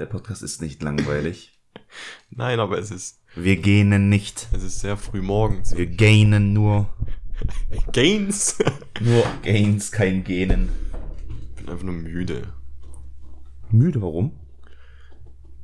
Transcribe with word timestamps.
Der 0.00 0.06
Podcast 0.06 0.42
ist 0.42 0.62
nicht 0.62 0.82
langweilig. 0.82 1.60
Nein, 2.30 2.58
aber 2.58 2.78
es 2.78 2.90
ist, 2.90 3.20
Wir 3.36 3.56
gähnen 3.56 4.08
nicht. 4.08 4.48
es 4.50 4.62
ist 4.62 4.80
sehr 4.80 4.96
früh 4.96 5.20
morgens. 5.20 5.76
Wir 5.76 5.84
gainen 5.88 6.54
nur. 6.54 6.88
Gains. 7.92 8.56
Nur 8.98 9.22
Gains, 9.42 9.92
kein 9.92 10.24
Gähnen. 10.24 10.70
Ich 11.50 11.56
bin 11.56 11.68
einfach 11.68 11.84
nur 11.84 11.92
müde. 11.94 12.50
Müde, 13.70 14.00
warum? 14.00 14.32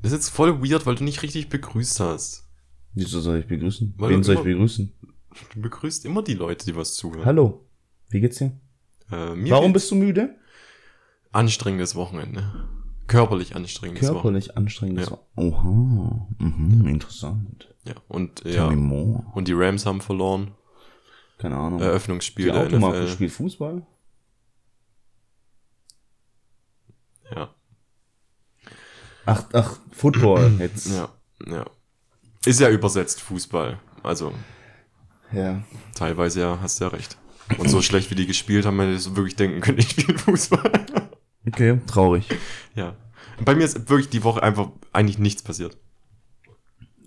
Das 0.02 0.12
ist 0.12 0.18
jetzt 0.18 0.28
voll 0.28 0.62
weird, 0.62 0.84
weil 0.84 0.96
du 0.96 1.04
nicht 1.04 1.22
richtig 1.22 1.48
begrüßt 1.48 2.00
hast. 2.00 2.46
Wieso 2.92 3.22
soll 3.22 3.38
ich 3.38 3.46
begrüßen? 3.46 3.94
Weil 3.96 4.10
Wen 4.10 4.22
soll 4.22 4.34
ich 4.36 4.42
begrüßen? 4.42 4.92
Du 5.54 5.60
begrüßt 5.62 6.04
immer 6.04 6.22
die 6.22 6.34
Leute, 6.34 6.66
die 6.66 6.76
was 6.76 6.92
zuhören. 6.94 7.24
Hallo. 7.24 7.64
Wie 8.10 8.20
geht's 8.20 8.36
dir? 8.36 8.52
Äh, 9.10 9.34
mir 9.34 9.50
Warum 9.52 9.72
geht's- 9.72 9.84
bist 9.84 9.90
du 9.92 9.94
müde? 9.94 10.34
Anstrengendes 11.32 11.94
Wochenende. 11.94 12.68
Körperlich 13.06 13.54
anstrengendes 13.54 14.08
Körperlich 14.08 14.56
anstrengendes. 14.56 15.10
Ja. 15.10 15.18
Oha. 15.36 16.26
Mhm, 16.38 16.86
interessant. 16.88 17.72
Ja, 17.84 17.94
und, 18.08 18.36
Tell 18.42 18.54
ja. 18.54 18.68
me 18.70 18.76
more. 18.76 19.26
Und 19.34 19.48
die 19.48 19.52
Rams 19.52 19.86
haben 19.86 20.00
verloren. 20.00 20.52
Keine 21.38 21.56
Ahnung. 21.56 21.80
Eröffnungsspiel 21.80 22.46
Die 22.46 22.52
der 22.52 22.62
Automarke 22.62 23.02
NFL. 23.02 23.12
spielt 23.12 23.32
Fußball? 23.32 23.86
Ja, 27.34 27.50
Ach, 29.26 29.44
ach, 29.52 29.78
Football 29.90 30.52
jetzt. 30.60 30.86
ja, 30.86 31.08
ja. 31.46 31.64
Ist 32.44 32.60
ja 32.60 32.70
übersetzt 32.70 33.20
Fußball. 33.20 33.78
Also, 34.04 34.32
ja. 35.32 35.62
teilweise 35.96 36.40
ja, 36.40 36.58
hast 36.62 36.80
du 36.80 36.84
ja 36.84 36.90
recht. 36.90 37.18
Und 37.58 37.68
so 37.68 37.82
schlecht 37.82 38.10
wie 38.10 38.14
die 38.14 38.26
gespielt 38.26 38.64
haben, 38.66 38.78
hätte 38.80 38.92
ich 38.92 39.02
so 39.02 39.16
wirklich 39.16 39.34
denken 39.36 39.60
können, 39.60 39.78
ich 39.80 39.90
spiele 39.90 40.16
Fußball. 40.16 40.86
Okay, 41.46 41.80
traurig. 41.86 42.26
ja. 42.74 42.96
Bei 43.44 43.54
mir 43.54 43.64
ist 43.64 43.88
wirklich 43.88 44.08
die 44.08 44.24
Woche 44.24 44.42
einfach 44.42 44.70
eigentlich 44.92 45.18
nichts 45.18 45.42
passiert. 45.42 45.76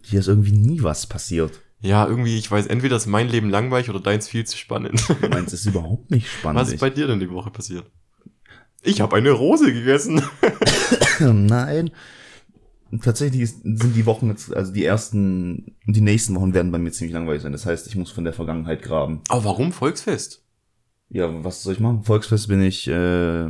Hier 0.04 0.20
ist 0.20 0.28
irgendwie 0.28 0.52
nie 0.52 0.84
was 0.84 1.08
passiert. 1.08 1.62
Ja, 1.82 2.08
irgendwie, 2.08 2.38
ich 2.38 2.50
weiß, 2.50 2.68
entweder 2.68 2.98
ist 2.98 3.08
mein 3.08 3.30
Leben 3.30 3.50
langweilig 3.50 3.90
oder 3.90 4.02
deins 4.02 4.28
viel 4.28 4.46
zu 4.46 4.58
spannend. 4.58 5.02
Es 5.46 5.54
ist 5.54 5.66
überhaupt 5.66 6.12
nicht 6.12 6.28
spannend. 6.28 6.60
Was 6.62 6.74
ist 6.74 6.82
bei 6.82 6.90
dir 6.90 7.08
denn 7.08 7.22
die 7.22 7.32
Woche 7.32 7.52
passiert? 7.52 7.86
Ich 8.82 9.00
habe 9.00 9.16
eine 9.16 9.32
Rose 9.32 9.72
gegessen. 9.72 10.22
Nein. 11.20 11.92
Tatsächlich 13.02 13.52
sind 13.52 13.96
die 13.96 14.06
Wochen 14.06 14.30
jetzt, 14.30 14.54
also 14.54 14.74
die 14.74 14.84
ersten 14.84 15.78
die 15.86 16.02
nächsten 16.02 16.36
Wochen 16.36 16.54
werden 16.54 16.72
bei 16.72 16.80
mir 16.80 16.92
ziemlich 16.92 17.14
langweilig 17.14 17.44
sein. 17.44 17.52
Das 17.52 17.66
heißt, 17.66 17.88
ich 17.88 17.96
muss 17.96 18.12
von 18.12 18.24
der 18.24 18.34
Vergangenheit 18.34 18.82
graben. 18.82 19.22
Aber 19.30 19.46
warum 19.46 19.72
Volksfest? 19.72 20.44
Ja, 21.10 21.44
was 21.44 21.64
soll 21.64 21.74
ich 21.74 21.80
machen? 21.80 22.04
Volksfest 22.04 22.48
bin 22.48 22.62
ich 22.62 22.88
äh, 22.88 23.50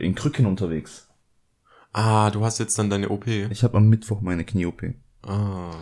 in 0.00 0.14
Krücken 0.14 0.46
unterwegs. 0.46 1.08
Ah, 1.92 2.30
du 2.30 2.44
hast 2.44 2.58
jetzt 2.58 2.78
dann 2.78 2.90
deine 2.90 3.08
OP. 3.08 3.26
Ich 3.26 3.64
habe 3.64 3.76
am 3.76 3.88
Mittwoch 3.88 4.20
meine 4.20 4.44
Knie-OP. 4.44 4.94
Ah. 5.22 5.74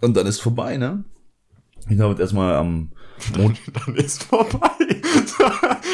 Und 0.00 0.16
dann 0.16 0.26
ist 0.26 0.40
vorbei, 0.40 0.76
ne? 0.76 1.04
Ich 1.88 1.96
glaube 1.96 2.20
erstmal 2.20 2.56
am 2.56 2.92
Mon 3.36 3.56
Dann 3.72 3.94
ist 3.96 4.24
vorbei. 4.24 4.70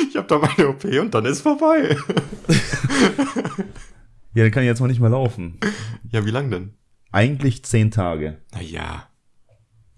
ich 0.08 0.16
habe 0.16 0.26
da 0.26 0.38
meine 0.38 0.68
OP 0.68 0.84
und 0.84 1.14
dann 1.14 1.24
ist 1.24 1.42
vorbei. 1.42 1.96
Ja, 4.34 4.44
dann 4.44 4.50
kann 4.50 4.62
ich 4.62 4.68
jetzt 4.68 4.80
mal 4.80 4.88
nicht 4.88 5.00
mehr 5.00 5.10
laufen. 5.10 5.58
Ja, 6.10 6.24
wie 6.24 6.30
lang 6.30 6.50
denn? 6.50 6.72
Eigentlich 7.10 7.64
zehn 7.64 7.90
Tage. 7.90 8.38
Naja. 8.52 9.08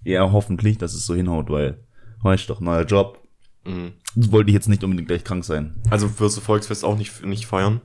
Ja, 0.03 0.33
hoffentlich, 0.33 0.77
dass 0.79 0.93
es 0.93 1.07
so 1.07 1.15
hinhaut, 1.15 1.49
weil, 1.51 1.85
weißt 2.23 2.51
doch, 2.51 2.61
neuer 2.61 2.85
Job. 2.85 3.24
Mhm. 3.65 3.95
Wollte 4.15 4.51
ich 4.51 4.55
jetzt 4.55 4.69
nicht 4.69 4.85
unbedingt 4.85 5.09
gleich 5.09 5.25
krank 5.25 5.45
sein. 5.45 5.81
Also 5.91 6.19
wirst 6.21 6.37
du 6.37 6.41
Volksfest 6.41 6.85
auch 6.85 6.97
nicht, 6.97 7.25
nicht 7.25 7.47
feiern? 7.47 7.81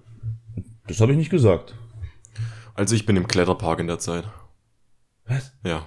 Das 0.87 0.99
habe 1.01 1.11
ich 1.13 1.17
nicht 1.17 1.29
gesagt. 1.29 1.75
Also 2.73 2.95
ich 2.95 3.05
bin 3.05 3.15
im 3.15 3.27
Kletterpark 3.27 3.79
in 3.79 3.87
der 3.87 3.99
Zeit. 3.99 4.29
Was? 5.25 5.53
Ja. 5.63 5.85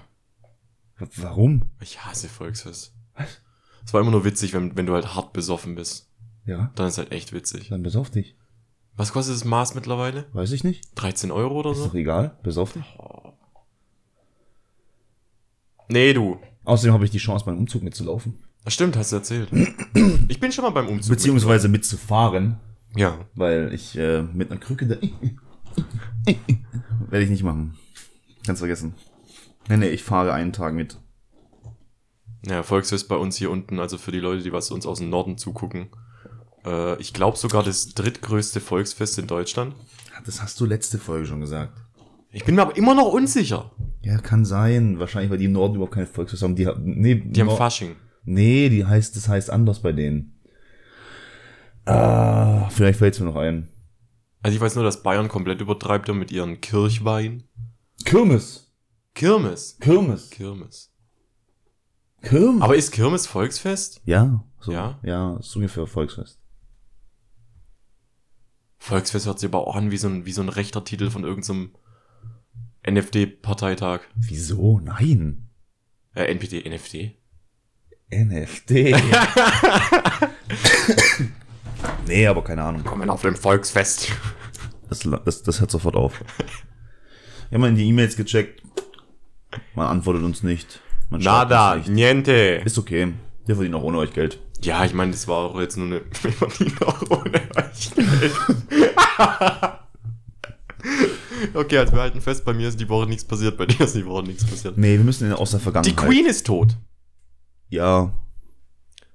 Warum? 1.16 1.62
Ich 1.80 2.04
hasse 2.04 2.28
Volksfest. 2.28 2.94
Was? 3.14 3.40
Es 3.84 3.92
war 3.92 4.00
immer 4.00 4.10
nur 4.12 4.24
witzig, 4.24 4.52
wenn, 4.52 4.76
wenn 4.76 4.86
du 4.86 4.94
halt 4.94 5.14
hart 5.14 5.32
besoffen 5.32 5.74
bist. 5.74 6.08
Ja, 6.44 6.70
Dann 6.76 6.86
ist 6.88 6.98
halt 6.98 7.12
echt 7.12 7.32
witzig. 7.32 7.68
dann 7.68 7.82
besauf 7.82 8.10
dich. 8.10 8.36
Was 8.94 9.12
kostet 9.12 9.34
das 9.34 9.44
Maß 9.44 9.74
mittlerweile? 9.74 10.26
Weiß 10.32 10.52
ich 10.52 10.64
nicht. 10.64 10.84
13 10.96 11.30
Euro 11.30 11.58
oder 11.60 11.70
Ist 11.72 11.78
so? 11.78 11.86
doch 11.86 11.94
egal. 11.94 12.38
Besauf 12.42 12.72
dich. 12.72 12.84
Nee, 15.88 16.12
du. 16.12 16.38
Außerdem 16.64 16.94
habe 16.94 17.04
ich 17.04 17.10
die 17.10 17.18
Chance, 17.18 17.44
beim 17.44 17.58
Umzug 17.58 17.82
mitzulaufen. 17.82 18.44
Das 18.64 18.74
stimmt, 18.74 18.96
hast 18.96 19.12
du 19.12 19.16
erzählt. 19.16 19.48
Ich 20.28 20.38
bin 20.40 20.52
schon 20.52 20.64
mal 20.64 20.70
beim 20.70 20.88
Umzug. 20.88 21.10
Beziehungsweise 21.10 21.68
mitzufahren, 21.68 22.60
mit- 22.90 23.00
Ja. 23.00 23.18
weil 23.34 23.72
ich 23.74 23.96
äh, 23.98 24.22
mit 24.22 24.50
einer 24.50 24.60
Krücke 24.60 24.86
da... 24.86 24.96
Werde 27.10 27.24
ich 27.24 27.30
nicht 27.30 27.42
machen. 27.42 27.76
Kannst 28.46 28.60
vergessen. 28.60 28.94
Nee, 29.68 29.76
nee, 29.78 29.88
ich 29.88 30.02
fahre 30.04 30.32
einen 30.32 30.52
Tag 30.52 30.74
mit. 30.74 30.98
Ja, 32.46 32.62
Volksfest 32.62 33.08
bei 33.08 33.16
uns 33.16 33.36
hier 33.36 33.50
unten, 33.50 33.78
also 33.78 33.98
für 33.98 34.10
die 34.12 34.18
Leute, 34.18 34.42
die 34.42 34.52
was 34.52 34.70
uns 34.70 34.86
aus 34.86 34.98
dem 34.98 35.10
Norden 35.10 35.38
zugucken. 35.38 35.88
Äh, 36.64 37.00
ich 37.00 37.12
glaube 37.12 37.36
sogar 37.36 37.62
das 37.62 37.94
drittgrößte 37.94 38.60
Volksfest 38.60 39.18
in 39.18 39.26
Deutschland. 39.26 39.74
Das 40.26 40.42
hast 40.42 40.60
du 40.60 40.66
letzte 40.66 40.98
Folge 40.98 41.26
schon 41.26 41.40
gesagt. 41.40 41.72
Ich 42.30 42.44
bin 42.44 42.54
mir 42.56 42.62
aber 42.62 42.76
immer 42.76 42.94
noch 42.94 43.12
unsicher. 43.12 43.70
Ja, 44.02 44.18
kann 44.18 44.44
sein. 44.44 44.98
Wahrscheinlich, 44.98 45.30
weil 45.30 45.38
die 45.38 45.44
im 45.44 45.52
Norden 45.52 45.74
überhaupt 45.76 45.94
keine 45.94 46.06
Volksfest 46.06 46.42
haben. 46.42 46.56
Die, 46.56 46.66
haben- 46.66 46.82
nee, 46.84 47.16
Die 47.16 47.40
haben 47.40 47.50
Fasching. 47.56 47.94
Nee, 48.24 48.68
die 48.68 48.84
heißt, 48.84 49.16
das 49.16 49.28
heißt 49.28 49.50
anders 49.50 49.80
bei 49.80 49.92
denen. 49.92 50.40
Ah, 51.84 52.68
vielleicht 52.70 52.98
fällt's 52.98 53.18
mir 53.18 53.26
noch 53.26 53.36
ein. 53.36 53.68
Also 54.42 54.56
ich 54.56 54.60
weiß 54.60 54.74
nur, 54.76 54.84
dass 54.84 55.02
Bayern 55.02 55.28
komplett 55.28 55.60
übertreibt 55.60 56.08
ja 56.08 56.14
mit 56.14 56.30
ihren 56.30 56.60
Kirchwein. 56.60 57.44
Kirmes. 58.04 58.72
Kirmes. 59.14 59.76
Kirmes. 59.80 60.30
Kirmes. 60.30 60.92
Kirmes. 62.22 62.62
Aber 62.62 62.76
ist 62.76 62.92
Kirmes 62.92 63.26
Volksfest? 63.26 64.00
ja, 64.04 64.44
so. 64.60 64.72
Ja? 64.72 65.00
Ja, 65.02 65.36
ist 65.38 65.54
ungefähr 65.56 65.86
Volksfest. 65.86 66.40
Volksfest 68.78 69.26
hört 69.26 69.38
sich 69.38 69.48
aber 69.48 69.66
auch 69.66 69.76
an 69.76 69.90
wie 69.90 69.96
so 69.96 70.08
ein, 70.08 70.24
wie 70.26 70.32
so 70.32 70.42
ein 70.42 70.48
rechter 70.48 70.84
Titel 70.84 71.10
von 71.10 71.24
irgendeinem 71.24 71.72
NFD-Parteitag. 72.88 74.00
Wieso? 74.14 74.80
Nein. 74.80 75.48
Äh, 76.14 76.24
NPD, 76.24 76.68
NFD? 76.68 77.16
NFT. 78.12 78.70
nee, 82.06 82.26
aber 82.26 82.44
keine 82.44 82.62
Ahnung. 82.62 82.84
Kommen 82.84 83.08
auf 83.10 83.22
dem 83.22 83.36
Volksfest. 83.36 84.12
Das, 84.88 85.08
das, 85.24 85.42
das 85.42 85.60
hört 85.60 85.70
sofort 85.70 85.96
auf. 85.96 86.20
Wir 87.48 87.56
haben 87.56 87.60
mal 87.62 87.68
in 87.70 87.76
die 87.76 87.86
E-Mails 87.88 88.16
gecheckt. 88.16 88.62
Man 89.74 89.86
antwortet 89.86 90.22
uns 90.22 90.42
nicht. 90.42 90.80
Man 91.10 91.20
Nada, 91.20 91.74
uns 91.74 91.86
nicht. 91.88 91.94
niente. 91.94 92.62
Ist 92.64 92.78
okay. 92.78 93.12
Wir 93.46 93.54
verdienen 93.54 93.74
auch 93.74 93.82
ohne 93.82 93.98
euch 93.98 94.12
Geld. 94.12 94.38
Ja, 94.62 94.84
ich 94.84 94.94
meine, 94.94 95.10
das 95.10 95.26
war 95.26 95.38
auch 95.38 95.58
jetzt 95.60 95.76
nur 95.76 95.86
eine 95.86 96.00
wir 96.22 96.32
verdienen 96.32 96.76
auch 96.84 97.02
ohne 97.10 97.40
euch 97.56 97.94
Geld. 97.94 98.32
Okay, 101.54 101.78
also 101.78 101.92
wir 101.92 102.00
halten 102.00 102.20
fest, 102.20 102.44
bei 102.44 102.52
mir 102.52 102.68
ist 102.68 102.78
die 102.78 102.88
Woche 102.88 103.06
nichts 103.08 103.24
passiert, 103.24 103.56
bei 103.56 103.66
dir 103.66 103.84
ist 103.84 103.94
die 103.96 104.06
Woche 104.06 104.22
nichts 104.24 104.44
passiert. 104.44 104.76
Nee, 104.78 104.96
wir 104.96 105.04
müssen 105.04 105.26
in 105.26 105.32
aus 105.32 105.50
der 105.50 105.58
Die 105.58 105.64
Vergangenheit. 105.64 105.96
Queen 106.06 106.26
ist 106.26 106.46
tot. 106.46 106.76
Ja. 107.72 108.12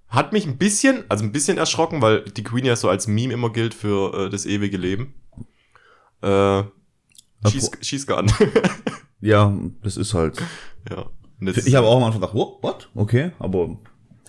Hat 0.10 0.34
mich 0.34 0.46
ein 0.48 0.58
bisschen, 0.58 1.04
also 1.10 1.24
ein 1.24 1.32
bisschen 1.32 1.58
erschrocken, 1.58 2.02
weil 2.02 2.22
die 2.24 2.44
Queen 2.44 2.66
ja 2.66 2.76
so 2.76 2.90
als 2.90 3.08
Meme 3.08 3.34
immer 3.34 3.52
gilt 3.52 3.74
für 3.74 4.26
äh, 4.26 4.30
das 4.30 4.46
ewige 4.46 4.78
Leben. 4.78 5.14
Äh, 6.22 6.64
schieß, 7.48 7.72
schieß 7.82 8.08
gar 8.08 8.24
nicht. 8.24 8.36
Ja, 9.20 9.52
das 9.82 9.98
ist 9.98 10.14
halt. 10.14 10.38
ja. 10.92 11.10
Ich 11.42 11.74
habe 11.74 11.88
auch 11.88 11.98
am 11.98 12.04
Anfang 12.04 12.22
gedacht, 12.22 12.36
what? 12.36 12.62
what? 12.62 12.90
Okay, 12.94 13.32
aber 13.40 13.78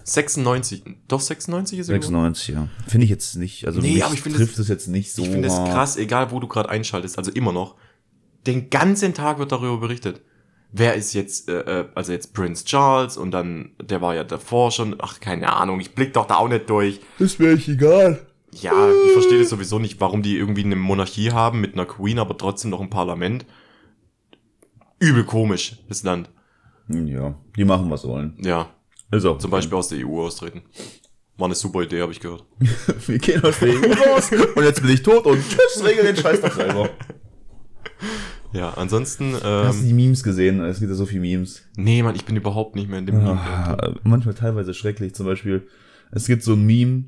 96, 0.05 0.83
doch 1.09 1.21
96 1.21 1.79
ist 1.79 1.87
geworden? 1.89 2.01
96, 2.03 2.55
ja. 2.55 2.69
Finde 2.87 3.05
ich 3.05 3.11
jetzt 3.11 3.37
nicht. 3.37 3.67
Also 3.67 3.81
Nee, 3.83 3.93
mich 3.95 4.05
aber 4.05 4.15
ich 4.15 4.23
finde 4.23 4.39
trifft 4.39 4.55
es- 4.55 4.61
es 4.61 4.69
jetzt 4.69 4.89
nicht 4.89 5.13
so. 5.13 5.23
Ich 5.23 5.29
finde 5.29 5.47
es 5.49 5.55
krass, 5.55 5.99
egal 5.99 6.31
wo 6.31 6.41
du 6.41 6.49
gerade 6.49 6.71
einschaltest, 6.71 7.19
also 7.19 7.31
immer 7.31 7.53
noch. 7.53 7.77
Den 8.47 8.71
ganzen 8.71 9.13
Tag 9.13 9.39
wird 9.39 9.53
darüber 9.53 9.77
berichtet. 9.77 10.23
Wer 10.71 10.95
ist 10.95 11.15
jetzt, 11.15 11.49
äh, 11.49 11.81
äh, 11.81 11.89
also 11.95 12.13
jetzt 12.13 12.35
Prince 12.35 12.65
Charles 12.65 13.17
und 13.17 13.31
dann, 13.31 13.71
der 13.81 14.01
war 14.03 14.15
ja 14.15 14.25
davor 14.25 14.71
schon, 14.71 14.97
ach, 14.99 15.19
keine 15.21 15.53
Ahnung, 15.55 15.81
ich 15.81 15.95
blick 15.95 16.13
doch 16.13 16.27
da 16.27 16.37
auch 16.37 16.49
nicht 16.49 16.69
durch. 16.69 17.01
Ist 17.19 17.41
mir 17.41 17.53
echt 17.53 17.69
egal. 17.69 18.27
Ja, 18.53 18.73
ich 19.07 19.13
verstehe 19.13 19.39
das 19.39 19.49
sowieso 19.51 19.79
nicht, 19.79 20.01
warum 20.01 20.23
die 20.23 20.37
irgendwie 20.37 20.65
eine 20.65 20.77
Monarchie 20.77 21.33
haben 21.33 21.61
mit 21.61 21.75
einer 21.75 21.87
Queen, 21.87 22.19
aber 22.19 22.37
trotzdem 22.37 22.71
noch 22.71 22.81
ein 22.81 22.91
Parlament. 22.91 23.47
Übel 24.99 25.25
komisch, 25.25 25.77
das 25.89 26.03
Land. 26.03 26.29
Hm, 26.89 27.07
Ja, 27.07 27.35
die 27.57 27.65
machen, 27.65 27.91
was 27.91 28.05
wollen. 28.07 28.37
Ja, 28.43 28.69
Ist 29.11 29.25
auch. 29.25 29.39
zum 29.39 29.51
Beispiel 29.51 29.77
aus 29.77 29.89
der 29.89 30.07
EU 30.07 30.23
austreten. 30.23 30.63
War 31.37 31.47
eine 31.47 31.55
super 31.55 31.83
Idee, 31.83 32.03
habe 32.03 32.13
ich 32.13 32.21
gehört. 32.21 32.45
Wir 33.07 33.19
gehen 33.19 33.43
aus 33.45 33.59
der 33.61 33.69
EU 33.69 33.93
raus 34.11 34.31
und 34.33 34.65
jetzt 34.65 34.83
bin 34.83 34.91
ich 34.91 35.03
tot 35.03 35.25
und 35.25 35.41
tschüss, 35.49 35.85
regel 35.85 36.05
den 36.05 36.17
Scheiß 36.17 36.41
doch 36.41 36.53
selber. 36.53 36.91
Ja, 38.53 38.71
ansonsten, 38.75 39.35
Hast 39.35 39.43
du 39.81 39.83
ähm, 39.83 39.89
die 39.89 39.93
Memes 39.95 40.23
gesehen? 40.23 40.61
Es 40.61 40.79
gibt 40.81 40.89
ja 40.91 40.97
so 40.97 41.05
viele 41.07 41.21
Memes. 41.21 41.63
nee, 41.77 42.03
Mann, 42.03 42.15
ich 42.15 42.25
bin 42.25 42.35
überhaupt 42.37 42.77
nicht 42.77 42.89
mehr 42.89 42.99
in 42.99 43.07
dem 43.07 43.17
Meme. 43.19 43.33
Ah, 43.39 43.93
manchmal 44.05 44.35
teilweise 44.35 44.73
schrecklich. 44.75 45.15
Zum 45.15 45.27
Beispiel, 45.27 45.67
es 46.13 46.27
gibt 46.27 46.43
so 46.43 46.55
ein 46.55 46.65
Meme, 46.65 47.05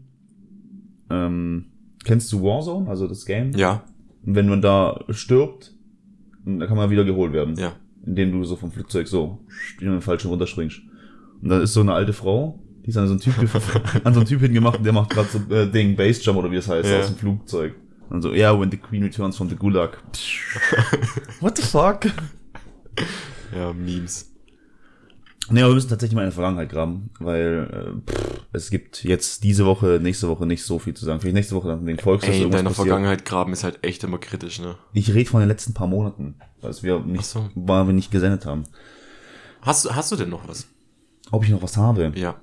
ähm, 1.10 1.66
kennst 2.04 2.32
du 2.32 2.42
Warzone, 2.42 2.88
also 2.88 3.06
das 3.06 3.24
Game? 3.24 3.52
Ja, 3.52 3.84
Und 4.24 4.34
wenn 4.34 4.48
man 4.48 4.60
da 4.62 5.04
stirbt, 5.10 5.72
dann 6.44 6.60
kann 6.60 6.76
man 6.76 6.90
wieder 6.90 7.04
geholt 7.04 7.32
werden. 7.32 7.54
ja. 7.56 7.72
Indem 8.06 8.32
du 8.32 8.44
so 8.44 8.56
vom 8.56 8.72
Flugzeug 8.72 9.06
so 9.08 9.40
in 9.78 9.86
den 9.90 10.00
falschen 10.00 10.28
runterspringst. 10.28 10.80
Und 11.42 11.48
da 11.50 11.60
ist 11.60 11.74
so 11.74 11.80
eine 11.80 11.92
alte 11.92 12.14
Frau, 12.14 12.58
die 12.84 12.88
ist 12.88 12.96
an 12.96 13.06
so 13.06 13.12
einen 13.12 13.20
Typ, 13.20 13.34
an 14.04 14.14
so 14.14 14.20
einen 14.20 14.26
Typ 14.28 14.40
hingemacht 14.40 14.78
und 14.78 14.84
der 14.84 14.94
macht 14.94 15.10
gerade 15.10 15.28
so 15.28 15.54
äh, 15.54 15.70
Ding, 15.70 15.96
Bassjump 15.96 16.38
oder 16.38 16.50
wie 16.50 16.56
das 16.56 16.66
heißt, 16.68 16.88
Ja. 16.88 17.00
aus 17.00 17.08
dem 17.08 17.16
Flugzeug. 17.16 17.74
Und 18.10 18.22
so, 18.22 18.32
yeah, 18.32 18.58
when 18.58 18.70
the 18.70 18.76
queen 18.76 19.02
returns 19.02 19.36
from 19.36 19.48
the 19.48 19.56
gulag. 19.56 19.96
What 21.40 21.56
the 21.56 21.62
fuck? 21.62 22.06
Ja, 23.54 23.72
Memes. 23.72 24.26
Aber 25.48 25.56
wir 25.58 25.74
müssen 25.74 25.88
tatsächlich 25.88 26.14
mal 26.14 26.22
in 26.22 26.26
der 26.28 26.32
Vergangenheit 26.32 26.70
graben, 26.70 27.10
weil 27.18 28.02
äh, 28.06 28.12
pff, 28.12 28.40
es 28.52 28.70
gibt 28.70 29.02
jetzt 29.02 29.42
diese 29.42 29.66
Woche, 29.66 29.98
nächste 30.00 30.28
Woche 30.28 30.46
nicht 30.46 30.62
so 30.62 30.78
viel 30.78 30.94
zu 30.94 31.04
sagen. 31.04 31.20
Vielleicht 31.20 31.34
nächste 31.34 31.56
Woche 31.56 31.68
dann 31.68 31.84
wegen 31.86 31.98
Volksfest 31.98 32.38
Ey, 32.40 32.48
passiert. 32.48 32.74
Vergangenheit 32.74 33.24
graben 33.24 33.52
ist 33.52 33.64
halt 33.64 33.80
echt 33.82 34.04
immer 34.04 34.18
kritisch, 34.18 34.60
ne? 34.60 34.76
Ich 34.92 35.12
rede 35.12 35.28
von 35.28 35.40
den 35.40 35.48
letzten 35.48 35.74
paar 35.74 35.88
Monaten, 35.88 36.36
als 36.62 36.82
wir 36.84 37.00
nicht, 37.00 37.24
so. 37.24 37.48
weil 37.56 37.86
wir 37.86 37.92
nicht 37.94 38.12
gesendet 38.12 38.46
haben. 38.46 38.64
Hast, 39.62 39.84
du- 39.84 39.90
hast 39.94 40.12
du 40.12 40.16
denn 40.16 40.28
noch 40.30 40.46
was? 40.46 40.68
Ob 41.32 41.42
ich 41.44 41.50
noch 41.50 41.62
was 41.62 41.76
habe? 41.76 42.12
Ja. 42.14 42.36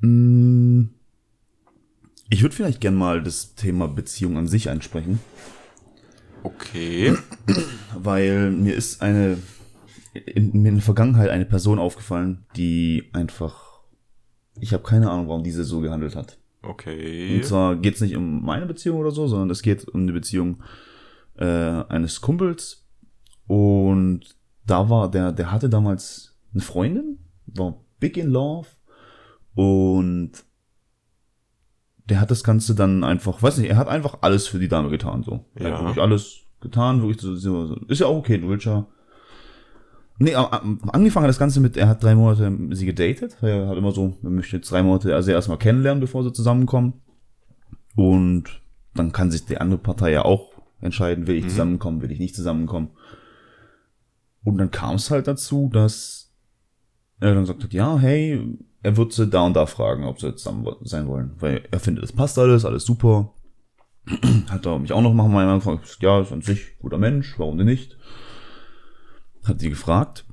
Mm, 0.00 0.84
Ich 2.32 2.40
würde 2.40 2.54
vielleicht 2.56 2.80
gern 2.80 2.94
mal 2.94 3.22
das 3.22 3.56
Thema 3.56 3.88
Beziehung 3.88 4.38
an 4.38 4.48
sich 4.48 4.70
ansprechen, 4.70 5.20
Okay. 6.42 7.14
weil 7.94 8.50
mir 8.50 8.74
ist 8.74 9.02
eine 9.02 9.36
in, 10.14 10.62
mir 10.62 10.70
in 10.70 10.76
der 10.76 10.82
Vergangenheit 10.82 11.28
eine 11.28 11.44
Person 11.44 11.78
aufgefallen, 11.78 12.46
die 12.56 13.10
einfach 13.12 13.82
ich 14.58 14.72
habe 14.72 14.82
keine 14.82 15.10
Ahnung, 15.10 15.28
warum 15.28 15.44
diese 15.44 15.62
so 15.62 15.80
gehandelt 15.80 16.16
hat. 16.16 16.38
Okay. 16.62 17.36
Und 17.36 17.44
zwar 17.44 17.76
geht 17.76 17.96
es 17.96 18.00
nicht 18.00 18.16
um 18.16 18.42
meine 18.42 18.64
Beziehung 18.64 18.96
oder 18.96 19.10
so, 19.10 19.26
sondern 19.26 19.50
es 19.50 19.60
geht 19.60 19.86
um 19.86 20.06
die 20.06 20.14
Beziehung 20.14 20.62
äh, 21.36 21.44
eines 21.44 22.22
Kumpels. 22.22 22.86
Und 23.46 24.38
da 24.66 24.88
war 24.88 25.10
der, 25.10 25.32
der 25.32 25.52
hatte 25.52 25.68
damals 25.68 26.34
eine 26.54 26.62
Freundin, 26.62 27.18
war 27.44 27.78
big 28.00 28.16
in 28.16 28.30
love 28.30 28.68
und 29.54 30.32
der 32.08 32.20
hat 32.20 32.30
das 32.30 32.42
Ganze 32.44 32.74
dann 32.74 33.04
einfach, 33.04 33.42
weiß 33.42 33.58
nicht, 33.58 33.70
er 33.70 33.76
hat 33.76 33.88
einfach 33.88 34.18
alles 34.22 34.46
für 34.46 34.58
die 34.58 34.68
Dame 34.68 34.90
getan, 34.90 35.22
so. 35.22 35.44
Er 35.54 35.68
Ja. 35.68 35.74
hat 35.74 35.80
wirklich 35.82 36.02
alles 36.02 36.40
getan, 36.60 37.00
wirklich 37.02 37.20
so, 37.20 37.34
so. 37.36 37.76
Ist 37.88 38.00
ja 38.00 38.06
auch 38.06 38.16
okay, 38.18 38.38
du 38.38 38.48
willst 38.48 38.66
ja. 38.66 38.86
Nee, 40.18 40.34
angefangen 40.34 41.24
hat 41.24 41.30
das 41.30 41.38
Ganze 41.38 41.60
mit, 41.60 41.76
er 41.76 41.88
hat 41.88 42.02
drei 42.02 42.14
Monate 42.14 42.56
sie 42.76 42.86
gedatet. 42.86 43.36
Er 43.40 43.68
hat 43.68 43.76
immer 43.76 43.92
so, 43.92 44.14
man 44.22 44.34
möchte 44.36 44.56
jetzt 44.56 44.70
drei 44.70 44.82
Monate 44.82 45.14
also 45.14 45.30
erstmal 45.32 45.58
kennenlernen, 45.58 46.00
bevor 46.00 46.22
sie 46.22 46.32
zusammenkommen. 46.32 46.94
Und 47.96 48.60
dann 48.94 49.10
kann 49.12 49.30
sich 49.30 49.44
die 49.46 49.58
andere 49.58 49.80
Partei 49.80 50.12
ja 50.12 50.24
auch 50.24 50.52
entscheiden, 50.80 51.26
will 51.26 51.36
ich 51.36 51.48
zusammenkommen, 51.48 52.02
will 52.02 52.12
ich 52.12 52.18
nicht 52.20 52.36
zusammenkommen. 52.36 52.90
Und 54.44 54.58
dann 54.58 54.70
kam 54.70 54.96
es 54.96 55.10
halt 55.10 55.26
dazu, 55.28 55.70
dass 55.72 56.32
er 57.20 57.34
dann 57.34 57.44
gesagt 57.44 57.64
hat, 57.64 57.72
ja, 57.72 57.98
hey, 57.98 58.58
er 58.82 58.96
wird 58.96 59.12
sie 59.12 59.26
da 59.28 59.42
und 59.42 59.54
da 59.54 59.66
fragen, 59.66 60.04
ob 60.04 60.20
sie 60.20 60.34
zusammen 60.34 60.64
wo- 60.64 60.76
sein 60.82 61.06
wollen. 61.06 61.34
Weil 61.38 61.66
er 61.70 61.80
findet, 61.80 62.04
es 62.04 62.12
passt 62.12 62.38
alles, 62.38 62.64
alles 62.64 62.84
super. 62.84 63.32
Hat 64.50 64.66
er 64.66 64.78
mich 64.78 64.92
auch 64.92 65.02
noch 65.02 65.14
machen, 65.14 65.32
mal 65.32 65.54
gefragt, 65.58 65.98
ja, 66.00 66.20
ist 66.20 66.32
an 66.32 66.42
sich 66.42 66.78
guter 66.78 66.98
Mensch, 66.98 67.38
warum 67.38 67.56
denn 67.58 67.66
nicht? 67.66 67.96
Hat 69.44 69.60
sie 69.60 69.70
gefragt. 69.70 70.24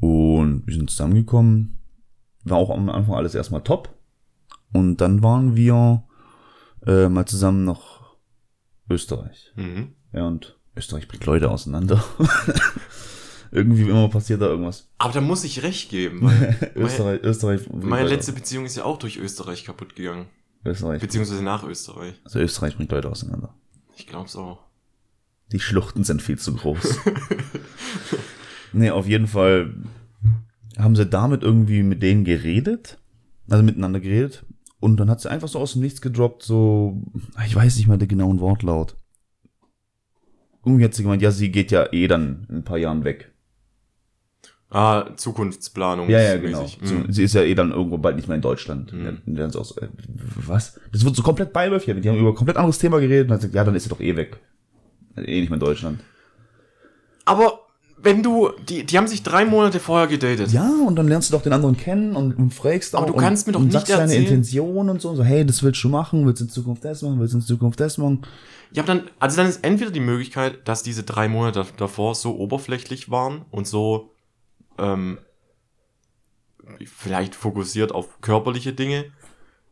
Und 0.00 0.66
wir 0.66 0.74
sind 0.74 0.90
zusammengekommen. 0.90 1.78
War 2.44 2.58
auch 2.58 2.70
am 2.70 2.88
Anfang 2.90 3.14
alles 3.14 3.34
erstmal 3.34 3.62
top. 3.62 3.94
Und 4.72 4.96
dann 5.00 5.22
waren 5.22 5.54
wir 5.54 6.02
äh, 6.86 7.08
mal 7.08 7.26
zusammen 7.26 7.64
nach 7.64 8.16
Österreich. 8.90 9.52
Mhm. 9.54 9.94
Ja, 10.12 10.26
und 10.26 10.58
Österreich 10.76 11.06
bringt 11.08 11.24
Leute 11.26 11.50
auseinander. 11.50 12.02
Irgendwie 13.54 13.82
immer 13.82 14.08
passiert 14.08 14.40
da 14.40 14.46
irgendwas. 14.46 14.88
Aber 14.96 15.12
da 15.12 15.20
muss 15.20 15.44
ich 15.44 15.62
recht 15.62 15.90
geben, 15.90 16.22
weil 16.22 16.72
Österreich, 16.74 17.20
Österreich. 17.22 17.68
meine, 17.70 17.84
meine 17.84 18.08
letzte 18.08 18.32
Beziehung 18.32 18.64
ist 18.64 18.76
ja 18.76 18.84
auch 18.84 18.98
durch 18.98 19.18
Österreich 19.18 19.64
kaputt 19.64 19.94
gegangen. 19.94 20.26
Österreich. 20.64 21.02
Beziehungsweise 21.02 21.44
nach 21.44 21.62
Österreich. 21.62 22.14
Also 22.24 22.38
Österreich 22.38 22.76
bringt 22.76 22.90
Leute 22.90 23.10
auseinander. 23.10 23.54
Ich 23.94 24.06
glaub's 24.06 24.36
auch. 24.36 24.60
Die 25.52 25.60
Schluchten 25.60 26.02
sind 26.02 26.22
viel 26.22 26.38
zu 26.38 26.54
groß. 26.54 26.98
nee, 28.72 28.90
auf 28.90 29.06
jeden 29.06 29.26
Fall 29.26 29.74
haben 30.78 30.96
sie 30.96 31.04
damit 31.04 31.42
irgendwie 31.42 31.82
mit 31.82 32.02
denen 32.02 32.24
geredet. 32.24 32.98
Also 33.50 33.62
miteinander 33.62 34.00
geredet. 34.00 34.46
Und 34.80 34.96
dann 34.96 35.10
hat 35.10 35.20
sie 35.20 35.30
einfach 35.30 35.48
so 35.48 35.58
aus 35.58 35.74
dem 35.74 35.82
Nichts 35.82 36.00
gedroppt, 36.00 36.42
so, 36.42 37.02
ich 37.46 37.54
weiß 37.54 37.76
nicht 37.76 37.86
mal 37.86 37.98
den 37.98 38.08
genauen 38.08 38.40
Wortlaut. 38.40 38.96
Irgendwie 40.64 40.84
hat 40.84 40.94
sie 40.94 41.02
gemeint, 41.02 41.22
ja, 41.22 41.30
sie 41.30 41.52
geht 41.52 41.70
ja 41.70 41.92
eh 41.92 42.08
dann 42.08 42.46
in 42.48 42.56
ein 42.56 42.64
paar 42.64 42.78
Jahren 42.78 43.04
weg. 43.04 43.31
Ah, 44.74 45.10
Zukunftsplanung. 45.16 46.08
Ja, 46.08 46.18
ja, 46.20 46.36
genau. 46.38 46.62
Mhm. 46.80 47.12
sie 47.12 47.24
ist 47.24 47.34
ja 47.34 47.42
eh 47.42 47.54
dann 47.54 47.72
irgendwo 47.72 47.98
bald 47.98 48.16
nicht 48.16 48.26
mehr 48.26 48.36
in 48.36 48.40
Deutschland. 48.42 48.90
Mhm. 48.92 49.18
Und 49.26 49.34
dann 49.36 49.54
auch 49.54 49.64
so, 49.66 49.78
äh, 49.80 49.88
was? 50.46 50.80
Das 50.92 51.04
wird 51.04 51.14
so 51.14 51.22
komplett 51.22 51.52
beiläufig. 51.52 51.94
Die 52.00 52.08
haben 52.08 52.18
über 52.18 52.30
ein 52.30 52.34
komplett 52.34 52.56
anderes 52.56 52.78
Thema 52.78 52.98
geredet 52.98 53.24
und 53.24 53.28
dann 53.30 53.38
gesagt, 53.38 53.54
ja, 53.54 53.64
dann 53.64 53.74
ist 53.74 53.82
sie 53.82 53.90
doch 53.90 54.00
eh 54.00 54.16
weg. 54.16 54.38
Eh 55.16 55.40
nicht 55.40 55.50
mehr 55.50 55.58
in 55.58 55.60
Deutschland. 55.60 56.00
Aber 57.26 57.60
wenn 57.98 58.22
du, 58.22 58.50
die, 58.68 58.84
die 58.84 58.98
haben 58.98 59.06
sich 59.06 59.22
drei 59.22 59.44
Monate 59.44 59.78
vorher 59.78 60.08
gedatet. 60.08 60.50
Ja, 60.52 60.68
und 60.86 60.96
dann 60.96 61.06
lernst 61.06 61.30
du 61.30 61.36
doch 61.36 61.42
den 61.42 61.52
anderen 61.52 61.76
kennen 61.76 62.16
und, 62.16 62.32
und 62.36 62.52
fragst 62.52 62.94
Aber 62.94 63.04
auch 63.04 63.10
du 63.10 63.16
kannst 63.16 63.46
und, 63.46 63.48
mir 63.48 63.52
doch 63.52 63.60
und 63.60 63.66
nicht 63.66 63.74
sagst 63.74 63.90
deine 63.92 64.02
erzählen- 64.04 64.22
Intention 64.24 64.88
und 64.88 65.00
so, 65.00 65.14
so, 65.14 65.22
hey, 65.22 65.44
das 65.46 65.62
willst 65.62 65.84
du 65.84 65.88
machen, 65.88 66.26
willst 66.26 66.40
du 66.40 66.46
in 66.46 66.50
Zukunft 66.50 66.84
das 66.84 67.02
machen, 67.02 67.20
willst 67.20 67.34
du 67.34 67.38
in 67.38 67.44
Zukunft 67.44 67.78
das 67.78 67.98
machen. 67.98 68.22
Ja, 68.72 68.82
aber 68.82 68.94
dann, 68.94 69.04
also 69.20 69.36
dann 69.36 69.46
ist 69.48 69.62
entweder 69.62 69.90
die 69.90 70.00
Möglichkeit, 70.00 70.66
dass 70.66 70.82
diese 70.82 71.02
drei 71.04 71.28
Monate 71.28 71.64
davor 71.76 72.14
so 72.14 72.36
oberflächlich 72.38 73.10
waren 73.10 73.42
und 73.50 73.68
so, 73.68 74.11
ähm, 74.78 75.18
vielleicht 76.86 77.34
fokussiert 77.34 77.92
auf 77.92 78.20
körperliche 78.20 78.72
Dinge, 78.72 79.06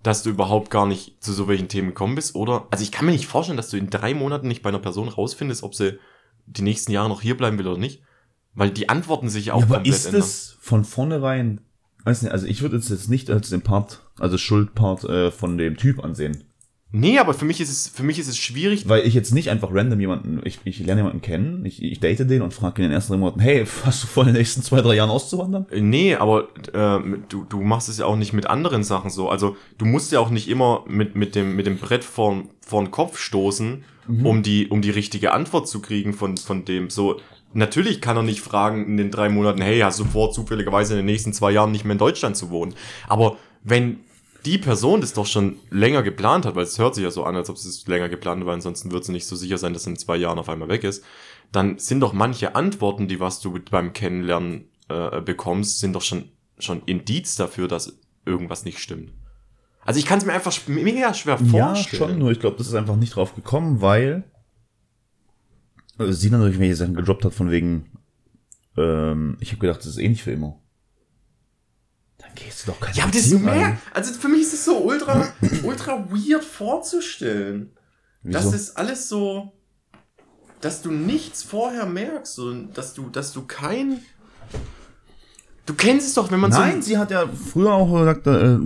dass 0.03 0.23
du 0.23 0.31
überhaupt 0.31 0.71
gar 0.71 0.87
nicht 0.87 1.23
zu 1.23 1.33
so 1.33 1.47
welchen 1.49 1.69
Themen 1.69 1.89
gekommen 1.89 2.15
bist, 2.15 2.35
oder? 2.35 2.67
Also 2.71 2.83
ich 2.83 2.91
kann 2.93 3.07
mir 3.07 3.13
nicht 3.13 3.27
vorstellen, 3.27 3.57
dass 3.57 3.71
du 3.71 3.77
in 3.77 3.91
drei 3.91 4.15
Monaten 4.15 4.49
nicht 4.49 4.63
bei 4.63 4.71
einer 4.71 4.79
Person 4.79 5.09
rausfindest, 5.09 5.63
ob 5.63 5.75
sie 5.75 5.99
die 6.47 6.63
nächsten 6.63 6.93
Jahre 6.93 7.09
noch 7.09 7.21
hier 7.21 7.37
bleiben 7.37 7.59
will 7.59 7.69
oder 7.69 7.79
nicht. 7.79 8.03
Weil 8.55 8.71
die 8.71 8.89
Antworten 8.89 9.29
sich 9.29 9.47
ja 9.47 9.55
auch 9.55 9.61
Ja, 9.61 9.67
aber 9.67 9.75
komplett 9.77 9.95
ist 9.95 10.07
ändern. 10.07 10.23
es 10.23 10.57
von 10.61 10.85
vornherein, 10.85 11.61
weiß 12.05 12.23
nicht, 12.23 12.33
also 12.33 12.47
ich 12.47 12.63
würde 12.63 12.77
es 12.79 12.89
jetzt 12.89 13.09
nicht 13.09 13.31
als 13.31 13.51
den 13.51 13.63
Part, 13.63 14.01
also 14.19 14.39
Schuldpart 14.39 15.05
äh, 15.05 15.31
von 15.31 15.57
dem 15.57 15.77
Typ 15.77 16.03
ansehen. 16.03 16.45
Nee, 16.93 17.19
aber 17.19 17.35
für 17.35 17.45
mich 17.45 17.61
ist 17.61 17.71
es, 17.71 17.89
für 17.89 18.03
mich 18.03 18.19
ist 18.19 18.29
es 18.29 18.37
schwierig, 18.37 18.89
Weil 18.89 19.07
ich 19.07 19.15
jetzt 19.15 19.33
nicht 19.33 19.49
einfach 19.49 19.69
random 19.73 20.01
jemanden, 20.01 20.41
ich, 20.45 20.59
ich 20.65 20.81
lerne 20.81 21.03
jemanden 21.03 21.23
kennen, 21.23 21.65
ich, 21.65 21.83
ich 21.83 22.01
date 22.01 22.29
den 22.29 22.43
und 22.43 22.53
frage 22.53 22.83
in 22.83 22.89
den 22.89 22.93
ersten 22.93 23.13
drei 23.13 23.19
Monaten, 23.19 23.41
hey, 23.41 23.65
hast 23.85 24.03
du 24.03 24.07
vor, 24.09 24.25
in 24.25 24.31
den 24.31 24.37
nächsten 24.37 24.63
zwei, 24.63 24.81
drei 24.81 24.97
Jahren 24.97 25.11
auszuwandern? 25.11 25.67
Äh, 25.71 25.81
Nee, 25.81 26.17
aber 26.17 26.49
äh, 26.73 27.01
du, 27.29 27.45
du 27.45 27.61
machst 27.61 27.89
es 27.89 27.99
ja 27.99 28.07
auch 28.07 28.17
nicht 28.17 28.33
mit 28.33 28.47
anderen 28.47 28.83
Sachen 28.83 29.11
so. 29.11 29.29
Also 29.29 29.57
du 29.79 29.85
musst 29.85 30.11
ja 30.11 30.19
auch 30.19 30.31
nicht 30.31 30.49
immer 30.49 30.85
mit, 30.89 31.15
mit, 31.15 31.35
dem, 31.35 31.55
mit 31.55 31.67
dem 31.67 31.79
Brett 31.79 32.03
vor, 32.03 32.43
vor 32.61 32.83
den 32.83 32.91
Kopf 32.91 33.19
stoßen, 33.19 33.85
um, 34.25 34.43
die, 34.43 34.67
um 34.69 34.83
die 34.83 34.91
richtige 34.91 35.33
Antwort 35.33 35.69
zu 35.69 35.81
kriegen 35.81 36.13
von, 36.13 36.37
von 36.37 36.65
dem. 36.65 36.91
So, 36.91 37.21
natürlich 37.53 38.01
kann 38.01 38.17
er 38.17 38.25
nicht 38.25 38.41
fragen 38.41 38.87
in 38.87 38.97
den 38.97 39.13
drei 39.13 39.29
Monaten, 39.29 39.63
hey, 39.63 39.79
hast 39.81 40.01
du 40.01 40.05
vor, 40.05 40.33
zufälligerweise 40.33 40.95
in 40.95 40.99
den 40.99 41.07
nächsten 41.07 41.33
zwei 41.33 41.53
Jahren 41.53 41.71
nicht 41.71 41.85
mehr 41.85 41.93
in 41.93 41.99
Deutschland 41.99 42.37
zu 42.37 42.51
wohnen? 42.51 42.75
Aber 43.09 43.37
wenn 43.63 44.01
die 44.45 44.59
Person 44.59 45.01
das 45.01 45.13
doch 45.13 45.27
schon 45.27 45.57
länger 45.71 46.03
geplant 46.03 46.47
hat, 46.47 46.55
weil 46.55 46.65
es 46.65 46.79
hört 46.79 46.95
sich 46.95 47.05
ja 47.05 47.11
so 47.11 47.25
an, 47.25 47.37
als 47.37 47.51
ob 47.51 47.59
sie 47.59 47.69
es 47.69 47.87
länger 47.87 48.09
geplant 48.09 48.45
weil 48.47 48.55
ansonsten 48.55 48.91
wird 48.93 49.05
sie 49.05 49.13
nicht 49.13 49.27
so 49.27 49.37
sicher 49.37 49.59
sein, 49.59 49.73
dass 49.73 49.85
sie 49.85 49.91
in 49.91 49.97
zwei 49.97 50.17
Jahren 50.17 50.39
auf 50.39 50.49
einmal 50.49 50.69
weg 50.69 50.85
ist, 50.85 51.05
dann 51.53 51.79
sind 51.79 52.01
doch 52.01 52.13
manche 52.13 52.55
Antworten, 52.55 53.09
die 53.09 53.21
was 53.21 53.41
du 53.41 53.59
beim 53.71 53.93
Kennenlernen 53.93 54.69
äh, 54.89 55.21
bekommst, 55.21 55.81
sind 55.81 55.95
doch 55.95 56.03
schon, 56.03 56.31
schon 56.59 56.83
Indiz 56.87 57.37
dafür, 57.37 57.69
dass 57.69 57.99
irgendwas 58.25 58.65
nicht 58.65 58.79
stimmt. 58.79 59.13
Also 59.85 59.99
ich 59.99 60.07
kann 60.07 60.19
es 60.19 60.27
mir 60.27 60.33
einfach 60.35 60.57
mega 60.69 61.15
schwer 61.15 61.39
Ja, 61.41 61.75
vorstellen. 61.75 62.11
schon, 62.11 62.19
nur 62.19 62.31
ich 62.31 62.39
glaube, 62.41 62.57
das 62.59 62.67
ist 62.69 62.75
einfach 62.75 62.97
nicht 62.97 63.17
drauf 63.17 63.35
gekommen, 63.35 63.81
weil 63.81 64.25
äh, 65.99 66.13
sie 66.13 66.31
dann 66.31 66.43
irgendwelche 66.43 66.77
Sachen 66.77 66.95
gedroppt 66.95 67.25
hat 67.25 67.35
von 67.35 67.51
wegen, 67.51 67.91
ähm, 68.77 69.37
ich 69.41 69.51
habe 69.53 69.61
gedacht, 69.61 69.81
das 69.81 69.87
ist 69.87 69.99
eh 69.99 70.09
nicht 70.09 70.23
für 70.23 70.33
immer. 70.33 70.60
Gehst 72.35 72.67
du 72.67 72.73
doch 72.73 72.81
keine 72.81 72.97
Ja, 72.97 73.05
aber 73.05 73.13
das 73.13 73.27
ist 73.27 73.41
mehr. 73.41 73.79
Also 73.93 74.13
für 74.15 74.29
mich 74.29 74.43
ist 74.43 74.55
es 74.55 74.65
so 74.65 74.79
ultra, 74.79 75.29
ultra 75.65 76.07
weird 76.11 76.45
vorzustellen. 76.45 77.71
Das 78.23 78.47
Wieso? 78.47 78.57
ist 78.57 78.77
alles 78.77 79.09
so, 79.09 79.53
dass 80.61 80.83
du 80.83 80.91
nichts 80.91 81.43
vorher 81.43 81.87
merkst 81.87 82.39
und 82.39 82.77
dass 82.77 82.95
du, 82.95 83.09
dass 83.09 83.33
du 83.33 83.43
kein. 83.43 84.01
Du 85.67 85.75
kennst 85.75 86.09
es 86.09 86.15
doch, 86.15 86.31
wenn 86.31 86.41
man 86.41 86.51
Nein, 86.51 86.83
so. 86.83 86.89
sie 86.89 86.99
hat 86.99 87.11
ja 87.11 87.27
früher 87.29 87.73
auch 87.73 87.91
gesagt, 87.99 88.27
äh, 88.27 88.59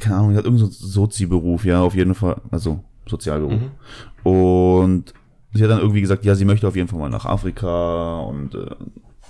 keine 0.00 0.16
Ahnung, 0.16 0.32
sie 0.32 0.38
hat 0.38 0.44
irgendeinen 0.44 0.70
so 0.70 0.86
Sozi-Beruf, 0.86 1.64
ja, 1.64 1.80
auf 1.80 1.94
jeden 1.94 2.14
Fall, 2.14 2.40
also 2.50 2.84
Sozialberuf. 3.08 3.60
Mhm. 3.60 4.30
Und 4.30 5.14
sie 5.54 5.62
hat 5.62 5.70
dann 5.70 5.80
irgendwie 5.80 6.00
gesagt, 6.00 6.24
ja, 6.24 6.34
sie 6.34 6.44
möchte 6.44 6.66
auf 6.66 6.76
jeden 6.76 6.88
Fall 6.88 6.98
mal 6.98 7.08
nach 7.08 7.24
Afrika 7.24 8.20
und 8.20 8.54
äh, 8.54 8.74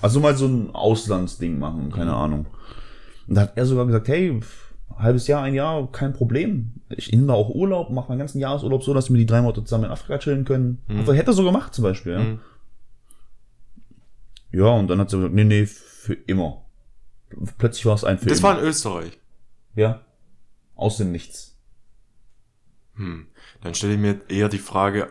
also 0.02 0.20
mal 0.20 0.36
so 0.36 0.46
ein 0.46 0.75
Auslandsding 0.75 1.58
machen, 1.58 1.90
keine. 1.90 2.14
Ahnung. 2.14 2.46
Und 3.28 3.35
da 3.35 3.42
hat 3.42 3.56
er 3.56 3.66
sogar 3.66 3.87
gesagt, 3.87 4.09
hey, 4.09 4.40
halbes 4.97 5.26
Jahr, 5.26 5.42
ein 5.42 5.54
Jahr, 5.54 5.90
kein 5.92 6.12
Problem. 6.12 6.73
Ich 6.88 7.11
nehme 7.11 7.33
auch 7.35 7.50
Urlaub, 7.50 7.90
mache 7.90 8.09
meinen 8.09 8.18
ganzen 8.21 8.38
Jahresurlaub 8.38 8.83
so, 8.85 8.95
dass 8.95 9.11
wir 9.11 9.16
die 9.18 9.26
drei 9.26 9.42
Monate 9.42 9.64
zusammen 9.64 9.85
in 9.85 9.90
Afrika 9.90 10.18
chillen 10.18 10.45
können. 10.45 10.78
Mhm. 10.88 10.99
Also, 11.00 11.12
hätte 11.12 11.30
er 11.30 11.35
so 11.35 11.45
gemacht 11.45 11.75
zum 11.75 11.83
Beispiel, 11.83 12.12
ja. 12.12 12.18
Mhm. 12.21 12.40
Ja, 14.52 14.66
und 14.68 14.88
dann 14.88 15.00
hat 15.00 15.11
sie 15.11 15.16
gesagt, 15.16 15.35
nee, 15.35 15.45
nee, 15.45 15.66
für 15.66 16.14
immer. 16.14 16.64
Plötzlich 17.59 17.85
war 17.87 17.95
es 17.95 18.04
ein 18.04 18.18
für 18.18 18.28
Das 18.28 18.38
immer. 18.38 18.49
war 18.50 18.59
in 18.61 18.64
Österreich. 18.64 19.18
ja. 19.75 20.02
Aus 20.76 20.99
dem 20.99 21.11
Nichts. 21.11 21.56
Hm. 22.97 23.28
Dann 23.62 23.75
stelle 23.75 23.95
ich 23.95 23.99
mir 23.99 24.21
eher 24.28 24.50
die 24.50 24.59
Frage, 24.59 25.09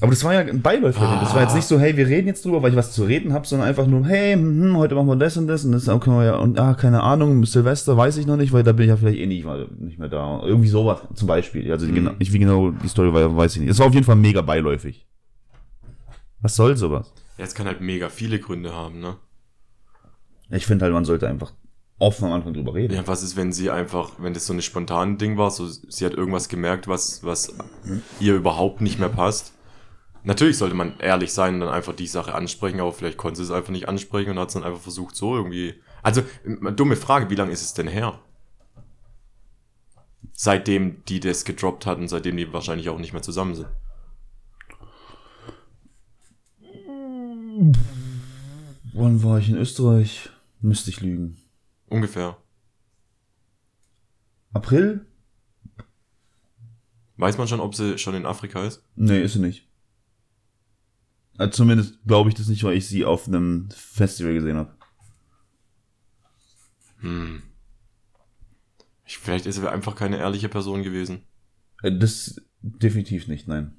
Aber 0.00 0.10
das 0.10 0.24
war 0.24 0.34
ja 0.34 0.40
ein 0.40 0.60
Beiläufer. 0.60 1.18
Das 1.20 1.34
war 1.34 1.42
jetzt 1.42 1.54
nicht 1.54 1.66
so, 1.66 1.78
hey, 1.78 1.96
wir 1.96 2.08
reden 2.08 2.26
jetzt 2.26 2.44
drüber, 2.44 2.60
weil 2.62 2.72
ich 2.72 2.76
was 2.76 2.92
zu 2.92 3.04
reden 3.04 3.32
habe, 3.32 3.46
sondern 3.46 3.68
einfach 3.68 3.86
nur, 3.86 4.04
hey, 4.04 4.34
hm, 4.34 4.76
heute 4.76 4.96
machen 4.96 5.06
wir 5.06 5.16
das 5.16 5.36
und 5.36 5.46
das 5.46 5.64
und 5.64 5.70
das 5.72 5.86
wir 5.86 6.24
ja, 6.24 6.36
und 6.36 6.58
ah, 6.58 6.74
keine 6.74 7.02
Ahnung, 7.02 7.44
Silvester 7.46 7.96
weiß 7.96 8.16
ich 8.16 8.26
noch 8.26 8.36
nicht, 8.36 8.52
weil 8.52 8.64
da 8.64 8.72
bin 8.72 8.84
ich 8.84 8.88
ja 8.88 8.96
vielleicht 8.96 9.18
eh 9.18 9.26
nicht, 9.26 9.44
mal, 9.44 9.68
nicht 9.78 10.00
mehr 10.00 10.08
da. 10.08 10.42
Irgendwie 10.42 10.68
sowas 10.68 11.00
zum 11.14 11.28
Beispiel. 11.28 11.70
Also 11.70 11.86
Mhm. 11.86 11.94
genau, 11.94 12.10
ich, 12.18 12.32
wie 12.32 12.40
genau 12.40 12.70
die 12.72 12.88
Story 12.88 13.14
war, 13.14 13.36
weiß 13.36 13.54
ich 13.54 13.60
nicht. 13.62 13.70
Es 13.70 13.78
war 13.78 13.86
auf 13.86 13.94
jeden 13.94 14.04
Fall 14.04 14.16
mega 14.16 14.42
beiläufig. 14.42 15.06
Was 16.40 16.56
soll 16.56 16.76
sowas? 16.76 17.12
ja, 17.38 17.44
es 17.44 17.54
kann 17.54 17.66
halt 17.66 17.80
mega 17.80 18.08
viele 18.08 18.38
Gründe 18.40 18.72
haben, 18.74 19.00
ne? 19.00 19.16
Ich 20.50 20.66
finde 20.66 20.84
halt, 20.84 20.92
man 20.94 21.04
sollte 21.04 21.26
einfach 21.28 21.52
offen 21.98 22.26
am 22.26 22.32
Anfang 22.32 22.52
drüber 22.52 22.74
reden. 22.74 22.94
Ja, 22.94 23.06
was 23.06 23.22
ist, 23.22 23.36
wenn 23.36 23.52
sie 23.52 23.70
einfach, 23.70 24.10
wenn 24.18 24.34
das 24.34 24.46
so 24.46 24.52
eine 24.52 24.60
spontane 24.62 25.16
Ding 25.16 25.38
war, 25.38 25.50
so 25.50 25.66
sie 25.66 26.04
hat 26.04 26.14
irgendwas 26.14 26.48
gemerkt, 26.48 26.86
was, 26.88 27.24
was 27.24 27.54
ihr 28.20 28.34
überhaupt 28.34 28.80
nicht 28.80 28.98
mehr 28.98 29.08
passt. 29.08 29.53
Natürlich 30.24 30.56
sollte 30.56 30.74
man 30.74 30.98
ehrlich 31.00 31.34
sein 31.34 31.54
und 31.54 31.60
dann 31.60 31.68
einfach 31.68 31.94
die 31.94 32.06
Sache 32.06 32.34
ansprechen, 32.34 32.80
aber 32.80 32.92
vielleicht 32.92 33.18
konnte 33.18 33.36
sie 33.36 33.42
es 33.42 33.50
einfach 33.50 33.70
nicht 33.70 33.88
ansprechen 33.88 34.30
und 34.30 34.38
hat 34.38 34.48
es 34.48 34.54
dann 34.54 34.64
einfach 34.64 34.80
versucht, 34.80 35.14
so 35.14 35.36
irgendwie. 35.36 35.74
Also, 36.02 36.22
dumme 36.44 36.96
Frage, 36.96 37.28
wie 37.28 37.34
lange 37.34 37.52
ist 37.52 37.62
es 37.62 37.74
denn 37.74 37.88
her? 37.88 38.18
Seitdem 40.32 41.04
die 41.04 41.20
das 41.20 41.44
gedroppt 41.44 41.84
hat 41.84 41.98
und 41.98 42.08
seitdem 42.08 42.38
die 42.38 42.52
wahrscheinlich 42.52 42.88
auch 42.88 42.98
nicht 42.98 43.12
mehr 43.12 43.22
zusammen 43.22 43.54
sind. 43.54 43.68
Wann 48.94 49.22
war 49.22 49.38
ich 49.38 49.50
in 49.50 49.56
Österreich? 49.56 50.30
Müsste 50.60 50.90
ich 50.90 51.02
lügen. 51.02 51.36
Ungefähr. 51.88 52.38
April? 54.54 55.04
Weiß 57.18 57.36
man 57.36 57.46
schon, 57.46 57.60
ob 57.60 57.74
sie 57.74 57.98
schon 57.98 58.14
in 58.14 58.24
Afrika 58.24 58.64
ist? 58.64 58.82
Nee, 58.96 59.20
ist 59.20 59.34
sie 59.34 59.40
nicht. 59.40 59.68
Also 61.36 61.52
zumindest 61.52 61.98
glaube 62.06 62.28
ich 62.30 62.34
das 62.34 62.48
nicht, 62.48 62.62
weil 62.64 62.76
ich 62.76 62.86
sie 62.86 63.04
auf 63.04 63.26
einem 63.26 63.68
Festival 63.70 64.34
gesehen 64.34 64.56
habe. 64.56 64.74
Hm. 67.00 67.42
Ich, 69.04 69.18
vielleicht 69.18 69.46
ist 69.46 69.56
sie 69.56 69.70
einfach 69.70 69.96
keine 69.96 70.18
ehrliche 70.18 70.48
Person 70.48 70.82
gewesen. 70.82 71.22
Äh, 71.82 71.98
Das 71.98 72.40
definitiv 72.62 73.28
nicht, 73.28 73.46
nein. 73.48 73.76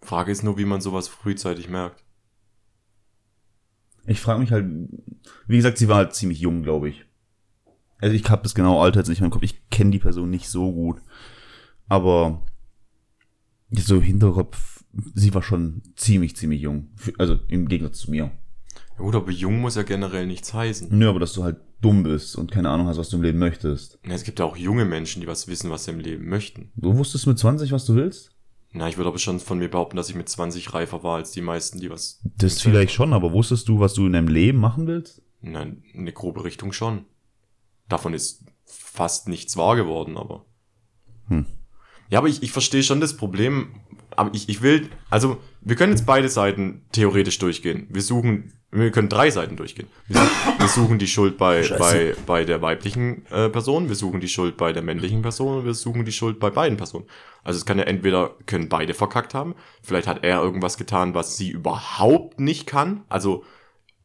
Frage 0.00 0.32
ist 0.32 0.42
nur, 0.42 0.56
wie 0.58 0.64
man 0.64 0.80
sowas 0.80 1.08
frühzeitig 1.08 1.68
merkt. 1.68 2.04
Ich 4.06 4.20
frage 4.20 4.40
mich 4.40 4.52
halt, 4.52 4.66
wie 5.46 5.56
gesagt, 5.56 5.76
sie 5.76 5.88
war 5.88 5.96
halt 5.96 6.14
ziemlich 6.14 6.40
jung, 6.40 6.62
glaube 6.62 6.88
ich. 6.88 7.04
Also 8.00 8.14
ich 8.14 8.28
habe 8.30 8.42
das 8.42 8.54
genaue 8.54 8.82
Alter 8.82 9.00
jetzt 9.00 9.08
nicht 9.08 9.20
mehr 9.20 9.26
im 9.26 9.32
Kopf. 9.32 9.42
Ich 9.42 9.68
kenne 9.70 9.90
die 9.90 9.98
Person 9.98 10.30
nicht 10.30 10.48
so 10.48 10.72
gut. 10.72 11.02
Aber 11.88 12.46
so 13.70 14.00
Hinterkopf, 14.00 14.77
sie 15.14 15.34
war 15.34 15.42
schon 15.42 15.82
ziemlich, 15.96 16.36
ziemlich 16.36 16.60
jung. 16.60 16.88
Also 17.18 17.38
im 17.48 17.68
Gegensatz 17.68 17.98
zu 17.98 18.10
mir. 18.10 18.30
Ja 18.98 19.04
gut, 19.04 19.14
aber 19.14 19.30
jung 19.30 19.60
muss 19.60 19.76
ja 19.76 19.82
generell 19.82 20.26
nichts 20.26 20.52
heißen. 20.52 20.88
Nö, 20.90 21.08
aber 21.08 21.20
dass 21.20 21.32
du 21.32 21.44
halt 21.44 21.58
dumm 21.80 22.02
bist 22.02 22.36
und 22.36 22.50
keine 22.50 22.70
Ahnung 22.70 22.88
hast, 22.88 22.98
was 22.98 23.08
du 23.08 23.16
im 23.16 23.22
Leben 23.22 23.38
möchtest. 23.38 23.98
Ja, 24.04 24.14
Es 24.14 24.24
gibt 24.24 24.40
ja 24.40 24.44
auch 24.44 24.56
junge 24.56 24.84
Menschen, 24.84 25.20
die 25.20 25.28
was 25.28 25.46
wissen, 25.46 25.70
was 25.70 25.84
sie 25.84 25.92
im 25.92 26.00
Leben 26.00 26.28
möchten. 26.28 26.72
Du 26.74 26.96
wusstest 26.96 27.26
mit 27.26 27.38
20, 27.38 27.70
was 27.70 27.84
du 27.84 27.94
willst? 27.94 28.32
Na, 28.72 28.88
ich 28.88 28.96
würde 28.96 29.08
aber 29.08 29.18
schon 29.18 29.40
von 29.40 29.58
mir 29.58 29.70
behaupten, 29.70 29.96
dass 29.96 30.10
ich 30.10 30.16
mit 30.16 30.28
20 30.28 30.74
reifer 30.74 31.02
war 31.02 31.16
als 31.16 31.30
die 31.30 31.40
meisten, 31.40 31.80
die 31.80 31.90
was. 31.90 32.20
Das 32.36 32.60
vielleicht 32.60 32.92
schon, 32.92 33.12
aber 33.12 33.32
wusstest 33.32 33.68
du, 33.68 33.80
was 33.80 33.94
du 33.94 34.06
in 34.06 34.12
deinem 34.12 34.28
Leben 34.28 34.58
machen 34.58 34.86
willst? 34.86 35.22
Nein, 35.40 35.84
eine 35.94 36.12
grobe 36.12 36.44
Richtung 36.44 36.72
schon. 36.72 37.04
Davon 37.88 38.12
ist 38.12 38.44
fast 38.66 39.28
nichts 39.28 39.56
wahr 39.56 39.76
geworden, 39.76 40.16
aber. 40.18 40.44
Hm. 41.28 41.46
Ja, 42.10 42.18
aber 42.18 42.28
ich, 42.28 42.42
ich 42.42 42.52
verstehe 42.52 42.82
schon 42.82 43.00
das 43.00 43.16
Problem. 43.16 43.80
Aber 44.18 44.34
ich, 44.34 44.48
ich 44.48 44.62
will, 44.62 44.88
also, 45.10 45.38
wir 45.60 45.76
können 45.76 45.92
jetzt 45.92 46.04
beide 46.04 46.28
Seiten 46.28 46.82
theoretisch 46.90 47.38
durchgehen. 47.38 47.86
Wir 47.88 48.02
suchen, 48.02 48.52
wir 48.72 48.90
können 48.90 49.08
drei 49.08 49.30
Seiten 49.30 49.54
durchgehen. 49.54 49.86
Wir 50.08 50.20
suchen, 50.20 50.58
wir 50.58 50.68
suchen 50.68 50.98
die 50.98 51.06
Schuld 51.06 51.38
bei, 51.38 51.62
Scheiße. 51.62 51.78
bei, 51.78 52.14
bei 52.26 52.44
der 52.44 52.60
weiblichen 52.60 53.24
äh, 53.30 53.48
Person, 53.48 53.88
wir 53.88 53.94
suchen 53.94 54.18
die 54.18 54.28
Schuld 54.28 54.56
bei 54.56 54.72
der 54.72 54.82
männlichen 54.82 55.22
Person 55.22 55.58
und 55.58 55.64
wir 55.66 55.74
suchen 55.74 56.04
die 56.04 56.10
Schuld 56.10 56.40
bei 56.40 56.50
beiden 56.50 56.76
Personen. 56.76 57.06
Also 57.44 57.58
es 57.58 57.64
kann 57.64 57.78
ja 57.78 57.84
entweder, 57.84 58.34
können 58.46 58.68
beide 58.68 58.92
verkackt 58.92 59.34
haben, 59.34 59.54
vielleicht 59.82 60.08
hat 60.08 60.24
er 60.24 60.42
irgendwas 60.42 60.76
getan, 60.76 61.14
was 61.14 61.36
sie 61.36 61.50
überhaupt 61.50 62.40
nicht 62.40 62.66
kann. 62.66 63.04
Also 63.08 63.44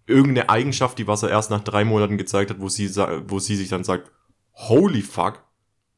irgendeine 0.05 0.49
Eigenschaft, 0.49 0.99
die 0.99 1.07
was 1.07 1.23
er 1.23 1.29
erst 1.29 1.49
nach 1.49 1.63
drei 1.63 1.85
Monaten 1.85 2.19
gezeigt 2.19 2.51
hat, 2.51 2.59
wo 2.59 2.69
sie, 2.69 2.87
wo 3.27 3.39
sie 3.39 3.55
sich 3.55 3.69
dann 3.69 3.83
sagt, 3.83 4.11
holy 4.53 5.01
fuck, 5.01 5.43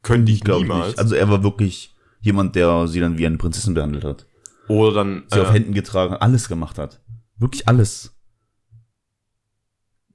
könnte 0.04 0.32
ich 0.32 0.42
Glaub 0.42 0.62
niemals. 0.62 0.98
Also 0.98 1.16
er 1.16 1.30
war 1.30 1.44
wirklich 1.44 1.95
jemand, 2.26 2.56
der 2.56 2.88
sie 2.88 3.00
dann 3.00 3.18
wie 3.18 3.26
eine 3.26 3.38
Prinzessin 3.38 3.74
behandelt 3.76 4.04
hat. 4.04 4.28
Oder 4.68 4.94
dann, 4.94 5.24
Sie 5.28 5.40
auf 5.40 5.50
äh, 5.50 5.54
Händen 5.54 5.74
getragen 5.74 6.16
alles 6.16 6.48
gemacht 6.50 6.78
hat. 6.80 7.02
Wirklich 7.38 7.68
alles. 7.68 8.16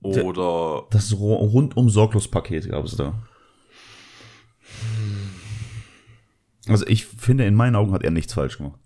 oder, 0.02 0.86
Das 0.90 1.12
Ru- 1.12 1.36
rundum 1.36 1.88
sorglos 1.88 2.28
Paket 2.28 2.68
gab 2.70 2.84
es 2.84 2.96
da. 2.96 3.22
Also 6.66 6.86
ich 6.86 7.06
finde, 7.06 7.44
in 7.46 7.54
meinen 7.54 7.76
Augen 7.76 7.92
hat 7.92 8.02
er 8.02 8.10
nichts 8.10 8.34
falsch 8.34 8.58
gemacht. 8.58 8.78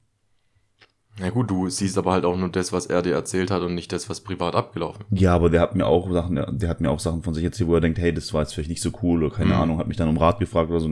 na 1.18 1.30
gut, 1.30 1.50
du 1.50 1.68
siehst 1.68 1.96
aber 1.98 2.12
halt 2.12 2.24
auch 2.24 2.36
nur 2.36 2.48
das, 2.50 2.72
was 2.72 2.86
er 2.86 3.02
dir 3.02 3.14
erzählt 3.14 3.50
hat 3.50 3.62
und 3.62 3.74
nicht 3.74 3.92
das, 3.92 4.08
was 4.10 4.20
privat 4.20 4.54
abgelaufen. 4.54 5.04
Ja, 5.10 5.34
aber 5.34 5.48
der 5.50 5.60
hat 5.60 5.74
mir 5.74 5.86
auch 5.86 6.10
Sachen, 6.12 6.34
der 6.58 6.68
hat 6.68 6.80
mir 6.80 6.90
auch 6.90 7.00
Sachen 7.00 7.22
von 7.22 7.34
sich 7.34 7.44
erzählt, 7.44 7.68
wo 7.68 7.74
er 7.74 7.80
denkt, 7.80 7.98
hey, 7.98 8.12
das 8.12 8.32
war 8.34 8.42
jetzt 8.42 8.54
vielleicht 8.54 8.70
nicht 8.70 8.82
so 8.82 8.90
cool 9.02 9.22
oder 9.24 9.34
keine 9.34 9.54
Hm. 9.54 9.60
Ahnung, 9.62 9.78
hat 9.78 9.88
mich 9.88 9.96
dann 9.96 10.08
um 10.08 10.16
Rat 10.18 10.38
gefragt 10.40 10.70
oder 10.70 10.80
so. 10.80 10.90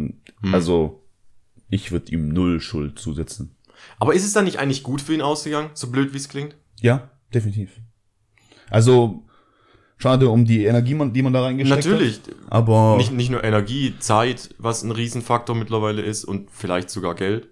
Also, 0.52 1.01
ich 1.72 1.90
würde 1.90 2.12
ihm 2.12 2.28
null 2.28 2.60
Schuld 2.60 2.98
zusetzen. 2.98 3.56
Aber 3.98 4.14
ist 4.14 4.24
es 4.24 4.32
dann 4.32 4.44
nicht 4.44 4.58
eigentlich 4.58 4.82
gut 4.82 5.00
für 5.00 5.14
ihn 5.14 5.22
ausgegangen, 5.22 5.70
so 5.74 5.90
blöd 5.90 6.12
wie 6.12 6.18
es 6.18 6.28
klingt? 6.28 6.54
Ja, 6.80 7.10
definitiv. 7.34 7.70
Also, 8.70 9.24
schade 9.98 10.28
um 10.28 10.44
die 10.44 10.64
Energie, 10.66 10.96
die 11.12 11.22
man 11.22 11.32
da 11.32 11.42
reingesteckt 11.42 11.84
Natürlich. 11.86 12.16
hat. 12.18 12.34
Aber 12.50 12.96
Nicht, 12.96 13.12
nicht 13.12 13.30
nur 13.30 13.42
Energie, 13.42 13.94
Zeit, 13.98 14.54
was 14.58 14.82
ein 14.82 14.90
Riesenfaktor 14.92 15.56
mittlerweile 15.56 16.02
ist 16.02 16.24
und 16.24 16.50
vielleicht 16.50 16.90
sogar 16.90 17.14
Geld. 17.14 17.48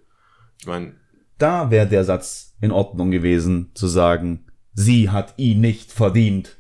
Ich 0.60 0.66
meine, 0.66 0.94
da 1.38 1.70
wäre 1.70 1.86
der 1.88 2.04
Satz 2.04 2.54
in 2.60 2.70
Ordnung 2.72 3.10
gewesen, 3.10 3.70
zu 3.74 3.86
sagen, 3.88 4.46
sie 4.74 5.08
hat 5.10 5.34
ihn 5.38 5.60
nicht 5.60 5.90
verdient. 5.92 6.58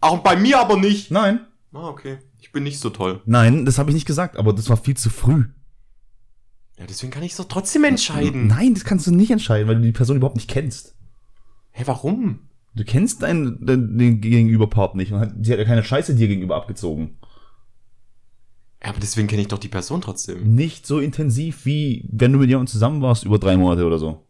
auch 0.00 0.18
bei 0.18 0.36
mir 0.36 0.58
aber 0.58 0.76
nicht. 0.78 1.10
Nein, 1.10 1.40
Ah, 1.72 1.88
okay. 1.88 2.18
Ich 2.40 2.52
bin 2.52 2.62
nicht 2.62 2.78
so 2.78 2.88
toll. 2.90 3.20
nein, 3.26 3.64
das 3.64 3.78
habe 3.78 3.90
ich 3.90 3.94
nicht 3.94 4.06
gesagt, 4.06 4.36
aber 4.36 4.52
das 4.52 4.68
war 4.70 4.76
viel 4.76 4.96
zu 4.96 5.10
früh. 5.10 5.44
Ja, 6.84 6.88
deswegen 6.88 7.12
kann 7.12 7.22
ich 7.22 7.30
es 7.30 7.38
doch 7.38 7.46
trotzdem 7.46 7.82
entscheiden. 7.84 8.46
Nein, 8.46 8.74
das 8.74 8.84
kannst 8.84 9.06
du 9.06 9.10
nicht 9.10 9.30
entscheiden, 9.30 9.66
weil 9.66 9.76
du 9.76 9.80
die 9.80 9.92
Person 9.92 10.18
überhaupt 10.18 10.36
nicht 10.36 10.50
kennst. 10.50 10.94
Hä, 11.70 11.84
warum? 11.86 12.40
Du 12.74 12.84
kennst 12.84 13.22
deinen, 13.22 13.64
den, 13.64 13.96
den 13.96 14.20
Gegenüberpart 14.20 14.94
nicht 14.94 15.10
und 15.10 15.20
hat, 15.20 15.32
sie 15.40 15.50
hat 15.50 15.58
ja 15.58 15.64
keine 15.64 15.82
Scheiße 15.82 16.14
dir 16.14 16.28
gegenüber 16.28 16.56
abgezogen. 16.56 17.16
Ja, 18.82 18.90
aber 18.90 19.00
deswegen 19.00 19.28
kenne 19.28 19.40
ich 19.40 19.48
doch 19.48 19.56
die 19.56 19.68
Person 19.68 20.02
trotzdem. 20.02 20.54
Nicht 20.54 20.86
so 20.86 21.00
intensiv, 21.00 21.64
wie 21.64 22.06
wenn 22.12 22.34
du 22.34 22.38
mit 22.38 22.50
jemandem 22.50 22.70
zusammen 22.70 23.00
warst 23.00 23.24
über 23.24 23.38
drei 23.38 23.56
Monate 23.56 23.86
oder 23.86 23.98
so. 23.98 24.26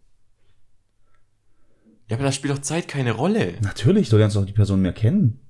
Ja, 2.09 2.17
aber 2.17 2.25
da 2.25 2.31
spielt 2.31 2.55
doch 2.55 2.63
Zeit 2.63 2.87
keine 2.87 3.11
Rolle. 3.11 3.55
Natürlich, 3.63 4.11
du 4.11 4.17
lernst 4.17 4.37
doch 4.37 4.47
die 4.47 4.53
Person 4.53 4.81
mehr 4.81 4.93
kennen. 4.93 5.41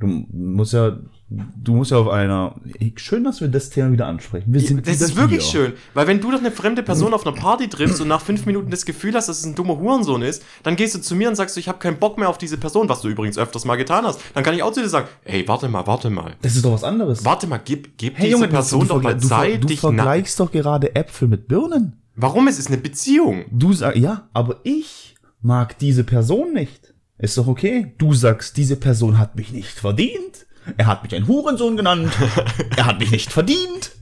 Du 0.00 0.06
musst 0.06 0.72
ja, 0.72 0.96
du 1.28 1.74
musst 1.74 1.90
ja 1.90 1.98
auf 1.98 2.08
einer, 2.08 2.54
schön, 2.96 3.22
dass 3.22 3.42
wir 3.42 3.48
das 3.48 3.68
Thema 3.68 3.92
wieder 3.92 4.06
ansprechen. 4.06 4.50
Wir 4.50 4.62
sind 4.62 4.88
das 4.88 4.98
ist 5.02 5.14
wirklich 5.14 5.44
hier. 5.44 5.66
schön, 5.66 5.72
weil 5.92 6.06
wenn 6.06 6.22
du 6.22 6.30
doch 6.30 6.38
eine 6.38 6.50
fremde 6.50 6.82
Person 6.82 7.12
auf 7.12 7.26
einer 7.26 7.36
Party 7.36 7.68
triffst 7.68 8.00
und 8.00 8.08
nach 8.08 8.22
fünf 8.22 8.46
Minuten 8.46 8.70
das 8.70 8.86
Gefühl 8.86 9.14
hast, 9.14 9.28
dass 9.28 9.40
es 9.40 9.44
ein 9.44 9.54
dummer 9.54 9.76
Hurensohn 9.78 10.22
ist, 10.22 10.42
dann 10.62 10.76
gehst 10.76 10.94
du 10.94 11.02
zu 11.02 11.14
mir 11.14 11.28
und 11.28 11.34
sagst, 11.34 11.58
ich 11.58 11.68
habe 11.68 11.78
keinen 11.78 11.98
Bock 11.98 12.16
mehr 12.16 12.30
auf 12.30 12.38
diese 12.38 12.56
Person, 12.56 12.88
was 12.88 13.02
du 13.02 13.08
übrigens 13.08 13.36
öfters 13.36 13.66
mal 13.66 13.76
getan 13.76 14.06
hast. 14.06 14.20
Dann 14.32 14.42
kann 14.42 14.54
ich 14.54 14.62
auch 14.62 14.72
zu 14.72 14.80
dir 14.80 14.88
sagen, 14.88 15.06
ey, 15.24 15.46
warte 15.46 15.68
mal, 15.68 15.86
warte 15.86 16.08
mal. 16.08 16.32
Das 16.40 16.56
ist 16.56 16.64
doch 16.64 16.72
was 16.72 16.82
anderes. 16.84 17.22
Warte 17.26 17.46
mal, 17.46 17.60
gib, 17.62 17.98
gib 17.98 18.16
Hey 18.16 18.28
diese 18.28 18.38
Junge, 18.38 18.48
Person 18.48 18.80
du, 18.80 18.86
doch 18.86 19.02
mal 19.02 19.14
du, 19.18 19.28
Zeit, 19.28 19.62
du 19.62 19.68
na 19.68 19.76
vergleichst 19.76 20.40
doch 20.40 20.50
gerade 20.50 20.96
Äpfel 20.96 21.28
mit 21.28 21.46
Birnen. 21.46 22.00
Warum? 22.16 22.48
Es 22.48 22.58
ist 22.58 22.68
eine 22.68 22.78
Beziehung. 22.78 23.44
Du 23.50 23.74
sagst, 23.74 23.98
ja, 23.98 24.28
aber 24.32 24.60
ich 24.62 25.14
mag 25.42 25.78
diese 25.78 26.04
Person 26.04 26.54
nicht. 26.54 26.94
Ist 27.20 27.36
doch 27.38 27.46
okay. 27.46 27.94
Du 27.98 28.14
sagst, 28.14 28.56
diese 28.56 28.76
Person 28.76 29.18
hat 29.18 29.36
mich 29.36 29.52
nicht 29.52 29.68
verdient. 29.68 30.46
Er 30.76 30.86
hat 30.86 31.02
mich 31.02 31.14
ein 31.14 31.26
Hurensohn 31.26 31.76
genannt. 31.76 32.12
er 32.76 32.86
hat 32.86 32.98
mich 33.00 33.10
nicht 33.10 33.32
verdient. 33.32 33.92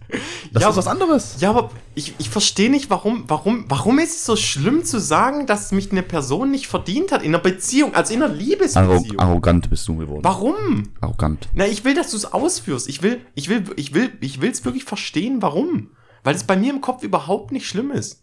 Das 0.53 0.63
Ja, 0.63 0.71
ist 0.71 0.77
was 0.77 0.87
anderes. 0.87 1.37
Ja, 1.41 1.51
aber 1.51 1.71
ich, 1.95 2.15
ich 2.19 2.31
verstehe 2.31 2.71
nicht, 2.71 2.89
warum, 2.91 3.25
warum, 3.29 3.67
warum 3.69 3.99
ist 3.99 4.17
es 4.17 4.25
so 4.25 4.37
schlimm 4.37 4.85
zu 4.85 4.99
sagen, 5.01 5.47
dass 5.47 5.71
mich 5.73 5.91
eine 5.93 6.03
Person 6.03 6.51
nicht 6.51 6.67
verdient 6.67 7.13
hat 7.13 7.23
in 7.23 7.35
einer 7.35 7.43
Beziehung, 7.43 7.95
also 7.95 8.15
in 8.15 8.23
einer 8.23 8.33
Liebesbeziehung? 8.33 9.19
arrogant 9.19 9.69
bist 9.69 9.87
du 9.87 9.97
geworden. 9.97 10.25
Warum? 10.25 10.91
Arrogant. 11.01 11.49
Na, 11.55 11.67
ich 11.67 11.85
will, 11.85 11.95
dass 11.95 12.11
du 12.11 12.17
es 12.17 12.33
ausführst. 12.33 12.89
Ich 12.89 13.03
will, 13.03 13.21
ich 13.35 13.49
will, 13.49 13.65
ich 13.77 13.93
will, 13.93 14.11
ich 14.21 14.41
will 14.41 14.51
es 14.51 14.65
wirklich 14.65 14.85
verstehen, 14.85 15.43
warum. 15.43 15.91
Weil 16.25 16.35
es 16.35 16.45
bei 16.45 16.57
mir 16.57 16.73
im 16.73 16.81
Kopf 16.81 17.03
überhaupt 17.03 17.53
nicht 17.53 17.67
schlimm 17.67 17.91
ist. 17.91 18.23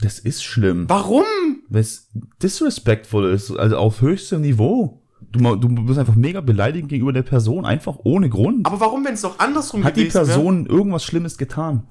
Das 0.00 0.18
ist 0.18 0.42
schlimm. 0.44 0.86
Warum? 0.88 1.24
Weil 1.68 1.80
es 1.82 2.10
disrespectful 2.42 3.30
ist, 3.30 3.50
also 3.50 3.76
auf 3.76 4.00
höchstem 4.00 4.40
Niveau. 4.40 5.02
Du, 5.32 5.56
du 5.56 5.68
bist 5.84 5.98
einfach 5.98 6.14
mega 6.14 6.40
beleidigend 6.40 6.88
gegenüber 6.88 7.12
der 7.12 7.22
Person, 7.22 7.66
einfach 7.66 7.96
ohne 8.04 8.30
Grund. 8.30 8.66
Aber 8.66 8.80
warum, 8.80 9.04
wenn 9.04 9.14
es 9.14 9.20
doch 9.22 9.38
andersrum 9.38 9.84
Hat 9.84 9.96
die 9.96 10.02
gewesen 10.04 10.14
wäre? 10.14 10.26
Person 10.26 10.66
irgendwas 10.66 11.04
Schlimmes 11.04 11.36
getan? 11.36 11.86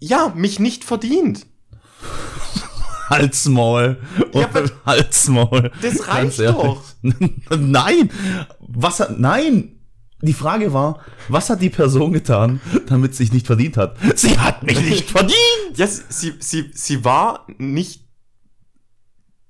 Ja, 0.00 0.32
mich 0.34 0.58
nicht 0.58 0.84
verdient. 0.84 1.46
Halsmaul. 3.10 3.98
Ja, 4.32 4.44
aber- 4.46 4.64
Halsmaul. 4.86 5.70
Das 5.82 6.08
reicht 6.08 6.40
doch. 6.40 6.82
nein! 7.58 8.10
Was 8.60 9.00
hat. 9.00 9.18
Nein! 9.20 9.70
Die 10.22 10.32
Frage 10.32 10.72
war, 10.72 11.00
was 11.28 11.50
hat 11.50 11.60
die 11.60 11.68
Person 11.68 12.12
getan, 12.14 12.60
damit 12.86 13.14
sie 13.14 13.24
sich 13.24 13.32
nicht 13.32 13.46
verdient 13.46 13.76
hat? 13.76 13.96
Sie 14.16 14.38
hat 14.38 14.62
mich 14.62 14.80
nicht 14.80 15.10
verdient! 15.10 15.36
Ja, 15.76 15.86
sie, 15.86 16.32
sie, 16.40 16.70
sie 16.72 17.04
war 17.04 17.46
nicht. 17.58 18.03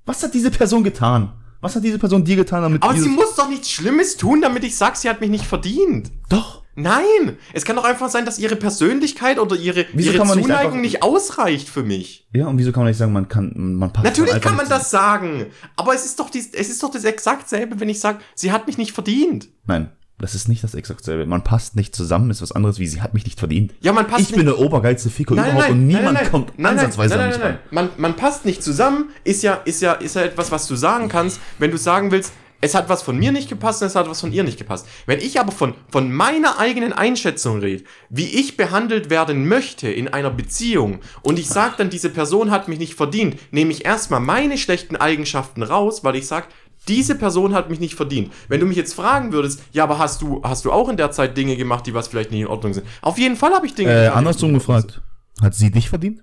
Was 0.06 0.22
hat 0.22 0.34
diese 0.34 0.50
Person 0.50 0.84
getan? 0.84 1.32
Was 1.60 1.76
hat 1.76 1.82
diese 1.84 1.98
Person 1.98 2.24
dir 2.24 2.36
getan, 2.36 2.62
damit 2.62 2.82
Aber 2.82 2.94
sie 2.94 3.08
muss 3.08 3.34
doch 3.36 3.48
nichts 3.48 3.70
Schlimmes 3.70 4.18
tun, 4.18 4.42
damit 4.42 4.64
ich 4.64 4.76
sag, 4.76 4.96
sie 4.96 5.08
hat 5.08 5.20
mich 5.20 5.30
nicht 5.30 5.46
verdient. 5.46 6.12
Doch! 6.28 6.62
Nein, 6.76 7.38
es 7.52 7.64
kann 7.64 7.76
doch 7.76 7.84
einfach 7.84 8.10
sein, 8.10 8.26
dass 8.26 8.38
ihre 8.38 8.56
Persönlichkeit 8.56 9.38
oder 9.38 9.54
ihre, 9.54 9.86
Wieso 9.92 10.10
ihre 10.10 10.24
man 10.26 10.36
nicht 10.36 10.46
Zuneigung 10.46 10.72
einfach- 10.72 10.80
nicht 10.80 11.02
ausreicht 11.04 11.68
für 11.68 11.84
mich. 11.84 12.26
Ja, 12.32 12.48
und 12.48 12.58
wieso 12.58 12.72
kann 12.72 12.82
man 12.82 12.90
nicht 12.90 12.98
sagen, 12.98 13.12
man 13.12 13.28
kann, 13.28 13.52
man 13.54 13.92
passt 13.92 14.04
Natürlich 14.04 14.34
einfach 14.34 14.48
kann 14.50 14.56
man 14.56 14.68
das 14.68 14.90
sagen, 14.90 15.46
aber 15.76 15.94
es 15.94 16.04
ist 16.04 16.18
doch 16.18 16.30
dies, 16.30 16.50
es 16.52 16.68
ist 16.68 16.82
doch 16.82 16.90
das 16.90 17.04
exakt 17.04 17.48
selbe, 17.48 17.78
wenn 17.78 17.88
ich 17.88 18.00
sage, 18.00 18.18
sie 18.34 18.50
hat 18.50 18.66
mich 18.66 18.76
nicht 18.76 18.90
verdient. 18.92 19.48
Nein, 19.66 19.90
das 20.24 20.34
ist 20.34 20.48
nicht 20.48 20.64
das 20.64 20.74
exakt 20.74 21.04
selbe. 21.04 21.26
Man 21.26 21.44
passt 21.44 21.76
nicht 21.76 21.94
zusammen, 21.94 22.30
ist 22.30 22.40
was 22.40 22.50
anderes 22.50 22.78
wie 22.78 22.86
sie 22.86 23.02
hat 23.02 23.12
mich 23.12 23.26
nicht 23.26 23.38
verdient. 23.38 23.74
Ja, 23.80 23.92
man 23.92 24.06
passt 24.06 24.30
ich 24.30 24.34
bin 24.34 24.46
der 24.46 24.58
obergeilste 24.58 25.10
Ficker 25.10 25.34
überhaupt 25.34 25.68
und 25.68 25.86
niemand 25.86 26.30
kommt 26.30 26.58
nein, 26.58 26.78
ansatzweise 26.78 27.16
nein, 27.16 27.24
an 27.24 27.28
nein, 27.28 27.28
mich 27.28 27.38
nein, 27.38 27.52
ran. 27.52 27.60
nein. 27.70 27.90
Man, 27.96 28.10
man 28.10 28.16
passt 28.16 28.46
nicht 28.46 28.62
zusammen, 28.62 29.10
ist 29.22 29.42
ja, 29.42 29.54
ist 29.66 29.82
ja, 29.82 29.92
ist 29.92 30.16
ja 30.16 30.22
etwas, 30.22 30.50
was 30.50 30.66
du 30.66 30.76
sagen 30.76 31.10
kannst, 31.10 31.40
wenn 31.58 31.70
du 31.70 31.76
sagen 31.76 32.10
willst, 32.10 32.32
es 32.62 32.74
hat 32.74 32.88
was 32.88 33.02
von 33.02 33.18
mir 33.18 33.30
nicht 33.30 33.50
gepasst 33.50 33.82
und 33.82 33.88
es 33.88 33.94
hat 33.94 34.08
was 34.08 34.22
von 34.22 34.32
ihr 34.32 34.42
nicht 34.42 34.56
gepasst. 34.56 34.86
Wenn 35.04 35.18
ich 35.18 35.38
aber 35.38 35.52
von, 35.52 35.74
von 35.90 36.10
meiner 36.10 36.58
eigenen 36.58 36.94
Einschätzung 36.94 37.58
rede, 37.58 37.84
wie 38.08 38.40
ich 38.40 38.56
behandelt 38.56 39.10
werden 39.10 39.46
möchte 39.46 39.90
in 39.90 40.08
einer 40.08 40.30
Beziehung 40.30 41.00
und 41.20 41.38
ich 41.38 41.48
sage 41.48 41.74
dann, 41.76 41.90
diese 41.90 42.08
Person 42.08 42.50
hat 42.50 42.68
mich 42.68 42.78
nicht 42.78 42.94
verdient, 42.94 43.36
nehme 43.50 43.70
ich 43.70 43.84
erstmal 43.84 44.20
meine 44.20 44.56
schlechten 44.56 44.96
Eigenschaften 44.96 45.62
raus, 45.62 46.04
weil 46.04 46.16
ich 46.16 46.26
sage, 46.26 46.46
diese 46.88 47.14
Person 47.14 47.54
hat 47.54 47.70
mich 47.70 47.80
nicht 47.80 47.94
verdient. 47.94 48.32
Wenn 48.48 48.60
du 48.60 48.66
mich 48.66 48.76
jetzt 48.76 48.94
fragen 48.94 49.32
würdest, 49.32 49.62
ja, 49.72 49.84
aber 49.84 49.98
hast 49.98 50.22
du, 50.22 50.42
hast 50.44 50.64
du 50.64 50.72
auch 50.72 50.88
in 50.88 50.96
der 50.96 51.10
Zeit 51.10 51.36
Dinge 51.36 51.56
gemacht, 51.56 51.86
die 51.86 51.94
was 51.94 52.08
vielleicht 52.08 52.30
nicht 52.30 52.40
in 52.42 52.46
Ordnung 52.46 52.74
sind? 52.74 52.86
Auf 53.02 53.18
jeden 53.18 53.36
Fall 53.36 53.52
habe 53.52 53.66
ich 53.66 53.74
Dinge 53.74 53.90
Äh, 53.90 53.94
gemacht, 53.94 54.12
die 54.14 54.18
andersrum 54.18 54.54
gefragt. 54.54 55.02
Hat 55.42 55.54
sie 55.54 55.70
dich 55.70 55.88
verdient? 55.88 56.22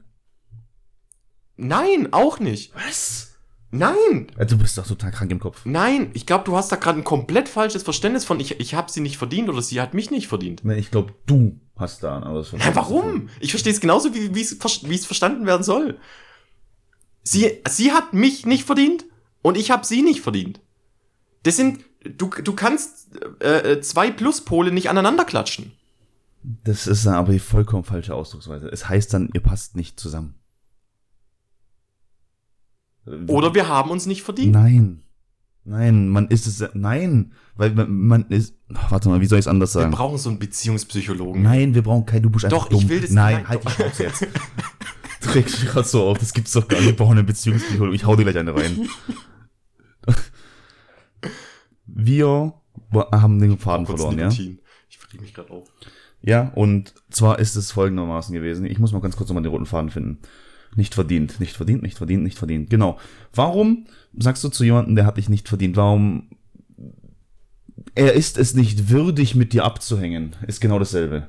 Nein, 1.57 2.09
auch 2.11 2.39
nicht. 2.39 2.73
Was? 2.75 3.27
Nein, 3.73 4.27
Äh, 4.37 4.45
Du 4.45 4.57
bist 4.57 4.77
doch 4.77 4.85
total 4.85 5.11
krank 5.11 5.31
im 5.31 5.39
Kopf. 5.39 5.61
nein, 5.63 6.09
ich 6.13 6.25
glaube, 6.25 6.43
du 6.43 6.57
hast 6.57 6.71
da 6.71 6.75
gerade 6.75 6.99
ein 6.99 7.03
komplett 7.05 7.47
falsches 7.47 7.83
Verständnis 7.83 8.25
von, 8.25 8.39
ich, 8.39 8.59
ich 8.59 8.73
habe 8.73 8.91
sie 8.91 8.99
nicht 8.99 9.17
verdient 9.17 9.47
oder 9.47 9.61
sie 9.61 9.79
hat 9.79 9.93
mich 9.93 10.11
nicht 10.11 10.27
verdient. 10.27 10.65
Nee, 10.65 10.75
Ich 10.75 10.91
glaube, 10.91 11.13
du 11.25 11.59
hast 11.77 12.03
da 12.03 12.17
ein 12.17 12.23
anderes 12.23 12.51
Nein, 12.51 12.75
warum? 12.75 13.29
Ich 13.39 13.51
verstehe 13.51 13.71
es 13.71 13.79
genauso, 13.79 14.13
wie 14.13 14.41
es 14.41 15.05
verstanden 15.05 15.45
werden 15.45 15.63
soll. 15.63 15.99
Sie, 17.23 17.61
sie 17.69 17.91
hat 17.93 18.13
mich 18.13 18.45
nicht 18.45 18.65
verdient 18.65 19.05
und 19.41 19.57
ich 19.57 19.71
habe 19.71 19.85
sie 19.85 20.01
nicht 20.01 20.21
verdient. 20.21 20.59
Das 21.43 21.55
sind, 21.55 21.79
du, 22.17 22.29
du 22.43 22.53
kannst 22.53 23.09
äh, 23.41 23.73
äh, 23.73 23.81
zwei 23.81 24.11
Pluspole 24.11 24.71
nicht 24.71 24.89
aneinander 24.89 25.25
klatschen. 25.25 25.71
Das 26.63 26.87
ist 26.87 27.05
dann 27.05 27.15
aber 27.15 27.33
die 27.33 27.39
vollkommen 27.39 27.83
falsche 27.83 28.15
Ausdrucksweise. 28.15 28.67
Es 28.67 28.89
heißt 28.89 29.13
dann, 29.13 29.29
ihr 29.33 29.41
passt 29.41 29.75
nicht 29.75 29.99
zusammen. 29.99 30.35
Oder 33.27 33.53
wir 33.55 33.67
haben 33.67 33.89
uns 33.89 34.05
nicht 34.05 34.23
verdient. 34.23 34.53
Nein. 34.53 35.03
Nein, 35.63 36.07
man 36.09 36.27
ist 36.29 36.47
es. 36.47 36.63
Nein. 36.73 37.33
Weil 37.55 37.71
man, 37.71 37.91
man 37.91 38.25
ist. 38.29 38.55
Ach, 38.73 38.91
warte 38.91 39.09
mal, 39.09 39.21
wie 39.21 39.25
soll 39.25 39.37
ich 39.39 39.43
es 39.43 39.47
anders 39.47 39.75
Wir 39.75 39.81
sagen? 39.81 39.91
brauchen 39.93 40.17
so 40.17 40.29
einen 40.29 40.39
Beziehungspsychologen. 40.39 41.41
Nein, 41.41 41.75
wir 41.75 41.83
brauchen 41.83 42.05
kein, 42.05 42.23
du 42.23 42.29
bist 42.29 42.45
einfach 42.45 42.65
Doch, 42.67 42.71
ich 42.71 42.79
dumm. 42.81 42.89
will 42.89 43.01
das- 43.01 43.11
Nein, 43.11 43.35
nein, 43.37 43.47
halt 43.47 43.65
doch. 43.65 43.69
die 43.71 43.75
Schnauze 43.75 44.03
jetzt. 44.03 44.27
Du 45.23 45.29
regst 45.29 45.61
dich 45.61 45.69
gerade 45.69 45.87
so 45.87 46.03
auf, 46.07 46.17
das 46.17 46.33
gibt's 46.33 46.51
doch 46.51 46.67
gar 46.67 46.77
nicht. 46.77 46.87
Wir 46.87 46.95
brauchen 46.95 47.11
eine 47.11 47.23
Beziehungspsychologe. 47.23 47.95
Ich 47.95 48.05
hau 48.05 48.15
dir 48.15 48.23
gleich 48.23 48.37
eine 48.39 48.55
rein. 48.55 48.89
Wir 51.85 52.53
haben 52.93 53.39
den 53.39 53.57
Faden 53.57 53.85
verloren, 53.85 54.17
ja? 54.17 54.29
Ich 54.29 54.97
verliebe 54.97 55.23
mich 55.23 55.33
gerade 55.33 55.51
auf. 55.51 55.67
Ja, 56.21 56.51
und 56.55 56.93
zwar 57.09 57.39
ist 57.39 57.55
es 57.55 57.71
folgendermaßen 57.71 58.33
gewesen. 58.33 58.65
Ich 58.65 58.79
muss 58.79 58.91
mal 58.91 59.01
ganz 59.01 59.15
kurz 59.15 59.29
nochmal 59.29 59.43
den 59.43 59.51
roten 59.51 59.65
Faden 59.65 59.89
finden. 59.89 60.19
Nicht 60.75 60.93
verdient, 60.93 61.39
nicht 61.39 61.57
verdient, 61.57 61.81
nicht 61.81 61.97
verdient, 61.97 62.23
nicht 62.23 62.37
verdient. 62.37 62.69
Genau. 62.69 62.97
Warum 63.33 63.87
sagst 64.17 64.43
du 64.43 64.49
zu 64.49 64.63
jemandem, 64.63 64.95
der 64.95 65.05
hat 65.05 65.17
dich 65.17 65.29
nicht 65.29 65.49
verdient? 65.49 65.75
Warum 65.75 66.29
er 67.95 68.13
ist 68.13 68.37
es 68.37 68.53
nicht 68.53 68.89
würdig, 68.89 69.35
mit 69.35 69.53
dir 69.53 69.65
abzuhängen? 69.65 70.35
Ist 70.47 70.61
genau 70.61 70.79
dasselbe. 70.79 71.27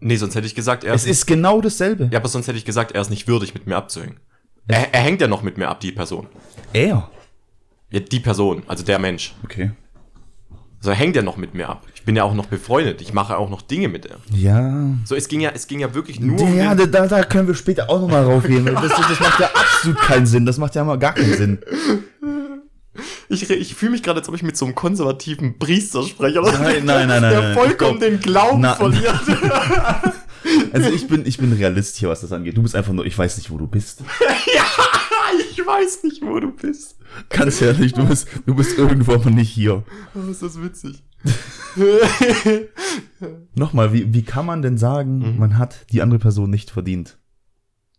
Nee, 0.00 0.16
sonst 0.16 0.34
hätte 0.34 0.46
ich 0.46 0.54
gesagt, 0.54 0.84
er 0.84 0.94
Es 0.94 1.06
ist 1.06 1.26
genau 1.26 1.60
dasselbe. 1.60 2.08
Ja, 2.12 2.18
aber 2.18 2.28
sonst 2.28 2.46
hätte 2.46 2.58
ich 2.58 2.64
gesagt, 2.64 2.92
er 2.92 3.00
ist 3.00 3.10
nicht 3.10 3.26
würdig, 3.26 3.54
mit 3.54 3.66
mir 3.66 3.76
abzuhängen. 3.76 4.20
Er, 4.68 4.94
er 4.94 5.02
hängt 5.02 5.20
ja 5.20 5.28
noch 5.28 5.42
mit 5.42 5.58
mir 5.58 5.68
ab, 5.68 5.80
die 5.80 5.92
Person. 5.92 6.28
Er. 6.72 7.10
Ja, 7.90 8.00
die 8.00 8.20
Person, 8.20 8.62
also 8.66 8.84
der 8.84 8.98
Mensch. 8.98 9.34
Okay. 9.44 9.70
Also 10.78 10.90
er 10.90 10.96
hängt 10.96 11.16
ja 11.16 11.22
noch 11.22 11.36
mit 11.36 11.54
mir 11.54 11.68
ab. 11.68 11.84
Ich 11.94 12.02
bin 12.02 12.14
ja 12.16 12.22
auch 12.24 12.34
noch 12.34 12.46
befreundet. 12.46 13.00
Ich 13.00 13.12
mache 13.12 13.36
auch 13.36 13.48
noch 13.50 13.62
Dinge 13.62 13.88
mit 13.88 14.04
ihm. 14.04 14.16
Ja. 14.36 14.84
So, 15.04 15.14
es 15.16 15.26
ging 15.28 15.40
ja, 15.40 15.50
es 15.54 15.66
ging 15.66 15.80
ja 15.80 15.94
wirklich 15.94 16.20
nur 16.20 16.40
um 16.40 16.56
Ja, 16.56 16.74
den, 16.74 16.90
da, 16.92 17.06
da 17.06 17.22
können 17.24 17.48
wir 17.48 17.54
später 17.54 17.88
auch 17.90 18.00
nochmal 18.00 18.24
raufgehen. 18.24 18.66
Das, 18.66 18.82
das 18.94 19.20
macht 19.20 19.40
ja 19.40 19.50
absolut 19.54 19.98
keinen 19.98 20.26
Sinn. 20.26 20.46
Das 20.46 20.58
macht 20.58 20.74
ja 20.74 20.84
mal 20.84 20.98
gar 20.98 21.14
keinen 21.14 21.34
Sinn. 21.34 21.58
Ich, 23.28 23.48
ich 23.50 23.74
fühle 23.74 23.92
mich 23.92 24.02
gerade, 24.02 24.20
als 24.20 24.28
ob 24.28 24.34
ich 24.36 24.42
mit 24.42 24.56
so 24.56 24.64
einem 24.64 24.74
konservativen 24.74 25.58
Priester 25.58 26.02
spreche. 26.02 26.40
Oder? 26.40 26.52
Nein, 26.52 26.84
nein, 26.84 27.08
nein, 27.08 27.20
nein, 27.20 27.32
Der 27.32 27.40
nein. 27.42 27.54
vollkommen 27.54 27.98
Komm. 27.98 28.00
den 28.00 28.20
Glauben 28.20 28.60
Na- 28.60 28.74
verliert. 28.74 29.20
Also 30.72 30.90
ich 30.90 31.08
bin, 31.08 31.26
ich 31.26 31.38
bin 31.38 31.52
Realist 31.52 31.96
hier, 31.96 32.08
was 32.08 32.20
das 32.20 32.30
angeht. 32.30 32.56
Du 32.56 32.62
bist 32.62 32.76
einfach 32.76 32.92
nur, 32.92 33.04
ich 33.04 33.18
weiß 33.18 33.36
nicht, 33.38 33.50
wo 33.50 33.58
du 33.58 33.66
bist. 33.66 34.04
ich 35.50 35.58
weiß 35.64 36.04
nicht, 36.04 36.22
wo 36.22 36.38
du 36.40 36.50
bist. 36.52 36.96
Ganz 37.30 37.60
ehrlich, 37.62 37.92
du 37.94 38.06
bist, 38.06 38.28
du 38.46 38.54
bist 38.54 38.76
irgendwo, 38.78 39.12
aber 39.14 39.30
nicht 39.30 39.50
hier. 39.50 39.84
Oh, 40.14 40.30
ist 40.30 40.42
das 40.42 40.60
witzig. 40.62 41.02
Nochmal, 43.54 43.92
wie, 43.92 44.12
wie 44.14 44.22
kann 44.22 44.46
man 44.46 44.62
denn 44.62 44.78
sagen, 44.78 45.18
Mhm. 45.34 45.38
man 45.38 45.58
hat 45.58 45.86
die 45.90 46.02
andere 46.02 46.18
Person 46.18 46.50
nicht 46.50 46.70
verdient? 46.70 47.18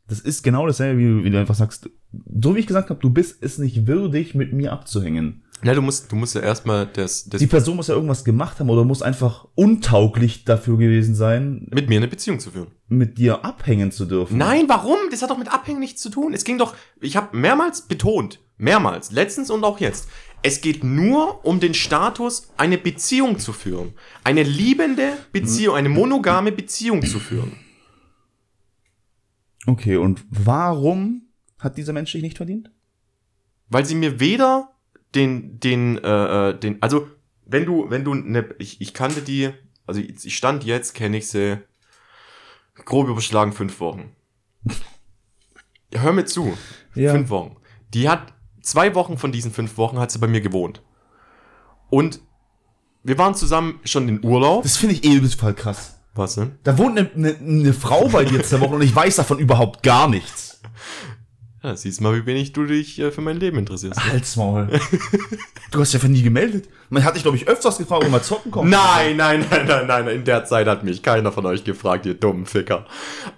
Das 0.07 0.19
ist 0.21 0.41
genau 0.43 0.65
dasselbe, 0.67 0.99
wie, 1.01 1.23
wie 1.25 1.29
du 1.29 1.39
einfach 1.39 1.55
sagst, 1.55 1.89
so 2.41 2.55
wie 2.55 2.59
ich 2.59 2.67
gesagt 2.67 2.89
habe, 2.89 2.99
du 3.01 3.09
bist 3.09 3.37
es 3.41 3.57
nicht 3.57 3.87
würdig, 3.87 4.35
mit 4.35 4.53
mir 4.53 4.71
abzuhängen. 4.71 5.43
Na, 5.63 5.73
du 5.73 5.81
musst, 5.81 6.11
du 6.11 6.15
musst 6.15 6.35
ja 6.35 6.41
erstmal 6.41 6.85
das, 6.85 7.25
das 7.25 7.39
Die 7.39 7.47
Person 7.47 7.77
muss 7.77 7.87
ja 7.87 7.95
irgendwas 7.95 8.23
gemacht 8.23 8.59
haben 8.59 8.69
oder 8.69 8.83
muss 8.83 9.01
einfach 9.01 9.47
untauglich 9.55 10.45
dafür 10.45 10.77
gewesen 10.77 11.15
sein, 11.15 11.67
mit 11.71 11.89
mir 11.89 11.97
eine 11.97 12.07
Beziehung 12.07 12.39
zu 12.39 12.51
führen. 12.51 12.67
mit 12.87 13.17
dir 13.17 13.43
abhängen 13.43 13.91
zu 13.91 14.05
dürfen. 14.05 14.37
Nein, 14.37 14.65
warum? 14.69 14.97
Das 15.09 15.23
hat 15.23 15.31
doch 15.31 15.37
mit 15.37 15.51
Abhängen 15.51 15.79
nichts 15.79 16.01
zu 16.01 16.09
tun. 16.09 16.33
Es 16.33 16.43
ging 16.43 16.59
doch, 16.59 16.75
ich 17.01 17.17
habe 17.17 17.35
mehrmals 17.35 17.81
betont, 17.81 18.39
mehrmals, 18.57 19.11
letztens 19.11 19.49
und 19.49 19.63
auch 19.63 19.79
jetzt, 19.79 20.07
es 20.43 20.61
geht 20.61 20.83
nur 20.83 21.43
um 21.43 21.59
den 21.59 21.73
Status, 21.73 22.49
eine 22.57 22.77
Beziehung 22.77 23.39
zu 23.39 23.51
führen. 23.51 23.93
Eine 24.23 24.43
liebende 24.43 25.13
Beziehung, 25.31 25.75
eine 25.75 25.89
monogame 25.89 26.51
Beziehung 26.51 27.03
zu 27.03 27.19
führen. 27.19 27.53
Okay, 29.65 29.97
und 29.97 30.23
warum 30.29 31.23
hat 31.59 31.77
dieser 31.77 31.93
Mensch 31.93 32.11
dich 32.11 32.21
nicht 32.21 32.37
verdient? 32.37 32.71
Weil 33.69 33.85
sie 33.85 33.95
mir 33.95 34.19
weder 34.19 34.69
den, 35.17 35.59
den, 35.59 35.97
äh, 35.97 36.49
äh, 36.49 36.59
den, 36.59 36.81
also, 36.81 37.07
wenn 37.45 37.65
du, 37.65 37.89
wenn 37.89 38.03
du 38.03 38.13
ne, 38.13 38.47
ich, 38.59 38.79
ich 38.79 38.93
kannte 38.93 39.21
die, 39.21 39.49
also 39.85 39.99
ich 39.99 40.35
stand 40.35 40.63
jetzt, 40.63 40.93
kenne 40.93 41.17
ich 41.17 41.27
sie, 41.27 41.59
grob 42.85 43.07
überschlagen 43.07 43.53
fünf 43.53 43.79
Wochen. 43.79 44.15
Hör 45.93 46.13
mir 46.13 46.25
zu. 46.25 46.57
Ja. 46.95 47.11
Fünf 47.11 47.29
Wochen. 47.29 47.57
Die 47.93 48.09
hat, 48.09 48.33
zwei 48.61 48.93
Wochen 48.95 49.17
von 49.17 49.31
diesen 49.31 49.51
fünf 49.51 49.77
Wochen 49.77 49.99
hat 49.99 50.11
sie 50.11 50.19
bei 50.19 50.27
mir 50.27 50.41
gewohnt. 50.41 50.81
Und 51.89 52.21
wir 53.03 53.17
waren 53.17 53.35
zusammen 53.35 53.79
schon 53.85 54.09
in 54.09 54.23
Urlaub. 54.23 54.63
Das 54.63 54.77
finde 54.77 54.95
ich 54.95 55.05
eh 55.05 55.15
übelst 55.15 55.39
voll 55.39 55.53
krass. 55.53 56.01
Was 56.13 56.35
denn? 56.35 56.57
Da 56.63 56.77
wohnt 56.77 56.97
eine, 56.97 57.09
eine, 57.11 57.37
eine 57.37 57.73
Frau 57.73 58.09
bei 58.09 58.25
dir 58.25 58.43
zwei 58.43 58.59
Wochen 58.59 58.73
und 58.73 58.81
ich 58.81 58.93
weiß 58.93 59.17
davon 59.17 59.39
überhaupt 59.39 59.83
gar 59.83 60.09
nichts. 60.09 60.61
Ja, 61.67 61.75
siehst 61.75 61.99
mal, 61.99 62.15
wie 62.15 62.25
wenig 62.25 62.53
du 62.53 62.63
dich 62.63 62.97
äh, 62.97 63.11
für 63.11 63.19
mein 63.19 63.41
Leben 63.41 63.57
interessierst. 63.57 64.01
Halt's 64.01 64.37
Maul. 64.37 64.69
du 65.71 65.81
hast 65.81 65.91
ja 65.91 65.99
für 65.99 66.07
nie 66.07 66.21
gemeldet. 66.21 66.69
Man 66.89 67.03
hat 67.03 67.15
dich, 67.15 67.23
glaube 67.23 67.35
ich, 67.35 67.45
öfters 67.45 67.77
gefragt, 67.77 68.05
ob 68.05 68.09
mal 68.09 68.23
zocken 68.23 68.51
kommst. 68.51 68.71
Nein, 68.71 69.17
nein, 69.17 69.45
nein, 69.49 69.67
nein, 69.67 69.85
nein, 69.85 70.07
in 70.07 70.23
der 70.23 70.45
Zeit 70.45 70.65
hat 70.67 70.85
mich 70.85 71.03
keiner 71.03 71.29
von 71.33 71.45
euch 71.45 71.65
gefragt, 71.65 72.05
ihr 72.05 72.13
dummen 72.13 72.45
Ficker. 72.45 72.85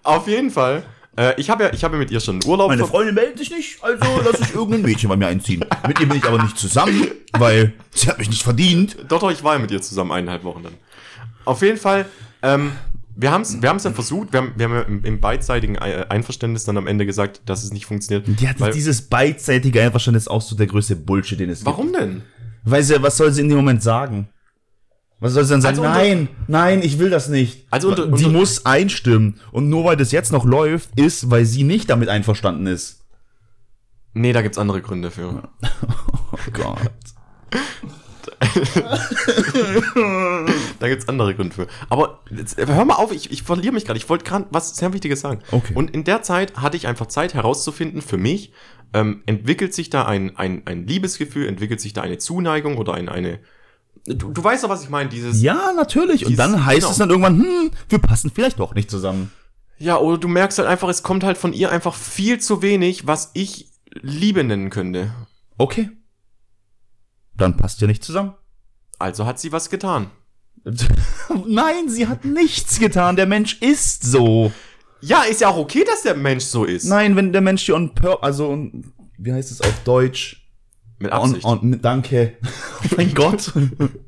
Auf 0.03 0.27
jeden 0.27 0.51
Fall, 0.51 0.83
äh, 1.17 1.33
ich 1.41 1.49
habe 1.49 1.63
ja, 1.63 1.73
ich 1.73 1.83
habe 1.83 1.97
mit 1.97 2.11
ihr 2.11 2.19
schon 2.19 2.39
Urlaub. 2.45 2.67
Meine 2.67 2.85
Freundin 2.85 3.15
meldet 3.15 3.39
sich 3.39 3.49
nicht, 3.49 3.83
also 3.83 4.05
lass 4.23 4.41
ich 4.41 4.53
irgendein 4.53 4.83
Mädchen 4.83 5.09
bei 5.09 5.15
mir 5.15 5.25
einziehen. 5.25 5.65
Mit 5.87 5.99
ihr 5.99 6.07
bin 6.07 6.19
ich 6.19 6.25
aber 6.25 6.39
nicht 6.43 6.55
zusammen, 6.55 7.07
weil 7.31 7.73
sie 7.95 8.09
hat 8.09 8.19
mich 8.19 8.29
nicht 8.29 8.43
verdient. 8.43 8.95
Doch, 9.07 9.21
doch, 9.21 9.31
ich 9.31 9.43
war 9.43 9.53
ja 9.53 9.59
mit 9.59 9.71
ihr 9.71 9.81
zusammen 9.81 10.11
eineinhalb 10.11 10.43
Wochen 10.43 10.61
dann. 10.61 10.75
Auf 11.45 11.63
jeden 11.63 11.79
Fall, 11.79 12.05
ähm, 12.43 12.73
wir 13.15 13.31
haben 13.31 13.41
es 13.41 13.61
wir 13.61 13.69
haben's 13.69 13.83
ja 13.83 13.91
versucht, 13.91 14.31
wir 14.33 14.41
haben, 14.41 14.53
wir 14.55 14.65
haben 14.65 14.73
ja 14.73 14.81
im, 14.81 15.03
im 15.03 15.19
beidseitigen 15.19 15.77
Ei- 15.79 16.09
Einverständnis 16.09 16.63
dann 16.63 16.77
am 16.77 16.87
Ende 16.87 17.05
gesagt, 17.05 17.41
dass 17.45 17.63
es 17.63 17.73
nicht 17.73 17.85
funktioniert. 17.85 18.25
Die 18.39 18.47
hat 18.47 18.59
weil, 18.59 18.71
dieses 18.71 19.01
beidseitige 19.03 19.81
Einverständnis 19.81 20.27
auch 20.27 20.41
so 20.41 20.55
der 20.55 20.67
größte 20.67 20.95
Bullshit, 20.95 21.39
den 21.39 21.49
es 21.49 21.65
warum 21.65 21.91
denn? 21.93 22.13
gibt. 22.15 22.25
Weil 22.65 22.83
sie, 22.83 23.01
was 23.01 23.17
soll 23.17 23.31
sie 23.31 23.41
in 23.41 23.49
dem 23.49 23.57
Moment 23.57 23.81
sagen? 23.83 24.29
Was 25.21 25.33
soll 25.33 25.43
sie 25.43 25.51
dann 25.51 25.61
sagen? 25.61 25.79
Also 25.79 25.89
nein, 25.89 26.29
nein, 26.47 26.81
ich 26.81 26.97
will 26.99 27.09
das 27.09 27.27
nicht. 27.27 27.67
Also 27.71 27.89
unter- 27.89 28.05
sie 28.17 28.25
unter- 28.25 28.37
muss 28.39 28.65
einstimmen. 28.65 29.39
Und 29.51 29.67
nur 29.69 29.83
weil 29.83 29.97
das 29.97 30.11
jetzt 30.13 30.31
noch 30.31 30.45
läuft, 30.45 30.97
ist, 30.97 31.29
weil 31.29 31.45
sie 31.45 31.63
nicht 31.63 31.89
damit 31.89 32.07
einverstanden 32.09 32.67
ist. 32.67 33.03
Nee, 34.13 34.31
da 34.33 34.41
gibt's 34.41 34.57
andere 34.57 34.81
Gründe 34.81 35.11
für. 35.11 35.49
Oh 36.31 36.51
Gott. 36.53 36.79
Da 40.79 40.87
gibt's 40.87 41.07
andere 41.09 41.35
Gründe 41.35 41.53
für. 41.53 41.67
Aber 41.89 42.21
jetzt, 42.35 42.57
hör 42.57 42.85
mal 42.85 42.95
auf, 42.95 43.11
ich, 43.11 43.31
ich 43.31 43.43
verliere 43.43 43.73
mich 43.73 43.85
gerade. 43.85 43.97
Ich 43.97 44.09
wollte 44.09 44.23
gerade 44.23 44.45
was 44.51 44.75
sehr 44.75 44.93
Wichtiges 44.93 45.21
sagen. 45.21 45.41
Okay. 45.51 45.73
Und 45.75 45.91
in 45.91 46.03
der 46.03 46.21
Zeit 46.21 46.57
hatte 46.57 46.77
ich 46.77 46.87
einfach 46.87 47.07
Zeit 47.07 47.33
herauszufinden, 47.33 48.01
für 48.01 48.17
mich, 48.17 48.53
ähm, 48.93 49.23
entwickelt 49.25 49.73
sich 49.73 49.89
da 49.89 50.05
ein, 50.05 50.37
ein, 50.37 50.63
ein 50.65 50.87
Liebesgefühl, 50.87 51.47
entwickelt 51.47 51.81
sich 51.81 51.93
da 51.93 52.01
eine 52.01 52.17
Zuneigung 52.17 52.77
oder 52.77 52.93
ein, 52.93 53.09
eine. 53.09 53.39
Du, 54.05 54.31
du 54.31 54.43
weißt 54.43 54.63
doch, 54.63 54.69
was 54.69 54.83
ich 54.83 54.89
meine, 54.89 55.09
dieses. 55.09 55.41
Ja, 55.41 55.73
natürlich. 55.75 56.25
Und 56.25 56.31
Dies- 56.31 56.37
dann 56.37 56.65
heißt 56.65 56.79
genau. 56.79 56.91
es 56.91 56.97
dann 56.97 57.09
irgendwann, 57.09 57.39
hm, 57.39 57.71
wir 57.89 57.99
passen 57.99 58.31
vielleicht 58.33 58.59
doch 58.59 58.73
nicht 58.73 58.89
zusammen. 58.89 59.31
Ja, 59.77 59.97
oder 59.97 60.17
du 60.17 60.27
merkst 60.27 60.57
halt 60.59 60.67
einfach, 60.67 60.89
es 60.89 61.03
kommt 61.03 61.23
halt 61.23 61.37
von 61.37 61.53
ihr 61.53 61.71
einfach 61.71 61.95
viel 61.95 62.39
zu 62.39 62.61
wenig, 62.61 63.07
was 63.07 63.31
ich 63.33 63.69
Liebe 64.01 64.43
nennen 64.43 64.69
könnte. 64.69 65.13
Okay. 65.57 65.89
Dann 67.39 67.57
passt 67.57 67.81
ihr 67.81 67.87
nicht 67.87 68.03
zusammen. 68.03 68.33
Also 68.99 69.25
hat 69.25 69.39
sie 69.39 69.51
was 69.51 69.69
getan. 69.69 70.07
Nein, 71.47 71.87
sie 71.89 72.07
hat 72.07 72.25
nichts 72.25 72.79
getan. 72.79 73.15
Der 73.15 73.25
Mensch 73.25 73.61
ist 73.61 74.03
so. 74.03 74.51
Ja, 75.01 75.23
ist 75.23 75.41
ja 75.41 75.49
auch 75.49 75.57
okay, 75.57 75.85
dass 75.85 76.03
der 76.03 76.15
Mensch 76.15 76.43
so 76.43 76.65
ist. 76.65 76.85
Nein, 76.85 77.15
wenn 77.15 77.31
der 77.31 77.41
Mensch 77.41 77.63
hier 77.63 77.75
on 77.75 77.95
pur, 77.95 78.21
also 78.23 78.49
on, 78.49 78.93
wie 79.17 79.31
heißt 79.31 79.51
es 79.51 79.61
auf 79.61 79.83
Deutsch? 79.85 80.45
Mit 81.01 81.13
On, 81.13 81.29
Absicht. 81.29 81.45
on, 81.45 81.81
danke. 81.81 82.37
Oh 82.81 82.95
mein 82.95 83.13
Gott. 83.13 83.51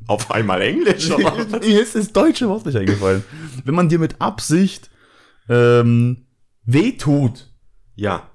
Auf 0.07 0.31
einmal 0.31 0.61
Englisch. 0.61 1.09
Mir 1.17 1.81
ist 1.81 1.95
das 1.95 2.13
deutsche 2.13 2.47
Wort 2.47 2.65
nicht 2.65 2.77
eingefallen. 2.77 3.23
Wenn 3.65 3.75
man 3.75 3.89
dir 3.89 3.99
mit 3.99 4.21
Absicht 4.21 4.89
ähm, 5.49 6.25
wehtut, 6.63 7.53
ja. 7.95 8.29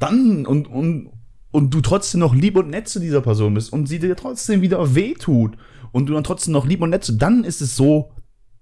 dann 0.00 0.46
und, 0.46 0.66
und, 0.66 1.12
und 1.50 1.74
du 1.74 1.80
trotzdem 1.80 2.20
noch 2.20 2.34
lieb 2.34 2.56
und 2.56 2.70
nett 2.70 2.88
zu 2.88 3.00
dieser 3.00 3.20
Person 3.20 3.54
bist 3.54 3.72
und 3.72 3.86
sie 3.86 3.98
dir 3.98 4.16
trotzdem 4.16 4.60
wieder 4.60 4.94
wehtut 4.94 5.56
und 5.92 6.06
du 6.06 6.14
dann 6.14 6.24
trotzdem 6.24 6.52
noch 6.52 6.66
lieb 6.66 6.80
und 6.82 6.90
nett 6.90 7.04
zu, 7.04 7.12
dann 7.12 7.44
ist 7.44 7.60
es 7.60 7.76
so, 7.76 8.12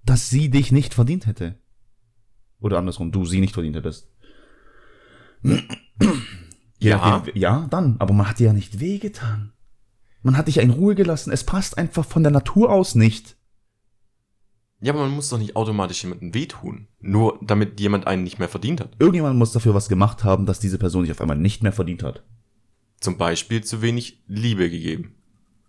dass 0.03 0.29
sie 0.29 0.49
dich 0.49 0.71
nicht 0.71 0.93
verdient 0.93 1.25
hätte. 1.27 1.59
Oder 2.59 2.77
andersrum, 2.77 3.11
du 3.11 3.25
sie 3.25 3.41
nicht 3.41 3.53
verdient 3.53 3.75
hättest. 3.75 4.09
Ja. 6.81 7.23
ja, 7.33 7.67
dann. 7.69 7.97
Aber 7.99 8.13
man 8.13 8.29
hat 8.29 8.39
dir 8.39 8.47
ja 8.47 8.53
nicht 8.53 8.79
wehgetan. 8.79 9.51
Man 10.21 10.37
hat 10.37 10.47
dich 10.47 10.55
ja 10.55 10.63
in 10.63 10.69
Ruhe 10.69 10.95
gelassen. 10.95 11.29
Es 11.29 11.43
passt 11.43 11.77
einfach 11.77 12.05
von 12.05 12.23
der 12.23 12.31
Natur 12.31 12.71
aus 12.71 12.95
nicht. 12.95 13.35
Ja, 14.79 14.93
aber 14.93 15.01
man 15.01 15.11
muss 15.11 15.27
doch 15.27 15.37
nicht 15.37 15.57
automatisch 15.57 16.03
jemandem 16.03 16.33
wehtun. 16.33 16.87
Nur 16.99 17.37
damit 17.41 17.81
jemand 17.81 18.07
einen 18.07 18.23
nicht 18.23 18.39
mehr 18.39 18.47
verdient 18.47 18.79
hat. 18.79 18.95
Irgendjemand 18.97 19.37
muss 19.37 19.51
dafür 19.51 19.73
was 19.73 19.89
gemacht 19.89 20.23
haben, 20.23 20.45
dass 20.45 20.61
diese 20.61 20.77
Person 20.77 21.03
sich 21.03 21.11
auf 21.11 21.19
einmal 21.19 21.37
nicht 21.37 21.63
mehr 21.63 21.73
verdient 21.73 22.01
hat. 22.01 22.23
Zum 22.99 23.17
Beispiel 23.17 23.63
zu 23.63 23.81
wenig 23.81 24.21
Liebe 24.27 24.69
gegeben. 24.69 25.15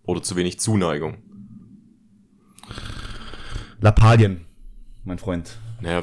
Oder 0.04 0.22
zu 0.22 0.36
wenig 0.36 0.58
Zuneigung. 0.58 1.18
Lappalien, 3.80 4.44
mein 5.04 5.18
Freund. 5.18 5.58
Naja, 5.80 6.02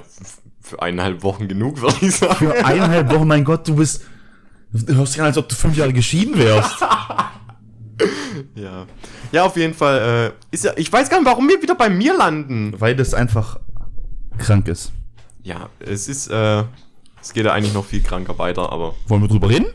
für 0.61 0.81
eineinhalb 0.81 1.23
Wochen 1.23 1.47
genug, 1.47 1.81
würde 1.81 1.97
ich 2.01 2.15
sagen. 2.15 2.35
Für 2.35 2.53
eineinhalb 2.65 3.11
Wochen, 3.11 3.27
mein 3.27 3.43
Gott, 3.43 3.67
du 3.67 3.75
bist. 3.75 4.03
Du 4.71 4.95
hörst 4.95 5.13
dich 5.13 5.21
an, 5.21 5.27
als 5.27 5.37
ob 5.37 5.47
du 5.47 5.55
fünf 5.55 5.77
Jahre 5.77 5.93
geschieden 5.93 6.37
wärst. 6.37 6.75
Ja. 8.53 8.85
Ja, 9.31 9.45
auf 9.45 9.57
jeden 9.57 9.73
Fall. 9.73 10.33
Äh, 10.51 10.55
ist 10.55 10.63
ja, 10.63 10.73
ich 10.75 10.91
weiß 10.93 11.09
gar 11.09 11.17
nicht, 11.19 11.25
warum 11.25 11.47
wir 11.49 11.59
wieder 11.61 11.73
bei 11.73 11.89
mir 11.89 12.15
landen. 12.15 12.79
Weil 12.79 12.95
das 12.95 13.15
einfach 13.15 13.59
krank 14.37 14.67
ist. 14.67 14.91
Ja, 15.41 15.69
es 15.79 16.07
ist, 16.07 16.27
äh, 16.27 16.63
es 17.19 17.33
geht 17.33 17.45
ja 17.45 17.53
eigentlich 17.53 17.73
noch 17.73 17.85
viel 17.85 18.01
kranker 18.01 18.37
weiter, 18.37 18.71
aber. 18.71 18.93
Wollen 19.07 19.23
wir 19.23 19.27
drüber 19.27 19.49
reden? 19.49 19.65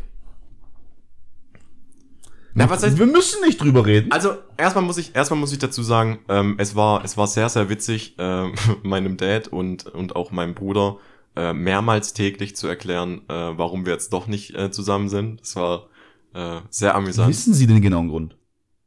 Na, 2.54 2.68
was 2.68 2.82
heißt, 2.82 2.98
Wir 2.98 3.06
müssen 3.06 3.42
nicht 3.44 3.60
drüber 3.60 3.86
reden. 3.86 4.12
Also 4.12 4.34
erstmal 4.56 4.84
muss 4.84 4.98
ich 4.98 5.14
erstmal 5.14 5.40
muss 5.40 5.52
ich 5.52 5.58
dazu 5.58 5.82
sagen, 5.82 6.20
ähm, 6.28 6.56
es 6.58 6.76
war 6.76 7.04
es 7.04 7.16
war 7.16 7.26
sehr 7.26 7.48
sehr 7.48 7.68
witzig 7.68 8.14
ähm, 8.18 8.54
meinem 8.82 9.16
Dad 9.16 9.48
und 9.48 9.86
und 9.86 10.16
auch 10.16 10.30
meinem 10.30 10.54
Bruder 10.54 10.98
äh, 11.34 11.52
mehrmals 11.54 12.12
täglich 12.12 12.54
zu 12.56 12.68
erklären, 12.68 13.22
äh, 13.28 13.32
warum 13.56 13.86
wir 13.86 13.94
jetzt 13.94 14.12
doch 14.12 14.26
nicht 14.26 14.54
äh, 14.54 14.70
zusammen 14.70 15.08
sind. 15.08 15.40
Das 15.40 15.56
war 15.56 15.86
äh, 16.34 16.60
sehr 16.68 16.94
amüsant. 16.94 17.28
Wissen 17.30 17.54
Sie 17.54 17.66
den 17.66 17.80
genauen 17.80 18.08
Grund? 18.08 18.36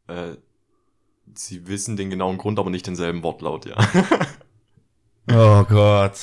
Äh, 0.08 0.36
sie 1.34 1.67
wissen 1.67 1.97
den 1.97 2.10
genauen 2.10 2.38
Grund, 2.38 2.60
aber 2.60 2.69
nicht 2.69 2.86
denselben 2.88 3.23
Wortlaut, 3.23 3.65
ja. 3.65 3.75
Oh 5.32 5.63
Gott. 5.63 6.19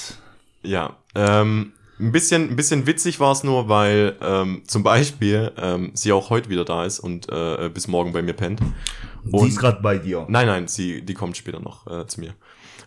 ja. 0.62 0.96
Ähm, 1.16 1.72
ein 2.02 2.12
bisschen, 2.12 2.50
ein 2.50 2.56
bisschen 2.56 2.86
witzig 2.86 3.20
war 3.20 3.32
es 3.32 3.44
nur, 3.44 3.68
weil 3.68 4.16
ähm, 4.20 4.62
zum 4.66 4.82
Beispiel 4.82 5.52
ähm, 5.56 5.92
sie 5.94 6.12
auch 6.12 6.30
heute 6.30 6.50
wieder 6.50 6.64
da 6.64 6.84
ist 6.84 6.98
und 7.00 7.28
äh, 7.30 7.70
bis 7.72 7.88
morgen 7.88 8.12
bei 8.12 8.22
mir 8.22 8.32
pennt. 8.34 8.60
Sie 9.24 9.46
ist 9.48 9.58
gerade 9.58 9.80
bei 9.80 9.98
dir. 9.98 10.26
Nein, 10.28 10.46
nein, 10.46 10.68
sie, 10.68 11.02
die 11.02 11.14
kommt 11.14 11.36
später 11.36 11.60
noch 11.60 11.86
äh, 11.86 12.06
zu 12.06 12.20
mir. 12.20 12.34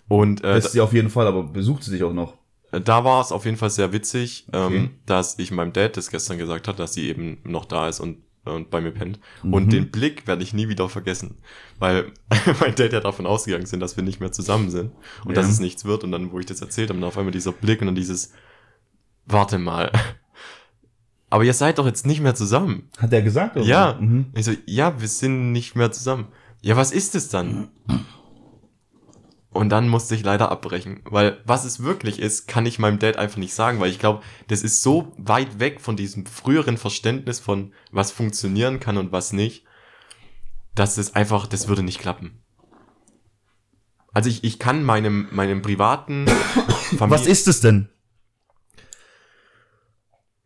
Und 0.08 0.43
äh, 0.43 0.56
Lässt 0.56 0.73
sie 0.73 0.82
auf 0.82 0.93
jeden 0.93 1.10
Fall, 1.10 1.25
aber 1.28 1.43
besucht 1.43 1.84
sie 1.84 1.91
dich 1.91 2.04
auch 2.04 2.13
noch. 2.13 2.34
da 2.71 3.04
war 3.06 3.21
es 3.21 3.32
auf 3.32 3.45
jeden 3.45 3.58
Fall 3.58 3.69
sehr 3.69 3.93
witzig, 3.93 4.45
Okay. 4.49 4.75
ähm, 4.78 4.89
dass 5.06 5.39
ich 5.39 5.51
meinem 5.51 5.71
Dad 5.73 5.95
das 5.97 6.10
gestern 6.12 6.38
gesagt 6.38 6.67
hat, 6.67 6.78
dass 6.78 6.93
sie 6.93 7.08
eben 7.10 7.38
noch 7.45 7.65
da 7.65 7.88
ist 7.88 7.99
und, 8.01 8.17
und 8.43 8.69
bei 8.69 8.82
mir 8.82 8.91
pennt. 8.91 9.19
Und 9.43 9.71
den 9.73 9.89
Blick 9.91 10.28
werde 10.28 10.43
ich 10.43 10.54
nie 10.54 10.67
wieder 10.67 10.89
vergessen. 10.89 11.38
Weil 11.80 12.12
mein 12.60 12.75
Dad 12.75 12.91
ja 12.93 12.99
davon 12.99 13.25
ausgegangen 13.25 13.65
sind, 13.65 13.80
dass 13.80 13.95
wir 13.97 14.04
nicht 14.04 14.19
mehr 14.19 14.32
zusammen 14.34 14.69
sind 14.69 14.91
und 15.23 15.30
Ja. 15.32 15.36
dass 15.41 15.47
es 15.49 15.60
nichts 15.60 15.86
wird. 15.86 16.04
Und 16.04 16.12
dann, 16.12 16.32
wo 16.32 16.39
ich 16.39 16.45
das 16.45 16.62
erzählt 16.62 16.89
habe, 16.89 16.99
dann 16.99 17.08
auf 17.08 17.17
einmal 17.17 17.32
dieser 17.32 17.54
Blick 17.54 17.80
und 17.82 17.88
dann 17.88 17.95
dieses, 17.95 18.34
warte 19.25 19.57
mal. 19.57 19.91
Aber 21.29 21.43
ihr 21.43 21.53
seid 21.53 21.79
doch 21.79 21.85
jetzt 21.85 22.05
nicht 22.05 22.21
mehr 22.21 22.35
zusammen. 22.35 22.89
Hat 22.97 23.11
er 23.11 23.21
gesagt? 23.21 23.57
Oder? 23.57 23.65
Ja. 23.65 23.97
Mhm. 23.99 24.27
Ich 24.35 24.45
so, 24.45 24.53
ja, 24.65 25.01
wir 25.01 25.07
sind 25.07 25.51
nicht 25.51 25.75
mehr 25.75 25.91
zusammen. 25.91 26.27
Ja, 26.61 26.77
was 26.77 26.91
ist 26.91 27.15
es 27.15 27.29
dann? 27.29 27.69
Und 29.49 29.69
dann 29.69 29.88
musste 29.88 30.15
ich 30.15 30.23
leider 30.23 30.51
abbrechen, 30.51 30.99
weil 31.05 31.38
was 31.45 31.63
es 31.63 31.81
wirklich 31.81 32.19
ist, 32.19 32.47
kann 32.47 32.65
ich 32.65 32.77
meinem 32.77 32.99
Dad 32.99 33.15
einfach 33.17 33.38
nicht 33.38 33.53
sagen, 33.53 33.79
weil 33.79 33.89
ich 33.89 33.99
glaube, 33.99 34.21
das 34.47 34.63
ist 34.63 34.81
so 34.81 35.13
weit 35.17 35.59
weg 35.59 35.79
von 35.79 35.95
diesem 35.95 36.25
früheren 36.25 36.75
Verständnis 36.75 37.39
von 37.39 37.73
was 37.91 38.11
funktionieren 38.11 38.81
kann 38.81 38.97
und 38.97 39.13
was 39.13 39.31
nicht, 39.31 39.63
dass 40.73 40.97
es 40.97 41.15
einfach, 41.15 41.47
das 41.47 41.69
würde 41.69 41.83
nicht 41.83 41.99
klappen. 41.99 42.43
Also 44.13 44.29
ich, 44.29 44.43
ich 44.43 44.59
kann 44.59 44.83
meinem, 44.83 45.27
meinem 45.31 45.61
privaten 45.61 46.27
Familie 46.97 47.19
Was 47.19 47.27
ist 47.27 47.47
es 47.47 47.61
denn? 47.61 47.89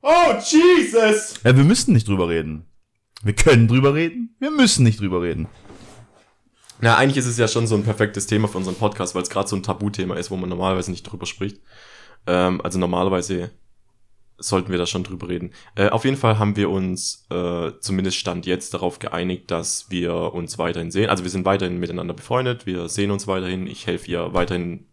Oh, 0.02 0.34
Jesus! 0.44 1.36
Ja, 1.44 1.56
wir 1.56 1.64
müssen 1.64 1.94
nicht 1.94 2.08
drüber 2.08 2.30
reden. 2.30 2.66
Wir 3.22 3.34
können 3.34 3.68
drüber 3.68 3.94
reden. 3.94 4.36
Wir 4.40 4.52
müssen 4.52 4.84
nicht 4.84 5.02
drüber 5.02 5.22
reden. 5.22 5.48
Na, 6.80 6.96
eigentlich 6.96 7.18
ist 7.18 7.26
es 7.26 7.38
ja 7.38 7.50
schon 7.50 7.68
so 7.68 7.76
ein 7.76 7.84
perfektes 7.84 8.26
Thema 8.26 8.48
für 8.48 8.58
unseren 8.58 8.76
Podcast, 8.76 9.14
weil 9.14 9.24
es 9.24 9.30
gerade 9.30 9.50
so 9.50 9.58
ein 9.58 9.64
Tabuthema 9.64 10.16
ist, 10.16 10.32
wo 10.32 10.38
man 10.38 10.50
normalerweise 10.50 10.92
nicht 10.92 11.04
drüber 11.04 11.26
spricht. 11.26 11.62
Ähm, 12.26 12.62
also 12.62 12.80
normalerweise 12.80 13.52
sollten 14.38 14.72
wir 14.72 14.78
da 14.78 14.86
schon 14.86 15.04
drüber 15.04 15.28
reden. 15.28 15.52
Äh, 15.76 15.90
auf 15.90 16.06
jeden 16.06 16.16
Fall 16.16 16.40
haben 16.40 16.56
wir 16.56 16.70
uns 16.70 17.28
äh, 17.30 17.72
zumindest 17.82 18.16
Stand 18.16 18.46
jetzt 18.46 18.74
darauf 18.74 19.00
geeinigt, 19.00 19.52
dass 19.52 19.92
wir 19.92 20.14
uns 20.34 20.58
weiterhin 20.58 20.92
sehen. 20.92 21.10
Also 21.10 21.24
wir 21.24 21.32
sind 21.32 21.44
weiterhin 21.44 21.78
miteinander 21.78 22.14
befreundet, 22.14 22.66
wir 22.66 22.88
sehen 22.88 23.12
uns 23.12 23.28
weiterhin. 23.28 23.68
Ich 23.68 23.86
helfe 23.86 24.10
ihr 24.10 24.34
weiterhin 24.34 24.86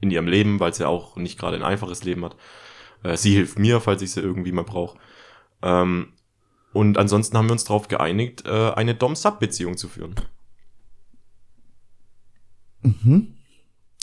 in 0.00 0.12
ihrem 0.12 0.28
Leben, 0.28 0.60
weil 0.60 0.72
sie 0.72 0.86
auch 0.86 1.16
nicht 1.16 1.40
gerade 1.40 1.56
ein 1.56 1.64
einfaches 1.64 2.04
Leben 2.04 2.24
hat. 2.24 2.36
Äh, 3.02 3.16
sie 3.16 3.34
hilft 3.34 3.58
mir, 3.58 3.80
falls 3.80 4.02
ich 4.02 4.12
sie 4.12 4.20
irgendwie 4.20 4.52
mal 4.52 4.64
brauche. 4.64 4.98
Ähm, 5.62 6.08
und 6.72 6.98
ansonsten 6.98 7.36
haben 7.36 7.46
wir 7.46 7.52
uns 7.52 7.64
darauf 7.64 7.88
geeinigt, 7.88 8.44
äh, 8.46 8.72
eine 8.72 8.94
Dom-Sub-Beziehung 8.94 9.76
zu 9.76 9.88
führen. 9.88 10.14
Mhm. 12.82 13.34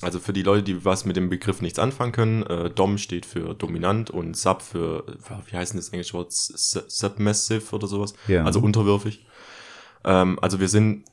Also 0.02 0.20
für 0.20 0.32
die 0.32 0.44
Leute, 0.44 0.64
die 0.64 0.86
was 0.86 1.04
mit 1.04 1.18
dem 1.18 1.30
Begriff 1.30 1.62
nichts 1.62 1.78
anfangen 1.78 2.14
können, 2.14 2.44
äh, 2.44 2.70
Dom 2.70 2.98
steht 2.98 3.26
für 3.26 3.54
dominant 3.54 4.10
und 4.10 4.38
Sub 4.38 4.62
für, 4.62 5.04
wie 5.50 5.58
heißt 5.58 5.74
denn 5.74 5.80
das 5.80 5.90
englische 5.90 6.14
Wort? 6.14 6.32
Submissive 6.32 7.76
oder 7.76 7.88
sowas. 7.88 8.14
Ja. 8.28 8.46
Also 8.46 8.62
unterwürfig. 8.62 9.26
Ähm, 10.06 10.40
also 10.42 10.62
wir 10.62 10.70
sind, 10.70 11.04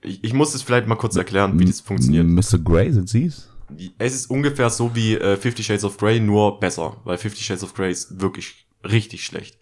ich, 0.00 0.24
ich 0.24 0.32
muss 0.32 0.54
es 0.54 0.62
vielleicht 0.62 0.86
mal 0.86 0.96
kurz 0.96 1.16
erklären, 1.16 1.58
wie 1.58 1.66
das 1.66 1.80
funktioniert. 1.80 2.26
Mr. 2.26 2.58
Grey, 2.58 2.90
sind 2.92 3.10
Sie's? 3.10 3.49
Es 3.98 4.14
ist 4.14 4.30
ungefähr 4.30 4.70
so 4.70 4.94
wie 4.94 5.14
äh, 5.16 5.36
Fifty 5.36 5.62
Shades 5.62 5.84
of 5.84 5.96
Grey, 5.96 6.20
nur 6.20 6.60
besser, 6.60 6.96
weil 7.04 7.18
Fifty 7.18 7.42
Shades 7.42 7.62
of 7.64 7.74
Grey 7.74 7.90
ist 7.90 8.20
wirklich 8.20 8.66
richtig 8.84 9.24
schlecht. 9.24 9.58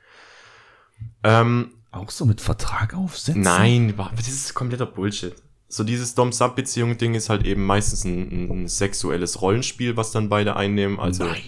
Ähm, 1.22 1.70
Auch 1.90 2.10
so 2.10 2.24
mit 2.24 2.40
Vertrag 2.40 2.94
aufsetzen? 2.94 3.42
Nein, 3.42 3.94
das 4.16 4.28
ist 4.28 4.54
kompletter 4.54 4.86
Bullshit. 4.86 5.34
So 5.68 5.84
dieses 5.84 6.14
Dom-Sub-Beziehung-Ding 6.14 7.14
ist 7.14 7.28
halt 7.28 7.44
eben 7.44 7.64
meistens 7.66 8.04
ein, 8.04 8.62
ein 8.62 8.68
sexuelles 8.68 9.42
Rollenspiel, 9.42 9.96
was 9.96 10.12
dann 10.12 10.28
beide 10.28 10.56
einnehmen. 10.56 10.98
Also 10.98 11.24
Nein. 11.24 11.42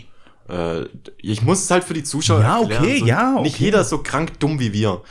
Äh, 0.49 0.85
ich 1.19 1.43
muss 1.43 1.63
es 1.63 1.71
halt 1.71 1.85
für 1.85 1.95
die 1.95 2.03
Zuschauer 2.03 2.41
Ja, 2.41 2.61
erklären. 2.61 2.83
okay, 2.85 2.99
so, 3.01 3.07
ja, 3.07 3.41
Nicht 3.41 3.55
okay. 3.55 3.65
jeder 3.65 3.81
ist 3.81 3.89
so 3.89 3.99
krank 4.03 4.39
dumm 4.41 4.61
wie 4.61 4.73
wir. 4.73 5.03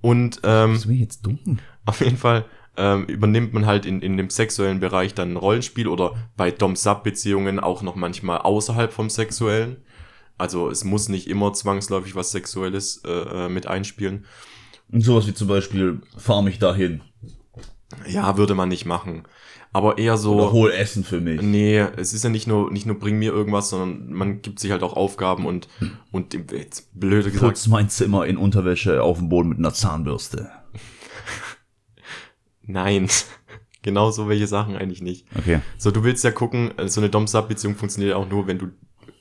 Und 0.00 0.40
ähm, 0.44 0.72
Bist 0.72 0.84
du 0.84 0.88
mir 0.88 0.96
jetzt 0.98 1.26
dumm? 1.26 1.38
auf 1.84 2.00
jeden 2.00 2.16
Fall 2.16 2.46
ähm, 2.76 3.04
übernimmt 3.06 3.52
man 3.52 3.66
halt 3.66 3.86
in, 3.86 4.02
in 4.02 4.16
dem 4.16 4.30
sexuellen 4.30 4.80
Bereich 4.80 5.14
dann 5.14 5.32
ein 5.32 5.36
Rollenspiel 5.36 5.88
oder 5.88 6.14
bei 6.36 6.50
Dom-Sub-Beziehungen 6.50 7.60
auch 7.60 7.82
noch 7.82 7.94
manchmal 7.94 8.38
außerhalb 8.38 8.92
vom 8.92 9.10
Sexuellen. 9.10 9.76
Also 10.38 10.68
es 10.68 10.84
muss 10.84 11.08
nicht 11.08 11.28
immer 11.28 11.52
zwangsläufig 11.52 12.16
was 12.16 12.32
Sexuelles 12.32 13.02
äh, 13.04 13.10
äh, 13.46 13.48
mit 13.48 13.66
einspielen. 13.66 14.24
Und 14.90 15.02
sowas 15.02 15.26
wie 15.26 15.34
zum 15.34 15.48
Beispiel, 15.48 16.00
fahr 16.16 16.42
mich 16.42 16.58
dahin. 16.58 17.02
Ja, 18.08 18.36
würde 18.36 18.54
man 18.54 18.68
nicht 18.68 18.86
machen. 18.86 19.22
Aber 19.72 19.98
eher 19.98 20.16
so. 20.16 20.34
Oder 20.34 20.52
hol 20.52 20.70
Essen 20.70 21.04
für 21.04 21.20
mich. 21.20 21.42
Nee, 21.42 21.78
es 21.96 22.12
ist 22.12 22.22
ja 22.22 22.30
nicht 22.30 22.46
nur, 22.46 22.72
nicht 22.72 22.86
nur 22.86 22.98
bring 22.98 23.18
mir 23.18 23.32
irgendwas, 23.32 23.70
sondern 23.70 24.12
man 24.12 24.42
gibt 24.42 24.60
sich 24.60 24.70
halt 24.70 24.82
auch 24.82 24.94
Aufgaben 24.94 25.46
und, 25.46 25.68
und 26.12 26.34
jetzt 26.52 26.98
blöde 26.98 27.30
gesagt, 27.30 27.54
Putz 27.54 27.66
mein 27.66 27.88
Zimmer 27.88 28.26
in 28.26 28.36
Unterwäsche 28.36 29.02
auf 29.02 29.18
dem 29.18 29.28
Boden 29.28 29.48
mit 29.48 29.58
einer 29.58 29.74
Zahnbürste. 29.74 30.50
Nein. 32.66 33.08
genau 33.82 34.10
so 34.10 34.28
welche 34.28 34.46
Sachen 34.46 34.76
eigentlich 34.76 35.02
nicht. 35.02 35.26
Okay. 35.36 35.60
So, 35.78 35.90
du 35.90 36.04
willst 36.04 36.24
ja 36.24 36.30
gucken, 36.30 36.76
äh, 36.78 36.88
so 36.88 37.00
eine 37.00 37.10
Dom-Sub-Beziehung 37.10 37.76
funktioniert 37.76 38.12
ja 38.12 38.16
auch 38.16 38.28
nur, 38.28 38.46
wenn 38.46 38.58
du, 38.58 38.68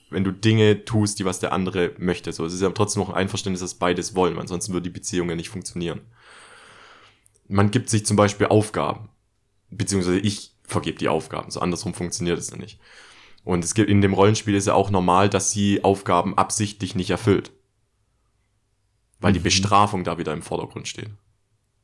wenn 0.10 0.24
du 0.24 0.32
Dinge 0.32 0.86
tust, 0.86 1.20
die 1.20 1.26
was 1.26 1.40
der 1.40 1.52
andere 1.54 1.92
möchte. 1.98 2.32
So, 2.32 2.46
es 2.46 2.54
ist 2.54 2.62
ja 2.62 2.70
trotzdem 2.70 3.02
noch 3.02 3.10
ein 3.10 3.16
Einverständnis, 3.16 3.62
dass 3.62 3.76
beides 3.76 4.16
wollen, 4.16 4.36
weil 4.36 4.42
ansonsten 4.42 4.74
würde 4.74 4.84
die 4.84 4.90
Beziehung 4.94 5.30
ja 5.30 5.36
nicht 5.36 5.50
funktionieren. 5.50 6.02
Man 7.48 7.72
gibt 7.72 7.90
sich 7.90 8.06
zum 8.06 8.16
Beispiel 8.16 8.48
Aufgaben. 8.48 9.10
Beziehungsweise 9.70 10.20
ich 10.20 10.56
vergebe 10.64 10.98
die 10.98 11.10
Aufgaben. 11.10 11.52
So 11.52 11.60
andersrum 11.60 11.94
funktioniert 11.94 12.38
es 12.40 12.52
ja 12.52 12.58
nicht. 12.58 12.80
Und 13.44 13.64
es 13.66 13.74
gibt 13.74 13.90
in 13.90 14.02
dem 14.02 14.14
Rollenspiel 14.14 14.56
ist 14.56 14.68
ja 14.68 14.74
auch 14.76 14.90
normal, 14.92 15.30
dass 15.30 15.52
sie 15.52 15.84
Aufgaben 15.84 16.38
absichtlich 16.38 16.96
nicht 16.96 17.10
erfüllt. 17.10 17.52
Weil 19.20 19.34
die 19.34 19.40
Mhm. 19.40 19.44
Bestrafung 19.44 20.04
da 20.04 20.18
wieder 20.18 20.32
im 20.32 20.42
Vordergrund 20.42 20.88
steht. 20.88 21.10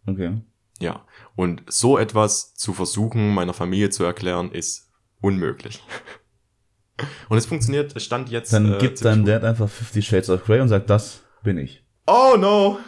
Okay. 0.06 0.38
Ja, 0.82 1.06
und 1.36 1.64
so 1.68 1.98
etwas 1.98 2.54
zu 2.56 2.74
versuchen, 2.74 3.34
meiner 3.34 3.54
Familie 3.54 3.90
zu 3.90 4.04
erklären, 4.04 4.52
ist 4.52 4.90
unmöglich. 5.22 5.84
Und 7.30 7.38
es 7.38 7.46
funktioniert, 7.46 7.96
es 7.96 8.04
stand 8.04 8.30
jetzt. 8.30 8.52
Dann 8.52 8.74
äh, 8.74 8.78
gibt 8.78 8.98
ziemlich 8.98 9.02
dein 9.02 9.20
gut. 9.20 9.30
Dad 9.30 9.44
einfach 9.44 9.70
50 9.70 10.08
Shades 10.08 10.30
of 10.30 10.44
Grey 10.46 10.60
und 10.62 10.68
sagt, 10.70 10.90
das 10.90 11.22
bin 11.44 11.58
ich. 11.58 11.84
Oh 12.08 12.36
no! 12.38 12.80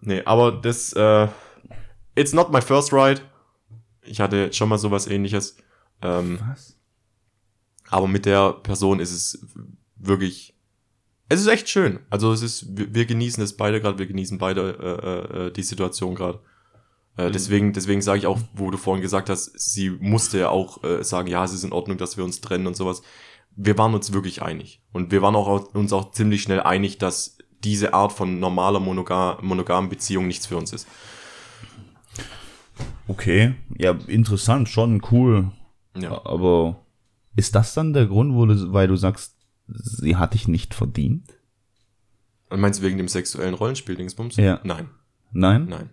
Nee, 0.00 0.22
aber 0.24 0.52
das, 0.52 0.92
äh, 0.92 1.28
it's 2.14 2.32
not 2.32 2.52
my 2.52 2.60
first 2.60 2.92
ride. 2.92 3.20
Ich 4.02 4.20
hatte 4.20 4.52
schon 4.52 4.68
mal 4.68 4.78
sowas 4.78 5.06
ähnliches. 5.06 5.56
Ähm, 6.02 6.38
Was? 6.50 6.76
aber 7.88 8.08
mit 8.08 8.26
der 8.26 8.52
Person 8.52 9.00
ist 9.00 9.12
es 9.12 9.46
wirklich, 9.96 10.55
es 11.28 11.40
ist 11.40 11.46
echt 11.48 11.68
schön. 11.68 12.00
Also 12.10 12.32
es 12.32 12.42
ist, 12.42 12.76
wir, 12.76 12.94
wir 12.94 13.06
genießen 13.06 13.42
es 13.42 13.56
beide 13.56 13.80
gerade, 13.80 13.98
wir 13.98 14.06
genießen 14.06 14.38
beide 14.38 14.70
äh, 14.70 15.46
äh, 15.46 15.50
die 15.52 15.62
Situation 15.62 16.14
gerade. 16.14 16.40
Äh, 17.16 17.30
deswegen, 17.30 17.72
deswegen 17.72 18.02
sage 18.02 18.18
ich 18.18 18.26
auch, 18.26 18.38
wo 18.54 18.70
du 18.70 18.78
vorhin 18.78 19.02
gesagt 19.02 19.28
hast, 19.28 19.58
sie 19.58 19.90
musste 19.90 20.38
ja 20.38 20.50
auch 20.50 20.84
äh, 20.84 21.02
sagen, 21.02 21.28
ja, 21.28 21.42
es 21.44 21.52
ist 21.52 21.64
in 21.64 21.72
Ordnung, 21.72 21.98
dass 21.98 22.16
wir 22.16 22.24
uns 22.24 22.40
trennen 22.40 22.66
und 22.66 22.76
sowas. 22.76 23.02
Wir 23.56 23.76
waren 23.78 23.94
uns 23.94 24.12
wirklich 24.12 24.42
einig. 24.42 24.82
Und 24.92 25.10
wir 25.10 25.22
waren 25.22 25.34
auch 25.34 25.74
uns 25.74 25.92
auch 25.92 26.12
ziemlich 26.12 26.42
schnell 26.42 26.60
einig, 26.60 26.98
dass 26.98 27.38
diese 27.64 27.94
Art 27.94 28.12
von 28.12 28.38
normaler 28.38 28.80
monogam, 28.80 29.38
monogamen 29.44 29.90
Beziehung 29.90 30.26
nichts 30.26 30.46
für 30.46 30.56
uns 30.56 30.72
ist. 30.72 30.86
Okay. 33.08 33.54
Ja, 33.78 33.92
interessant, 34.06 34.68
schon 34.68 35.02
cool. 35.10 35.50
Ja. 35.96 36.24
Aber 36.24 36.84
ist 37.34 37.54
das 37.54 37.74
dann 37.74 37.94
der 37.94 38.06
Grund, 38.06 38.34
wo 38.34 38.46
du, 38.46 38.72
weil 38.72 38.88
du 38.88 38.96
sagst, 38.96 39.35
sie 39.68 40.16
hat 40.16 40.34
dich 40.34 40.48
nicht 40.48 40.74
verdient? 40.74 41.34
Und 42.48 42.60
meinst 42.60 42.80
du 42.80 42.84
wegen 42.84 42.96
dem 42.98 43.08
sexuellen 43.08 43.54
Rollenspiel-Dingsbums? 43.54 44.36
Ja. 44.36 44.60
Nein. 44.64 44.88
Nein? 45.32 45.66
Nein. 45.68 45.90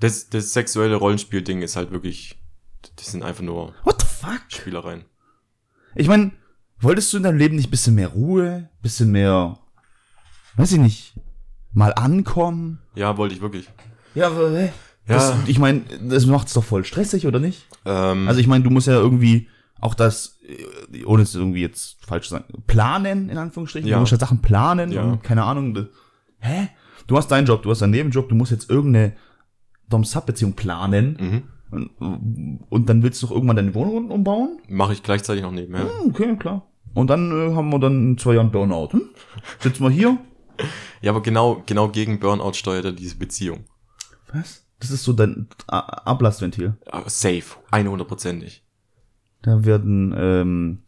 Das, 0.00 0.28
das 0.30 0.52
sexuelle 0.52 0.96
Rollenspiel-Ding 0.96 1.62
ist 1.62 1.76
halt 1.76 1.90
wirklich, 1.90 2.38
das 2.96 3.12
sind 3.12 3.22
einfach 3.22 3.42
nur 3.42 3.74
What 3.84 4.00
the 4.00 4.06
fuck? 4.06 4.42
Spielereien. 4.48 5.04
Ich 5.94 6.08
meine, 6.08 6.32
wolltest 6.80 7.12
du 7.12 7.18
in 7.18 7.22
deinem 7.22 7.38
Leben 7.38 7.56
nicht 7.56 7.70
bisschen 7.70 7.94
mehr 7.94 8.08
Ruhe, 8.08 8.68
bisschen 8.82 9.12
mehr, 9.12 9.58
weiß 10.56 10.72
ich 10.72 10.78
nicht, 10.78 11.14
mal 11.72 11.92
ankommen? 11.92 12.80
Ja, 12.94 13.16
wollte 13.16 13.34
ich 13.34 13.40
wirklich. 13.40 13.68
Ja, 14.14 14.28
aber? 14.28 14.50
Ja. 14.50 14.70
Das, 15.06 15.34
ich 15.46 15.58
meine, 15.58 15.82
das 16.08 16.24
macht's 16.26 16.54
doch 16.54 16.64
voll 16.64 16.84
stressig, 16.84 17.26
oder 17.26 17.38
nicht? 17.38 17.66
Ähm, 17.84 18.26
Also 18.26 18.40
ich 18.40 18.46
meine, 18.46 18.64
du 18.64 18.70
musst 18.70 18.86
ja 18.86 18.94
irgendwie 18.94 19.48
auch 19.84 19.94
das, 19.94 20.38
äh, 20.92 21.04
ohne 21.04 21.22
es 21.22 21.34
irgendwie 21.34 21.60
jetzt 21.60 22.04
falsch 22.04 22.28
zu 22.28 22.34
sagen, 22.34 22.46
planen, 22.66 23.28
in 23.28 23.38
Anführungsstrichen. 23.38 23.88
Ja. 23.88 23.96
Du 23.96 24.00
musst 24.00 24.12
ja 24.12 24.18
Sachen 24.18 24.40
planen 24.40 24.90
Ja. 24.92 25.02
und 25.02 25.22
keine 25.22 25.44
Ahnung. 25.44 25.88
Hä? 26.38 26.68
Du 27.06 27.16
hast 27.16 27.28
deinen 27.28 27.46
Job, 27.46 27.62
du 27.62 27.70
hast 27.70 27.82
deinen 27.82 27.90
Nebenjob, 27.90 28.28
du 28.28 28.34
musst 28.34 28.50
jetzt 28.50 28.70
irgendeine 28.70 29.14
Dom-Sub-Beziehung 29.90 30.54
planen 30.54 31.44
mhm. 31.70 31.88
und, 31.98 32.60
und 32.70 32.88
dann 32.88 33.02
willst 33.02 33.22
du 33.22 33.26
doch 33.26 33.34
irgendwann 33.34 33.56
deine 33.56 33.74
Wohnung 33.74 34.10
umbauen? 34.10 34.58
mache 34.68 34.94
ich 34.94 35.02
gleichzeitig 35.02 35.42
noch 35.42 35.52
nebenher. 35.52 35.82
Hm, 35.84 36.10
Okay, 36.10 36.36
klar. 36.36 36.66
Und 36.94 37.10
dann 37.10 37.30
äh, 37.32 37.54
haben 37.54 37.70
wir 37.70 37.78
dann 37.80 38.10
in 38.12 38.18
zwei 38.18 38.34
Jahren 38.34 38.50
Burnout. 38.52 38.92
Hm? 38.92 39.02
Sitzen 39.60 39.82
wir 39.84 39.90
hier? 39.90 40.18
Ja, 41.02 41.10
aber 41.10 41.20
genau, 41.20 41.62
genau 41.66 41.88
gegen 41.88 42.20
Burnout 42.20 42.54
steuert 42.54 42.84
er 42.86 42.92
diese 42.92 43.16
Beziehung. 43.16 43.64
Was? 44.32 44.64
Das 44.80 44.90
ist 44.90 45.02
so 45.04 45.12
dein 45.12 45.48
A- 45.66 45.80
Ablassventil. 45.80 46.78
Aber 46.90 47.10
safe, 47.10 47.42
100%ig. 47.72 48.62
Da 49.44 49.64
werden 49.64 50.14
ähm, 50.16 50.78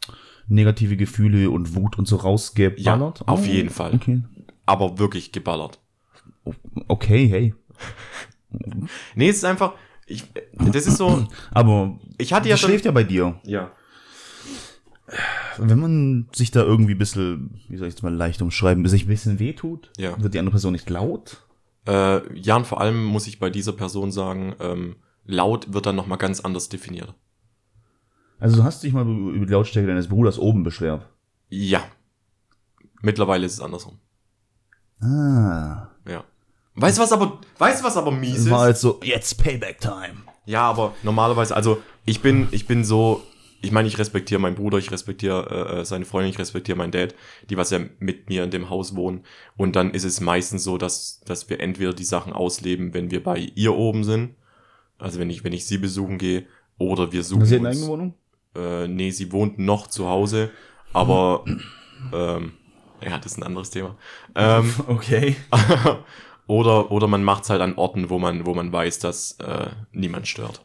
negative 0.48 0.96
Gefühle 0.96 1.50
und 1.50 1.74
Wut 1.74 1.98
und 1.98 2.08
so 2.08 2.16
rausgeballert. 2.16 3.20
Ja, 3.20 3.26
auf 3.26 3.46
jeden 3.46 3.70
Fall. 3.70 3.94
Okay. 3.94 4.22
Aber 4.64 4.98
wirklich 4.98 5.30
geballert. 5.32 5.78
Okay, 6.88 7.28
hey. 7.28 7.54
Nee, 9.14 9.28
es 9.28 9.36
ist 9.38 9.44
einfach, 9.44 9.74
ich, 10.06 10.24
das 10.54 10.86
ist 10.86 10.96
so, 10.96 11.26
Aber 11.50 11.98
ich 12.16 12.32
hatte 12.32 12.48
ja 12.48 12.56
schon, 12.56 12.70
schläft 12.70 12.84
ja 12.86 12.92
bei 12.92 13.02
dir. 13.04 13.38
ja, 13.44 13.70
Wenn 15.58 15.78
man 15.80 16.28
sich 16.32 16.50
da 16.52 16.62
irgendwie 16.62 16.92
ein 16.94 16.98
bisschen, 16.98 17.60
wie 17.68 17.76
soll 17.76 17.88
ich 17.88 17.94
es 17.94 18.02
mal 18.02 18.14
leicht 18.14 18.40
umschreiben, 18.42 18.86
sich 18.88 19.04
ein 19.04 19.08
bisschen 19.08 19.38
wehtut, 19.38 19.90
Ja. 19.98 20.20
wird 20.22 20.32
die 20.34 20.38
andere 20.38 20.52
Person 20.52 20.72
nicht 20.72 20.88
laut. 20.88 21.44
äh, 21.86 22.20
ja, 22.38 22.56
und 22.56 22.66
vor 22.66 22.80
allem 22.80 23.04
muss 23.04 23.26
ich 23.26 23.38
bei 23.38 23.50
dieser 23.50 23.72
Person 23.72 24.10
sagen, 24.10 24.54
ähm, 24.60 24.96
laut 25.26 25.72
wird 25.74 25.86
dann 25.86 25.96
nochmal 25.96 26.18
ganz 26.18 26.40
anders 26.40 26.68
definiert. 26.68 27.14
Also 28.38 28.56
du 28.56 28.64
hast 28.64 28.82
dich 28.82 28.92
mal 28.92 29.06
über 29.06 29.46
die 29.46 29.52
Lautstärke 29.52 29.88
deines 29.88 30.08
Bruders 30.08 30.38
oben 30.38 30.62
beschwert. 30.62 31.06
Ja. 31.48 31.84
Mittlerweile 33.00 33.46
ist 33.46 33.54
es 33.54 33.60
andersrum. 33.60 33.98
Ah. 35.00 35.88
Ja. 36.06 36.24
Weißt 36.74 36.98
du 36.98 37.02
was 37.02 37.12
aber, 37.12 37.40
weißt 37.58 37.80
du 37.80 37.84
was 37.84 37.96
aber 37.96 38.10
mies 38.10 38.38
Es 38.38 38.44
ist? 38.46 38.50
war 38.50 38.60
halt 38.60 38.76
so, 38.76 39.00
jetzt 39.02 39.42
Payback 39.42 39.80
Time. 39.80 40.16
Ja, 40.44 40.62
aber 40.62 40.94
normalerweise, 41.02 41.56
also 41.56 41.82
ich 42.04 42.20
bin, 42.20 42.48
ich 42.50 42.66
bin 42.66 42.84
so, 42.84 43.22
ich 43.62 43.72
meine, 43.72 43.88
ich 43.88 43.98
respektiere 43.98 44.40
meinen 44.40 44.56
Bruder, 44.56 44.78
ich 44.78 44.90
respektiere 44.90 45.80
äh, 45.80 45.84
seine 45.84 46.04
Freundin, 46.04 46.30
ich 46.30 46.38
respektiere 46.38 46.76
meinen 46.76 46.92
Dad, 46.92 47.14
die 47.48 47.56
was 47.56 47.70
ja 47.70 47.80
mit 47.98 48.28
mir 48.28 48.44
in 48.44 48.50
dem 48.50 48.68
Haus 48.68 48.94
wohnen. 48.94 49.24
Und 49.56 49.74
dann 49.74 49.90
ist 49.92 50.04
es 50.04 50.20
meistens 50.20 50.64
so, 50.64 50.76
dass, 50.76 51.20
dass 51.24 51.48
wir 51.48 51.60
entweder 51.60 51.94
die 51.94 52.04
Sachen 52.04 52.32
ausleben, 52.32 52.92
wenn 52.92 53.10
wir 53.10 53.22
bei 53.22 53.38
ihr 53.54 53.74
oben 53.74 54.04
sind, 54.04 54.34
also 54.98 55.18
wenn 55.18 55.30
ich, 55.30 55.44
wenn 55.44 55.52
ich 55.54 55.66
sie 55.66 55.78
besuchen 55.78 56.18
gehe, 56.18 56.46
oder 56.78 57.10
wir 57.10 57.24
suchen 57.24 57.46
Sie 57.46 57.54
hat 57.54 57.60
eine 57.60 57.68
uns, 57.68 57.78
eigene 57.78 57.90
Wohnung? 57.90 58.14
Äh, 58.56 58.88
nee, 58.88 59.10
sie 59.10 59.32
wohnt 59.32 59.58
noch 59.58 59.86
zu 59.86 60.08
Hause, 60.08 60.50
aber 60.92 61.44
ähm, 62.12 62.52
ja, 63.02 63.18
das 63.18 63.32
ist 63.32 63.38
ein 63.38 63.42
anderes 63.44 63.70
Thema. 63.70 63.96
Ähm, 64.34 64.72
Okay. 64.86 65.36
oder, 66.46 66.90
oder 66.90 67.06
man 67.06 67.22
macht's 67.24 67.50
halt 67.50 67.60
an 67.60 67.74
Orten, 67.76 68.08
wo 68.10 68.18
man, 68.18 68.46
wo 68.46 68.54
man 68.54 68.72
weiß, 68.72 68.98
dass 69.00 69.32
äh, 69.40 69.70
niemand 69.92 70.26
stört. 70.28 70.62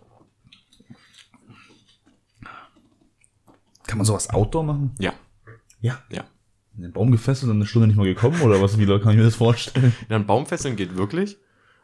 Kann 3.87 3.97
man 3.97 4.05
sowas 4.05 4.29
Outdoor 4.29 4.63
machen? 4.63 4.95
Ja, 4.99 5.13
Ja. 5.81 6.01
ja. 6.09 6.23
In 6.77 6.83
den 6.83 6.93
Baum 6.93 7.11
gefesselt 7.11 7.49
und 7.49 7.57
eine 7.57 7.65
Stunde 7.65 7.87
nicht 7.87 7.97
mal 7.97 8.05
gekommen 8.05 8.41
oder 8.41 8.61
was? 8.61 8.77
Wie 8.79 8.85
kann 8.85 9.11
ich 9.11 9.17
mir 9.17 9.23
das 9.23 9.35
vorstellen? 9.35 9.93
Ja, 10.07 10.15
ein 10.15 10.25
Baumfesseln 10.25 10.77
geht 10.77 10.95
wirklich, 10.95 11.37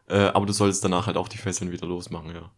äh, 0.08 0.28
aber 0.28 0.46
du 0.46 0.54
solltest 0.54 0.84
danach 0.86 1.08
halt 1.08 1.18
auch 1.18 1.28
die 1.28 1.38
Fesseln 1.38 1.72
wieder 1.72 1.86
losmachen, 1.86 2.34
ja. 2.34 2.50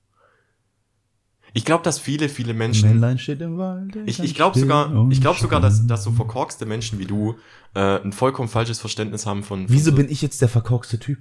Ich 1.54 1.66
glaube, 1.66 1.84
dass 1.84 2.00
viele, 2.00 2.30
viele 2.30 2.54
Menschen. 2.54 2.90
Männlein 2.90 3.18
steht 3.18 3.42
im 3.42 3.58
Wald. 3.58 3.96
Ich, 4.06 4.20
ich 4.20 4.36
glaube 4.36 4.58
sogar, 4.60 5.10
ich 5.10 5.22
glaube 5.22 5.40
sogar, 5.40 5.60
dass, 5.60 5.86
dass 5.88 6.04
so 6.04 6.12
verkorkste 6.12 6.66
Menschen 6.66 7.00
wie 7.00 7.06
du 7.06 7.36
äh, 7.74 8.00
ein 8.02 8.12
vollkommen 8.12 8.50
falsches 8.50 8.80
Verständnis 8.80 9.26
haben 9.26 9.44
von. 9.44 9.68
von 9.68 9.76
Wieso 9.76 9.92
so, 9.92 9.96
bin 9.96 10.10
ich 10.10 10.22
jetzt 10.22 10.42
der 10.42 10.50
verkorkste 10.50 11.00
Typ? 11.00 11.20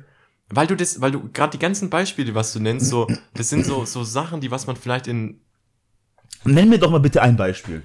Weil 0.51 0.67
du 0.67 0.77
das, 0.77 1.01
weil 1.01 1.13
du 1.13 1.29
gerade 1.33 1.53
die 1.53 1.59
ganzen 1.59 1.91
Beispiele, 1.91 2.35
was 2.35 2.53
du 2.53 2.61
nennst, 2.61 2.89
so, 2.89 3.07
das 3.35 3.49
sind 3.49 3.65
so 3.67 3.85
so 3.85 4.05
Sachen, 4.05 4.41
die 4.41 4.51
was 4.51 4.67
man 4.67 4.77
vielleicht 4.77 5.07
in 5.07 5.41
Nenn 6.45 6.69
mir 6.69 6.79
doch 6.79 6.91
mal 6.91 7.01
bitte 7.01 7.23
ein 7.23 7.37
Beispiel. 7.37 7.83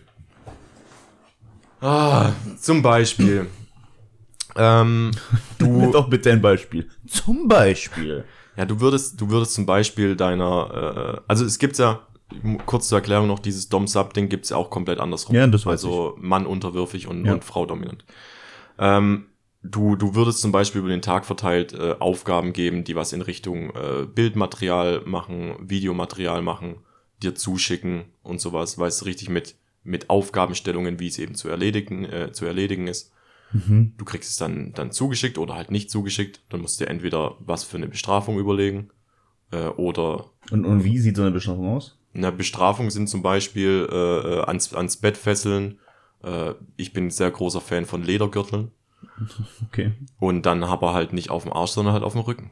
ah, 1.81 2.31
zum 2.59 2.81
Beispiel. 2.81 3.47
Ähm, 4.55 5.11
Nenn 5.59 5.77
mir 5.77 5.85
du, 5.87 5.91
doch 5.91 6.09
bitte 6.09 6.31
ein 6.31 6.41
Beispiel. 6.41 6.89
Zum 7.07 7.47
Beispiel. 7.47 8.25
ja, 8.55 8.65
du 8.65 8.79
würdest, 8.79 9.19
du 9.19 9.29
würdest 9.29 9.53
zum 9.53 9.65
Beispiel 9.65 10.15
deiner, 10.15 11.17
äh, 11.17 11.21
also 11.27 11.45
es 11.45 11.57
gibt 11.57 11.77
ja 11.77 12.05
kurz 12.65 12.87
zur 12.87 12.97
Erklärung 12.97 13.27
noch 13.27 13.39
dieses 13.39 13.69
Dom-Sub-Ding 13.69 14.29
gibt's 14.29 14.49
ja 14.49 14.57
auch 14.57 14.69
komplett 14.69 14.99
andersrum. 14.99 15.35
Ja, 15.35 15.47
das 15.47 15.65
weiß 15.65 15.83
also 15.83 16.17
Mann 16.19 16.45
unterwürfig 16.45 17.07
und, 17.07 17.25
Ja. 17.25 17.33
und 17.33 17.43
Frau 17.43 17.65
dominant. 17.65 18.05
Ähm, 18.79 19.25
du, 19.61 19.95
du 19.95 20.15
würdest 20.15 20.41
zum 20.41 20.51
Beispiel 20.51 20.79
über 20.79 20.89
den 20.89 21.01
Tag 21.01 21.25
verteilt 21.25 21.73
äh, 21.73 21.95
Aufgaben 21.99 22.53
geben, 22.53 22.83
die 22.83 22.95
was 22.95 23.13
in 23.13 23.21
Richtung 23.21 23.69
äh, 23.71 24.05
Bildmaterial 24.05 25.03
machen, 25.05 25.55
Videomaterial 25.59 26.41
machen, 26.41 26.77
dir 27.21 27.35
zuschicken 27.35 28.05
und 28.23 28.41
sowas, 28.41 28.77
weißt 28.77 29.01
du, 29.01 29.05
richtig 29.05 29.29
mit, 29.29 29.55
mit 29.83 30.09
Aufgabenstellungen, 30.09 30.99
wie 30.99 31.07
es 31.07 31.19
eben 31.19 31.35
zu 31.35 31.49
erledigen, 31.49 32.05
äh, 32.05 32.31
zu 32.31 32.45
erledigen 32.45 32.87
ist. 32.87 33.11
Mhm. 33.53 33.93
Du 33.97 34.05
kriegst 34.05 34.31
es 34.31 34.37
dann, 34.37 34.73
dann 34.73 34.91
zugeschickt 34.91 35.37
oder 35.37 35.53
halt 35.53 35.69
nicht 35.69 35.91
zugeschickt. 35.91 36.41
Dann 36.49 36.61
musst 36.61 36.79
du 36.79 36.85
dir 36.85 36.89
entweder 36.89 37.35
was 37.39 37.63
für 37.63 37.77
eine 37.77 37.87
Bestrafung 37.87 38.39
überlegen 38.39 38.89
äh, 39.51 39.67
oder 39.67 40.31
Und, 40.49 40.65
und 40.65 40.83
wie 40.83 40.97
sieht 40.97 41.15
so 41.15 41.21
eine 41.21 41.31
Bestrafung 41.31 41.69
aus? 41.69 41.99
Eine 42.13 42.31
Bestrafung 42.31 42.89
sind 42.91 43.07
zum 43.09 43.21
Beispiel 43.21 43.87
äh, 43.91 43.95
äh, 43.95 44.41
ans, 44.45 44.73
ans 44.73 44.97
Bett 44.97 45.17
fesseln. 45.17 45.79
Äh, 46.23 46.53
ich 46.77 46.93
bin 46.93 47.07
ein 47.07 47.11
sehr 47.11 47.31
großer 47.31 47.61
Fan 47.61 47.85
von 47.85 48.03
Ledergürteln. 48.03 48.71
Okay. 49.67 49.91
Und 50.19 50.45
dann 50.45 50.63
aber 50.63 50.93
halt 50.93 51.11
nicht 51.13 51.29
auf 51.29 51.43
dem 51.43 51.51
Arsch, 51.53 51.71
sondern 51.71 51.93
halt 51.93 52.03
auf 52.03 52.13
dem 52.13 52.21
Rücken. 52.21 52.51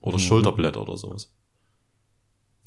Oder 0.00 0.16
Mhm. 0.16 0.20
Schulterblätter 0.20 0.80
oder 0.82 0.96
sowas. 0.96 1.32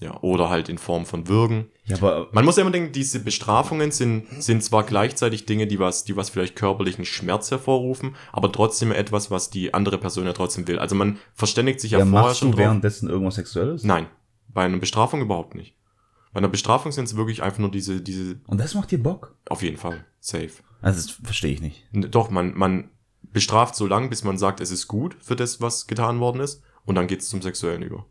Ja, 0.02 0.18
oder 0.22 0.50
halt 0.50 0.70
in 0.70 0.78
Form 0.78 1.06
von 1.06 1.28
Würgen. 1.28 1.68
Ja, 1.84 1.98
aber 1.98 2.30
Man 2.32 2.46
muss 2.46 2.56
ja 2.56 2.62
immer 2.62 2.72
denken, 2.72 2.94
diese 2.94 3.20
Bestrafungen 3.20 3.92
sind, 3.92 4.28
sind 4.42 4.64
zwar 4.64 4.84
gleichzeitig 4.84 5.46
Dinge, 5.46 5.68
die 5.68 5.78
was, 5.80 6.06
die 6.06 6.16
was 6.16 6.30
vielleicht 6.30 6.56
körperlichen 6.56 7.04
Schmerz 7.04 7.52
hervorrufen, 7.52 8.16
aber 8.32 8.50
trotzdem 8.54 8.94
etwas, 8.94 9.30
was 9.30 9.50
die 9.50 9.74
andere 9.74 9.98
Person 9.98 10.26
ja 10.26 10.32
trotzdem 10.34 10.68
will. 10.70 10.80
Also 10.80 10.96
man 10.96 11.18
verständigt 11.34 11.82
sich 11.82 11.92
ja, 11.92 12.00
ja, 12.00 12.06
vorher 12.06 12.28
machst 12.28 12.40
schon 12.40 12.52
du 12.52 12.58
drauf. 12.58 12.66
währenddessen 12.66 13.10
irgendwas 13.10 13.36
Sexuelles? 13.36 13.84
Nein, 13.84 14.08
bei 14.48 14.64
einer 14.64 14.78
Bestrafung 14.78 15.20
überhaupt 15.22 15.56
nicht. 15.56 15.76
Bei 16.40 16.46
einer 16.46 16.52
Bestrafung 16.52 16.94
sind 16.94 17.04
es 17.04 17.18
wirklich 17.18 17.44
einfach 17.44 17.60
nur 17.60 17.70
diese, 17.70 18.00
diese, 18.00 18.40
Und 18.48 18.62
das 18.62 18.74
macht 18.74 18.92
dir 18.92 19.04
Bock? 19.04 19.36
auf 19.50 19.62
jeden 19.62 19.76
Fall, 19.76 20.06
safe. 20.22 20.52
Also, 20.80 21.02
das 21.02 21.12
verstehe 21.22 21.52
ich 21.52 21.60
nicht. 21.60 21.84
Doch, 21.92 22.30
man, 22.30 22.58
man 22.58 22.92
bestraft 23.34 23.76
so 23.76 23.86
lang, 23.86 24.10
bis 24.10 24.24
man 24.24 24.38
sagt, 24.38 24.62
es 24.62 24.72
ist 24.72 24.88
gut 24.88 25.18
für 25.20 25.36
das, 25.36 25.60
was 25.60 25.86
getan 25.86 26.22
worden 26.22 26.40
ist, 26.40 26.64
und 26.86 26.96
dann 26.96 27.08
geht's 27.08 27.28
zum 27.28 27.42
Sexuellen 27.42 27.82
über. 27.82 28.06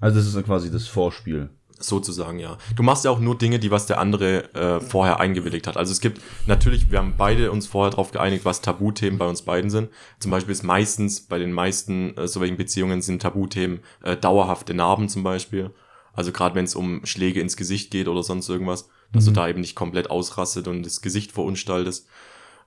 Also, 0.00 0.18
das 0.18 0.28
ist 0.28 0.36
dann 0.36 0.44
quasi 0.44 0.70
das 0.70 0.86
Vorspiel. 0.86 1.50
Sozusagen, 1.80 2.38
ja. 2.38 2.58
Du 2.76 2.84
machst 2.84 3.04
ja 3.04 3.10
auch 3.10 3.18
nur 3.18 3.36
Dinge, 3.36 3.58
die 3.58 3.72
was 3.72 3.86
der 3.86 3.98
andere 3.98 4.54
äh, 4.54 4.80
vorher 4.80 5.18
eingewilligt 5.18 5.66
hat. 5.66 5.76
Also 5.76 5.90
es 5.90 6.00
gibt 6.00 6.20
natürlich, 6.46 6.92
wir 6.92 6.98
haben 6.98 7.14
beide 7.18 7.50
uns 7.50 7.66
vorher 7.66 7.90
darauf 7.90 8.12
geeinigt, 8.12 8.44
was 8.44 8.60
Tabuthemen 8.60 9.18
bei 9.18 9.26
uns 9.26 9.42
beiden 9.42 9.70
sind. 9.70 9.88
Zum 10.20 10.30
Beispiel 10.30 10.52
ist 10.52 10.62
meistens, 10.62 11.22
bei 11.22 11.38
den 11.38 11.52
meisten 11.52 12.16
äh, 12.16 12.28
solchen 12.28 12.56
Beziehungen 12.56 13.02
sind 13.02 13.22
Tabuthemen 13.22 13.80
äh, 14.04 14.16
dauerhafte 14.16 14.74
Narben 14.74 15.08
zum 15.08 15.24
Beispiel. 15.24 15.72
Also 16.12 16.32
gerade 16.32 16.54
wenn 16.54 16.64
es 16.64 16.74
um 16.74 17.04
Schläge 17.04 17.40
ins 17.40 17.56
Gesicht 17.56 17.90
geht 17.90 18.08
oder 18.08 18.22
sonst 18.22 18.48
irgendwas, 18.48 18.88
dass 19.12 19.24
du 19.24 19.30
da 19.32 19.48
eben 19.48 19.60
nicht 19.60 19.74
komplett 19.74 20.10
ausrastet 20.10 20.68
und 20.68 20.84
das 20.84 21.00
Gesicht 21.02 21.32
verunstaltest. 21.32 22.06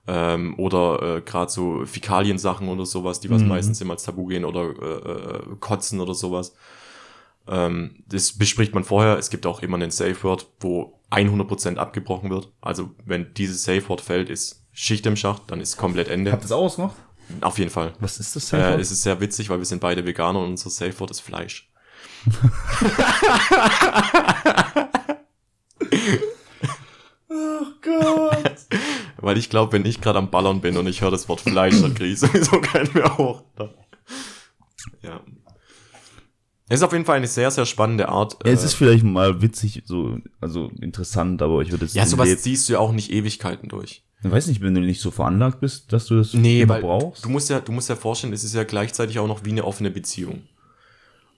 Ähm, 0.06 0.58
oder 0.58 1.16
äh, 1.16 1.20
gerade 1.22 1.50
so 1.50 1.86
Fäkaliensachen 1.86 2.68
oder 2.68 2.84
sowas, 2.84 3.20
die 3.20 3.30
was 3.30 3.40
Mhm. 3.42 3.48
meistens 3.48 3.80
immer 3.80 3.94
als 3.94 4.02
Tabu 4.02 4.26
gehen 4.26 4.44
oder 4.44 4.62
äh, 4.62 5.52
äh, 5.52 5.56
Kotzen 5.60 6.00
oder 6.00 6.12
sowas. 6.14 6.54
Ähm, 7.46 8.02
das 8.06 8.32
bespricht 8.32 8.74
man 8.74 8.84
vorher. 8.84 9.18
Es 9.18 9.30
gibt 9.30 9.46
auch 9.46 9.62
immer 9.62 9.76
einen 9.76 9.90
Safe 9.90 10.22
Word, 10.22 10.46
wo 10.60 11.00
100% 11.10 11.76
abgebrochen 11.76 12.30
wird. 12.30 12.50
Also 12.60 12.90
wenn 13.04 13.32
dieses 13.34 13.64
Safe 13.64 13.88
Word 13.88 14.00
fällt, 14.00 14.28
ist 14.30 14.62
Schicht 14.72 15.06
im 15.06 15.16
Schacht, 15.16 15.42
dann 15.48 15.60
ist 15.60 15.76
komplett 15.76 16.08
Ende. 16.08 16.32
Habt 16.32 16.42
ihr 16.42 16.48
das 16.48 16.52
auch 16.52 16.64
ausgemacht? 16.64 16.96
Auf 17.40 17.58
jeden 17.58 17.70
Fall. 17.70 17.92
Was 18.00 18.18
ist 18.18 18.36
das 18.36 18.52
Äh, 18.52 18.74
es 18.78 18.90
ist 18.90 19.02
sehr 19.02 19.20
witzig, 19.20 19.48
weil 19.48 19.58
wir 19.58 19.64
sind 19.64 19.80
beide 19.80 20.04
Veganer 20.04 20.40
und 20.40 20.50
unser 20.50 20.68
Safe 20.70 20.98
Word 21.00 21.10
ist 21.10 21.20
Fleisch. 21.20 21.70
Oh 27.28 27.66
Gott. 27.82 28.54
Weil 29.18 29.38
ich 29.38 29.50
glaube, 29.50 29.72
wenn 29.72 29.84
ich 29.86 30.00
gerade 30.00 30.18
am 30.18 30.30
Ballern 30.30 30.60
bin 30.60 30.76
und 30.76 30.86
ich 30.86 31.00
höre 31.00 31.10
das 31.10 31.28
Wort 31.28 31.40
Fleisch, 31.40 31.80
dann 31.80 31.94
kriege 31.94 32.12
ich 32.12 32.20
sowieso 32.20 32.60
keinen 32.60 32.92
mehr 32.92 33.16
hoch. 33.16 33.42
Ja. 35.02 35.20
Es 36.68 36.80
ist 36.80 36.82
auf 36.82 36.92
jeden 36.92 37.04
Fall 37.04 37.16
eine 37.18 37.26
sehr, 37.26 37.50
sehr 37.50 37.66
spannende 37.66 38.08
Art. 38.08 38.38
Ja, 38.44 38.52
es 38.52 38.62
äh, 38.62 38.66
ist 38.66 38.74
vielleicht 38.74 39.04
mal 39.04 39.42
witzig, 39.42 39.82
so, 39.84 40.18
also 40.40 40.70
interessant, 40.80 41.42
aber 41.42 41.60
ich 41.60 41.70
würde 41.70 41.84
es 41.84 41.94
ja, 41.94 42.06
sowas 42.06 42.28
jetzt, 42.28 42.42
ziehst 42.44 42.68
du 42.68 42.74
ja 42.74 42.78
auch 42.78 42.92
nicht 42.92 43.10
Ewigkeiten 43.12 43.68
durch. 43.68 44.02
ich 44.22 44.30
weiß 44.30 44.46
nicht, 44.46 44.62
wenn 44.62 44.74
du 44.74 44.80
nicht 44.80 45.00
so 45.02 45.10
veranlagt 45.10 45.60
bist, 45.60 45.92
dass 45.92 46.06
du 46.06 46.16
das 46.16 46.32
Nee, 46.32 46.62
immer 46.62 46.74
weil 46.74 46.82
brauchst. 46.82 47.24
du 47.24 47.28
musst 47.28 47.50
ja, 47.50 47.60
du 47.60 47.70
musst 47.70 47.90
ja 47.90 47.96
vorstellen, 47.96 48.32
es 48.32 48.44
ist 48.44 48.54
ja 48.54 48.64
gleichzeitig 48.64 49.18
auch 49.18 49.28
noch 49.28 49.44
wie 49.44 49.50
eine 49.50 49.64
offene 49.64 49.90
Beziehung. 49.90 50.42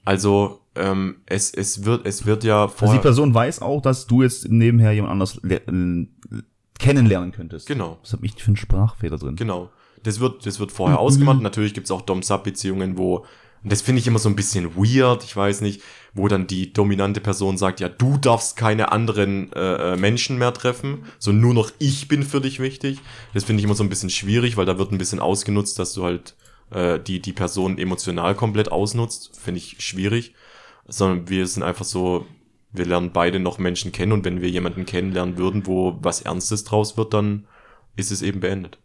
Also 0.07 0.61
ähm, 0.77 1.17
es, 1.27 1.53
es 1.53 1.85
wird 1.85 2.07
es 2.07 2.25
wird 2.25 2.45
ja 2.45 2.71
also 2.81 2.93
die 2.93 2.99
Person 2.99 3.35
weiß 3.35 3.61
auch, 3.61 3.83
dass 3.83 4.07
du 4.07 4.23
jetzt 4.23 4.49
nebenher 4.49 4.93
jemand 4.93 5.13
anders 5.13 5.39
le- 5.43 5.61
kennenlernen 6.79 7.33
könntest. 7.33 7.67
genau 7.67 7.99
Was 8.03 8.13
hab 8.13 8.23
ich 8.23 8.35
für 8.35 8.49
einen 8.49 8.57
Sprachfehler 8.57 9.19
drin? 9.19 9.37
genau 9.37 9.71
das 10.03 10.21
wird 10.21 10.47
das 10.47 10.61
wird 10.61 10.71
vorher 10.73 11.01
ausgemacht. 11.01 11.41
Natürlich 11.43 11.75
gibt's 11.75 11.91
auch 11.91 12.03
Dom 12.03 12.23
Sub 12.23 12.45
Beziehungen, 12.45 12.97
wo 12.99 13.25
und 13.65 13.73
das 13.73 13.83
finde 13.83 13.99
ich 14.01 14.07
immer 14.07 14.21
so 14.21 14.29
ein 14.29 14.37
bisschen 14.37 14.77
weird. 14.77 15.25
Ich 15.25 15.35
weiß 15.35 15.61
nicht, 15.63 15.83
wo 16.15 16.29
dann 16.29 16.47
die 16.47 16.73
dominante 16.73 17.21
Person 17.21 17.59
sagt, 17.59 17.81
ja 17.81 17.89
du 17.89 18.17
darfst 18.19 18.57
keine 18.57 18.93
anderen 18.93 19.51
äh, 19.55 19.95
äh, 19.95 19.97
Menschen 19.97 20.39
mehr 20.39 20.53
treffen, 20.53 21.05
so 21.19 21.33
nur 21.33 21.53
noch 21.55 21.73
ich 21.81 22.07
bin 22.07 22.23
für 22.23 22.41
dich 22.41 22.61
wichtig. 22.61 23.01
Das 23.35 23.43
finde 23.45 23.61
ich 23.61 23.65
immer 23.65 23.75
so 23.75 23.83
ein 23.83 23.89
bisschen 23.89 24.11
schwierig, 24.11 24.57
weil 24.57 24.67
da 24.67 24.79
wird 24.79 24.93
ein 24.93 24.99
bisschen 24.99 25.19
ausgenutzt, 25.19 25.79
dass 25.81 25.95
du 25.95 26.05
halt 26.05 26.37
äh, 26.71 26.99
die 26.99 27.21
die 27.21 27.33
Person 27.33 27.79
emotional 27.79 28.35
komplett 28.35 28.71
ausnutzt. 28.71 29.39
Finde 29.39 29.59
ich 29.59 29.77
schwierig. 29.81 30.35
Sondern 30.87 31.29
wir 31.29 31.47
sind 31.47 31.63
einfach 31.63 31.85
so, 31.85 32.27
wir 32.73 32.87
lernen 32.87 33.11
beide 33.13 33.41
noch 33.41 33.59
Menschen 33.59 33.93
kennen 33.93 34.13
und 34.13 34.25
wenn 34.25 34.41
wir 34.41 34.51
jemanden 34.51 34.87
kennenlernen 34.87 35.37
würden, 35.37 35.67
wo 35.67 35.99
was 36.01 36.23
Ernstes 36.23 36.65
draus 36.65 36.97
wird, 36.97 37.13
dann 37.13 37.47
ist 37.97 38.13
es 38.13 38.23
eben 38.23 38.41
beendet. 38.41 38.79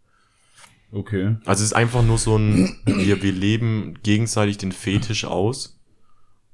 Okay. 0.91 1.36
Also 1.46 1.62
es 1.62 1.72
ist 1.72 1.74
einfach 1.74 2.04
nur 2.04 2.17
so 2.17 2.38
ein, 2.38 2.78
wir, 2.86 3.22
wir 3.22 3.32
leben 3.32 3.96
gegenseitig 4.04 4.58
den 4.58 4.72
Fetisch 4.72 5.26
aus. 5.26 5.80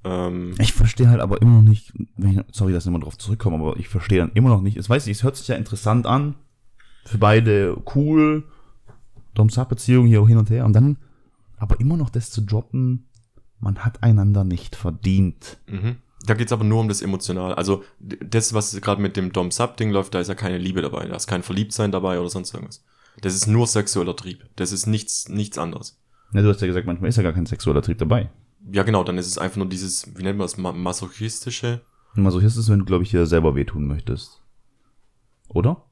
Ähm, 0.03 0.53
Ich 0.59 0.73
verstehe 0.73 1.09
halt 1.09 1.21
aber 1.21 1.41
immer 1.41 1.61
noch 1.61 1.69
nicht, 1.69 1.93
wenn 2.17 2.39
ich, 2.39 2.45
sorry, 2.51 2.73
dass 2.73 2.83
ich 2.83 2.89
immer 2.89 2.99
drauf 2.99 3.17
zurückkomme, 3.17 3.55
aber 3.55 3.77
ich 3.77 3.87
verstehe 3.87 4.19
dann 4.19 4.31
immer 4.33 4.49
noch 4.49 4.61
nicht. 4.61 4.77
Es 4.77 4.89
weiß 4.89 5.07
ich, 5.07 5.17
es 5.17 5.23
hört 5.23 5.37
sich 5.37 5.47
ja 5.47 5.55
interessant 5.55 6.05
an. 6.05 6.35
Für 7.05 7.17
beide 7.17 7.77
cool. 7.95 8.43
Dom-Sub-Beziehung 9.33 10.07
hier 10.07 10.21
auch 10.21 10.27
hin 10.27 10.37
und 10.37 10.49
her. 10.49 10.65
Und 10.65 10.73
dann 10.73 10.97
aber 11.57 11.79
immer 11.79 11.97
noch 11.97 12.09
das 12.09 12.29
zu 12.29 12.41
droppen, 12.41 13.09
man 13.59 13.79
hat 13.79 14.03
einander 14.03 14.43
nicht 14.43 14.75
verdient. 14.75 15.57
mhm. 15.67 15.97
Da 16.25 16.33
geht's 16.33 16.51
aber 16.51 16.65
nur 16.65 16.81
um 16.81 16.89
das 16.89 17.01
Emotionale. 17.01 17.57
Also 17.57 17.83
das, 17.99 18.53
was 18.53 18.81
gerade 18.81 19.01
mit 19.01 19.15
dem 19.15 19.31
Dom-Sub-Ding 19.31 19.91
läuft, 19.91 20.13
da 20.13 20.19
ist 20.19 20.27
ja 20.27 20.35
keine 20.35 20.57
Liebe 20.57 20.81
dabei, 20.81 21.07
da 21.07 21.15
ist 21.15 21.27
kein 21.27 21.43
Verliebtsein 21.43 21.91
dabei 21.91 22.19
oder 22.19 22.29
sonst 22.29 22.53
irgendwas. 22.53 22.83
Das 23.21 23.33
ist 23.33 23.47
nur 23.47 23.65
sexueller 23.65 24.15
Trieb. 24.15 24.43
Das 24.57 24.71
ist 24.71 24.87
nichts, 24.87 25.29
nichts 25.29 25.57
anderes. 25.57 25.99
Ja, 26.33 26.41
du 26.41 26.49
hast 26.49 26.59
ja 26.59 26.67
gesagt, 26.67 26.85
manchmal 26.85 27.09
ist 27.09 27.15
ja 27.15 27.23
gar 27.23 27.33
kein 27.33 27.45
sexueller 27.45 27.81
Trieb 27.81 27.97
dabei. 27.99 28.29
Ja, 28.71 28.83
genau, 28.83 29.03
dann 29.03 29.17
ist 29.17 29.27
es 29.27 29.37
einfach 29.37 29.57
nur 29.57 29.69
dieses, 29.69 30.17
wie 30.17 30.23
nennt 30.23 30.37
man 30.37 30.45
das, 30.45 30.57
ma 30.57 30.73
masochistische. 30.73 31.81
Masochist 32.15 32.57
ist, 32.57 32.69
wenn 32.69 32.79
du, 32.79 32.85
glaube 32.85 33.03
ich, 33.03 33.11
dir 33.11 33.25
selber 33.25 33.55
wehtun 33.55 33.87
möchtest. 33.87 34.41
Oder? 35.47 35.85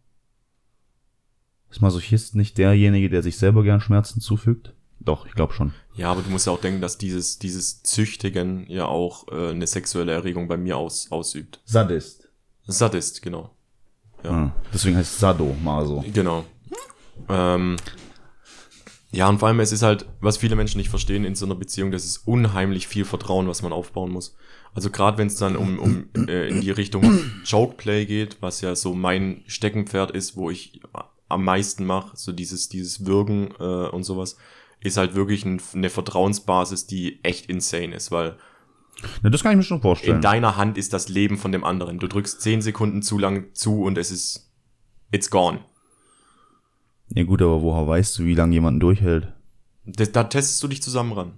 Ist 1.69 1.81
Masochist 1.81 2.35
nicht 2.35 2.57
derjenige, 2.57 3.09
der 3.09 3.23
sich 3.23 3.37
selber 3.37 3.63
gern 3.63 3.79
Schmerzen 3.79 4.19
zufügt? 4.19 4.74
Doch, 4.99 5.25
ich 5.25 5.33
glaube 5.33 5.53
schon. 5.53 5.73
Ja, 5.95 6.11
aber 6.11 6.21
du 6.21 6.29
musst 6.29 6.47
ja 6.47 6.53
auch 6.53 6.61
denken, 6.61 6.81
dass 6.81 6.97
dieses, 6.97 7.39
dieses 7.39 7.83
Züchtigen 7.83 8.65
ja 8.69 8.85
auch 8.85 9.27
äh, 9.27 9.49
eine 9.49 9.67
sexuelle 9.67 10.13
Erregung 10.13 10.47
bei 10.47 10.57
mir 10.57 10.77
aus, 10.77 11.11
ausübt. 11.11 11.61
Sadist. 11.65 12.27
Sadist, 12.65 13.21
genau. 13.21 13.51
Ja. 14.23 14.31
Ah, 14.31 14.55
deswegen 14.73 14.97
heißt 14.97 15.13
es 15.13 15.19
Sado, 15.19 15.55
Maso. 15.63 16.03
Genau. 16.11 16.45
Ähm, 17.29 17.77
ja, 19.11 19.29
und 19.29 19.39
vor 19.39 19.47
allem, 19.47 19.59
es 19.59 19.71
ist 19.71 19.83
halt, 19.83 20.05
was 20.19 20.37
viele 20.37 20.55
Menschen 20.55 20.77
nicht 20.77 20.89
verstehen 20.89 21.23
in 21.23 21.35
so 21.35 21.45
einer 21.45 21.55
Beziehung, 21.55 21.91
das 21.91 22.03
ist 22.03 22.27
unheimlich 22.27 22.87
viel 22.87 23.05
Vertrauen, 23.05 23.47
was 23.47 23.61
man 23.61 23.71
aufbauen 23.71 24.11
muss. 24.11 24.35
Also 24.73 24.89
gerade 24.89 25.17
wenn 25.17 25.27
es 25.27 25.37
dann 25.37 25.55
um, 25.55 25.79
um 25.79 26.09
äh, 26.27 26.49
in 26.49 26.59
die 26.59 26.71
Richtung 26.71 27.21
Jokeplay 27.45 28.05
geht, 28.05 28.41
was 28.41 28.59
ja 28.59 28.75
so 28.75 28.93
mein 28.93 29.43
Steckenpferd 29.47 30.11
ist, 30.11 30.35
wo 30.35 30.49
ich 30.49 30.81
am 31.29 31.45
meisten 31.45 31.85
mache, 31.85 32.17
so 32.17 32.33
dieses, 32.33 32.67
dieses 32.67 33.05
Würgen 33.05 33.51
äh, 33.57 33.63
und 33.63 34.03
sowas, 34.03 34.35
ist 34.85 34.97
halt 34.97 35.15
wirklich 35.15 35.45
ein, 35.45 35.61
eine 35.73 35.89
Vertrauensbasis, 35.89 36.85
die 36.87 37.23
echt 37.23 37.47
insane 37.47 37.95
ist, 37.95 38.11
weil 38.11 38.37
Na, 39.23 39.29
das 39.29 39.43
kann 39.43 39.51
ich 39.53 39.57
mir 39.57 39.63
schon 39.63 39.81
vorstellen. 39.81 40.17
In 40.17 40.21
deiner 40.21 40.55
Hand 40.57 40.77
ist 40.77 40.93
das 40.93 41.09
Leben 41.09 41.37
von 41.37 41.51
dem 41.51 41.63
anderen. 41.63 41.99
Du 41.99 42.07
drückst 42.07 42.39
10 42.41 42.61
Sekunden 42.61 43.01
zu 43.01 43.17
lang 43.17 43.53
zu 43.53 43.83
und 43.83 43.97
es 43.97 44.11
ist, 44.11 44.51
it's 45.11 45.29
gone. 45.29 45.59
ja 47.13 47.23
gut, 47.23 47.41
aber 47.41 47.61
woher 47.61 47.87
weißt 47.87 48.19
du, 48.19 48.25
wie 48.25 48.35
lange 48.35 48.53
jemand 48.53 48.81
durchhält? 48.81 49.33
Das, 49.85 50.11
da 50.11 50.23
testest 50.23 50.61
du 50.63 50.67
dich 50.67 50.81
zusammen 50.81 51.11
ran. 51.13 51.33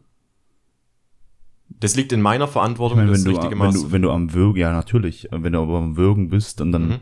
Das 1.79 1.95
liegt 1.95 2.11
in 2.13 2.21
meiner 2.21 2.45
Ich 2.45 2.51
Verantwortung, 2.51 2.97
meine, 2.99 3.11
das 3.11 3.19
wenn 3.25 3.25
du, 3.25 3.37
richtige 3.37 3.51
wenn 3.59 3.67
Maß. 3.67 3.73
du, 3.75 3.91
wenn 3.91 4.01
du 4.01 4.11
am 4.11 4.33
Würgen, 4.33 4.57
ja 4.59 4.71
natürlich, 4.71 5.27
wenn 5.31 5.53
du 5.53 5.59
aber 5.61 5.77
am 5.77 5.97
Würgen 5.97 6.29
bist 6.29 6.61
und 6.61 6.71
dann, 6.71 6.87
Mhm. 6.89 6.97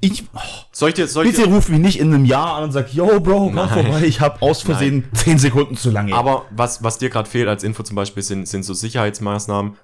Ich, 0.00 0.24
oh, 0.34 0.38
soll 0.72 0.90
ich 0.90 0.94
dir, 0.94 1.06
soll 1.06 1.26
ich 1.26 1.32
bitte 1.32 1.46
dir, 1.46 1.54
ruf 1.54 1.68
mich 1.68 1.80
nicht 1.80 2.00
in 2.00 2.12
einem 2.12 2.24
Jahr 2.24 2.56
an 2.56 2.64
und 2.64 2.72
sag, 2.72 2.92
yo, 2.94 3.20
Bro, 3.20 3.50
Nein. 3.50 3.68
vorbei, 3.68 4.02
ich 4.04 4.20
hab 4.20 4.40
aus 4.42 4.62
Versehen 4.62 5.04
zehn 5.12 5.38
Sekunden 5.38 5.76
zu 5.76 5.90
lange. 5.90 6.14
aber 6.14 6.46
was, 6.50 6.82
was 6.82 6.98
dir 6.98 7.10
gerade 7.10 7.28
fehlt 7.28 7.48
als 7.48 7.64
Info 7.64 7.82
zum 7.82 7.96
Beispiel 7.96 8.22
sind, 8.22 8.48
sind 8.48 8.64
so 8.64 8.72
Sicherheitsmaßnahmen. 8.72 9.76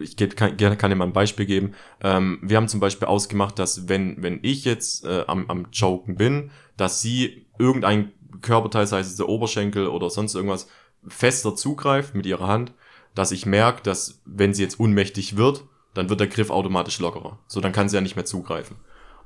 Ich 0.00 0.16
kann, 0.16 0.56
kann 0.56 0.90
dir 0.90 0.96
mal 0.96 1.04
ein 1.04 1.12
Beispiel 1.12 1.46
geben. 1.46 1.74
Ähm, 2.02 2.38
wir 2.42 2.56
haben 2.56 2.68
zum 2.68 2.80
Beispiel 2.80 3.06
ausgemacht, 3.06 3.58
dass 3.58 3.88
wenn, 3.88 4.22
wenn 4.22 4.40
ich 4.42 4.64
jetzt 4.64 5.04
äh, 5.04 5.24
am, 5.26 5.48
am 5.48 5.66
Joken 5.72 6.16
bin, 6.16 6.50
dass 6.76 7.00
sie 7.00 7.46
irgendein 7.58 8.12
Körperteil, 8.42 8.86
sei 8.86 9.00
es 9.00 9.16
der 9.16 9.28
Oberschenkel 9.28 9.88
oder 9.88 10.10
sonst 10.10 10.34
irgendwas, 10.34 10.68
fester 11.06 11.54
zugreift 11.54 12.14
mit 12.14 12.26
ihrer 12.26 12.48
Hand, 12.48 12.72
dass 13.14 13.30
ich 13.30 13.46
merke, 13.46 13.82
dass 13.82 14.20
wenn 14.24 14.54
sie 14.54 14.62
jetzt 14.62 14.80
unmächtig 14.80 15.36
wird, 15.36 15.64
dann 15.94 16.08
wird 16.08 16.20
der 16.20 16.26
Griff 16.26 16.50
automatisch 16.50 16.98
lockerer. 16.98 17.38
So, 17.46 17.60
dann 17.60 17.72
kann 17.72 17.88
sie 17.88 17.96
ja 17.96 18.00
nicht 18.00 18.16
mehr 18.16 18.24
zugreifen. 18.24 18.76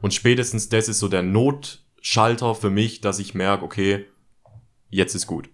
Und 0.00 0.14
spätestens 0.14 0.68
das 0.68 0.88
ist 0.88 0.98
so 0.98 1.08
der 1.08 1.22
Notschalter 1.22 2.54
für 2.54 2.70
mich, 2.70 3.00
dass 3.00 3.18
ich 3.18 3.34
merke, 3.34 3.64
okay, 3.64 4.06
jetzt 4.90 5.14
ist 5.14 5.26
gut. 5.26 5.50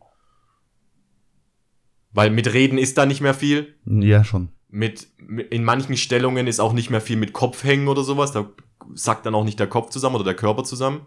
Weil 2.12 2.30
mit 2.30 2.52
Reden 2.52 2.78
ist 2.78 2.96
da 2.96 3.06
nicht 3.06 3.20
mehr 3.20 3.34
viel. 3.34 3.74
ja, 3.84 4.24
schon. 4.24 4.50
Mit, 4.68 5.08
in 5.50 5.64
manchen 5.64 5.96
Stellungen 5.96 6.46
ist 6.46 6.60
auch 6.60 6.72
nicht 6.72 6.90
mehr 6.90 7.00
viel 7.00 7.16
mit 7.16 7.32
Kopf 7.32 7.64
hängen 7.64 7.88
oder 7.88 8.02
sowas. 8.02 8.32
Da 8.32 8.50
sackt 8.94 9.24
dann 9.24 9.34
auch 9.34 9.44
nicht 9.44 9.60
der 9.60 9.68
Kopf 9.68 9.90
zusammen 9.90 10.16
oder 10.16 10.24
der 10.24 10.34
Körper 10.34 10.64
zusammen. 10.64 11.06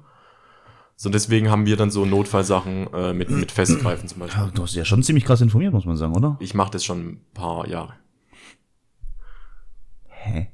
So 0.95 1.09
deswegen 1.09 1.51
haben 1.51 1.67
wir 1.67 1.77
dann 1.77 1.91
so 1.91 2.05
Notfallsachen 2.05 2.91
äh, 2.91 3.13
mit, 3.13 3.29
mit 3.29 3.51
Festgreifen 3.51 4.09
zum 4.09 4.19
Beispiel. 4.19 4.41
Ja, 4.41 4.49
du 4.49 4.63
hast 4.63 4.73
ja 4.73 4.83
schon 4.83 5.03
ziemlich 5.03 5.25
krass 5.25 5.41
informiert, 5.41 5.71
muss 5.71 5.85
man 5.85 5.95
sagen, 5.95 6.15
oder? 6.15 6.37
Ich 6.39 6.55
mache 6.55 6.71
das 6.71 6.83
schon 6.83 7.07
ein 7.07 7.21
paar 7.35 7.67
Jahre. 7.67 7.93
Hä? 10.07 10.47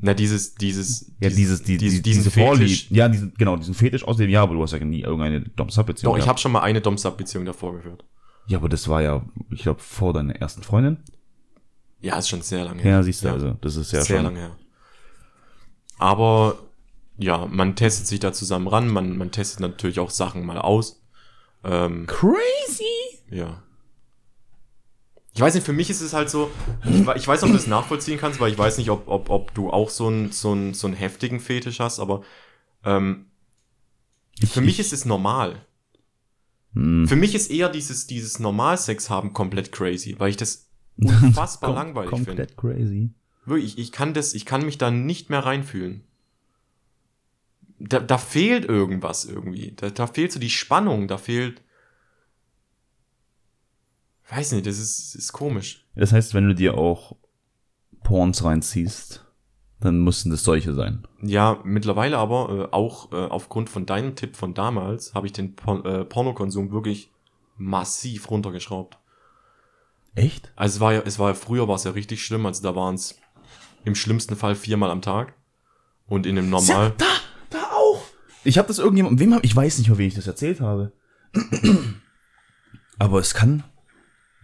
Na, 0.00 0.14
dieses, 0.14 0.54
dieses, 0.54 1.12
Ja, 1.20 1.28
dieses, 1.28 1.62
die, 1.64 1.76
dies- 1.76 1.94
die, 1.94 2.02
diese 2.02 2.30
Fetisch. 2.30 2.46
Vorlieb. 2.46 2.90
Ja, 2.90 3.08
diesen, 3.08 3.34
genau, 3.34 3.56
diesen 3.56 3.74
Fetisch 3.74 4.04
aus 4.06 4.16
dem 4.16 4.30
Jahr, 4.30 4.44
aber 4.44 4.54
du 4.54 4.62
hast 4.62 4.72
ja 4.72 4.78
nie 4.84 5.00
irgendeine 5.02 5.40
Dom-Sub-Beziehung. 5.40 6.12
Doch, 6.14 6.18
ich 6.22 6.28
habe 6.28 6.38
schon 6.38 6.52
mal 6.52 6.60
eine 6.60 6.80
Dom-Sub-Beziehung 6.80 7.44
davor 7.44 7.74
geführt. 7.74 8.04
Ja, 8.46 8.58
aber 8.58 8.68
das 8.68 8.88
war 8.88 9.02
ja, 9.02 9.24
ich 9.50 9.62
glaube, 9.62 9.80
vor 9.80 10.12
deiner 10.12 10.36
ersten 10.36 10.62
Freundin. 10.62 10.98
Ja, 12.00 12.16
ist 12.16 12.28
schon 12.28 12.42
sehr 12.42 12.64
lange 12.64 12.82
Ja, 12.88 13.02
siehst 13.02 13.24
du, 13.24 13.30
also, 13.30 13.56
das 13.60 13.74
ist 13.76 13.92
ja 13.92 14.02
sehr 14.02 14.16
schon. 14.18 14.24
lange 14.26 14.38
her. 14.38 14.56
Aber 15.98 16.58
ja, 17.16 17.46
man 17.46 17.74
testet 17.74 18.06
sich 18.06 18.20
da 18.20 18.32
zusammen 18.32 18.68
ran, 18.68 18.88
man, 18.88 19.18
man 19.18 19.32
testet 19.32 19.60
natürlich 19.60 19.98
auch 19.98 20.10
Sachen 20.10 20.46
mal 20.46 20.58
aus. 20.58 21.02
Ähm, 21.64 22.06
Crazy! 22.06 22.84
ja. 23.30 23.62
Ich 25.38 25.42
weiß 25.42 25.54
nicht, 25.54 25.64
für 25.64 25.72
mich 25.72 25.88
ist 25.88 26.00
es 26.00 26.14
halt 26.14 26.28
so, 26.30 26.50
ich, 26.84 27.06
we- 27.06 27.14
ich 27.16 27.28
weiß 27.28 27.40
nicht, 27.42 27.48
ob 27.48 27.52
du 27.56 27.58
das 27.62 27.68
nachvollziehen 27.68 28.18
kannst, 28.18 28.40
weil 28.40 28.50
ich 28.50 28.58
weiß 28.58 28.76
nicht, 28.76 28.90
ob, 28.90 29.06
ob, 29.06 29.30
ob 29.30 29.54
du 29.54 29.70
auch 29.70 29.88
so 29.88 30.08
einen 30.08 30.32
so 30.32 30.50
einen- 30.50 30.74
so 30.74 30.88
einen 30.88 30.96
heftigen 30.96 31.38
Fetisch 31.38 31.78
hast, 31.78 32.00
aber 32.00 32.24
ähm, 32.84 33.26
für 34.44 34.60
mich 34.62 34.80
ist 34.80 34.92
es 34.92 35.04
normal. 35.04 35.64
Hm. 36.74 37.06
Für 37.06 37.14
mich 37.14 37.36
ist 37.36 37.52
eher 37.52 37.68
dieses, 37.68 38.08
dieses 38.08 38.40
Normalsex 38.40 39.10
haben 39.10 39.32
komplett 39.32 39.70
crazy, 39.70 40.16
weil 40.18 40.30
ich 40.30 40.36
das 40.36 40.70
unfassbar 40.96 41.72
langweilig 41.72 42.10
finde. 42.10 42.24
Komplett 42.26 42.56
crazy. 42.56 43.10
Wirklich, 43.46 43.78
ich 43.78 43.92
kann 43.92 44.14
das, 44.14 44.34
ich 44.34 44.44
kann 44.44 44.64
mich 44.64 44.76
da 44.76 44.90
nicht 44.90 45.30
mehr 45.30 45.46
reinfühlen. 45.46 46.02
Da, 47.78 48.00
da 48.00 48.18
fehlt 48.18 48.64
irgendwas 48.64 49.24
irgendwie. 49.24 49.72
Da, 49.76 49.90
da 49.90 50.08
fehlt 50.08 50.32
so 50.32 50.40
die 50.40 50.50
Spannung, 50.50 51.06
da 51.06 51.16
fehlt. 51.16 51.62
Weiß 54.30 54.52
nicht, 54.52 54.66
das 54.66 54.78
ist, 54.78 55.14
ist 55.14 55.32
komisch. 55.32 55.86
Das 55.94 56.12
heißt, 56.12 56.34
wenn 56.34 56.48
du 56.48 56.54
dir 56.54 56.76
auch 56.76 57.16
Porns 58.02 58.44
reinziehst, 58.44 59.24
dann 59.80 60.00
müssten 60.00 60.30
das 60.30 60.44
solche 60.44 60.74
sein. 60.74 61.06
Ja, 61.22 61.60
mittlerweile 61.64 62.18
aber, 62.18 62.68
äh, 62.70 62.74
auch 62.74 63.12
äh, 63.12 63.16
aufgrund 63.16 63.70
von 63.70 63.86
deinem 63.86 64.16
Tipp 64.16 64.36
von 64.36 64.54
damals, 64.54 65.14
habe 65.14 65.26
ich 65.26 65.32
den 65.32 65.54
Por 65.54 65.84
äh, 65.86 66.04
Pornokonsum 66.04 66.72
wirklich 66.72 67.10
massiv 67.56 68.30
runtergeschraubt. 68.30 68.98
Echt? 70.14 70.52
Also 70.56 70.76
es 70.76 70.80
war 70.80 70.92
ja, 70.92 71.02
es 71.04 71.18
war 71.18 71.28
ja 71.28 71.34
früher 71.34 71.68
war 71.68 71.76
es 71.76 71.84
ja 71.84 71.92
richtig 71.92 72.24
schlimm, 72.24 72.44
also 72.44 72.62
da 72.62 72.74
waren 72.74 72.96
es 72.96 73.18
im 73.84 73.94
schlimmsten 73.94 74.36
Fall 74.36 74.54
viermal 74.54 74.90
am 74.90 75.02
Tag. 75.02 75.34
Und 76.06 76.26
in 76.26 76.38
einem 76.38 76.50
normal. 76.50 76.94
da, 76.96 77.04
da 77.50 77.62
auch. 77.72 78.02
Ich 78.42 78.56
habe 78.58 78.68
das 78.68 78.78
irgendjemand, 78.78 79.20
wem 79.20 79.34
hab, 79.34 79.44
ich 79.44 79.54
weiß 79.54 79.78
nicht 79.78 79.88
mehr, 79.88 79.98
wem 79.98 80.08
ich 80.08 80.14
das 80.14 80.26
erzählt 80.26 80.60
habe. 80.60 80.92
Aber 82.98 83.20
es 83.20 83.34
kann, 83.34 83.62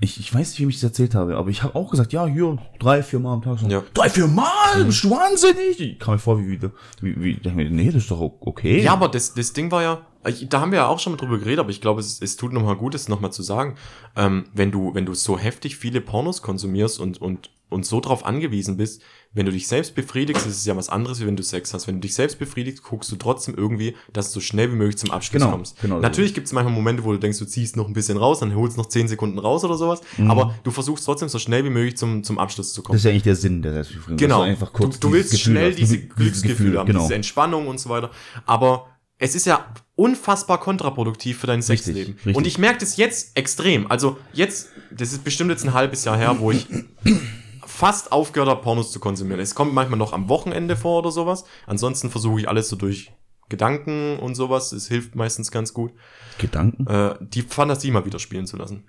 ich, 0.05 0.20
ich 0.20 0.32
weiß 0.32 0.50
nicht, 0.50 0.61
wem 0.61 0.68
ich 0.68 0.76
das 0.76 0.84
erzählt 0.84 1.14
habe, 1.14 1.36
aber 1.36 1.50
ich 1.50 1.62
habe 1.62 1.74
auch 1.74 1.90
gesagt, 1.90 2.12
ja, 2.12 2.26
hier, 2.26 2.59
drei, 2.78 3.02
vier 3.02 3.18
Mal 3.18 3.34
am 3.34 3.42
Tag. 3.42 3.59
So, 3.59 3.66
Ja. 3.66 3.82
Drei, 3.94 4.09
vier 4.09 4.28
Mal? 4.28 4.84
Bist 4.84 5.02
du 5.02 5.11
wahnsinnig? 5.11 5.80
Ich 5.80 5.98
kam 5.98 6.14
mir 6.14 6.18
vor, 6.18 6.38
wie, 6.38 6.61
wie, 6.61 7.22
wie, 7.22 7.40
wie 7.42 7.70
nee, 7.70 7.86
das 7.86 8.02
ist 8.02 8.11
doch 8.11 8.20
okay. 8.20 8.82
Ja, 8.82 8.92
aber 8.92 9.09
das, 9.09 9.34
das 9.34 9.52
Ding 9.52 9.70
war 9.70 9.82
ja, 9.82 10.07
ich, 10.26 10.48
da 10.48 10.61
haben 10.61 10.70
wir 10.72 10.78
ja 10.78 10.86
auch 10.86 10.98
schon 11.00 11.12
mal 11.12 11.16
drüber 11.16 11.38
geredet, 11.38 11.59
aber 11.61 11.70
ich 11.70 11.80
glaube, 11.80 12.00
es, 12.00 12.20
es 12.20 12.36
tut 12.36 12.52
nochmal 12.52 12.76
gut, 12.76 12.94
es 12.94 13.09
nochmal 13.09 13.32
zu 13.32 13.42
sagen. 13.42 13.76
Ähm, 14.16 14.44
wenn 14.55 14.70
du, 14.70 14.94
wenn 14.94 15.07
du 15.07 15.14
so 15.14 15.38
heftig 15.38 15.76
viele 15.76 16.00
Pornos 16.00 16.42
konsumierst 16.42 17.00
und, 17.00 17.20
und, 17.20 17.50
und 17.68 17.84
so 17.86 18.00
drauf 18.00 18.24
angewiesen 18.24 18.76
bist, 18.76 19.02
wenn 19.35 19.47
du 19.47 19.53
dich 19.53 19.66
selbst 19.68 19.95
befriedigst, 19.95 20.47
ist 20.47 20.57
es 20.59 20.64
ja 20.64 20.76
was 20.76 20.89
anderes, 20.89 21.20
wie 21.20 21.26
wenn 21.26 21.37
du 21.37 21.43
Sex 21.43 21.74
hast. 21.74 21.87
Wenn 21.89 21.97
du 21.97 22.01
dich 22.03 22.14
selbst 22.14 22.39
befriedigst, 22.39 22.82
guckst 22.82 23.11
du 23.11 23.16
trotzdem 23.16 23.55
irgendwie, 23.57 23.97
dass 24.12 24.28
du 24.28 24.35
so 24.35 24.41
schnell 24.41 24.70
wie 24.70 24.76
möglich 24.76 24.97
zum 24.97 25.11
Abschluss 25.11 25.32
Genau, 25.43 25.51
kommst. 25.51 25.80
genau 25.80 25.97
so. 25.97 26.03
Natürlich 26.03 26.35
gibt 26.35 26.47
es 26.47 26.53
manchmal 26.53 26.72
Momente, 26.72 27.05
wo 27.05 27.12
du 27.12 27.18
denkst, 27.18 27.39
du 27.41 27.45
ziehst 27.45 27.76
noch 27.76 27.89
ein 27.89 27.93
bisschen 27.95 28.16
raus, 28.16 28.39
dann 28.41 28.55
holst 28.55 28.76
noch 28.76 28.87
10 28.87 29.09
Sekunden 29.09 29.39
raus 29.39 29.64
oder 29.64 29.76
sowas, 29.76 30.01
aber 30.28 30.55
du 30.62 30.70
versuchst 30.70 31.05
trotzdem 31.05 31.28
so 31.28 31.39
schnell 31.39 31.64
wie 31.64 31.70
möglich 31.70 31.97
zum, 31.97 32.22
zum 32.22 32.39
Abschluss 32.39 32.72
zu 32.72 32.82
kommen. 32.82 32.95
Das 32.95 33.01
ist 33.01 33.05
ja 33.07 33.11
eigentlich 33.11 33.24
der 33.24 33.37
Sinn 33.37 33.61
der 33.62 33.72
Selbstbefriedigung. 33.72 34.16
Genau. 34.18 34.43
Einfach 34.43 34.72
kurz 34.72 35.01
du, 35.01 35.09
du 35.09 35.14
willst 35.14 35.32
Gefühl 35.32 35.53
schnell 35.53 35.70
hast. 35.70 35.78
diese 35.78 35.99
Glücksgefühle 35.99 36.78
haben, 36.78 36.87
genau. 36.87 37.03
diese 37.03 37.14
Entspannung 37.14 37.66
und 37.66 37.80
so 37.80 37.91
weiter. 37.91 38.11
Aber 38.47 38.87
es 39.18 39.35
ist 39.35 39.47
ja 39.47 39.66
unfassbar 39.97 40.59
kontraproduktiv 40.61 41.39
für 41.39 41.47
dein 41.47 41.62
Sexleben. 41.62 42.14
richtig. 42.14 42.37
Und 42.37 42.47
ich 42.47 42.59
merke 42.59 42.78
das 42.80 42.97
jetzt 42.97 43.37
extrem. 43.37 43.91
Also 43.91 44.16
jetzt, 44.32 44.68
das 44.91 45.12
ist 45.12 45.24
bestimmt 45.24 45.51
jetzt 45.51 45.64
ein 45.64 45.72
halbes 45.72 46.05
Jahr 46.05 46.16
her, 46.16 46.37
wo 46.41 46.51
ich 46.51 46.66
fast 47.75 48.12
aufgehört 48.12 48.49
habe, 48.49 48.62
Pornos 48.62 48.93
zu 48.93 49.01
konsumieren. 49.01 49.41
Es 49.41 49.55
kommt 49.55 49.75
manchmal 49.75 49.99
noch 49.99 50.12
am 50.12 50.29
Wochenende 50.29 50.77
vor 50.77 51.01
oder 51.01 51.11
sowas. 51.11 51.45
Ansonsten 51.66 52.09
versuche 52.11 52.41
ich 52.41 52.49
alles 52.49 52.68
so 52.68 52.77
durch 52.77 53.12
Gedanken 53.49 54.18
und 54.20 54.35
sowas. 54.37 54.72
Es 54.72 54.87
hilft 54.89 55.14
meistens 55.16 55.51
ganz 55.51 55.75
gut, 55.75 55.93
Gedanken? 56.39 56.87
äh, 56.87 57.16
die 57.20 57.43
Fantasie 57.43 57.91
mal 57.91 58.07
wieder 58.07 58.18
spielen 58.20 58.47
zu 58.47 58.57
lassen. 58.57 58.89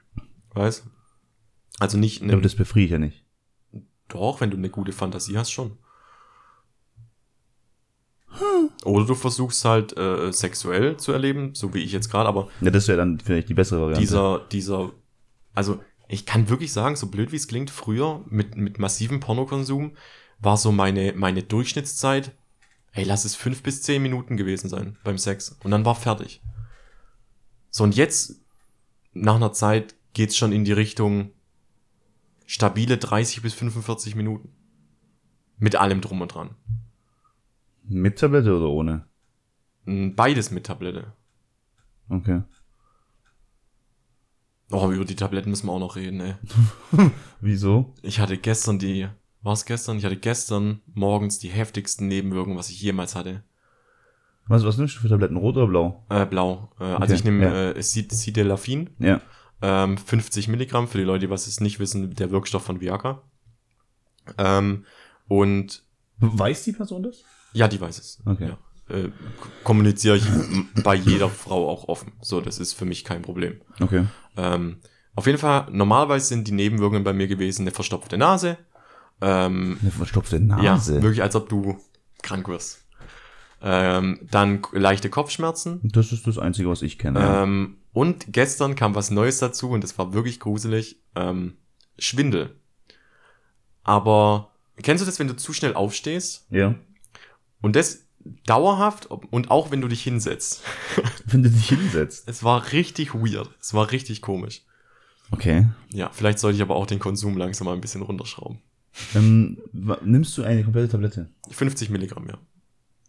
Weißt? 0.53 0.85
Also 1.79 1.97
nicht, 1.97 2.21
Aber 2.23 2.41
das 2.41 2.55
befriedigt 2.55 2.91
ja 2.93 2.99
nicht. 2.99 3.25
doch, 4.07 4.39
wenn 4.39 4.51
du 4.51 4.57
eine 4.57 4.69
gute 4.69 4.91
Fantasie 4.93 5.37
hast, 5.37 5.51
schon. 5.51 5.77
Oder 8.83 9.05
du 9.05 9.15
versuchst 9.15 9.63
halt 9.65 9.97
äh, 9.97 10.31
sexuell 10.31 10.97
zu 10.97 11.11
erleben, 11.11 11.55
so 11.55 11.73
wie 11.73 11.79
ich 11.81 11.91
jetzt 11.91 12.09
gerade, 12.11 12.27
aber 12.29 12.49
Ja, 12.61 12.69
das 12.69 12.87
wäre 12.87 12.97
dann 12.97 13.19
vielleicht 13.19 13.49
die 13.49 13.53
bessere 13.53 13.79
Variante. 13.81 14.01
dieser, 14.01 14.39
dieser, 14.51 14.91
also 15.53 15.79
ich 16.07 16.25
kann 16.25 16.49
wirklich 16.49 16.71
sagen, 16.71 16.95
so 16.95 17.07
blöd 17.07 17.31
wie 17.31 17.37
es 17.37 17.47
klingt, 17.47 17.69
früher 17.69 18.23
mit, 18.27 18.55
mit 18.55 18.79
massivem 18.79 19.19
Pornokonsum 19.19 19.95
war 20.39 20.57
so 20.57 20.71
meine, 20.71 21.13
meine 21.13 21.43
Durchschnittszeit, 21.43 22.35
ey, 22.91 23.03
lass 23.03 23.25
es 23.25 23.35
fünf 23.35 23.63
bis 23.63 23.81
zehn 23.81 24.01
Minuten 24.01 24.37
gewesen 24.37 24.69
sein 24.69 24.97
beim 25.03 25.17
Sex. 25.17 25.57
Und 25.63 25.71
dann 25.71 25.85
war 25.85 25.95
fertig. 25.95 26.41
So, 27.69 27.83
und 27.83 27.95
jetzt, 27.95 28.41
nach 29.13 29.35
einer 29.35 29.53
Zeit, 29.53 29.95
geht's 30.13 30.37
schon 30.37 30.51
in 30.51 30.65
die 30.65 30.71
Richtung 30.71 31.31
stabile 32.45 32.97
30 32.97 33.41
bis 33.41 33.53
45 33.53 34.15
Minuten. 34.15 34.49
Mit 35.57 35.75
allem 35.75 36.01
drum 36.01 36.21
und 36.21 36.33
dran. 36.33 36.55
Mit 37.83 38.19
Tablette 38.19 38.55
oder 38.55 38.69
ohne? 38.69 39.05
Mm, 39.85 40.15
Beides 40.15 40.51
mit 40.51 40.65
Tablette. 40.65 41.13
Okay. 42.09 42.43
Oh, 44.71 44.89
über 44.91 45.05
die 45.05 45.15
Tabletten 45.15 45.49
müssen 45.51 45.67
wir 45.67 45.73
auch 45.73 45.79
noch 45.79 45.95
reden, 45.95 46.19
ey. 46.21 46.35
Wieso? 47.41 47.93
Ich 48.01 48.19
hatte 48.19 48.37
gestern 48.37 48.79
die, 48.79 49.07
war 49.43 49.53
es 49.53 49.65
gestern? 49.65 49.97
Ich 49.97 50.05
hatte 50.05 50.17
gestern 50.17 50.81
morgens 50.93 51.37
die 51.39 51.49
heftigsten 51.49 52.07
Nebenwirkungen, 52.07 52.57
was 52.57 52.69
ich 52.69 52.81
jemals 52.81 53.15
hatte. 53.15 53.43
Was, 54.47 54.63
was 54.65 54.77
nimmst 54.77 54.95
du 54.95 54.99
für 55.01 55.09
Tabletten? 55.09 55.37
Rot 55.37 55.57
oder 55.57 55.67
blau? 55.67 56.05
Äh, 56.09 56.25
blau. 56.25 56.71
Äh, 56.79 56.83
also 56.83 57.03
Okay, 57.03 57.13
ich 57.13 57.23
nehme 57.23 57.43
ja. 57.45 57.71
äh, 57.71 57.79
Sid- 57.81 58.11
Sildenafin, 58.13 58.89
Ja. 58.99 59.21
ähm, 59.61 59.97
50 59.97 60.47
Milligramm, 60.47 60.87
für 60.87 60.97
die 60.97 61.03
Leute, 61.03 61.27
die 61.27 61.29
was 61.29 61.47
es 61.47 61.59
nicht 61.61 61.79
wissen, 61.79 62.13
der 62.15 62.31
Wirkstoff 62.31 62.63
von 62.63 62.81
Viagra. 62.81 63.21
Ähm, 64.37 64.85
und 65.27 65.83
Weiß 66.17 66.63
die 66.63 66.71
Person 66.71 67.03
das? 67.03 67.25
ja, 67.53 67.67
die 67.67 67.79
weiß 67.81 67.99
es. 67.99 68.21
Okay. 68.25 68.49
Ja. 68.49 68.57
Äh, 68.95 69.09
k- 69.09 69.13
kommuniziere 69.63 70.17
ich 70.17 70.27
m- 70.27 70.69
bei 70.83 70.95
jeder 70.95 71.29
Frau 71.29 71.67
auch 71.69 71.87
offen. 71.87 72.13
So, 72.21 72.39
das 72.41 72.59
ist 72.59 72.73
für 72.73 72.85
mich 72.85 73.03
kein 73.03 73.21
Problem. 73.21 73.61
Okay. 73.81 74.05
Ähm, 74.37 74.77
auf 75.15 75.25
jeden 75.27 75.37
Fall, 75.37 75.67
normalerweise 75.71 76.25
sind 76.27 76.47
die 76.47 76.51
Nebenwirkungen 76.51 77.03
bei 77.03 77.13
mir 77.13 77.27
gewesen 77.27 77.61
eine 77.63 77.71
verstopfte 77.71 78.17
Nase, 78.17 78.57
Ähm, 79.21 79.77
Eine 79.81 79.91
verstopfte 79.91 80.35
ja, 80.37 80.41
Nase. 80.41 81.01
wirklich, 81.01 81.21
als 81.21 81.35
ob 81.37 81.47
du 81.47 81.79
krank 82.21 82.47
wirst. 82.49 82.83
Ähm, 83.61 84.19
dann 84.29 84.61
leichte 84.73 85.09
Kopfschmerzen. 85.09 85.79
das 85.83 86.11
ist 86.11 86.27
das 86.27 86.37
Einzige, 86.37 86.69
was 86.69 86.81
ich 86.81 86.99
kenne. 86.99 87.19
ja. 87.21 87.43
Ähm, 87.43 87.77
und 87.93 88.25
gestern 88.33 88.75
kam 88.75 88.93
was 88.93 89.09
Neues 89.11 89.39
dazu 89.39 89.69
und 89.69 89.83
das 89.85 89.97
war 89.97 90.13
wirklich 90.13 90.41
gruselig. 90.41 90.99
Ähm, 91.15 91.55
Schwindel. 91.97 92.55
Aber 93.83 94.51
kennst 94.83 95.01
du 95.01 95.05
das, 95.05 95.19
wenn 95.19 95.27
du 95.27 95.35
zu 95.37 95.53
schnell 95.53 95.73
aufstehst? 95.73 96.45
ja. 96.49 96.75
Und 97.61 97.75
das 97.75 98.04
dauerhaft 98.45 99.07
und 99.07 99.51
auch 99.51 99.71
wenn 99.71 99.81
du 99.81 99.87
dich 99.87 100.03
hinsetzt. 100.03 100.63
Wenn 101.25 101.43
du 101.43 101.49
dich 101.49 101.69
hinsetzt. 101.69 102.27
Es 102.27 102.43
war 102.43 102.71
richtig 102.71 103.13
weird. 103.15 103.49
Es 103.59 103.73
war 103.73 103.91
richtig 103.91 104.21
komisch. 104.21 104.63
Okay. 105.31 105.67
Ja, 105.91 106.09
vielleicht 106.13 106.39
sollte 106.39 106.55
ich 106.55 106.61
aber 106.61 106.75
auch 106.75 106.85
den 106.85 106.99
Konsum 106.99 107.35
langsam 107.37 107.65
mal 107.65 107.73
ein 107.73 107.81
bisschen 107.81 108.03
runterschrauben. 108.03 108.59
Ähm, 109.15 109.57
nimmst 110.03 110.37
du 110.37 110.43
eine 110.43 110.63
komplette 110.63 110.89
Tablette? 110.89 111.29
50 111.49 111.89
Milligramm, 111.89 112.27
ja. 112.27 112.37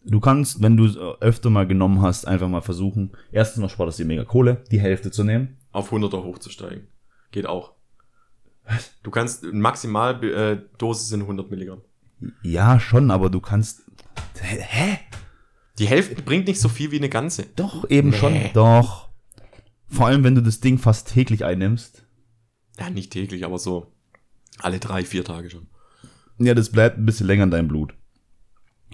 Du 0.05 0.21
kannst, 0.21 0.63
wenn 0.63 0.77
du 0.77 0.87
es 0.87 0.97
öfter 0.97 1.51
mal 1.51 1.67
genommen 1.67 2.01
hast, 2.01 2.27
einfach 2.27 2.49
mal 2.49 2.63
versuchen. 2.63 3.13
Erstens 3.33 3.61
mal 3.61 3.69
spart 3.69 3.89
es 3.89 3.97
dir 3.97 4.07
mega 4.07 4.25
Kohle, 4.25 4.63
die 4.71 4.81
Hälfte 4.81 5.11
zu 5.11 5.25
nehmen. 5.25 5.57
Auf 5.73 5.93
100er 5.93 6.23
hochzusteigen. 6.23 6.89
Geht 7.33 7.47
auch. 7.47 7.73
Du 9.03 9.11
kannst, 9.11 9.45
Maximaldosis 9.45 10.37
äh, 10.37 10.63
Dosis 10.79 11.09
sind 11.09 11.23
100 11.23 11.51
Milligramm. 11.51 11.83
Ja, 12.43 12.81
schon, 12.81 13.11
aber 13.11 13.31
du 13.31 13.41
kannst. 13.41 13.83
Hä? 14.41 14.99
Die 15.79 15.87
Hälfte 15.87 16.23
bringt 16.23 16.47
nicht 16.47 16.61
so 16.61 16.69
viel 16.69 16.91
wie 16.91 16.97
eine 16.99 17.09
ganze. 17.09 17.45
Doch, 17.57 17.89
eben 17.91 18.11
Nee. 18.11 18.17
schon. 18.19 18.41
Doch. 18.55 19.09
Vor 19.89 20.07
allem, 20.07 20.25
wenn 20.25 20.35
du 20.35 20.43
das 20.43 20.61
Ding 20.61 20.79
fast 20.79 21.09
täglich 21.13 21.45
einnimmst. 21.45 22.05
Ja, 22.79 22.91
nicht 22.91 23.13
täglich, 23.13 23.45
aber 23.45 23.59
so 23.59 23.93
alle 24.59 24.79
drei, 24.79 25.05
vier 25.05 25.25
Tage 25.25 25.51
schon. 25.51 25.67
Ja, 26.39 26.55
das 26.55 26.71
bleibt 26.71 26.99
ein 26.99 27.07
bisschen 27.07 27.27
länger 27.27 27.45
in 27.45 27.51
deinem 27.51 27.69
Blut. 27.69 27.95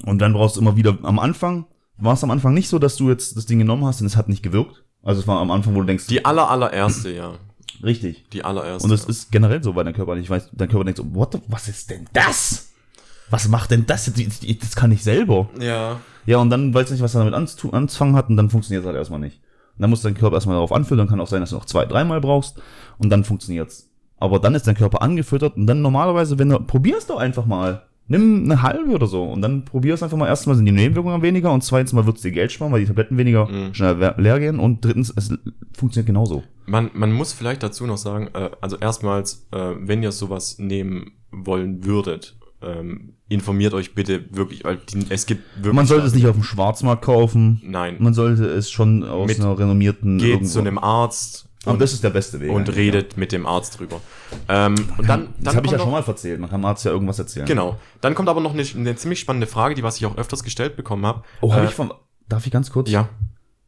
Und 0.05 0.18
dann 0.18 0.33
brauchst 0.33 0.57
du 0.57 0.61
immer 0.61 0.76
wieder, 0.76 0.99
am 1.03 1.18
Anfang, 1.18 1.66
war 1.97 2.14
es 2.14 2.24
am 2.24 2.30
Anfang 2.30 2.55
nicht 2.55 2.68
so, 2.68 2.78
dass 2.78 2.97
du 2.97 3.11
jetzt 3.11 3.37
das 3.37 3.47
Ding 3.47 3.59
genommen 3.59 3.85
hast 3.85 4.01
und 4.01 4.07
es 4.07 4.16
hat 4.16 4.28
nicht 4.28 4.43
gewirkt. 4.43 4.85
Also 5.03 5.20
es 5.20 5.26
war 5.26 5.41
am 5.41 5.51
Anfang, 5.51 5.74
wo 5.74 5.80
du 5.80 5.87
denkst, 5.87 6.07
Die 6.07 6.24
aller, 6.24 6.49
allererste, 6.51 7.11
ja. 7.12 7.39
richtig. 7.83 8.28
Die 8.30 8.45
allererste. 8.45 8.85
Und 8.85 8.91
das 8.91 9.03
ja. 9.05 9.09
ist 9.11 9.30
generell 9.33 9.62
so 9.62 9.72
bei 9.72 9.83
deinem 9.85 9.95
Körper. 9.95 10.16
Ich 10.16 10.30
weiß, 10.30 10.51
dein 10.53 10.68
Körper 10.68 10.85
denkt 10.85 10.99
so, 10.99 11.14
what 11.14 11.33
the, 11.33 11.41
was 11.49 11.68
ist 11.68 11.91
denn 11.91 12.09
das? 12.12 12.71
Was 13.33 13.49
macht 13.49 13.70
denn 13.72 13.87
das? 13.87 14.07
jetzt? 14.16 14.62
Das 14.62 14.76
kann 14.76 14.93
ich 14.93 15.03
selber. 15.03 15.49
Ja. 15.59 16.01
Ja, 16.26 16.39
und 16.39 16.51
dann 16.51 16.72
weiß 16.72 16.91
nicht, 16.93 17.03
was 17.03 17.16
er 17.16 17.24
damit 17.24 17.35
anzu- 17.35 17.72
anzufangen 17.72 18.14
hat 18.14 18.28
und 18.28 18.37
dann 18.37 18.49
funktioniert 18.51 18.85
es 18.85 18.87
halt 18.87 18.97
erstmal 18.97 19.18
nicht. 19.18 19.41
Und 19.76 19.83
dann 19.83 19.91
muss 19.91 20.03
dein 20.03 20.14
Körper 20.14 20.37
erstmal 20.37 20.55
darauf 20.55 20.70
anfüllen, 20.70 20.99
dann 20.99 21.09
kann 21.09 21.20
auch 21.20 21.26
sein, 21.26 21.41
dass 21.41 21.51
du 21.51 21.57
noch 21.57 21.64
zwei, 21.64 21.85
dreimal 21.87 22.20
brauchst 22.20 22.61
und 22.99 23.11
dann 23.11 23.24
funktioniert's. 23.24 23.89
Aber 24.18 24.39
dann 24.39 24.55
ist 24.55 24.66
dein 24.68 24.76
Körper 24.76 25.03
angefüttert 25.03 25.57
und 25.57 25.66
dann 25.66 25.83
normalerweise, 25.83 26.39
wenn 26.39 26.51
du, 26.51 26.61
probier's 26.61 27.07
doch 27.09 27.18
einfach 27.18 27.45
mal. 27.47 27.83
Nimm 28.09 28.45
eine 28.45 28.62
halbe 28.62 28.91
oder 28.93 29.07
so 29.07 29.24
und 29.24 29.43
dann 29.43 29.64
probier's 29.64 30.03
einfach 30.03 30.16
mal. 30.18 30.26
Erstmal 30.28 30.55
sind 30.57 30.66
die 30.66 30.72
Nebenwirkungen 30.72 31.22
weniger 31.22 31.53
und 31.53 31.62
zweitens 31.64 31.93
mal 31.93 32.05
wird's 32.05 32.20
dir 32.20 32.33
Geld 32.33 32.53
sparen, 32.53 32.70
weil 32.72 32.80
die 32.80 32.87
Tabletten 32.87 33.16
weniger 33.16 33.47
Mhm. 33.47 33.72
schnell 33.74 34.14
leer 34.18 34.39
gehen 34.39 34.59
und 34.61 34.85
drittens, 34.85 35.12
es 35.16 35.33
funktioniert 35.72 36.07
genauso. 36.07 36.43
Man, 36.66 36.91
man 36.95 37.12
muss 37.12 37.33
vielleicht 37.33 37.62
dazu 37.62 37.87
noch 37.87 37.97
sagen, 37.97 38.28
äh, 38.35 38.51
also 38.61 38.76
erstmals, 38.76 39.47
äh, 39.53 39.70
wenn 39.78 40.03
ihr 40.03 40.12
sowas 40.12 40.59
nehmen 40.59 41.12
wollen 41.30 41.85
würdet, 41.85 42.37
ähm, 42.62 43.14
informiert 43.28 43.74
euch 43.74 43.94
bitte 43.94 44.24
wirklich, 44.34 44.64
weil 44.64 44.76
die, 44.76 45.06
es 45.08 45.26
gibt 45.26 45.42
wirklich. 45.56 45.74
Man 45.74 45.86
sollte 45.86 46.06
es 46.06 46.14
nicht 46.14 46.26
auf 46.26 46.34
dem 46.34 46.42
Schwarzmarkt 46.42 47.02
kaufen. 47.04 47.60
Nein. 47.64 47.96
Man 47.98 48.14
sollte 48.14 48.44
es 48.46 48.70
schon 48.70 49.04
aus 49.04 49.26
Mit- 49.28 49.40
einer 49.40 49.58
renommierten 49.58 50.18
Geht 50.18 50.28
irgendwo- 50.40 50.48
zu 50.52 50.58
einem 50.60 50.78
Arzt 50.78 51.48
Aber 51.64 51.72
und, 51.74 51.80
das 51.82 51.92
ist 51.92 52.02
der 52.04 52.10
beste 52.10 52.40
Weg. 52.40 52.50
und 52.50 52.68
redet 52.74 53.16
mit 53.16 53.32
dem 53.32 53.46
Arzt 53.46 53.78
drüber. 53.78 54.00
Ähm, 54.48 54.74
und 54.98 55.08
dann, 55.08 55.28
Das 55.38 55.54
dann 55.54 55.56
habe 55.56 55.66
ich 55.66 55.72
ja 55.72 55.78
kommt 55.78 55.90
schon 55.90 55.92
noch- 55.92 56.06
mal 56.06 56.12
erzählt. 56.12 56.40
Man 56.40 56.50
kann 56.50 56.60
dem 56.60 56.64
Arzt 56.66 56.84
ja 56.84 56.90
irgendwas 56.90 57.18
erzählen. 57.18 57.46
Genau. 57.46 57.78
Dann 58.00 58.14
kommt 58.14 58.28
aber 58.28 58.40
noch 58.40 58.52
eine, 58.54 58.62
eine 58.74 58.96
ziemlich 58.96 59.20
spannende 59.20 59.46
Frage, 59.46 59.74
die 59.74 59.82
was 59.82 59.96
ich 59.98 60.06
auch 60.06 60.16
öfters 60.16 60.42
gestellt 60.44 60.76
bekommen 60.76 61.06
habe. 61.06 61.22
Oh, 61.40 61.52
habe 61.52 61.64
Äh, 61.66 61.68
ich 61.68 61.74
von. 61.74 61.92
Darf 62.28 62.46
ich 62.46 62.52
ganz 62.52 62.70
kurz? 62.70 62.90
Ja. 62.90 63.08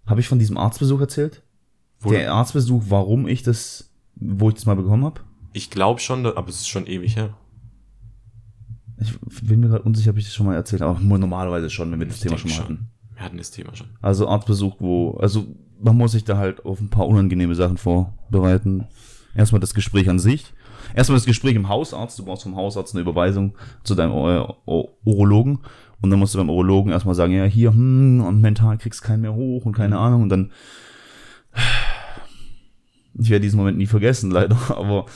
Habe 0.06 0.20
ich 0.20 0.28
von 0.28 0.38
diesem 0.38 0.56
Arztbesuch 0.58 1.00
erzählt? 1.00 1.42
Wo, 2.00 2.10
Der 2.10 2.32
Arztbesuch, 2.34 2.82
warum 2.88 3.26
ich 3.28 3.42
das, 3.42 3.90
wo 4.16 4.48
ich 4.48 4.54
das 4.56 4.66
mal 4.66 4.76
bekommen 4.76 5.04
habe? 5.04 5.20
ich 5.56 5.70
glaube 5.70 6.00
schon, 6.00 6.26
aber 6.26 6.48
es 6.48 6.56
ist 6.56 6.68
schon 6.68 6.86
ewig 6.88 7.14
her. 7.16 7.34
Ich 9.00 9.42
bin 9.42 9.60
mir 9.60 9.68
gerade 9.68 9.82
unsicher, 9.82 10.10
ob 10.10 10.18
ich 10.18 10.24
das 10.24 10.34
schon 10.34 10.46
mal 10.46 10.54
erzählt 10.54 10.82
habe. 10.82 10.98
Aber 10.98 11.18
normalerweise 11.18 11.68
schon, 11.70 11.90
wenn 11.92 11.98
wir 12.00 12.06
das 12.06 12.16
Ich 12.16 12.22
Thema 12.22 12.38
schon 12.38 12.50
mal 12.50 12.56
schon. 12.56 12.64
hatten. 12.64 12.88
Wir 13.14 13.24
hatten 13.24 13.36
das 13.38 13.50
Thema 13.50 13.74
schon. 13.74 13.88
Also 14.00 14.28
Arztbesuch, 14.28 14.76
wo, 14.80 15.12
also 15.18 15.46
man 15.80 15.96
muss 15.96 16.12
sich 16.12 16.24
da 16.24 16.36
halt 16.36 16.64
auf 16.64 16.80
ein 16.80 16.88
paar 16.90 17.06
unangenehme 17.06 17.54
Sachen 17.54 17.76
vorbereiten. 17.76 18.86
Erstmal 19.34 19.60
das 19.60 19.74
Gespräch 19.74 20.08
an 20.08 20.18
sich. 20.18 20.52
Erstmal 20.94 21.16
das 21.16 21.26
Gespräch 21.26 21.56
im 21.56 21.68
Hausarzt. 21.68 22.18
Du 22.18 22.24
brauchst 22.24 22.44
vom 22.44 22.56
Hausarzt 22.56 22.94
eine 22.94 23.02
Überweisung 23.02 23.54
zu 23.82 23.94
deinem 23.94 24.12
Urologen. 24.12 25.58
Und 26.00 26.10
dann 26.10 26.18
musst 26.18 26.34
du 26.34 26.38
beim 26.38 26.50
Urologen 26.50 26.92
erstmal 26.92 27.14
sagen, 27.14 27.32
ja, 27.32 27.44
hier, 27.44 27.70
hm, 27.70 28.22
und 28.24 28.40
mental 28.40 28.78
kriegst 28.78 29.02
keinen 29.02 29.22
mehr 29.22 29.34
hoch 29.34 29.64
und 29.64 29.72
keine 29.72 29.98
Ahnung. 29.98 30.22
Und 30.22 30.28
dann, 30.28 30.52
ich 33.18 33.30
werde 33.30 33.42
diesen 33.42 33.56
Moment 33.56 33.78
nie 33.78 33.86
vergessen, 33.86 34.30
leider. 34.32 34.56
Aber 34.76 35.06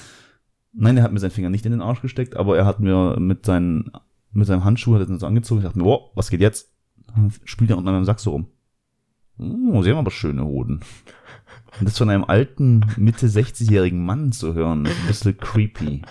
nein, 0.73 0.97
er 0.97 1.03
hat 1.03 1.13
mir 1.13 1.21
seinen 1.21 1.31
Finger 1.31 1.51
nicht 1.51 1.67
in 1.67 1.73
den 1.73 1.81
Arsch 1.81 2.03
gesteckt, 2.03 2.37
aber 2.37 2.57
er 2.57 2.67
hat 2.67 2.81
mir 2.81 3.17
mit 3.19 3.47
seinen, 3.47 3.91
mit 4.33 4.47
seinem 4.47 4.65
Handschuh, 4.65 4.95
hat 4.95 5.03
er 5.03 5.09
uns 5.09 5.25
angezogen. 5.25 5.61
Ich 5.61 5.67
dachte 5.67 5.79
mir, 5.79 5.85
wow, 5.85 6.11
was 6.15 6.31
geht 6.31 6.41
jetzt? 6.41 6.73
Dann 7.07 7.33
Spielt 7.45 7.71
er 7.71 7.79
unter 7.79 7.93
meinem 7.93 8.05
Sack 8.05 8.21
so 8.21 8.31
rum. 8.33 8.49
Oh, 9.39 9.83
sie 9.83 9.91
haben 9.91 9.99
aber 9.99 10.11
schöne 10.11 10.45
Hoden. 10.45 10.81
Und 11.79 11.87
das 11.89 11.97
von 11.97 12.11
einem 12.11 12.25
alten, 12.25 12.85
Mitte 12.97 13.27
60-jährigen 13.27 14.05
Mann 14.05 14.33
zu 14.33 14.55
hören, 14.55 14.85
ist 14.85 15.01
ein 15.01 15.07
bisschen 15.07 15.39
creepy. 15.39 16.03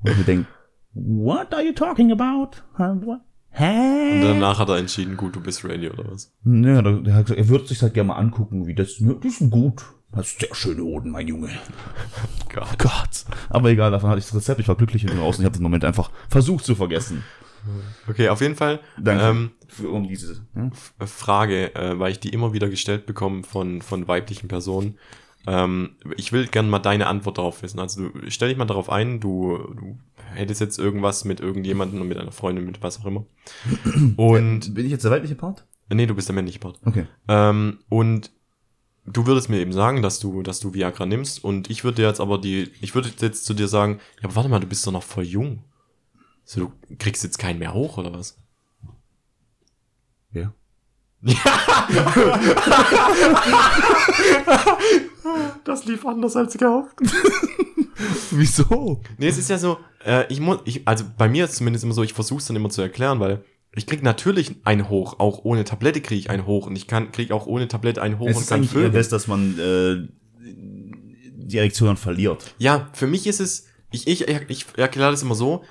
Und 0.00 0.10
ich 0.10 0.16
mir 0.16 0.24
denke, 0.24 0.46
what 0.94 1.52
are 1.52 1.62
you 1.62 1.72
talking 1.72 2.10
about? 2.12 2.56
What? 2.78 3.20
Und 3.54 3.60
Hä? 3.60 4.20
danach 4.22 4.58
hat 4.58 4.68
er 4.68 4.78
entschieden, 4.78 5.16
gut, 5.16 5.36
du 5.36 5.40
bist 5.40 5.64
ready 5.64 5.88
oder 5.88 6.10
was? 6.10 6.34
Ja, 6.44 6.82
der, 6.82 6.92
der 7.00 7.14
hat 7.14 7.26
gesagt, 7.26 7.38
er 7.38 7.48
würde 7.48 7.66
sich 7.66 7.80
halt 7.82 7.94
gerne 7.94 8.08
mal 8.08 8.16
angucken, 8.16 8.66
wie 8.66 8.74
das, 8.74 9.00
ne, 9.00 9.16
die 9.22 9.30
sind 9.30 9.50
gut. 9.50 9.84
Das 10.14 10.28
ist 10.28 10.40
sehr 10.40 10.54
schöne 10.54 10.82
Hoden, 10.82 11.10
mein 11.10 11.26
Junge. 11.28 11.50
Gott. 12.52 12.68
Oh 12.72 12.74
Gott. 12.78 13.24
Aber 13.50 13.70
egal, 13.70 13.90
davon 13.90 14.10
hatte 14.10 14.20
ich 14.20 14.26
das 14.26 14.34
Rezept, 14.36 14.60
ich 14.60 14.68
war 14.68 14.76
glücklich 14.76 15.02
hinten 15.02 15.18
raus 15.18 15.36
und 15.36 15.42
ich 15.42 15.46
habe 15.46 15.56
den 15.56 15.62
Moment 15.62 15.84
einfach 15.84 16.10
versucht 16.28 16.64
zu 16.64 16.74
vergessen. 16.74 17.24
Okay, 18.08 18.28
auf 18.28 18.40
jeden 18.40 18.56
Fall. 18.56 18.80
Danke. 18.98 19.24
Ähm, 19.24 19.50
Für, 19.68 19.88
um 19.88 20.06
diese? 20.06 20.42
F- 20.70 20.92
Frage, 21.10 21.74
äh, 21.74 21.98
weil 21.98 22.12
ich 22.12 22.20
die 22.20 22.28
immer 22.28 22.52
wieder 22.52 22.68
gestellt 22.68 23.06
bekomme 23.06 23.42
von, 23.42 23.80
von 23.82 24.06
weiblichen 24.06 24.48
Personen. 24.48 24.98
Ähm, 25.46 25.96
ich 26.16 26.30
will 26.32 26.46
gerne 26.46 26.68
mal 26.68 26.78
deine 26.78 27.06
Antwort 27.06 27.38
darauf 27.38 27.62
wissen. 27.62 27.78
Also 27.80 28.08
du 28.08 28.30
stell 28.30 28.50
dich 28.50 28.58
mal 28.58 28.66
darauf 28.66 28.90
ein, 28.90 29.18
du, 29.20 29.56
du 29.76 29.98
hättest 30.34 30.60
jetzt 30.60 30.78
irgendwas 30.78 31.24
mit 31.24 31.40
irgendjemandem 31.40 32.00
und 32.02 32.08
mit 32.08 32.18
einer 32.18 32.32
Freundin, 32.32 32.66
mit 32.66 32.82
was 32.82 33.00
auch 33.00 33.06
immer. 33.06 33.24
Und 34.16 34.74
Bin 34.74 34.84
ich 34.84 34.92
jetzt 34.92 35.04
der 35.04 35.10
weibliche 35.10 35.34
Part? 35.34 35.64
nee, 35.90 36.06
du 36.06 36.14
bist 36.14 36.28
der 36.28 36.34
männliche 36.34 36.58
Part. 36.58 36.78
Okay. 36.84 37.06
Ähm, 37.28 37.78
und 37.88 38.30
du 39.06 39.26
würdest 39.26 39.48
mir 39.48 39.58
eben 39.58 39.72
sagen, 39.72 40.02
dass 40.02 40.18
du, 40.18 40.42
dass 40.42 40.60
du 40.60 40.74
Viagra 40.74 41.06
nimmst. 41.06 41.42
Und 41.44 41.70
ich 41.70 41.84
würde 41.84 41.96
dir 41.96 42.08
jetzt 42.08 42.20
aber 42.20 42.38
die, 42.38 42.70
ich 42.80 42.94
würde 42.94 43.10
jetzt 43.20 43.44
zu 43.44 43.54
dir 43.54 43.68
sagen, 43.68 44.00
ja, 44.20 44.24
aber 44.24 44.36
warte 44.36 44.48
mal, 44.48 44.60
du 44.60 44.66
bist 44.66 44.86
doch 44.86 44.92
noch 44.92 45.02
voll 45.02 45.24
jung. 45.24 45.62
So, 46.44 46.60
du 46.60 46.72
kriegst 46.98 47.24
jetzt 47.24 47.38
keinen 47.38 47.58
mehr 47.58 47.74
hoch, 47.74 47.98
oder 47.98 48.12
was? 48.12 48.36
Ja. 50.32 50.52
Das 55.64 55.86
lief 55.86 56.04
anders 56.06 56.36
als 56.36 56.56
gehofft. 56.58 56.98
Wieso? 58.30 59.00
Nee, 59.16 59.28
es 59.28 59.38
ist 59.38 59.48
ja 59.48 59.58
so, 59.58 59.78
äh, 60.04 60.26
ich 60.28 60.40
muss, 60.40 60.58
ich, 60.64 60.86
also 60.86 61.04
bei 61.16 61.28
mir 61.28 61.44
ist 61.44 61.52
es 61.52 61.56
zumindest 61.56 61.84
immer 61.84 61.94
so, 61.94 62.02
ich 62.02 62.12
versuche 62.12 62.40
es 62.40 62.46
dann 62.46 62.56
immer 62.56 62.68
zu 62.68 62.82
erklären, 62.82 63.20
weil 63.20 63.42
ich 63.76 63.86
krieg 63.86 64.02
natürlich 64.02 64.56
einen 64.64 64.88
hoch, 64.88 65.18
auch 65.18 65.44
ohne 65.44 65.64
Tablette 65.64 66.00
kriege 66.00 66.18
ich 66.18 66.30
einen 66.30 66.46
hoch 66.46 66.66
und 66.66 66.76
ich 66.76 66.86
kann 66.86 67.10
krieg 67.12 67.32
auch 67.32 67.46
ohne 67.46 67.68
Tablette 67.68 68.00
einen 68.00 68.18
hoch 68.18 68.28
Es 68.28 68.36
und 68.36 68.42
ist 68.42 68.48
kann 68.48 68.60
eigentlich 68.60 68.74
eher 68.74 68.90
das, 68.90 69.08
dass 69.08 69.26
man 69.26 69.58
äh, 69.58 70.08
die 70.40 71.58
Erektion 71.58 71.96
verliert. 71.96 72.54
Ja, 72.58 72.88
für 72.92 73.06
mich 73.06 73.26
ist 73.26 73.40
es, 73.40 73.66
ich, 73.94 74.06
ich, 74.06 74.28
ich 74.48 74.66
erkläre 74.76 75.12
das 75.12 75.22
immer 75.22 75.34
so, 75.34 75.64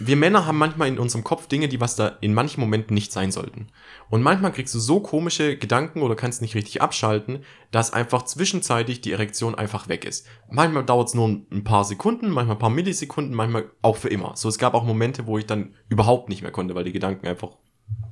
wir 0.00 0.16
Männer 0.16 0.46
haben 0.46 0.58
manchmal 0.58 0.88
in 0.88 0.98
unserem 0.98 1.22
Kopf 1.22 1.46
Dinge, 1.46 1.68
die 1.68 1.80
was 1.80 1.94
da 1.94 2.16
in 2.20 2.34
manchen 2.34 2.60
Momenten 2.60 2.94
nicht 2.94 3.12
sein 3.12 3.30
sollten. 3.30 3.68
Und 4.08 4.22
manchmal 4.22 4.52
kriegst 4.52 4.74
du 4.74 4.80
so 4.80 5.00
komische 5.00 5.56
Gedanken 5.56 6.02
oder 6.02 6.16
kannst 6.16 6.42
nicht 6.42 6.54
richtig 6.54 6.82
abschalten, 6.82 7.44
dass 7.70 7.92
einfach 7.92 8.24
zwischenzeitig 8.24 9.02
die 9.02 9.12
Erektion 9.12 9.54
einfach 9.54 9.88
weg 9.88 10.04
ist. 10.04 10.26
Manchmal 10.50 10.84
dauert 10.84 11.08
es 11.08 11.14
nur 11.14 11.28
ein 11.28 11.64
paar 11.64 11.84
Sekunden, 11.84 12.30
manchmal 12.30 12.56
ein 12.56 12.60
paar 12.60 12.70
Millisekunden, 12.70 13.34
manchmal 13.34 13.70
auch 13.82 13.96
für 13.96 14.08
immer. 14.08 14.36
So, 14.36 14.48
es 14.48 14.58
gab 14.58 14.74
auch 14.74 14.84
Momente, 14.84 15.26
wo 15.26 15.38
ich 15.38 15.46
dann 15.46 15.74
überhaupt 15.88 16.28
nicht 16.28 16.42
mehr 16.42 16.52
konnte, 16.52 16.74
weil 16.74 16.84
die 16.84 16.92
Gedanken 16.92 17.26
einfach 17.26 17.50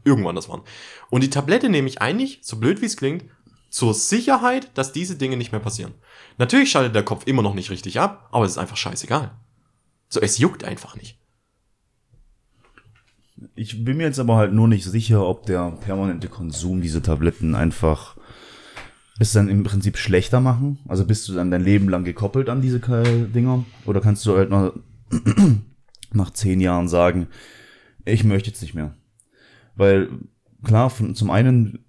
irgendwann 0.04 0.36
das 0.36 0.48
waren. 0.48 0.62
Und 1.10 1.22
die 1.22 1.30
Tablette 1.30 1.68
nehme 1.68 1.88
ich 1.88 2.00
eigentlich, 2.00 2.40
so 2.42 2.58
blöd 2.58 2.80
wie 2.80 2.86
es 2.86 2.96
klingt, 2.96 3.24
zur 3.70 3.94
Sicherheit, 3.94 4.70
dass 4.74 4.92
diese 4.92 5.16
Dinge 5.16 5.36
nicht 5.36 5.52
mehr 5.52 5.60
passieren. 5.60 5.94
Natürlich 6.38 6.70
schaltet 6.70 6.94
der 6.94 7.04
Kopf 7.04 7.26
immer 7.26 7.42
noch 7.42 7.54
nicht 7.54 7.70
richtig 7.70 8.00
ab, 8.00 8.28
aber 8.32 8.44
es 8.44 8.52
ist 8.52 8.58
einfach 8.58 8.76
scheißegal. 8.76 9.32
So, 10.08 10.20
es 10.20 10.38
juckt 10.38 10.64
einfach 10.64 10.96
nicht. 10.96 11.18
Ich 13.54 13.84
bin 13.84 13.98
mir 13.98 14.04
jetzt 14.04 14.18
aber 14.18 14.36
halt 14.36 14.52
nur 14.52 14.68
nicht 14.68 14.84
sicher, 14.84 15.26
ob 15.26 15.46
der 15.46 15.70
permanente 15.70 16.28
Konsum 16.28 16.80
dieser 16.80 17.02
Tabletten 17.02 17.54
einfach 17.54 18.16
es 19.18 19.32
dann 19.32 19.48
im 19.48 19.64
Prinzip 19.64 19.96
schlechter 19.96 20.40
machen. 20.40 20.78
Also 20.86 21.04
bist 21.04 21.28
du 21.28 21.34
dann 21.34 21.50
dein 21.50 21.64
Leben 21.64 21.88
lang 21.88 22.04
gekoppelt 22.04 22.48
an 22.48 22.62
diese 22.62 22.78
Dinger? 22.78 23.64
Oder 23.84 24.00
kannst 24.00 24.24
du 24.26 24.36
halt 24.36 24.50
mal 24.50 24.72
nach 26.12 26.30
zehn 26.30 26.60
Jahren 26.60 26.88
sagen, 26.88 27.26
ich 28.04 28.24
möchte 28.24 28.50
jetzt 28.50 28.62
nicht 28.62 28.74
mehr. 28.74 28.94
Weil, 29.74 30.08
klar, 30.64 30.90
von, 30.90 31.14
zum 31.14 31.30
einen 31.30 31.84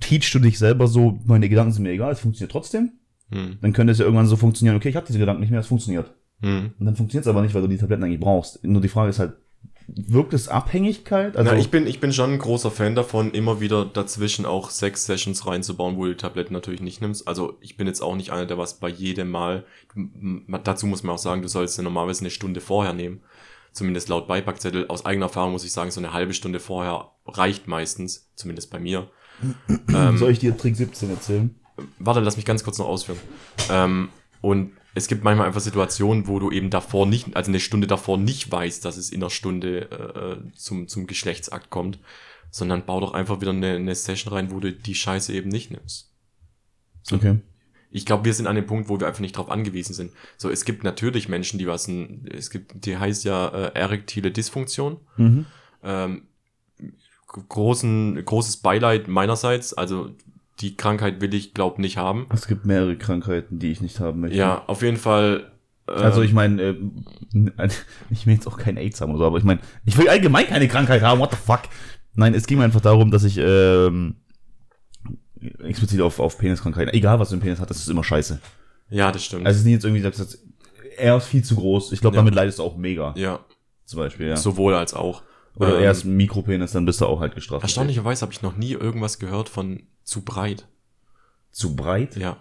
teachst 0.00 0.34
du 0.34 0.38
dich 0.38 0.58
selber 0.58 0.86
so, 0.86 1.18
meine 1.24 1.48
Gedanken 1.48 1.72
sind 1.72 1.82
mir 1.82 1.92
egal, 1.92 2.12
es 2.12 2.20
funktioniert 2.20 2.52
trotzdem. 2.52 2.92
Hm. 3.30 3.58
Dann 3.60 3.72
könnte 3.72 3.92
es 3.92 3.98
ja 3.98 4.04
irgendwann 4.04 4.26
so 4.26 4.36
funktionieren, 4.36 4.76
okay, 4.76 4.90
ich 4.90 4.96
habe 4.96 5.06
diese 5.06 5.18
Gedanken 5.18 5.40
nicht 5.40 5.50
mehr, 5.50 5.60
es 5.60 5.66
funktioniert. 5.66 6.12
Hm. 6.40 6.72
Und 6.78 6.86
dann 6.86 6.96
funktioniert 6.96 7.24
es 7.24 7.30
aber 7.30 7.42
nicht, 7.42 7.54
weil 7.54 7.62
du 7.62 7.68
die 7.68 7.78
Tabletten 7.78 8.04
eigentlich 8.04 8.20
brauchst. 8.20 8.62
Nur 8.64 8.82
die 8.82 8.88
Frage 8.88 9.10
ist 9.10 9.18
halt, 9.18 9.34
wirkt 9.86 10.32
es 10.34 10.48
Abhängigkeit? 10.48 11.36
Also, 11.36 11.50
Na, 11.50 11.58
ich 11.58 11.70
bin, 11.70 11.86
ich 11.86 12.00
bin 12.00 12.12
schon 12.12 12.32
ein 12.32 12.38
großer 12.38 12.70
Fan 12.70 12.94
davon, 12.94 13.32
immer 13.32 13.60
wieder 13.60 13.84
dazwischen 13.84 14.46
auch 14.46 14.70
sechs 14.70 15.06
Sessions 15.06 15.46
reinzubauen, 15.46 15.96
wo 15.96 16.04
du 16.04 16.10
die 16.10 16.16
Tabletten 16.16 16.52
natürlich 16.52 16.80
nicht 16.80 17.00
nimmst. 17.00 17.26
Also 17.26 17.58
ich 17.60 17.76
bin 17.76 17.86
jetzt 17.86 18.00
auch 18.00 18.16
nicht 18.16 18.30
einer, 18.30 18.46
der 18.46 18.58
was 18.58 18.78
bei 18.78 18.88
jedem 18.88 19.30
Mal, 19.30 19.64
dazu 20.64 20.86
muss 20.86 21.02
man 21.02 21.14
auch 21.14 21.18
sagen, 21.18 21.42
du 21.42 21.48
sollst 21.48 21.76
ja 21.78 21.84
normalerweise 21.84 22.20
eine 22.20 22.30
Stunde 22.30 22.60
vorher 22.60 22.92
nehmen. 22.92 23.20
Zumindest 23.72 24.08
laut 24.08 24.28
Beipackzettel. 24.28 24.86
Aus 24.88 25.06
eigener 25.06 25.26
Erfahrung 25.26 25.52
muss 25.52 25.64
ich 25.64 25.72
sagen, 25.72 25.90
so 25.90 26.00
eine 26.00 26.12
halbe 26.12 26.34
Stunde 26.34 26.60
vorher 26.60 27.10
reicht 27.26 27.68
meistens, 27.68 28.30
zumindest 28.34 28.70
bei 28.70 28.78
mir. 28.78 29.10
ähm, 29.68 30.18
soll 30.18 30.30
ich 30.30 30.38
dir 30.38 30.56
Trick 30.56 30.76
17 30.76 31.10
erzählen? 31.10 31.54
warte, 31.98 32.20
lass 32.20 32.36
mich 32.36 32.44
ganz 32.44 32.64
kurz 32.64 32.78
noch 32.78 32.86
ausführen. 32.86 33.18
Ähm, 33.70 34.08
und 34.40 34.72
es 34.94 35.08
gibt 35.08 35.24
manchmal 35.24 35.46
einfach 35.46 35.60
Situationen, 35.60 36.26
wo 36.26 36.38
du 36.38 36.50
eben 36.50 36.70
davor 36.70 37.06
nicht, 37.06 37.34
also 37.36 37.50
eine 37.50 37.60
Stunde 37.60 37.86
davor 37.86 38.18
nicht 38.18 38.50
weißt, 38.50 38.84
dass 38.84 38.96
es 38.96 39.10
in 39.10 39.22
einer 39.22 39.30
Stunde 39.30 40.42
äh, 40.44 40.56
zum, 40.56 40.88
zum 40.88 41.06
Geschlechtsakt 41.06 41.70
kommt, 41.70 41.98
sondern 42.50 42.84
bau 42.84 43.00
doch 43.00 43.14
einfach 43.14 43.40
wieder 43.40 43.52
eine, 43.52 43.76
eine 43.76 43.94
Session 43.94 44.32
rein, 44.32 44.50
wo 44.50 44.60
du 44.60 44.72
die 44.72 44.94
Scheiße 44.94 45.32
eben 45.32 45.48
nicht 45.48 45.70
nimmst. 45.70 46.12
Okay. 47.10 47.38
Ich 47.92 48.06
glaube, 48.06 48.24
wir 48.24 48.34
sind 48.34 48.46
an 48.46 48.56
dem 48.56 48.66
Punkt, 48.66 48.88
wo 48.88 48.98
wir 48.98 49.06
einfach 49.06 49.20
nicht 49.20 49.36
drauf 49.36 49.50
angewiesen 49.50 49.94
sind. 49.94 50.12
So, 50.36 50.50
es 50.50 50.64
gibt 50.64 50.82
natürlich 50.84 51.28
Menschen, 51.28 51.58
die 51.58 51.66
was, 51.66 51.88
es 52.30 52.50
gibt, 52.50 52.86
die 52.86 52.96
heißt 52.96 53.24
ja 53.24 53.48
äh, 53.48 53.72
erektile 53.78 54.30
Dysfunktion. 54.30 54.96
Mhm. 55.16 55.46
Ähm, 55.84 56.22
großen, 57.26 58.22
großes 58.24 58.58
Beileid 58.58 59.08
meinerseits. 59.08 59.74
Also 59.74 60.10
die 60.60 60.76
Krankheit 60.76 61.20
will 61.20 61.34
ich, 61.34 61.54
glaube 61.54 61.80
nicht 61.80 61.96
haben. 61.96 62.26
Es 62.32 62.46
gibt 62.46 62.64
mehrere 62.66 62.96
Krankheiten, 62.96 63.58
die 63.58 63.70
ich 63.72 63.80
nicht 63.80 64.00
haben 64.00 64.20
möchte. 64.20 64.36
Ja, 64.36 64.64
auf 64.66 64.82
jeden 64.82 64.96
Fall. 64.96 65.50
äh, 65.88 65.92
Also 65.92 66.22
ich 66.22 66.32
meine, 66.32 66.62
äh, 66.62 66.76
ich 68.10 68.26
will 68.26 68.34
jetzt 68.34 68.46
auch 68.46 68.58
kein 68.58 68.76
AIDS 68.76 69.00
haben 69.00 69.10
oder 69.10 69.18
so, 69.20 69.26
aber 69.26 69.38
ich 69.38 69.44
meine, 69.44 69.60
ich 69.84 69.96
will 69.98 70.08
allgemein 70.08 70.46
keine 70.46 70.68
Krankheit 70.68 71.02
haben, 71.02 71.20
what 71.20 71.30
the 71.30 71.36
fuck? 71.36 71.62
Nein, 72.14 72.34
es 72.34 72.46
ging 72.46 72.58
mir 72.58 72.64
einfach 72.64 72.82
darum, 72.82 73.10
dass 73.10 73.24
ich 73.24 73.38
ähm, 73.38 74.16
explizit 75.62 76.00
auf, 76.00 76.18
auf 76.20 76.38
Peniskrankheiten, 76.38 76.92
egal 76.94 77.18
was 77.18 77.30
du 77.30 77.34
im 77.36 77.40
Penis 77.40 77.58
hat, 77.60 77.70
das 77.70 77.78
ist 77.78 77.88
immer 77.88 78.04
scheiße. 78.04 78.40
Ja, 78.90 79.10
das 79.12 79.24
stimmt. 79.24 79.46
Also 79.46 79.56
es 79.56 79.60
ist 79.60 79.64
nicht 79.64 79.74
jetzt 79.74 79.84
irgendwie, 79.84 80.02
dass 80.02 80.16
das 80.16 80.38
er 80.98 81.16
ist 81.16 81.24
viel 81.26 81.42
zu 81.42 81.56
groß. 81.56 81.92
Ich 81.92 82.00
glaube, 82.02 82.16
Ja. 82.16 82.20
damit 82.20 82.34
leidest 82.34 82.58
du 82.58 82.62
auch 82.64 82.76
mega. 82.76 83.14
ja, 83.16 83.40
Zum 83.86 83.98
Beispiel, 83.98 84.28
ja. 84.28 84.36
sowohl 84.36 84.74
als 84.74 84.92
auch. 84.94 85.22
Oder 85.56 85.78
Ähm, 85.78 85.84
er 85.84 85.90
ist 85.90 86.04
ein 86.04 86.16
Mikropenis, 86.16 86.72
dann 86.72 86.84
bist 86.84 87.00
du 87.00 87.06
auch 87.06 87.20
halt 87.20 87.34
gestraft. 87.34 87.62
Erstaunlicherweise 87.62 88.22
habe 88.22 88.32
ich 88.32 88.42
noch 88.42 88.56
nie 88.56 88.72
irgendwas 88.72 89.18
gehört 89.18 89.48
von 89.48 89.86
zu 90.04 90.22
breit. 90.22 90.66
Zu 91.50 91.74
breit? 91.76 92.16
Ja. 92.16 92.36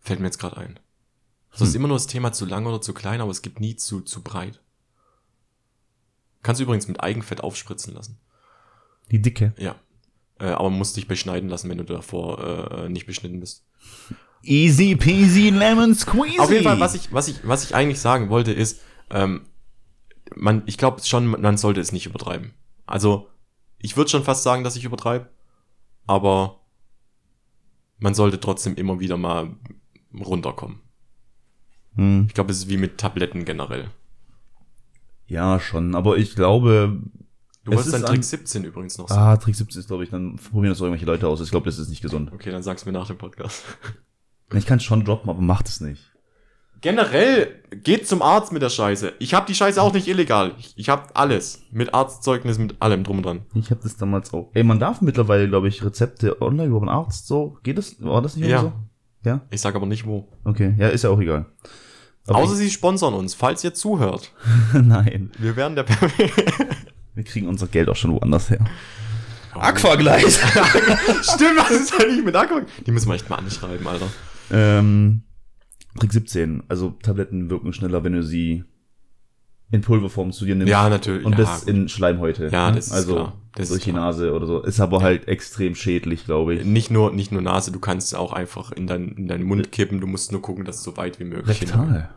Fällt 0.00 0.20
mir 0.20 0.26
jetzt 0.26 0.38
gerade 0.38 0.56
ein. 0.56 0.78
Also 1.50 1.64
es 1.64 1.70
ist 1.70 1.76
immer 1.76 1.88
nur 1.88 1.96
das 1.96 2.06
Thema 2.06 2.32
zu 2.32 2.44
lang 2.44 2.66
oder 2.66 2.80
zu 2.80 2.92
klein, 2.92 3.20
aber 3.20 3.30
es 3.30 3.42
gibt 3.42 3.60
nie 3.60 3.76
zu, 3.76 4.00
zu 4.02 4.22
breit. 4.22 4.60
Kannst 6.42 6.60
du 6.60 6.64
übrigens 6.64 6.86
mit 6.88 7.00
Eigenfett 7.02 7.40
aufspritzen 7.42 7.94
lassen. 7.94 8.18
Die 9.10 9.22
Dicke. 9.22 9.52
Ja. 9.58 9.76
Äh, 10.38 10.46
aber 10.48 10.70
musst 10.70 10.96
dich 10.96 11.08
beschneiden 11.08 11.48
lassen, 11.48 11.70
wenn 11.70 11.78
du 11.78 11.84
davor 11.84 12.84
äh, 12.84 12.88
nicht 12.88 13.06
beschnitten 13.06 13.40
bist. 13.40 13.64
Easy 14.42 14.94
peasy 14.94 15.50
lemon 15.50 15.94
squeezy. 15.94 16.38
Auf 16.38 16.50
jeden 16.50 16.64
Fall, 16.64 16.78
was 16.78 16.94
ich, 16.94 17.12
was 17.12 17.28
ich, 17.28 17.46
was 17.46 17.64
ich 17.64 17.74
eigentlich 17.74 18.00
sagen 18.00 18.28
wollte, 18.28 18.52
ist, 18.52 18.80
ähm, 19.10 19.46
man, 20.34 20.62
ich 20.66 20.78
glaube 20.78 21.02
schon, 21.02 21.26
man 21.26 21.56
sollte 21.56 21.80
es 21.80 21.92
nicht 21.92 22.06
übertreiben. 22.06 22.52
Also, 22.84 23.28
ich 23.78 23.96
würde 23.96 24.10
schon 24.10 24.24
fast 24.24 24.42
sagen, 24.42 24.62
dass 24.62 24.76
ich 24.76 24.84
übertreibe, 24.84 25.30
aber 26.06 26.60
man 27.98 28.14
sollte 28.14 28.40
trotzdem 28.40 28.74
immer 28.74 29.00
wieder 29.00 29.16
mal 29.16 29.56
runterkommen. 30.14 30.80
Hm. 31.94 32.26
Ich 32.28 32.34
glaube, 32.34 32.52
es 32.52 32.58
ist 32.58 32.68
wie 32.68 32.76
mit 32.76 32.98
Tabletten 32.98 33.44
generell. 33.44 33.90
Ja, 35.26 35.58
schon. 35.58 35.94
Aber 35.94 36.18
ich 36.18 36.34
glaube, 36.34 37.00
Du 37.66 37.72
Es 37.72 37.76
wolltest 37.78 37.94
deinen 37.94 38.04
Trick 38.04 38.16
an- 38.18 38.22
17 38.22 38.64
übrigens 38.64 38.96
noch 38.96 39.08
sagen. 39.08 39.20
ah, 39.20 39.36
Trick 39.36 39.54
17 39.56 39.80
ist, 39.80 39.88
glaube 39.88 40.04
ich, 40.04 40.10
dann 40.10 40.36
probieren 40.36 40.70
das 40.70 40.78
auch 40.80 40.84
irgendwelche 40.84 41.06
Leute 41.06 41.26
aus. 41.28 41.40
Ich 41.40 41.50
glaube, 41.50 41.66
das 41.66 41.78
ist 41.78 41.88
nicht 41.88 42.00
gesund. 42.00 42.30
Okay, 42.32 42.50
dann 42.50 42.62
sag's 42.62 42.86
mir 42.86 42.92
nach 42.92 43.08
dem 43.08 43.18
Podcast. 43.18 43.62
Ich 44.54 44.64
kann 44.66 44.78
es 44.78 44.84
schon 44.84 45.04
droppen, 45.04 45.28
aber 45.28 45.40
macht 45.40 45.66
es 45.68 45.80
nicht. 45.80 46.12
Generell, 46.80 47.62
geht 47.82 48.06
zum 48.06 48.22
Arzt 48.22 48.52
mit 48.52 48.62
der 48.62 48.68
Scheiße. 48.68 49.14
Ich 49.18 49.34
habe 49.34 49.46
die 49.46 49.54
Scheiße 49.54 49.80
auch 49.82 49.92
nicht 49.92 50.06
illegal. 50.06 50.52
Ich, 50.58 50.74
ich 50.76 50.88
habe 50.88 51.04
alles. 51.16 51.62
Mit 51.72 51.92
Arztzeugnis, 51.94 52.58
mit 52.58 52.80
allem 52.80 53.02
drum 53.02 53.16
und 53.18 53.22
dran. 53.26 53.46
Ich 53.54 53.70
habe 53.70 53.80
das 53.82 53.96
damals 53.96 54.32
auch. 54.32 54.50
Ey, 54.54 54.62
man 54.62 54.78
darf 54.78 55.00
mittlerweile, 55.00 55.48
glaube 55.48 55.68
ich, 55.68 55.82
Rezepte 55.84 56.40
online 56.42 56.68
über 56.68 56.78
einen 56.80 56.88
Arzt 56.90 57.26
so. 57.26 57.58
Geht 57.64 57.78
das? 57.78 57.96
War 58.00 58.22
das 58.22 58.36
nicht 58.36 58.48
Ja. 58.48 58.60
so? 58.60 58.72
Ja? 59.24 59.40
Ich 59.50 59.60
sag 59.60 59.74
aber 59.74 59.86
nicht 59.86 60.06
wo. 60.06 60.28
Okay. 60.44 60.74
Ja, 60.78 60.88
ist 60.88 61.02
ja 61.02 61.10
auch 61.10 61.18
egal. 61.20 61.46
Aber 62.28 62.38
Außer 62.38 62.54
sie 62.54 62.70
sponsern 62.70 63.14
uns, 63.14 63.34
falls 63.34 63.64
ihr 63.64 63.72
zuhört. 63.74 64.32
nein. 64.74 65.32
Wir 65.38 65.56
werden 65.56 65.74
der 65.76 65.86
Wir 67.16 67.24
kriegen 67.24 67.48
unser 67.48 67.66
Geld 67.66 67.88
auch 67.88 67.96
schon 67.96 68.12
woanders 68.12 68.50
her. 68.50 68.64
Aquagleis. 69.54 70.36
Stimmt, 71.22 71.56
was 71.56 71.70
ist 71.70 71.94
eigentlich 71.98 72.22
mit 72.22 72.36
Aqua? 72.36 72.60
Die 72.86 72.92
müssen 72.92 73.08
wir 73.08 73.14
echt 73.14 73.30
mal 73.30 73.36
anschreiben, 73.36 73.86
Alter. 73.86 74.08
ähm, 74.50 75.22
Trick 75.98 76.12
17. 76.12 76.64
Also 76.68 76.90
Tabletten 77.02 77.48
wirken 77.48 77.72
schneller, 77.72 78.04
wenn 78.04 78.12
du 78.12 78.22
sie 78.22 78.64
in 79.70 79.80
Pulverform 79.80 80.32
zu 80.32 80.44
dir 80.44 80.56
nimmst. 80.56 80.70
Ja, 80.70 80.90
natürlich. 80.90 81.24
Und 81.24 81.32
ja, 81.32 81.38
das 81.38 81.60
gut. 81.60 81.74
in 81.74 81.88
Schleimhäute. 81.88 82.50
Ja, 82.52 82.68
ne? 82.68 82.76
das 82.76 82.88
ist 82.88 82.92
also 82.92 83.14
klar. 83.14 83.32
Das 83.54 83.68
durch 83.68 83.78
ist 83.78 83.86
die 83.86 83.92
klar. 83.92 84.04
Nase 84.04 84.34
oder 84.34 84.46
so. 84.46 84.62
Ist 84.62 84.80
aber 84.80 85.00
halt 85.00 85.26
extrem 85.26 85.74
schädlich, 85.74 86.26
glaube 86.26 86.54
ich. 86.54 86.64
nicht 86.66 86.90
nur, 86.90 87.12
nicht 87.12 87.32
nur 87.32 87.40
Nase, 87.40 87.72
du 87.72 87.80
kannst 87.80 88.14
auch 88.14 88.34
einfach 88.34 88.72
in, 88.72 88.86
dein, 88.86 89.08
in 89.12 89.26
deinen 89.26 89.44
Mund 89.44 89.72
kippen. 89.72 90.02
Du 90.02 90.06
musst 90.06 90.32
nur 90.32 90.42
gucken, 90.42 90.66
dass 90.66 90.76
es 90.76 90.82
so 90.82 90.98
weit 90.98 91.18
wie 91.18 91.24
möglich 91.24 91.62
Rektal. 91.62 92.10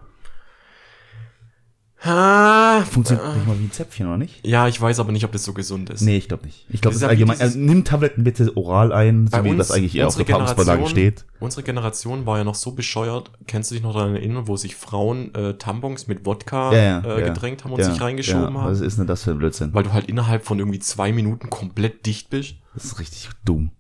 Ah, 2.02 2.82
Funktioniert 2.86 3.36
nicht 3.36 3.46
mal 3.46 3.60
wie 3.60 3.66
ein 3.66 3.72
Zäpfchen, 3.74 4.08
oder 4.08 4.18
nicht? 4.18 4.46
Ja, 4.48 4.70
ich 4.70 4.80
weiß 4.80 5.00
aber 5.02 5.12
nicht, 5.12 5.26
ob 5.26 5.34
das 5.34 5.44
so 5.44 5.54
gesund 5.54 5.90
ist. 5.90 6.00
Nee, 6.02 6.16
ich 6.16 6.30
glaube 6.30 6.46
nicht. 6.46 6.66
Ich 6.70 6.80
glaube, 6.80 6.94
Das 6.94 6.96
ist 6.98 7.02
ja 7.02 7.10
allgemein. 7.10 7.42
Also, 7.42 7.60
nimm 7.60 7.84
Tabletten 7.84 8.24
bitte 8.24 8.56
oral 8.56 8.94
ein, 8.94 9.28
so 9.28 9.44
wie 9.44 9.50
uns- 9.50 9.58
das 9.58 9.72
eigentlich 9.72 9.96
eher 9.96 10.08
auf 10.08 10.16
der 10.16 10.24
Packungsbeilage 10.24 10.88
steht. 10.88 11.26
Unsere 11.42 11.62
Generation 11.64 12.26
war 12.26 12.38
ja 12.38 12.46
noch 12.46 12.56
so 12.56 12.72
bescheuert. 12.72 13.32
Kennst 13.48 13.70
du 13.72 13.76
dich 13.76 13.84
noch 13.84 13.94
daran 13.94 14.16
erinnern, 14.16 14.48
wo 14.48 14.56
sich 14.56 14.78
Frauen 14.78 15.36
äh, 15.36 15.56
Tampons 15.58 16.08
mit 16.08 16.26
Wodka 16.26 16.72
Ja, 16.74 16.80
ja, 16.82 17.00
äh, 17.02 17.20
ja. 17.22 17.28
gedrängt 17.34 17.66
haben 17.66 17.74
und 17.74 17.80
ja, 17.82 17.92
sich 17.92 18.00
reingeschoben 18.00 18.54
ja, 18.56 18.62
haben? 18.62 18.72
Was 18.72 18.80
ist 18.80 18.98
denn 18.98 19.06
das 19.08 19.24
für 19.24 19.32
ein 19.32 19.38
Blödsinn? 19.40 19.74
Weil 19.74 19.84
du 19.84 19.92
halt 19.92 20.08
innerhalb 20.08 20.46
von 20.46 20.58
irgendwie 20.58 20.80
zwei 20.80 21.12
Minuten 21.12 21.50
komplett 21.50 22.06
dicht 22.06 22.30
bist. 22.30 22.56
Das 22.76 22.86
ist 22.86 23.00
richtig 23.00 23.30
dumm. 23.44 23.72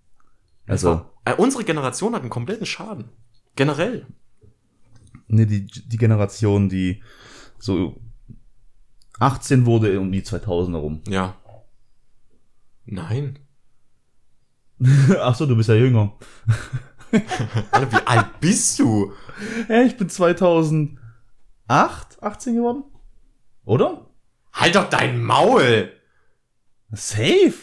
Also, 0.67 1.05
äh, 1.23 1.33
unsere 1.35 1.63
Generation 1.63 2.13
hat 2.15 2.21
einen 2.21 2.29
kompletten 2.29 2.65
Schaden. 2.65 3.05
Generell. 3.55 4.05
ne, 5.29 5.45
die, 5.47 5.65
die 5.67 5.97
Generation, 5.97 6.67
die 6.69 7.01
so 7.59 7.95
18 9.19 9.65
wurde 9.65 9.99
um 9.99 10.11
die 10.11 10.21
2000er 10.21 10.77
rum. 10.77 11.01
Ja. 11.09 11.35
Nein. 12.85 13.37
Ach 15.19 15.35
so, 15.35 15.45
du 15.45 15.55
bist 15.55 15.69
ja 15.69 15.75
jünger. 15.75 16.13
Alter, 17.71 17.91
wie 17.91 18.07
alt 18.07 18.39
bist 18.39 18.79
du? 18.79 19.13
Hä, 19.67 19.83
ich 19.83 19.97
bin 19.97 20.09
2008, 20.09 20.97
18 22.21 22.55
geworden? 22.55 22.83
Oder? 23.65 24.07
Halt 24.53 24.75
doch 24.75 24.89
dein 24.89 25.21
Maul! 25.21 25.91
Safe. 26.91 27.53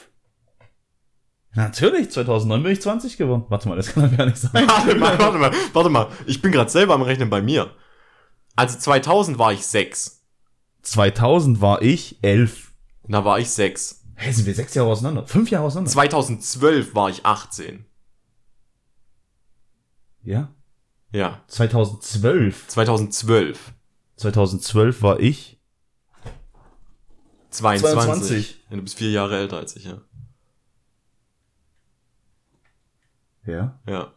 Natürlich, 1.55 2.11
2009 2.11 2.63
bin 2.63 2.73
ich 2.73 2.83
20 2.83 3.17
geworden. 3.17 3.47
Warte 3.49 3.69
mal, 3.69 3.77
das 3.77 3.93
kann 3.93 4.09
doch 4.09 4.17
gar 4.17 4.27
nicht 4.27 4.37
sein. 4.37 4.69
Warte 4.69 4.95
mal, 4.95 5.19
warte 5.19 5.39
mal, 5.39 5.53
warte 5.73 5.91
mal. 5.91 6.09
Ich 6.27 6.43
bin 6.43 6.53
gerade 6.53 6.71
selber 6.71 6.95
am 6.95 7.03
Rechnen 7.03 7.31
bei 7.31 7.41
mir. 7.41 7.71
Also 8.55 8.79
2000 8.79 9.39
war 9.39 9.53
ich 9.53 9.67
sechs. 9.67 10.26
2000 10.87 11.61
war 11.61 11.83
ich 11.83 12.19
11. 12.23 12.73
Da 13.09 13.25
war 13.25 13.41
ich 13.41 13.51
sechs. 13.51 14.05
Hä, 14.15 14.31
sind 14.33 14.47
wir 14.47 14.55
sechs 14.55 14.75
Jahre 14.75 14.91
auseinander? 14.91 15.27
Fünf 15.27 15.51
Jahre 15.51 15.65
auseinander? 15.67 15.91
2012 15.91 16.95
war 16.95 17.11
ich 17.11 17.27
18. 17.27 17.85
Ja. 20.23 20.55
Ja, 21.13 21.43
2012. 21.49 22.69
2012. 22.69 23.73
2012 24.17 25.03
war 25.03 25.21
ich 25.21 25.61
22. 27.51 27.95
22. 27.95 28.65
Ja, 28.71 28.77
du 28.77 28.83
bist 28.83 28.97
vier 28.97 29.11
Jahre 29.11 29.39
älter 29.39 29.57
als 29.59 29.77
ich, 29.77 29.85
ja. 29.85 30.01
Ja. 33.45 33.81
Ja. 33.87 34.13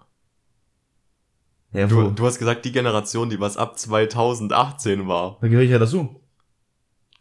Ja, 1.72 1.88
Du, 1.88 2.10
du 2.12 2.26
hast 2.26 2.40
gesagt, 2.40 2.66
die 2.66 2.72
Generation, 2.72 3.30
die 3.30 3.40
was 3.40 3.58
ab 3.58 3.78
2018 3.78 5.08
war. 5.08 5.38
Da 5.42 5.48
gehöre 5.48 5.64
ich 5.64 5.70
ja 5.72 5.78
dazu. 5.80 6.20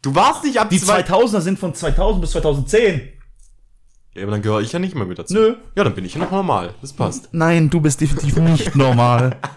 Du 0.01 0.15
warst 0.15 0.43
nicht 0.43 0.59
ab 0.59 0.69
Die 0.69 0.79
zwei- 0.79 1.01
2000er 1.01 1.41
sind 1.41 1.59
von 1.59 1.73
2000 1.73 2.21
bis 2.21 2.31
2010. 2.31 3.09
Ja, 4.15 4.23
aber 4.23 4.31
dann 4.31 4.41
gehöre 4.41 4.61
ich 4.61 4.71
ja 4.71 4.79
nicht 4.79 4.95
mehr 4.95 5.05
mit 5.05 5.19
dazu. 5.19 5.33
Nö. 5.33 5.55
Ja, 5.75 5.83
dann 5.83 5.93
bin 5.93 6.05
ich 6.05 6.13
ja 6.15 6.19
noch 6.21 6.31
normal. 6.31 6.73
Das 6.81 6.93
passt. 6.93 7.29
Nein, 7.33 7.69
du 7.69 7.79
bist 7.81 8.01
definitiv 8.01 8.37
nicht 8.37 8.75
normal. 8.75 9.37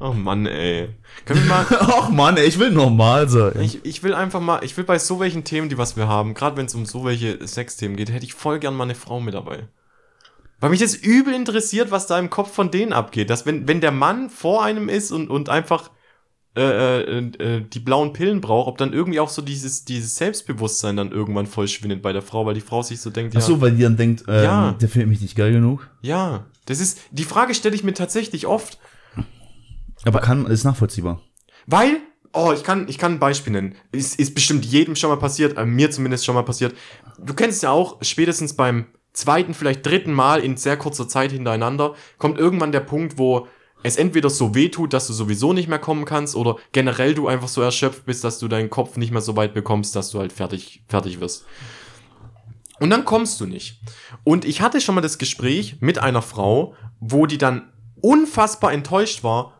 Oh 0.00 0.12
Mann, 0.12 0.46
ey. 0.46 0.90
Können 1.24 1.40
wir 1.42 1.48
mal. 1.48 1.66
Ach 1.80 2.08
Mann, 2.08 2.36
ey, 2.36 2.44
ich 2.46 2.60
will 2.60 2.70
normal 2.70 3.28
sein. 3.28 3.60
Ich, 3.60 3.84
ich 3.84 4.04
will 4.04 4.14
einfach 4.14 4.38
mal, 4.40 4.62
ich 4.62 4.76
will 4.76 4.84
bei 4.84 4.96
so 4.96 5.18
welchen 5.18 5.42
Themen, 5.42 5.68
die 5.68 5.76
was 5.76 5.96
wir 5.96 6.06
haben, 6.06 6.34
gerade 6.34 6.56
wenn 6.56 6.66
es 6.66 6.74
um 6.76 6.86
so 6.86 7.04
welche 7.04 7.44
Sexthemen 7.44 7.96
geht, 7.96 8.12
hätte 8.12 8.24
ich 8.24 8.32
voll 8.34 8.60
gern 8.60 8.76
mal 8.76 8.84
eine 8.84 8.94
Frau 8.94 9.18
mit 9.18 9.34
dabei. 9.34 9.66
Weil 10.60 10.70
mich 10.70 10.78
das 10.78 10.94
übel 10.94 11.34
interessiert, 11.34 11.90
was 11.90 12.06
da 12.06 12.16
im 12.16 12.30
Kopf 12.30 12.52
von 12.54 12.70
denen 12.70 12.92
abgeht. 12.92 13.28
Dass 13.28 13.44
wenn, 13.44 13.66
wenn 13.66 13.80
der 13.80 13.90
Mann 13.90 14.30
vor 14.30 14.62
einem 14.62 14.88
ist 14.88 15.10
und, 15.10 15.30
und 15.30 15.48
einfach 15.48 15.90
äh, 16.56 17.00
äh, 17.02 17.18
äh, 17.18 17.60
die 17.62 17.78
blauen 17.78 18.12
Pillen 18.12 18.40
braucht, 18.40 18.68
ob 18.68 18.78
dann 18.78 18.92
irgendwie 18.92 19.20
auch 19.20 19.28
so 19.28 19.42
dieses, 19.42 19.84
dieses 19.84 20.16
Selbstbewusstsein 20.16 20.96
dann 20.96 21.12
irgendwann 21.12 21.46
voll 21.46 21.68
schwindet 21.68 22.02
bei 22.02 22.12
der 22.12 22.22
Frau, 22.22 22.46
weil 22.46 22.54
die 22.54 22.60
Frau 22.60 22.82
sich 22.82 23.00
so 23.00 23.10
denkt, 23.10 23.34
ja, 23.34 23.40
Ach 23.40 23.44
so, 23.46 23.60
weil 23.60 23.72
die 23.72 23.82
dann 23.82 23.96
denkt, 23.96 24.24
ähm, 24.26 24.44
Ja. 24.44 24.72
der 24.72 24.88
findet 24.88 25.08
mich 25.08 25.20
nicht 25.20 25.36
geil 25.36 25.52
genug. 25.52 25.88
ja, 26.02 26.46
das 26.66 26.80
ist, 26.80 26.98
die 27.12 27.24
Frage 27.24 27.54
stelle 27.54 27.74
ich 27.74 27.82
mir 27.84 27.94
tatsächlich 27.94 28.46
oft, 28.46 28.78
Aber 30.04 30.20
kann, 30.20 30.46
ist 30.46 30.64
nachvollziehbar. 30.64 31.20
Weil, 31.66 31.96
oh, 32.32 32.52
ich 32.54 32.62
kann, 32.62 32.88
ich 32.88 32.98
kann 32.98 33.12
ein 33.12 33.18
Beispiel 33.18 33.52
nennen. 33.52 33.74
Ist, 33.92 34.18
ist 34.18 34.34
bestimmt 34.34 34.64
jedem 34.64 34.94
schon 34.96 35.10
mal 35.10 35.16
passiert, 35.16 35.56
äh, 35.56 35.64
mir 35.64 35.90
zumindest 35.90 36.24
schon 36.26 36.34
mal 36.34 36.42
passiert. 36.42 36.74
Du 37.18 37.34
kennst 37.34 37.56
es 37.56 37.62
ja 37.62 37.70
auch, 37.70 37.98
spätestens 38.02 38.54
beim 38.54 38.86
zweiten, 39.12 39.54
vielleicht 39.54 39.84
dritten 39.84 40.12
Mal 40.12 40.40
in 40.40 40.56
sehr 40.56 40.76
kurzer 40.76 41.08
Zeit 41.08 41.32
hintereinander, 41.32 41.94
kommt 42.18 42.38
irgendwann 42.38 42.70
der 42.72 42.80
Punkt, 42.80 43.18
wo 43.18 43.48
es 43.82 43.96
entweder 43.96 44.30
so 44.30 44.54
weh 44.54 44.68
tut, 44.68 44.92
dass 44.92 45.06
du 45.06 45.12
sowieso 45.12 45.52
nicht 45.52 45.68
mehr 45.68 45.78
kommen 45.78 46.04
kannst, 46.04 46.34
oder 46.34 46.56
generell 46.72 47.14
du 47.14 47.28
einfach 47.28 47.48
so 47.48 47.62
erschöpft 47.62 48.06
bist, 48.06 48.24
dass 48.24 48.38
du 48.38 48.48
deinen 48.48 48.70
Kopf 48.70 48.96
nicht 48.96 49.12
mehr 49.12 49.20
so 49.20 49.36
weit 49.36 49.54
bekommst, 49.54 49.94
dass 49.94 50.10
du 50.10 50.18
halt 50.18 50.32
fertig, 50.32 50.82
fertig 50.88 51.20
wirst. 51.20 51.46
Und 52.80 52.90
dann 52.90 53.04
kommst 53.04 53.40
du 53.40 53.46
nicht. 53.46 53.80
Und 54.24 54.44
ich 54.44 54.60
hatte 54.60 54.80
schon 54.80 54.94
mal 54.94 55.00
das 55.00 55.18
Gespräch 55.18 55.76
mit 55.80 55.98
einer 55.98 56.22
Frau, 56.22 56.74
wo 57.00 57.26
die 57.26 57.38
dann 57.38 57.72
unfassbar 58.00 58.72
enttäuscht 58.72 59.24
war, 59.24 59.54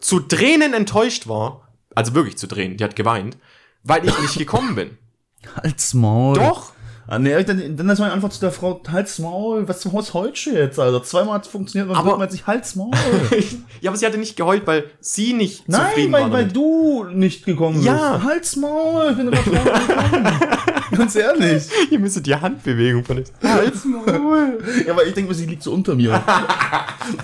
zu 0.00 0.20
Tränen 0.20 0.74
enttäuscht 0.74 1.28
war, 1.28 1.68
also 1.94 2.14
wirklich 2.14 2.36
zu 2.36 2.46
Tränen, 2.46 2.76
die 2.76 2.84
hat 2.84 2.96
geweint, 2.96 3.36
weil 3.82 4.06
ich 4.06 4.18
nicht 4.20 4.38
gekommen 4.38 4.74
bin. 4.74 4.98
Halt's 5.56 5.94
Maul. 5.94 6.34
Doch! 6.34 6.72
Ah, 7.10 7.18
nee, 7.18 7.42
dann, 7.42 7.74
dann 7.74 7.88
ist 7.88 8.00
meine 8.00 8.12
Antwort 8.12 8.34
zu 8.34 8.40
der 8.40 8.52
Frau, 8.52 8.82
halt's 8.92 9.18
Maul, 9.18 9.66
was 9.66 9.80
zum 9.80 9.92
Haus 9.94 10.12
heute 10.12 10.50
jetzt, 10.50 10.78
Alter? 10.78 11.02
Zweimal 11.02 11.36
hat's 11.36 11.48
funktioniert, 11.48 11.88
Aber- 11.96 12.06
aber 12.10 12.18
man 12.18 12.28
sich 12.28 12.46
halt's 12.46 12.76
Maul. 12.76 12.90
ja, 13.80 13.90
aber 13.90 13.96
sie 13.96 14.04
hatte 14.04 14.18
nicht 14.18 14.36
geheult, 14.36 14.66
weil 14.66 14.84
sie 15.00 15.32
nicht 15.32 15.66
Nein, 15.68 15.86
zufrieden 15.88 16.12
war 16.12 16.20
weil, 16.24 16.32
weil 16.32 16.40
damit. 16.48 16.56
du 16.56 17.04
nicht 17.04 17.46
gekommen 17.46 17.82
Ja. 17.82 18.16
bist. 18.18 18.24
Halt's 18.28 18.56
Maul, 18.56 19.06
ich 19.12 19.16
bin 19.16 19.28
immer. 19.28 19.38
Ganz 20.96 21.16
ehrlich. 21.16 21.64
Ihr 21.90 21.98
müsstet 21.98 22.26
die 22.26 22.34
Handbewegung 22.34 23.04
von 23.04 23.18
euch. 23.18 23.28
Halt's 23.42 23.84
Maul. 23.86 24.58
Ja, 24.86 24.92
aber 24.92 25.06
ich 25.06 25.14
denke 25.14 25.30
mir, 25.30 25.34
sie 25.34 25.46
liegt 25.46 25.62
so 25.62 25.72
unter 25.72 25.94
mir. 25.94 26.22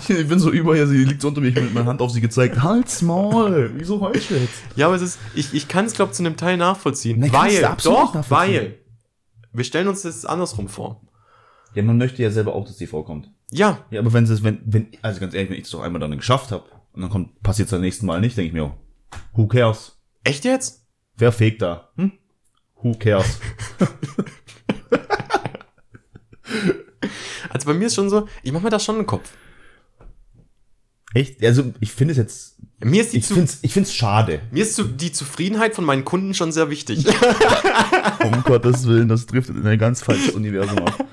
ich 0.07 0.27
bin 0.27 0.39
so 0.39 0.49
über 0.51 0.75
ihr, 0.75 0.87
sie 0.87 1.03
liegt 1.03 1.21
so 1.21 1.27
unter 1.27 1.41
mir, 1.41 1.49
ich 1.49 1.55
habe 1.55 1.65
mit 1.65 1.73
meiner 1.75 1.87
Hand 1.87 2.01
auf 2.01 2.09
sie 2.11 2.21
gezeigt. 2.21 2.61
Halt's 2.63 3.01
Maul. 3.03 3.71
Wieso 3.75 3.99
heulst 4.01 4.29
du 4.31 4.35
jetzt? 4.35 4.53
Ja, 4.75 4.87
aber 4.87 4.95
es 4.95 5.01
ist, 5.03 5.19
ich, 5.35 5.53
ich 5.53 5.67
kann 5.67 5.85
es, 5.85 5.93
glaube 5.93 6.11
ich, 6.11 6.17
zu 6.17 6.23
einem 6.23 6.37
Teil 6.37 6.57
nachvollziehen. 6.57 7.19
Nein, 7.19 7.31
weil, 7.33 7.55
du 7.55 7.61
doch, 7.83 8.13
nachvollziehen. 8.15 8.29
weil. 8.55 8.75
Wir 9.55 9.63
stellen 9.63 9.87
uns 9.87 10.01
das 10.01 10.25
andersrum 10.25 10.67
vor. 10.67 11.01
Ja, 11.73 11.83
man 11.83 11.97
möchte 11.97 12.21
ja 12.23 12.29
selber 12.31 12.53
auch, 12.53 12.65
dass 12.65 12.77
sie 12.77 12.87
vorkommt. 12.87 13.29
Ja, 13.51 13.85
Ja, 13.91 13.99
aber 13.99 14.13
wenn 14.13 14.23
es, 14.23 14.43
wenn, 14.43 14.61
wenn, 14.65 14.87
also 15.01 15.19
ganz 15.19 15.33
ehrlich, 15.33 15.49
wenn 15.49 15.57
ich 15.57 15.65
es 15.65 15.71
doch 15.71 15.81
einmal 15.81 15.99
dann 15.99 16.15
geschafft 16.17 16.51
habe 16.51 16.65
und 16.93 17.01
dann 17.01 17.09
kommt, 17.09 17.41
passiert 17.41 17.67
es 17.67 17.71
beim 17.71 17.81
nächsten 17.81 18.05
Mal 18.05 18.21
nicht, 18.21 18.37
denke 18.37 18.47
ich 18.47 18.53
mir, 18.53 18.65
oh, 18.65 18.75
who 19.33 19.47
cares? 19.47 19.97
echt 20.23 20.45
jetzt? 20.45 20.85
Wer 21.17 21.31
fegt 21.31 21.61
da? 21.61 21.89
Hm? 21.95 22.11
Who 22.81 22.93
cares? 22.97 23.39
Also 27.49 27.67
bei 27.67 27.73
mir 27.73 27.87
ist 27.87 27.95
schon 27.95 28.09
so, 28.09 28.27
ich 28.43 28.51
mache 28.51 28.63
mir 28.63 28.69
da 28.69 28.79
schon 28.79 28.95
einen 28.95 29.05
Kopf. 29.05 29.31
Echt? 31.15 31.43
Also, 31.43 31.73
ich 31.79 31.91
finde 31.91 32.11
es 32.11 32.17
jetzt, 32.17 32.57
Mir 32.83 33.01
ist 33.01 33.13
die, 33.13 33.17
ich 33.17 33.25
finde 33.25 33.43
es 33.45 33.59
ich 33.63 33.73
find's 33.73 33.93
schade. 33.93 34.41
mir 34.51 34.61
ist 34.63 34.75
zu, 34.75 34.83
die 34.83 35.11
Zufriedenheit 35.11 35.73
von 35.73 35.85
meinen 35.85 36.05
Kunden 36.05 36.33
schon 36.35 36.51
sehr 36.51 36.69
wichtig. 36.69 37.05
Um 38.23 38.43
Gottes 38.43 38.85
Willen, 38.87 39.07
das 39.07 39.25
driftet 39.25 39.55
in 39.57 39.65
ein 39.67 39.77
ganz 39.79 40.01
falsches 40.01 40.31
Universum 40.35 40.79
ab. 40.79 41.05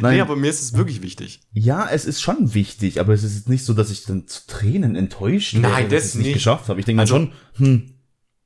Nein, 0.00 0.16
nee, 0.16 0.20
aber 0.20 0.36
mir 0.36 0.48
ist 0.50 0.62
es 0.62 0.72
wirklich 0.74 1.02
wichtig. 1.02 1.40
ja, 1.52 1.88
es 1.90 2.04
ist 2.04 2.20
schon 2.20 2.54
wichtig, 2.54 3.00
aber 3.00 3.14
es 3.14 3.22
ist 3.24 3.34
jetzt 3.34 3.48
nicht 3.48 3.64
so, 3.64 3.72
dass 3.72 3.90
ich 3.90 4.04
dann 4.04 4.26
zu 4.26 4.46
Tränen 4.46 4.94
enttäuscht 4.94 5.54
Nein, 5.54 5.62
wäre, 5.62 5.82
dass 5.84 5.90
das 5.90 6.02
ich 6.02 6.08
es 6.08 6.14
nicht 6.16 6.24
nicht. 6.26 6.34
geschafft 6.34 6.68
habe. 6.68 6.78
Ich 6.80 6.86
denke 6.86 6.96
mir 6.96 7.02
Also- 7.02 7.14
schon, 7.16 7.32
hm, 7.56 7.94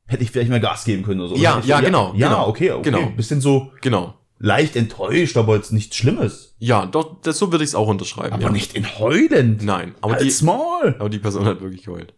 hätte 0.06 0.22
ich 0.22 0.30
vielleicht 0.30 0.50
mal 0.50 0.60
Gas 0.60 0.84
geben 0.84 1.02
können 1.02 1.20
oder 1.20 1.30
so. 1.30 1.36
Ja, 1.36 1.58
Oder 1.58 1.66
ja, 1.66 1.78
ich- 1.80 1.84
genau, 1.86 2.14
Ja, 2.16 2.28
genau, 2.28 2.48
okay, 2.48 2.70
okay. 2.72 2.90
genau. 2.90 3.10
Bisschen 3.10 3.40
so 3.40 3.70
Genau. 3.80 4.14
Leicht 4.42 4.74
enttäuscht, 4.74 5.36
aber 5.36 5.54
jetzt 5.54 5.70
nichts 5.72 5.96
Schlimmes. 5.96 6.56
Ja, 6.58 6.86
doch, 6.86 7.20
das, 7.20 7.38
so 7.38 7.52
würde 7.52 7.62
ich 7.62 7.70
es 7.70 7.74
auch 7.76 7.86
unterschreiben. 7.88 8.32
Aber 8.32 8.42
ja. 8.44 8.50
nicht 8.50 8.74
in 8.74 8.98
heulend. 8.98 9.62
Nein, 9.62 9.94
aber 10.00 10.14
Als 10.14 10.38
die, 10.38 10.44
Maul. 10.46 10.96
aber 10.98 11.10
die 11.10 11.18
Person 11.18 11.44
hat 11.44 11.60
wirklich 11.60 11.84
geheult. 11.84 12.14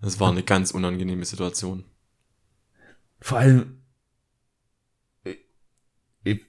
Das 0.00 0.20
war 0.20 0.30
eine 0.30 0.42
ganz 0.44 0.70
unangenehme 0.70 1.24
Situation. 1.24 1.84
Vor 3.20 3.38
allem, 3.38 3.78
ich, 5.24 5.36
ich, 6.22 6.40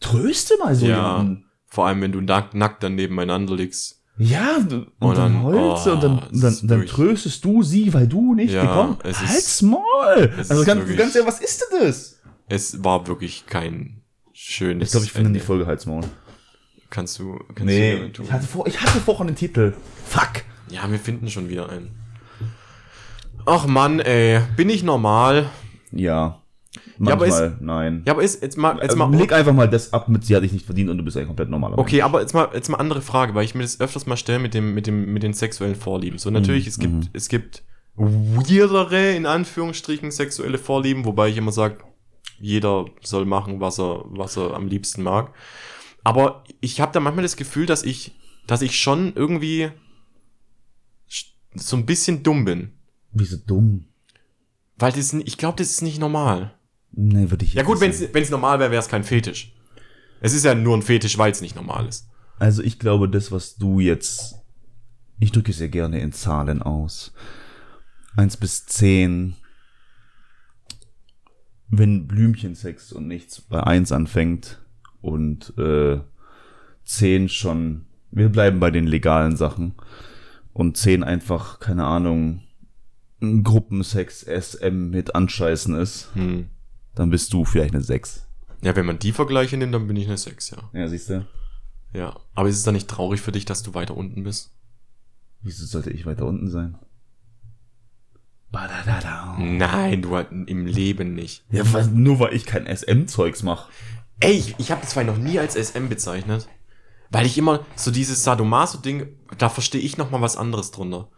tröste 0.00 0.54
mal 0.58 0.74
so 0.74 0.86
Ja. 0.86 0.96
jemanden. 1.18 1.44
Vor 1.66 1.86
allem, 1.86 2.00
wenn 2.02 2.12
du 2.12 2.20
nackt, 2.20 2.54
nackt 2.54 2.82
dann 2.82 2.94
nebeneinander 2.94 3.54
liegst. 3.56 4.02
Ja, 4.18 4.56
und, 4.56 4.72
Und 4.72 5.16
dann 5.18 5.34
dann- 5.34 5.42
heulst 5.42 5.86
oh, 5.86 5.92
und 5.92 6.02
dann, 6.02 6.28
dann, 6.32 6.58
dann 6.62 6.86
tröstest 6.86 7.44
du 7.44 7.62
sie, 7.62 7.92
weil 7.92 8.06
du 8.08 8.34
nicht 8.34 8.52
Ja, 8.52 8.62
gekommen 8.64 8.98
es 9.04 9.20
ist- 9.20 9.28
Halt's 9.28 9.62
Maul. 9.62 10.32
es 10.38 10.50
Also 10.50 10.64
ganz, 10.64 10.88
ganz 10.96 11.14
ehrlich, 11.14 11.28
was 11.28 11.40
ist 11.40 11.62
denn 11.70 11.86
das? 11.86 12.18
Es 12.48 12.82
war 12.82 13.06
wirklich 13.06 13.44
kein 13.46 14.02
schönes 14.38 14.88
Ich 14.88 14.92
glaube, 14.92 15.06
ich 15.06 15.12
finde 15.12 15.32
die. 15.32 15.40
Folge 15.40 15.66
Halt's 15.66 15.86
Maul. 15.86 16.02
Kannst 16.90 17.18
du, 17.18 17.38
kannst 17.48 17.60
du 17.60 17.64
Nee, 17.64 18.08
tun. 18.10 18.26
ich 18.26 18.32
hatte, 18.32 18.46
vor, 18.46 18.66
ich 18.66 18.80
hatte 18.80 19.00
vorher 19.00 19.26
den 19.26 19.34
Titel. 19.34 19.72
Fuck. 20.06 20.44
Ja, 20.70 20.90
wir 20.90 20.98
finden 20.98 21.28
schon 21.30 21.48
wieder 21.48 21.68
einen. 21.68 21.90
Ach 23.44 23.66
Mann, 23.66 24.00
ey. 24.00 24.40
Bin 24.56 24.68
ich 24.68 24.82
normal? 24.82 25.46
Ja. 25.90 26.42
Ja, 26.98 27.12
aber 27.12 27.26
Manchmal, 27.26 27.56
nein. 27.60 28.02
Ja, 28.06 28.12
aber 28.12 28.22
ist 28.22 28.42
jetzt 28.42 28.56
mal, 28.58 28.74
jetzt 28.76 28.90
also, 28.90 28.96
mal. 29.06 29.14
leg 29.16 29.32
einfach 29.32 29.52
mal 29.52 29.68
das 29.68 29.92
ab 29.92 30.08
mit, 30.08 30.24
sie 30.24 30.36
hat 30.36 30.42
dich 30.42 30.52
nicht 30.52 30.66
verdient 30.66 30.90
und 30.90 30.98
du 30.98 31.04
bist 31.04 31.16
ein 31.16 31.26
komplett 31.26 31.48
normaler 31.48 31.78
Okay, 31.78 32.02
aber 32.02 32.20
jetzt 32.20 32.34
mal, 32.34 32.48
jetzt 32.54 32.68
mal 32.68 32.76
andere 32.78 33.00
Frage, 33.02 33.34
weil 33.34 33.44
ich 33.44 33.54
mir 33.54 33.62
das 33.62 33.80
öfters 33.80 34.06
mal 34.06 34.16
stelle 34.16 34.38
mit 34.38 34.52
dem, 34.54 34.74
mit 34.74 34.86
dem, 34.86 35.12
mit 35.12 35.22
den 35.22 35.32
sexuellen 35.32 35.74
Vorlieben. 35.74 36.18
So, 36.18 36.30
natürlich, 36.30 36.64
Mhm, 36.64 36.68
es 36.68 36.78
gibt, 36.78 37.10
es 37.14 37.28
gibt 37.28 37.62
weirdere, 37.94 39.14
in 39.14 39.26
Anführungsstrichen, 39.26 40.10
sexuelle 40.10 40.58
Vorlieben, 40.58 41.04
wobei 41.04 41.28
ich 41.28 41.36
immer 41.38 41.52
sage, 41.52 41.78
jeder 42.38 42.86
soll 43.02 43.24
machen, 43.24 43.60
was 43.60 43.78
er, 43.78 44.04
was 44.06 44.36
er 44.36 44.54
am 44.54 44.66
liebsten 44.66 45.02
mag. 45.02 45.32
Aber 46.04 46.44
ich 46.60 46.80
habe 46.80 46.92
da 46.92 47.00
manchmal 47.00 47.24
das 47.24 47.36
Gefühl, 47.36 47.66
dass 47.66 47.82
ich, 47.82 48.12
dass 48.46 48.62
ich 48.62 48.78
schon 48.78 49.14
irgendwie 49.14 49.70
so 51.54 51.76
ein 51.76 51.86
bisschen 51.86 52.22
dumm 52.22 52.44
bin. 52.44 52.72
Wieso 53.12 53.36
dumm? 53.36 53.86
Weil 54.76 54.92
das, 54.92 55.12
ich 55.12 55.38
glaube, 55.38 55.56
das 55.56 55.70
ist 55.70 55.82
nicht 55.82 55.98
normal. 55.98 56.54
Nee, 56.92 57.30
würde 57.30 57.44
ich 57.44 57.54
Ja 57.54 57.62
gut, 57.62 57.80
wenn 57.80 57.90
es 57.90 58.30
normal 58.30 58.58
wäre, 58.58 58.70
wäre 58.70 58.80
es 58.80 58.88
kein 58.88 59.04
Fetisch. 59.04 59.54
Es 60.20 60.32
ist 60.32 60.44
ja 60.44 60.54
nur 60.54 60.76
ein 60.76 60.82
Fetisch, 60.82 61.18
weil 61.18 61.32
es 61.32 61.40
nicht 61.40 61.56
normal 61.56 61.86
ist. 61.86 62.08
Also 62.38 62.62
ich 62.62 62.78
glaube, 62.78 63.08
das, 63.08 63.32
was 63.32 63.56
du 63.56 63.80
jetzt, 63.80 64.36
ich 65.18 65.32
drücke 65.32 65.50
es 65.50 65.58
ja 65.58 65.66
gerne 65.66 66.00
in 66.00 66.12
Zahlen 66.12 66.62
aus. 66.62 67.12
Eins 68.16 68.36
bis 68.36 68.66
zehn. 68.66 69.36
Wenn 71.68 72.06
Blümchensex 72.06 72.92
und 72.92 73.08
nichts 73.08 73.40
bei 73.40 73.62
eins 73.62 73.90
anfängt 73.92 74.60
und 75.00 75.56
äh, 75.58 76.00
zehn 76.84 77.28
schon, 77.28 77.86
wir 78.10 78.28
bleiben 78.28 78.60
bei 78.60 78.70
den 78.70 78.86
legalen 78.86 79.36
Sachen 79.36 79.74
und 80.52 80.76
zehn 80.76 81.02
einfach, 81.02 81.58
keine 81.60 81.84
Ahnung, 81.84 82.42
Gruppensex 83.20 84.22
SM 84.22 84.90
mit 84.90 85.14
Anscheißen 85.14 85.74
ist, 85.74 86.10
Hm. 86.14 86.48
dann 86.94 87.10
bist 87.10 87.32
du 87.32 87.44
vielleicht 87.44 87.74
eine 87.74 87.82
sechs. 87.82 88.26
Ja, 88.62 88.76
wenn 88.76 88.86
man 88.86 88.98
die 88.98 89.12
Vergleiche 89.12 89.56
nimmt, 89.56 89.74
dann 89.74 89.86
bin 89.86 89.96
ich 89.96 90.06
eine 90.06 90.16
6, 90.16 90.50
ja. 90.50 90.58
Ja, 90.72 90.88
siehst 90.88 91.10
du? 91.10 91.26
Ja. 91.92 92.16
Aber 92.34 92.48
ist 92.48 92.56
es 92.56 92.62
dann 92.62 92.74
nicht 92.74 92.88
traurig 92.88 93.20
für 93.20 93.32
dich, 93.32 93.44
dass 93.44 93.62
du 93.62 93.74
weiter 93.74 93.96
unten 93.96 94.22
bist? 94.24 94.52
Wieso 95.42 95.66
sollte 95.66 95.90
ich 95.90 96.06
weiter 96.06 96.26
unten 96.26 96.48
sein? 96.50 96.78
Badadada. 98.56 99.36
Nein, 99.38 100.00
du 100.00 100.16
halt 100.16 100.28
im 100.30 100.66
Leben 100.66 101.14
nicht. 101.14 101.44
Ja, 101.50 101.62
was, 101.74 101.88
nur 101.88 102.20
weil 102.20 102.32
ich 102.32 102.46
kein 102.46 102.66
SM-Zeugs 102.66 103.42
mache. 103.42 103.70
Ey, 104.20 104.32
ich, 104.32 104.54
ich 104.58 104.70
habe 104.70 104.80
das 104.80 104.90
zwar 104.90 105.04
noch 105.04 105.18
nie 105.18 105.38
als 105.38 105.54
SM 105.54 105.88
bezeichnet, 105.88 106.48
weil 107.10 107.26
ich 107.26 107.36
immer 107.36 107.66
so 107.74 107.90
dieses 107.90 108.24
Sadomaso-Ding, 108.24 109.08
da 109.36 109.50
verstehe 109.50 109.82
ich 109.82 109.98
noch 109.98 110.10
mal 110.10 110.22
was 110.22 110.38
anderes 110.38 110.70
drunter. 110.70 111.08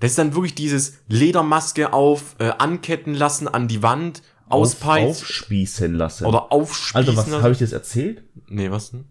Das 0.00 0.12
ist 0.12 0.18
dann 0.18 0.34
wirklich 0.34 0.54
dieses 0.54 0.94
Ledermaske 1.06 1.92
auf, 1.92 2.36
äh, 2.38 2.50
anketten 2.56 3.12
lassen 3.12 3.46
an 3.46 3.68
die 3.68 3.82
Wand, 3.82 4.22
auspeizen 4.48 5.10
Aufspießen 5.10 5.94
lassen. 5.94 6.24
oder 6.24 6.50
aufspießen 6.50 6.96
Alter, 6.96 7.16
was 7.16 7.26
lassen. 7.28 7.42
habe 7.42 7.52
ich 7.52 7.58
dir 7.58 7.64
das 7.64 7.72
erzählt? 7.72 8.24
Nee, 8.48 8.70
was 8.70 8.90
denn? 8.90 9.04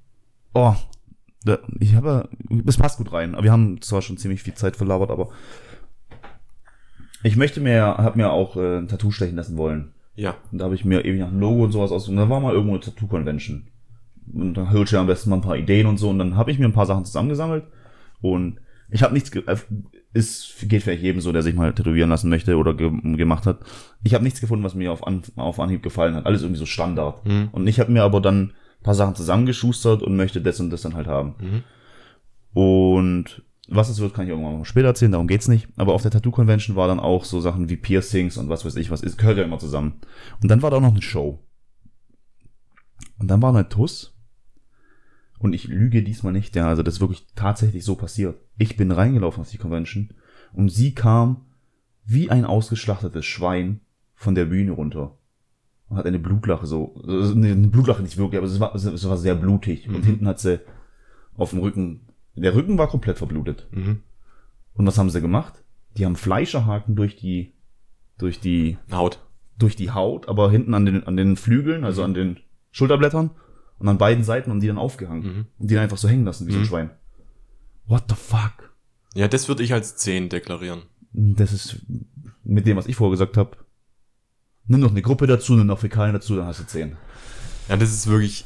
Oh, 0.56 0.76
ich 1.80 1.93
habe, 1.93 2.30
das 2.49 2.78
passt 2.78 2.97
gut 2.97 3.12
rein. 3.12 3.36
Aber 3.36 3.43
wir 3.43 3.51
haben 3.51 3.80
zwar 3.82 4.01
schon 4.01 4.18
ziemlich 4.18 4.41
viel 4.41 4.56
Zeit 4.56 4.76
verlabert, 4.76 5.12
aber 5.12 5.30
ich 7.24 7.36
möchte 7.36 7.61
mir, 7.61 7.82
habe 7.82 8.17
mir 8.17 8.32
auch 8.32 8.55
äh, 8.57 8.78
ein 8.80 8.88
Tattoo 8.88 9.11
stechen 9.11 9.36
lassen 9.38 9.57
wollen. 9.57 9.91
Ja. 10.15 10.36
Und 10.51 10.59
da 10.59 10.65
habe 10.65 10.76
ich 10.76 10.86
mir 10.86 11.05
ewig 11.05 11.19
nach 11.19 11.30
einem 11.30 11.39
Logo 11.39 11.63
und 11.63 11.71
sowas 11.71 11.91
aus. 11.91 12.07
Und 12.07 12.17
da 12.17 12.30
war 12.30 12.39
mal 12.39 12.53
irgendwo 12.53 12.74
eine 12.74 12.82
Tattoo-Convention. 12.82 13.63
Und 14.34 14.53
dann 14.53 14.71
du 14.91 14.95
ja 14.95 15.01
am 15.01 15.07
besten 15.07 15.30
mal 15.30 15.38
ein 15.38 15.41
paar 15.41 15.57
Ideen 15.57 15.88
und 15.88 15.97
so. 15.97 16.09
Und 16.09 16.19
dann 16.19 16.36
habe 16.36 16.51
ich 16.51 16.59
mir 16.59 16.65
ein 16.65 16.74
paar 16.74 16.86
Sachen 16.86 17.05
zusammengesammelt. 17.05 17.63
Und 18.21 18.59
Ich 18.89 19.01
habe 19.01 19.13
nichts, 19.13 19.32
ge- 19.32 19.43
äh, 19.47 19.57
ist, 20.13 20.55
geht 20.69 20.84
vielleicht 20.84 21.01
jedem 21.01 21.19
so, 21.19 21.32
der 21.32 21.41
sich 21.41 21.55
mal 21.55 21.74
tätowieren 21.74 22.09
lassen 22.11 22.30
möchte 22.30 22.55
oder 22.57 22.76
ge 22.76 22.91
gemacht 23.17 23.47
hat. 23.47 23.59
Ich 24.03 24.13
habe 24.13 24.24
nichts 24.24 24.39
gefunden, 24.39 24.63
was 24.63 24.76
mir 24.76 24.91
auf, 24.91 25.07
An 25.07 25.24
auf 25.36 25.59
Anhieb 25.59 25.82
gefallen 25.82 26.13
hat. 26.13 26.28
Alles 26.28 26.43
irgendwie 26.43 26.59
so 26.59 26.67
Standard. 26.67 27.26
Mhm. 27.26 27.49
Und 27.51 27.65
ich 27.65 27.80
habe 27.80 27.91
mir 27.91 28.03
aber 28.03 28.21
dann 28.21 28.41
ein 28.41 28.84
paar 28.84 28.93
Sachen 28.93 29.15
zusammengeschustert 29.15 30.03
und 30.03 30.15
möchte 30.15 30.41
das 30.41 30.59
und 30.59 30.69
das 30.69 30.84
dann 30.84 30.93
halt 30.93 31.07
haben. 31.07 31.36
Mhm. 31.41 31.63
Und 32.53 33.41
was 33.68 33.89
es 33.89 33.99
wird, 33.99 34.14
kann 34.14 34.26
ich 34.26 34.32
irgendwann 34.32 34.57
mal 34.57 34.66
später 34.66 34.88
erzählen, 34.88 35.11
darum 35.11 35.28
geht's 35.28 35.47
nicht. 35.47 35.68
Aber 35.78 35.93
auf 35.93 36.01
der 36.01 36.11
Tattoo 36.11 36.32
Convention 36.32 36.76
war 36.76 36.88
dann 36.88 36.99
auch 36.99 37.26
so 37.26 37.39
Sachen 37.39 37.70
wie 37.70 37.78
Piercings 37.78 38.38
und 38.38 38.49
was 38.49 38.66
weiß 38.66 38.76
ich, 38.76 38.91
was 38.91 39.01
ist, 39.01 39.18
gehört 39.18 39.38
ja 39.38 39.43
immer 39.43 39.59
zusammen. 39.59 40.01
Und 40.41 40.49
dann 40.49 40.61
war 40.61 40.72
da 40.72 40.78
auch 40.78 40.82
noch 40.82 40.91
eine 40.91 41.01
Show. 41.01 41.39
Und 43.20 43.30
dann 43.30 43.41
war 43.41 43.53
eine 43.53 43.70
Tuss. 43.70 44.14
Und 45.39 45.53
ich 45.53 45.68
lüge 45.68 46.03
diesmal 46.03 46.34
nicht, 46.34 46.55
ja, 46.55 46.68
also 46.68 46.84
das 46.84 46.95
ist 46.95 46.99
wirklich 47.01 47.26
tatsächlich 47.36 47.84
so 47.84 47.95
passiert. 47.95 48.38
Ich 48.57 48.78
bin 48.78 48.91
reingelaufen 48.91 49.41
auf 49.41 49.49
die 49.49 49.57
Convention 49.57 50.14
und 50.53 50.70
sie 50.70 50.93
kam 50.93 51.45
wie 52.05 52.30
ein 52.30 52.45
ausgeschlachtetes 52.45 53.26
Schwein 53.26 53.82
von 54.16 54.36
der 54.36 54.45
Bühne 54.45 54.72
runter. 54.72 55.18
Und 55.89 55.97
hat 55.97 56.05
eine 56.05 56.20
Blutlache 56.20 56.66
so, 56.66 56.95
also 57.05 57.36
nee, 57.36 57.51
eine 57.51 57.68
Blutlache 57.68 58.03
nicht 58.03 58.18
wirklich, 58.18 58.38
aber 58.38 58.47
es 58.47 58.59
war, 58.59 58.74
es 58.74 59.09
war 59.09 59.18
sehr 59.18 59.36
blutig. 59.36 59.88
Und 59.89 60.03
hinten 60.05 60.28
hat 60.28 60.39
sie 60.39 60.61
auf 61.36 61.49
dem 61.49 61.59
Rücken, 61.59 62.07
der 62.36 62.55
Rücken 62.55 62.77
war 62.77 62.88
komplett 62.88 63.17
verblutet. 63.17 63.67
Mhm. 63.71 64.01
Und 64.73 64.88
was 64.88 64.97
haben 64.97 65.09
sie 65.09 65.21
gemacht? 65.21 65.63
Die 65.97 66.05
haben 66.05 66.15
Fleischerhaken 66.15 66.95
durch 66.95 67.15
die, 67.15 67.53
durch 68.17 68.39
die, 68.39 68.77
Haut. 68.91 69.19
durch 69.59 69.75
die 69.75 69.91
Haut, 69.91 70.27
aber 70.27 70.49
hinten 70.49 70.73
an 70.73 70.86
den, 70.86 71.05
an 71.05 71.15
den 71.17 71.36
Flügeln, 71.36 71.84
also 71.84 72.03
an 72.03 72.13
den 72.13 72.39
Schulterblättern 72.71 73.29
und 73.77 73.88
an 73.88 73.97
beiden 73.99 74.23
Seiten 74.23 74.49
und 74.51 74.59
die 74.61 74.67
dann 74.67 74.77
aufgehangen. 74.79 75.23
Mhm. 75.23 75.45
Und 75.59 75.69
die 75.69 75.75
dann 75.75 75.84
einfach 75.84 75.97
so 75.97 76.07
hängen 76.09 76.25
lassen, 76.25 76.47
wie 76.47 76.51
so 76.51 76.57
ein 76.57 76.61
Mhm. 76.63 76.67
Schwein. 76.67 76.89
What 77.86 78.05
the 78.09 78.15
fuck? 78.15 78.73
Ja, 79.13 79.27
das 79.27 79.47
würde 79.47 79.61
ich 79.63 79.73
als 79.73 79.95
10 79.97 80.29
deklarieren. 80.29 80.84
Das 81.11 81.53
ist 81.53 81.86
mit 82.43 82.65
dem, 82.65 82.77
was 82.77 82.88
ich 82.88 82.95
vorher 82.95 83.11
gesagt 83.11 83.38
habe. 83.38 83.57
Nimm 84.65 84.79
noch 84.79 84.89
eine 84.91 85.01
Gruppe 85.03 85.27
dazu, 85.27 85.53
nimm 85.53 85.67
noch 85.67 85.79
Fäkalien 85.79 86.13
dazu, 86.13 86.36
dann 86.36 86.47
hast 86.47 86.61
du 86.61 86.63
zehn. 86.65 86.95
Ja, 87.69 87.75
das 87.77 87.91
ist 87.91 88.07
wirklich. 88.07 88.45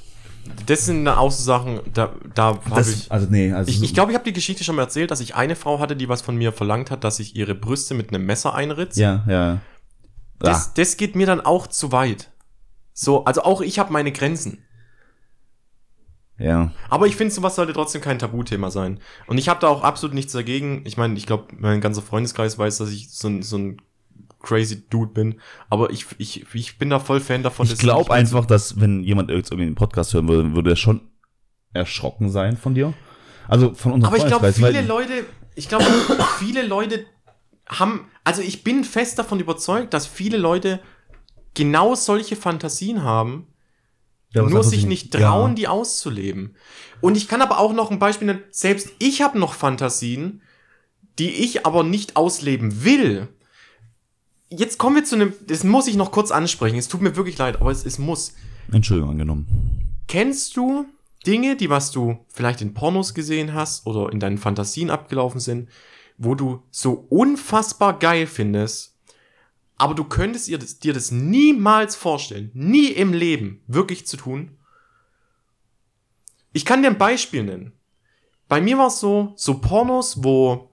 Das 0.65 0.85
sind 0.85 1.07
auch 1.07 1.31
so 1.31 1.43
Sachen, 1.43 1.79
da, 1.93 2.13
da 2.35 2.59
habe 2.69 2.81
ich. 2.81 3.11
also 3.11 3.27
nee, 3.29 3.51
also 3.53 3.69
Ich, 3.71 3.81
ich 3.83 3.93
glaube, 3.93 4.11
ich 4.11 4.15
habe 4.17 4.25
die 4.25 4.33
Geschichte 4.33 4.63
schon 4.63 4.75
mal 4.75 4.83
erzählt, 4.83 5.11
dass 5.11 5.19
ich 5.19 5.35
eine 5.35 5.55
Frau 5.55 5.79
hatte, 5.79 5.95
die 5.95 6.09
was 6.09 6.21
von 6.21 6.35
mir 6.35 6.51
verlangt 6.51 6.91
hat, 6.91 7.03
dass 7.03 7.19
ich 7.19 7.35
ihre 7.35 7.55
Brüste 7.55 7.93
mit 7.93 8.09
einem 8.13 8.25
Messer 8.25 8.53
einritze. 8.55 9.01
ja, 9.01 9.23
ja. 9.27 9.59
Das, 10.39 10.67
Ah, 10.67 10.71
das 10.75 10.97
geht 10.97 11.15
mir 11.15 11.25
dann 11.25 11.41
auch 11.41 11.65
zu 11.67 11.91
weit. 11.91 12.29
So, 12.93 13.25
also 13.25 13.41
auch 13.43 13.61
ich 13.61 13.79
habe 13.79 13.91
meine 13.91 14.11
Grenzen. 14.11 14.59
ja. 16.37 16.71
Aber 16.89 17.07
ich 17.07 17.15
finde, 17.15 17.33
sowas 17.33 17.55
sollte 17.55 17.73
trotzdem 17.73 18.01
kein 18.01 18.19
Tabuthema 18.19 18.69
sein. 18.69 18.99
Und 19.25 19.39
ich 19.39 19.49
habe 19.49 19.59
da 19.59 19.67
auch 19.67 19.81
absolut 19.83 20.13
nichts 20.13 20.33
dagegen. 20.33 20.83
Ich 20.85 20.95
meine, 20.97 21.15
ich 21.17 21.25
glaube, 21.25 21.47
mein 21.57 21.81
ganzer 21.81 22.03
Freundeskreis 22.03 22.57
weiß, 22.59 22.77
dass 22.77 22.91
ich 22.91 23.09
so 23.09 23.27
ein, 23.29 23.41
so 23.41 23.57
ein 23.57 23.81
crazy 24.47 24.87
Dude 24.89 25.11
bin. 25.11 25.41
Aber 25.69 25.91
ich, 25.91 26.05
ich, 26.17 26.45
ich 26.53 26.77
bin 26.77 26.89
da 26.89 26.99
voll 26.99 27.19
Fan 27.19 27.43
davon. 27.43 27.65
Ich 27.65 27.77
glaube 27.77 28.13
einfach, 28.13 28.45
dass 28.45 28.79
wenn 28.79 29.03
jemand 29.03 29.29
jetzt 29.29 29.51
irgendwie 29.51 29.69
den 29.69 29.75
Podcast 29.75 30.13
hören 30.13 30.27
würde, 30.27 30.55
würde 30.55 30.71
er 30.71 30.75
schon 30.75 31.01
erschrocken 31.73 32.29
sein 32.29 32.57
von 32.57 32.73
dir. 32.73 32.93
Also 33.47 33.73
von 33.73 33.91
unserem 33.93 34.13
Aber 34.13 34.23
ich 34.23 34.27
glaube, 34.27 34.51
viele 34.53 34.81
Leute, 34.81 35.25
ich 35.55 35.67
glaube, 35.67 35.85
viele 36.39 36.65
Leute 36.65 37.05
haben, 37.67 38.07
also 38.23 38.41
ich 38.41 38.63
bin 38.63 38.83
fest 38.83 39.19
davon 39.19 39.39
überzeugt, 39.39 39.93
dass 39.93 40.07
viele 40.07 40.37
Leute 40.37 40.79
genau 41.53 41.95
solche 41.95 42.35
Fantasien 42.35 43.03
haben, 43.03 43.47
Ja, 44.33 44.43
nur 44.43 44.63
sich 44.63 44.85
nicht 44.85 45.11
trauen, 45.13 45.51
ja. 45.51 45.55
die 45.55 45.67
auszuleben. 45.67 46.55
Und 47.01 47.17
ich 47.17 47.27
kann 47.27 47.41
aber 47.41 47.59
auch 47.59 47.73
noch 47.73 47.91
ein 47.91 47.99
Beispiel 47.99 48.27
nennen, 48.27 48.43
selbst 48.51 48.91
ich 48.99 49.21
habe 49.21 49.39
noch 49.39 49.53
Fantasien, 49.53 50.41
die 51.19 51.31
ich 51.31 51.65
aber 51.65 51.83
nicht 51.83 52.15
ausleben 52.15 52.83
will. 52.83 53.27
Jetzt 54.49 54.77
kommen 54.77 54.95
wir 54.95 55.03
zu 55.03 55.15
einem, 55.15 55.33
das 55.45 55.63
muss 55.63 55.87
ich 55.87 55.95
noch 55.95 56.11
kurz 56.11 56.31
ansprechen, 56.31 56.77
es 56.77 56.87
tut 56.87 57.01
mir 57.01 57.15
wirklich 57.15 57.37
leid, 57.37 57.59
aber 57.59 57.71
es, 57.71 57.85
es 57.85 57.99
muss. 57.99 58.33
Entschuldigung 58.71 59.11
angenommen. 59.11 59.99
Kennst 60.07 60.55
du 60.55 60.85
Dinge, 61.25 61.57
die 61.57 61.69
was 61.69 61.91
du 61.91 62.17
vielleicht 62.29 62.61
in 62.61 62.73
Pornos 62.73 63.13
gesehen 63.13 63.53
hast 63.53 63.85
oder 63.85 64.11
in 64.11 64.19
deinen 64.19 64.37
Fantasien 64.37 64.89
abgelaufen 64.89 65.41
sind, 65.41 65.69
wo 66.17 66.35
du 66.35 66.63
so 66.71 67.05
unfassbar 67.09 67.99
geil 67.99 68.27
findest, 68.27 68.95
aber 69.75 69.93
du 69.93 70.05
könntest 70.05 70.47
ihr 70.47 70.57
das, 70.57 70.79
dir 70.79 70.93
das 70.93 71.11
niemals 71.11 71.95
vorstellen, 71.95 72.49
nie 72.53 72.87
im 72.87 73.13
Leben 73.13 73.61
wirklich 73.67 74.07
zu 74.07 74.17
tun? 74.17 74.51
Ich 76.53 76.65
kann 76.65 76.81
dir 76.81 76.87
ein 76.87 76.97
Beispiel 76.97 77.43
nennen. 77.43 77.73
Bei 78.47 78.61
mir 78.61 78.77
war 78.77 78.87
es 78.87 78.99
so, 78.99 79.33
so 79.35 79.59
Pornos, 79.59 80.23
wo 80.23 80.66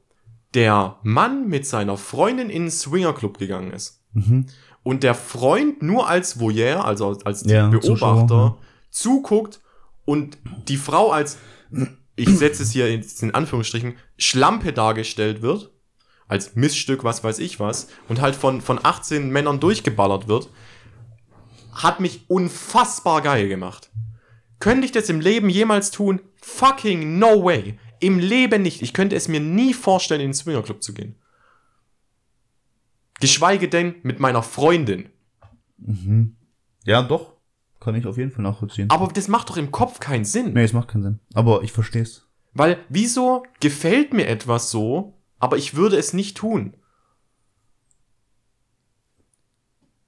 der 0.55 0.97
Mann 1.03 1.49
mit 1.49 1.67
seiner 1.67 1.97
Freundin 1.97 2.49
in 2.51 2.63
einen 2.63 2.71
Swingerclub 2.71 3.39
gegangen 3.39 3.73
ist 3.73 4.01
Mhm. 4.13 4.47
und 4.85 5.03
der 5.03 5.15
Freund 5.15 5.83
nur 5.83 6.09
als 6.09 6.39
Voyeur, 6.39 6.85
also 6.85 7.19
als 7.25 7.45
Ja, 7.45 7.69
Beobachter, 7.69 7.89
Zuschauer, 7.89 8.59
zuguckt 8.91 9.61
und 10.05 10.39
die 10.69 10.77
Frau 10.77 11.11
als, 11.11 11.39
ich 12.17 12.29
setze 12.29 12.63
es 12.63 12.71
hier 12.71 12.89
in, 12.89 13.05
in 13.21 13.35
Anführungsstrichen, 13.35 13.95
Schlampe 14.19 14.73
dargestellt 14.73 15.43
wird, 15.43 15.73
als 16.29 16.55
Missstück, 16.55 17.03
was 17.05 17.25
weiß 17.25 17.39
ich 17.41 17.59
was, 17.61 17.89
und 18.09 18.21
halt 18.21 18.37
von, 18.37 18.61
von 18.61 18.79
18 18.83 19.31
Männern 19.31 19.59
durchgeballert 19.61 20.29
wird, 20.29 20.49
hat 21.73 21.99
mich 22.01 22.25
unfassbar 22.29 23.21
geil 23.21 23.49
gemacht. 23.49 23.91
Könnte 24.61 24.87
ich 24.87 24.93
das 24.93 25.09
im 25.09 25.21
Leben 25.21 25.49
jemals 25.49 25.91
tun? 25.91 26.21
Fucking 26.41 27.19
no 27.19 27.45
way. 27.45 27.79
Im 28.05 28.19
Leben 28.19 28.63
nicht. 28.63 28.83
Ich 28.83 28.93
könnte 28.93 29.17
es 29.17 29.29
mir 29.29 29.41
nie 29.41 29.73
vorstellen, 29.73 30.21
in 30.21 30.29
den 30.29 30.35
Swingerclub 30.35 30.83
zu 30.83 30.93
gehen. 30.93 31.15
Geschweige 33.21 33.69
denn 33.69 33.95
mit 34.03 34.21
meiner 34.21 34.43
Freundin. 34.43 35.09
Mhm. 35.79 36.37
Ja, 36.85 37.03
doch. 37.03 37.33
Kann 37.81 37.95
ich 37.95 38.07
auf 38.07 38.19
jeden 38.19 38.31
Fall 38.31 38.43
nachvollziehen. 38.43 38.91
Aber 38.91 39.09
das 39.09 39.29
macht 39.29 39.49
doch 39.49 39.57
im 39.57 39.71
Kopf 39.71 40.01
keinen 40.01 40.25
Sinn. 40.25 40.53
nee, 40.53 40.65
es 40.65 40.73
macht 40.73 40.89
keinen 40.89 41.03
Sinn. 41.03 41.21
Aber 41.33 41.63
ich 41.63 41.73
verstehe 41.73 42.03
es. 42.03 42.27
Weil, 42.53 42.79
wieso 42.89 43.45
gefällt 43.61 44.13
mir 44.13 44.27
etwas 44.27 44.71
so, 44.71 45.15
aber 45.39 45.57
ich 45.57 45.75
würde 45.75 45.97
es 45.97 46.13
nicht 46.13 46.37
tun? 46.37 46.75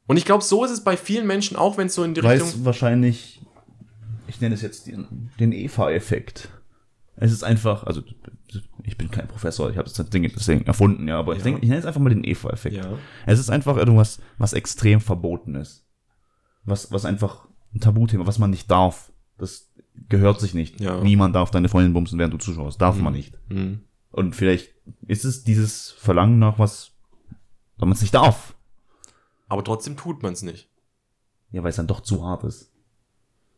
Und 0.07 0.17
ich 0.17 0.25
glaube, 0.25 0.45
so 0.45 0.65
ist 0.65 0.71
es 0.71 0.85
bei 0.85 0.97
vielen 0.97 1.27
Menschen 1.27 1.57
auch, 1.57 1.77
wenn 1.79 1.89
es 1.89 1.95
so 1.95 2.05
in 2.05 2.15
die 2.15 2.23
Weil 2.23 2.41
Richtung. 2.41 2.65
wahrscheinlich, 2.65 3.43
ich 4.29 4.41
nenne 4.41 4.55
es 4.55 4.63
jetzt 4.63 4.87
den, 4.87 5.31
den 5.41 5.53
Eva-Effekt. 5.53 6.49
Es 7.19 7.33
ist 7.33 7.43
einfach, 7.45 7.85
also 7.85 8.03
ich 8.83 8.99
bin 8.99 9.11
kein 9.11 9.27
Professor, 9.27 9.71
ich 9.71 9.79
habe 9.79 9.89
das 9.89 10.11
Ding 10.11 10.23
deswegen 10.23 10.67
erfunden, 10.67 11.09
ja, 11.09 11.19
aber 11.19 11.33
ich 11.33 11.39
Ja. 11.39 11.45
denke, 11.45 11.61
ich 11.63 11.69
nenne 11.69 11.81
es 11.81 11.87
einfach 11.87 12.01
mal 12.01 12.11
den 12.11 12.25
Eva-Effekt. 12.25 12.77
Ja. 12.77 12.99
Es 13.25 13.39
ist 13.39 13.49
einfach 13.51 13.77
irgendwas, 13.77 14.21
was 14.39 14.53
extrem 14.53 15.01
verboten 15.01 15.55
ist. 15.55 15.87
Was, 16.65 16.93
was 16.93 17.05
einfach 17.05 17.49
ein 17.75 17.81
Tabuthema, 17.81 18.27
was 18.27 18.39
man 18.39 18.51
nicht 18.51 18.71
darf. 18.71 19.13
Das 19.39 19.73
gehört 20.09 20.41
sich 20.41 20.53
nicht. 20.53 20.81
Ja. 20.81 21.01
Niemand 21.01 21.35
darf 21.35 21.51
deine 21.51 21.69
Freundin 21.69 21.93
bumsen, 21.95 22.19
während 22.19 22.35
du 22.35 22.39
zuschaust. 22.39 22.81
Darf 22.81 22.97
Mhm. 22.97 23.05
man 23.05 23.13
nicht. 23.15 23.39
Hm. 23.49 23.81
Und 24.11 24.35
vielleicht 24.37 24.75
ist 25.07 25.25
es 25.25 25.43
dieses 25.45 25.91
Verlangen 25.93 26.39
nach 26.39 26.59
was, 26.59 26.93
weil 27.79 27.89
man 27.89 27.97
es 27.97 28.03
nicht 28.03 28.15
darf. 28.15 28.55
Aber 29.49 29.63
trotzdem 29.65 29.97
tut 29.97 30.23
man 30.23 30.33
es 30.35 30.43
nicht. 30.43 30.69
Ja, 31.51 31.63
weil 31.63 31.71
es 31.71 31.77
dann 31.77 31.87
doch 31.87 32.01
zu 32.01 32.25
hart 32.25 32.45
ist. 32.45 32.73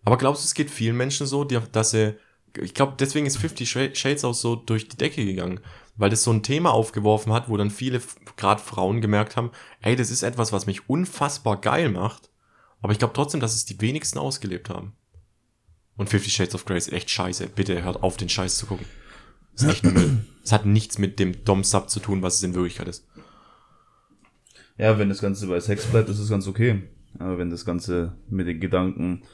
Aber 0.05 0.17
glaubst 0.17 0.43
du, 0.43 0.47
es 0.47 0.55
geht 0.55 0.71
vielen 0.71 0.97
Menschen 0.97 1.27
so, 1.27 1.43
die, 1.45 1.59
dass 1.73 1.91
sie. 1.91 2.15
Ich 2.61 2.75
glaube, 2.75 2.95
deswegen 2.99 3.27
ist 3.27 3.39
Fifty 3.39 3.67
Shades 3.67 4.25
auch 4.25 4.35
so 4.35 4.57
durch 4.57 4.89
die 4.89 4.97
Decke 4.97 5.25
gegangen. 5.25 5.61
Weil 5.97 6.11
das 6.11 6.23
so 6.23 6.31
ein 6.31 6.45
Thema 6.45 6.73
aufgeworfen 6.73 7.33
hat, 7.33 7.49
wo 7.49 7.57
dann 7.57 7.71
viele, 7.71 8.01
gerade 8.37 8.63
Frauen, 8.63 9.01
gemerkt 9.01 9.37
haben, 9.37 9.51
ey, 9.81 9.97
das 9.97 10.11
ist 10.11 10.23
etwas, 10.23 10.53
was 10.53 10.67
mich 10.67 10.89
unfassbar 10.89 11.61
geil 11.61 11.89
macht. 11.89 12.31
Aber 12.81 12.93
ich 12.93 12.99
glaube 12.99 13.15
trotzdem, 13.15 13.41
dass 13.41 13.55
es 13.55 13.65
die 13.65 13.81
wenigsten 13.81 14.19
ausgelebt 14.19 14.71
haben. 14.71 14.93
Und 15.97 16.09
Fifty 16.09 16.31
Shades 16.31 16.55
of 16.55 16.65
Grey 16.65 16.79
ist 16.79 16.93
echt 16.93 17.11
scheiße. 17.11 17.49
Bitte 17.49 17.83
hört 17.83 18.03
auf, 18.03 18.17
den 18.17 18.29
Scheiß 18.29 18.57
zu 18.57 18.67
gucken. 18.67 18.87
Das 19.53 19.65
ist 19.65 19.71
echt 19.71 19.85
Müll. 19.85 20.25
Es 20.45 20.53
hat 20.53 20.65
nichts 20.65 20.97
mit 20.97 21.19
dem 21.19 21.45
Dom-Sub 21.45 21.91
zu 21.91 22.01
tun, 22.01 22.23
was 22.23 22.37
es 22.37 22.43
in 22.43 22.55
Wirklichkeit 22.55 22.89
ist. 22.89 23.07
Ja, 24.79 24.99
wenn 24.99 25.11
das 25.11 25.21
Ganze 25.21 25.47
bei 25.47 25.61
Sex 25.61 25.85
bleibt, 25.85 26.09
ist 26.09 26.21
es 26.21 26.31
ganz 26.31 26.47
okay. 26.47 26.85
Aber 27.19 27.37
wenn 27.37 27.51
das 27.51 27.67
Ganze 27.67 28.15
mit 28.31 28.47
den 28.47 28.59
Gedanken. 28.59 29.25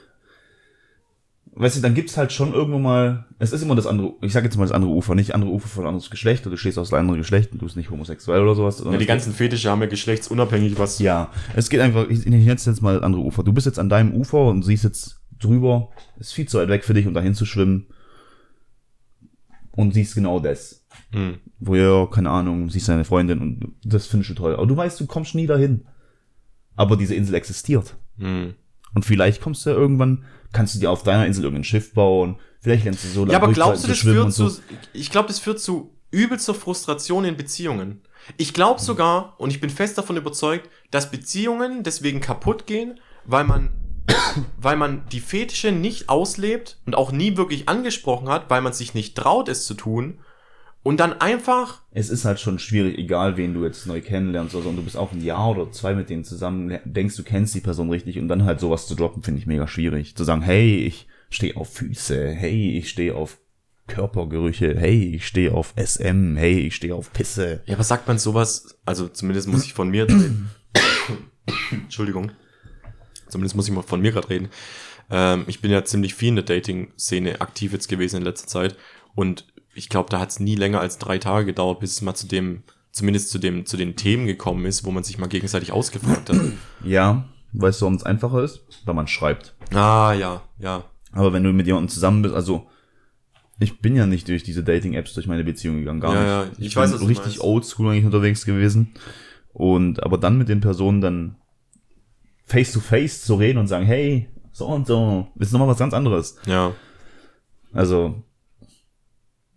Weißt 1.57 1.77
du, 1.77 1.81
dann 1.81 1.95
gibt's 1.95 2.17
halt 2.17 2.33
schon 2.33 2.53
irgendwo 2.53 2.81
mal. 2.81 3.27
Es 3.39 3.53
ist 3.53 3.63
immer 3.63 3.77
das 3.77 3.87
andere, 3.87 4.15
ich 4.23 4.33
sag 4.33 4.43
jetzt 4.43 4.57
mal 4.57 4.65
das 4.65 4.73
andere 4.73 4.91
Ufer, 4.91 5.15
nicht 5.15 5.37
andere 5.37 5.53
Ufer 5.53 5.69
von 5.69 5.87
anderes 5.87 6.11
Geschlecht, 6.11 6.45
oder 6.45 6.53
du 6.53 6.57
stehst 6.57 6.79
aus 6.79 6.93
einem 6.93 7.03
anderen 7.03 7.21
Geschlecht 7.21 7.53
und 7.53 7.61
du 7.61 7.67
bist 7.67 7.77
nicht 7.77 7.91
homosexuell 7.91 8.43
oder 8.43 8.57
sowas. 8.57 8.83
Ja, 8.85 8.97
die 8.97 9.07
ganzen 9.07 9.33
Fetische 9.33 9.71
haben 9.71 9.81
ja 9.81 9.87
geschlechtsunabhängig 9.87 10.77
was. 10.79 10.99
Ja, 10.99 11.31
es 11.55 11.71
geht 11.71 11.81
einfach, 11.81 12.09
ich, 12.09 12.21
ich 12.21 12.27
nenne 12.27 12.43
jetzt 12.43 12.83
mal 12.83 12.95
das 12.95 13.05
andere 13.05 13.23
Ufer. 13.23 13.45
Du 13.45 13.53
bist 13.53 13.67
jetzt 13.67 13.79
an 13.79 13.89
deinem 13.89 14.15
Ufer 14.15 14.49
und 14.49 14.65
siehst 14.65 14.83
jetzt 14.83 15.21
drüber, 15.39 15.91
ist 16.19 16.33
viel 16.33 16.49
zu 16.49 16.59
weit 16.59 16.69
weg 16.69 16.85
für 16.85 16.95
dich, 16.95 17.07
um 17.07 17.15
dahin 17.15 17.35
zu 17.35 17.47
schwimmen. 17.47 17.87
Und 19.71 19.95
siehst 19.95 20.17
genau 20.17 20.41
das. 20.41 20.85
Hm. 21.13 21.39
Wo 21.61 21.77
ja, 21.77 22.07
keine 22.07 22.31
Ahnung, 22.31 22.69
siehst 22.69 22.89
deine 22.89 23.05
Freundin 23.05 23.41
und 23.41 23.73
das 23.85 24.07
findest 24.07 24.31
du 24.31 24.35
toll. 24.35 24.57
Aber 24.57 24.67
du 24.67 24.77
weißt, 24.77 24.99
du 24.99 25.07
kommst 25.07 25.37
nie 25.37 25.47
dahin. 25.47 25.87
Aber 26.75 26.97
diese 26.97 27.15
Insel 27.15 27.37
existiert. 27.37 27.97
Hm. 28.19 28.55
Und 28.95 29.05
vielleicht 29.05 29.41
kommst 29.41 29.67
du 29.67 29.71
ja 29.71 29.77
irgendwann, 29.77 30.25
kannst 30.55 30.75
du 30.75 30.79
dir 30.79 30.91
auf 30.91 31.03
deiner 31.03 31.27
Insel 31.27 31.45
irgendein 31.45 31.65
Schiff 31.65 31.93
bauen. 31.93 32.39
Vielleicht 32.61 32.85
lernst 32.85 33.05
du 33.05 33.09
so 33.09 33.21
lange 33.21 33.33
Ja, 33.33 33.43
aber 33.43 33.53
glaubst 33.53 33.85
du, 33.85 33.89
das 33.89 33.99
führt 33.99 34.33
so. 34.33 34.49
zu, 34.49 34.63
ich 34.95 35.11
glaube, 35.11 35.29
das 35.29 35.39
führt 35.39 35.61
zu 35.61 35.91
übel 36.11 36.39
zur 36.41 36.55
Frustration 36.55 37.27
in 37.27 37.37
Beziehungen. 37.37 38.01
Ich 38.39 38.55
glaube 38.55 38.81
sogar, 38.81 39.35
und 39.39 39.51
ich 39.51 39.61
bin 39.61 39.69
fest 39.69 39.99
davon 39.99 40.17
überzeugt, 40.17 40.71
dass 40.91 41.11
Beziehungen 41.11 41.83
deswegen 41.83 42.21
kaputt 42.21 42.67
gehen, 42.67 42.99
weil 43.27 43.45
man, 43.45 43.71
weil 44.57 44.77
man 44.77 45.07
die 45.11 45.21
Fetische 45.21 45.73
nicht 45.73 46.09
auslebt 46.09 46.79
und 46.87 46.95
auch 46.95 47.13
nie 47.13 47.37
wirklich 47.37 47.69
angesprochen 47.69 48.31
hat, 48.31 48.49
weil 48.49 48.63
man 48.63 48.73
sich 48.73 48.95
nicht 48.95 49.15
traut, 49.17 49.49
es 49.49 49.67
zu 49.67 49.75
tun. 49.75 50.21
Und 50.85 51.01
dann 51.01 51.15
einfach, 51.15 51.81
Es 51.93 52.11
ist 52.11 52.27
halt 52.27 52.39
schon 52.39 52.59
schwierig, 52.59 52.99
egal 52.99 53.39
wen 53.39 53.55
du 53.55 53.65
jetzt 53.65 53.87
neu 53.87 54.03
kennenlernst 54.03 54.55
oder 54.55 54.65
so, 54.65 54.69
und 54.69 54.77
du 54.77 54.83
bist 54.83 54.99
auch 54.99 55.13
ein 55.13 55.25
Jahr 55.25 55.51
oder 55.51 55.73
zwei 55.73 55.95
mit 55.95 56.11
denen 56.11 56.25
zusammen, 56.25 56.79
denkst 56.85 57.17
du 57.17 57.23
kennst 57.25 57.55
die 57.55 57.61
Person 57.61 57.89
richtig 57.89 58.19
und 58.19 58.29
dann 58.29 58.45
halt 58.45 58.61
sowas 58.61 58.87
zu 58.87 58.95
droppen, 58.95 59.23
finde 59.23 59.41
ich 59.41 59.47
mega 59.47 59.67
schwierig. 59.67 60.15
Zu 60.15 60.25
sagen, 60.25 60.43
hey, 60.43 60.85
ich 60.85 61.09
stehe 61.31 61.57
auf 61.57 61.73
Füße, 61.73 62.29
hey, 62.29 62.77
ich 62.77 62.91
stehe 62.91 63.15
auf 63.15 63.39
Körpergerüche, 63.87 64.79
hey, 64.79 65.15
ich 65.17 65.27
stehe 65.27 65.53
auf 65.53 65.73
SM, 65.77 66.37
hey, 66.37 66.61
ich 66.61 66.77
stehe 66.77 66.95
auf 66.95 67.13
Pisse. 67.15 67.63
ja, 67.65 67.79
was 67.79 67.89
sagt 67.89 68.07
man 68.07 68.19
sowas? 68.19 68.79
Also 68.85 69.09
zumindest 69.09 69.49
muss 69.49 69.65
ich 69.65 69.73
von 69.73 69.89
mir 69.89 70.05
reden. 70.07 70.51
Entschuldigung. 71.71 72.33
Zumindest 73.29 73.57
muss 73.57 73.69
ich 73.69 73.75
mal 73.75 73.83
von 73.83 74.03
mir 74.03 74.13
gerade 74.13 74.29
reden. 74.29 74.49
Ähm, 75.11 75.45
ich 75.47 75.63
bin 75.63 75.71
ja 75.71 75.83
ziemlich 75.83 76.15
viel 76.15 76.29
in 76.29 76.37
der 76.37 76.45
Dating-Szene 76.45 77.41
aktiv 77.41 77.73
jetzt 77.73 77.89
gewesen 77.89 78.19
in 78.19 78.23
letzter 78.23 78.49
Zeit 78.49 78.77
und 79.15 79.47
ich 79.75 79.89
glaube, 79.89 80.11
da 80.11 80.21
hat 80.21 80.31
es 80.31 80.41
nie 80.41 80.55
länger 80.57 80.81
als 80.81 80.99
drei 80.99 81.19
Tage 81.19 81.47
gedauert, 81.47 81.81
bis 81.81 81.93
es 81.93 82.03
mal 82.03 82.15
zu 82.15 82.27
dem, 82.27 82.63
zumindest 82.93 83.31
zu 83.31 83.39
dem, 83.39 83.67
zu 83.67 83.77
den 83.77 83.97
Themen 83.97 84.27
gekommen 84.27 84.65
ist, 84.67 84.85
wo 84.85 84.91
man 84.91 85.05
sich 85.05 85.19
mal 85.19 85.27
gegenseitig 85.29 85.73
ausgefragt 85.73 86.31
hat. 86.31 86.37
Ja, 86.85 87.25
weißt 87.53 87.81
du, 87.81 87.85
warum 87.87 87.97
es 87.97 88.03
einfacher 88.05 88.43
ist? 88.43 88.61
Weil 88.85 88.95
man 88.95 89.07
schreibt. 89.09 89.55
ah, 89.73 90.13
ja, 90.13 90.43
ja. 90.59 90.85
Aber 91.13 91.33
wenn 91.33 91.45
du 91.45 91.53
mit 91.53 91.67
jemandem 91.67 91.89
zusammen 91.89 92.23
bist, 92.23 92.35
also 92.35 92.67
ich 93.61 93.81
bin 93.81 93.95
ja 93.95 94.07
nicht 94.07 94.27
durch 94.29 94.43
diese 94.43 94.65
Dating-Apps 94.65 95.15
durch 95.15 95.29
meine 95.29 95.45
Beziehung 95.45 95.77
gegangen, 95.79 96.01
gar 96.01 96.13
Ja, 96.15 96.21
nicht. 96.21 96.29
ja, 96.29 96.59
ich 96.59 96.67
ich 96.67 96.77
weiß, 96.77 96.91
bin 96.91 96.95
was 96.95 97.01
du 97.03 97.07
richtig 97.07 97.41
oldschool 97.41 97.91
eigentlich 97.93 98.05
unterwegs 98.05 98.45
gewesen. 98.45 98.95
Und 99.53 100.03
aber 100.03 100.19
dann 100.19 100.37
mit 100.39 100.49
den 100.49 100.61
Personen 100.61 101.01
dann 101.01 101.37
face 102.47 102.73
to 102.73 102.81
face 102.81 103.23
zu 103.23 103.37
reden 103.37 103.59
und 103.59 103.69
sagen, 103.69 103.87
hey, 103.87 104.29
so 104.51 104.67
und 104.67 104.87
so, 104.89 105.29
ist 105.39 105.53
nochmal 105.53 105.69
was 105.69 105.79
ganz 105.79 105.95
anderes. 105.95 106.37
Ja. 106.47 106.73
Also, 107.73 108.23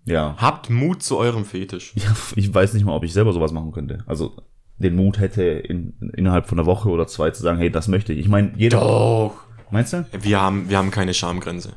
ja. 0.08 0.36
Habt 0.38 0.70
Mut 0.70 1.04
zu 1.04 1.18
eurem 1.18 1.46
Fetisch. 1.46 1.94
ja. 1.96 2.16
Ich 2.36 2.54
weiß 2.54 2.74
nicht 2.74 2.86
mal, 2.86 2.96
ob 2.96 3.04
ich 3.04 3.14
selber 3.14 3.34
sowas 3.34 3.52
machen 3.52 3.72
könnte. 3.72 4.04
Also 4.08 4.36
den 4.80 4.96
Mut 4.96 5.20
hätte, 5.20 5.44
in, 5.44 5.94
innerhalb 6.16 6.48
von 6.48 6.60
einer 6.60 6.66
Woche 6.66 6.90
oder 6.90 7.08
zwei 7.08 7.32
zu 7.32 7.42
sagen, 7.44 7.58
hey, 7.60 7.72
das 7.72 7.88
möchte 7.88 8.14
ich. 8.14 8.20
Ich 8.20 8.28
meine, 8.28 8.54
jeder. 8.58 8.80
Doch. 8.80 9.36
Meinst 9.72 9.94
du? 9.94 10.06
Wir 10.22 10.40
haben, 10.42 10.70
wir 10.70 10.78
haben 10.78 10.92
keine 10.92 11.14
Schamgrenze. 11.14 11.74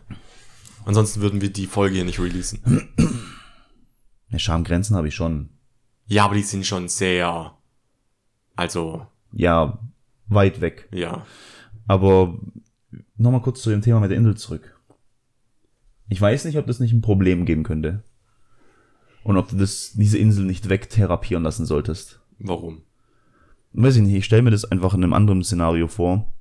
Ansonsten 0.85 1.21
würden 1.21 1.41
wir 1.41 1.51
die 1.53 1.67
Folge 1.67 1.97
hier 1.97 2.05
nicht 2.05 2.21
releasen. 2.21 2.61
Ne, 4.33 4.39
Schamgrenzen 4.39 4.95
habe 4.95 5.09
ich 5.09 5.15
schon. 5.17 5.49
Ja, 6.07 6.25
aber 6.25 6.37
die 6.37 6.43
sind 6.45 6.65
schon 6.65 6.87
sehr, 6.87 7.53
also, 8.55 9.07
Ja, 9.33 9.81
weit 10.29 10.61
weg. 10.61 10.89
ja. 10.93 11.27
Aber 11.89 12.39
nochmal 13.17 13.43
kurz 13.43 13.61
zu 13.63 13.71
dem 13.71 13.83
Thema 13.83 13.99
mit 13.99 14.13
der 14.13 14.19
Insel 14.19 14.37
zurück. 14.37 14.79
Ich 16.09 16.21
weiß 16.21 16.45
nicht, 16.45 16.59
ob 16.59 16.69
das 16.69 16.79
nicht 16.79 16.93
ein 16.93 17.01
Problem 17.01 17.45
geben 17.45 17.65
könnte. 17.65 18.05
Und 19.23 19.37
ob 19.37 19.49
du 19.49 19.57
das, 19.57 19.93
diese 19.95 20.19
Insel 20.19 20.45
nicht 20.45 20.69
wegtherapieren 20.69 21.45
lassen 21.45 21.67
solltest. 21.67 22.21
Warum? 22.39 22.83
Weiß 23.73 23.97
ich 23.97 24.03
nicht, 24.03 24.15
ich 24.15 24.25
stelle 24.25 24.43
mir 24.43 24.51
das 24.51 24.65
einfach 24.65 24.95
in 24.95 25.05
einem 25.05 25.13
anderen 25.13 25.45
Szenario 25.45 25.89
vor. 25.89 26.33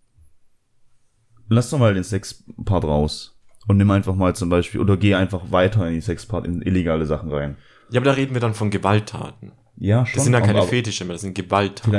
Lass 1.47 1.69
doch 1.69 1.79
mal 1.79 1.93
den 1.93 2.03
Sexpart 2.03 2.83
raus. 2.83 3.35
Und 3.67 3.77
nimm 3.77 3.91
einfach 3.91 4.15
mal 4.15 4.35
zum 4.35 4.49
Beispiel, 4.49 4.81
oder 4.81 4.97
geh 4.97 5.13
einfach 5.13 5.51
weiter 5.51 5.87
in 5.87 5.93
die 5.93 6.01
Sexpart, 6.01 6.47
in 6.47 6.61
illegale 6.63 7.05
Sachen 7.05 7.31
rein. 7.31 7.55
Ja, 7.91 7.99
aber 7.99 8.05
da 8.05 8.13
reden 8.13 8.33
wir 8.33 8.41
dann 8.41 8.55
von 8.55 8.71
Gewalttaten. 8.71 9.51
Ja, 9.77 10.05
schon. 10.05 10.15
Das 10.15 10.23
sind 10.23 10.33
dann 10.33 10.43
keine 10.43 10.63
Fetische 10.63 11.05
mehr, 11.05 11.13
das 11.13 11.21
sind 11.21 11.35
Gewalttaten. 11.35 11.91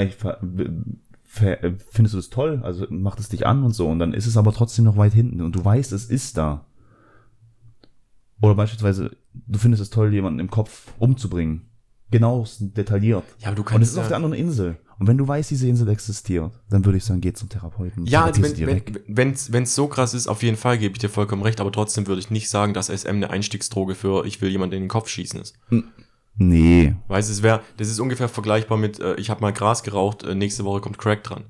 Vielleicht 1.23 1.61
findest 1.91 2.15
du 2.15 2.19
das 2.19 2.31
toll, 2.31 2.61
also 2.65 2.87
macht 2.91 3.21
es 3.21 3.29
dich 3.29 3.47
an 3.47 3.63
und 3.63 3.73
so, 3.73 3.89
und 3.89 4.01
dann 4.01 4.15
ist 4.15 4.27
es 4.27 4.37
aber 4.37 4.53
trotzdem 4.53 4.85
noch 4.85 4.97
weit 4.97 5.13
hinten 5.13 5.43
und 5.43 5.55
du 5.55 5.65
weißt, 5.65 5.93
es 5.93 6.07
ist 6.07 6.37
da. 6.37 6.67
Oder 8.41 8.55
beispielsweise, 8.55 9.17
du 9.33 9.59
findest 9.59 9.83
es 9.83 9.91
toll, 9.91 10.13
jemanden 10.13 10.41
im 10.41 10.51
Kopf 10.51 10.93
umzubringen. 10.99 11.71
Genau, 12.11 12.45
detailliert. 12.59 13.25
Ja, 13.39 13.49
aber 13.49 13.57
du 13.57 13.63
Und 13.63 13.69
kannst 13.69 13.89
es 13.89 13.93
ist 13.93 13.99
auf 13.99 14.09
der 14.09 14.17
anderen 14.17 14.35
Insel. 14.35 14.77
Und 14.99 15.07
wenn 15.07 15.17
du 15.17 15.27
weißt, 15.27 15.51
diese 15.51 15.67
Insel 15.67 15.89
existiert, 15.89 16.53
dann 16.69 16.85
würde 16.85 16.99
ich 16.99 17.05
sagen, 17.05 17.21
geh 17.21 17.33
zum 17.33 17.49
Therapeuten. 17.49 18.05
ja 18.05 18.25
also 18.25 18.43
wenn, 18.43 18.55
die 18.55 18.67
wenn, 18.67 19.35
wenn's, 19.49 19.75
so 19.75 19.87
krass 19.87 20.13
ist, 20.13 20.29
auf 20.29 20.43
jeden 20.43 20.59
Fall 20.59 20.77
gebe 20.77 20.93
ich 20.93 20.99
dir 20.99 21.09
vollkommen 21.09 21.43
recht, 21.43 21.61
aber 21.61 21.73
trotzdem 21.73 22.07
würde 22.07 22.21
ich 22.21 22.31
nicht 22.31 22.51
sagen, 22.51 22.75
dass 22.75 22.89
SM 22.89 23.09
eine 23.09 23.31
Einstiegsdroge 23.31 23.95
für 23.95 24.27
ich 24.27 24.43
will 24.43 24.51
jemanden 24.51 24.75
in 24.75 24.83
den 24.83 24.89
Kopf 24.89 25.09
schießen 25.09 25.41
ist. 25.41 25.55
Nee. 26.37 26.95
Weißt 27.09 27.29
du, 27.29 27.33
es 27.33 27.43
wäre, 27.43 27.63
das 27.79 27.89
ist 27.89 28.01
ungefähr 28.01 28.29
vergleichbar 28.29 28.77
mit, 28.77 28.99
äh, 29.01 29.15
ich 29.15 29.31
habe 29.31 29.41
mal 29.41 29.53
Gras 29.53 29.83
geraucht, 29.83 30.23
äh, 30.23 30.35
nächste 30.35 30.65
Woche 30.65 30.81
kommt 30.81 30.99
Crack 30.99 31.25
dran. 31.25 31.45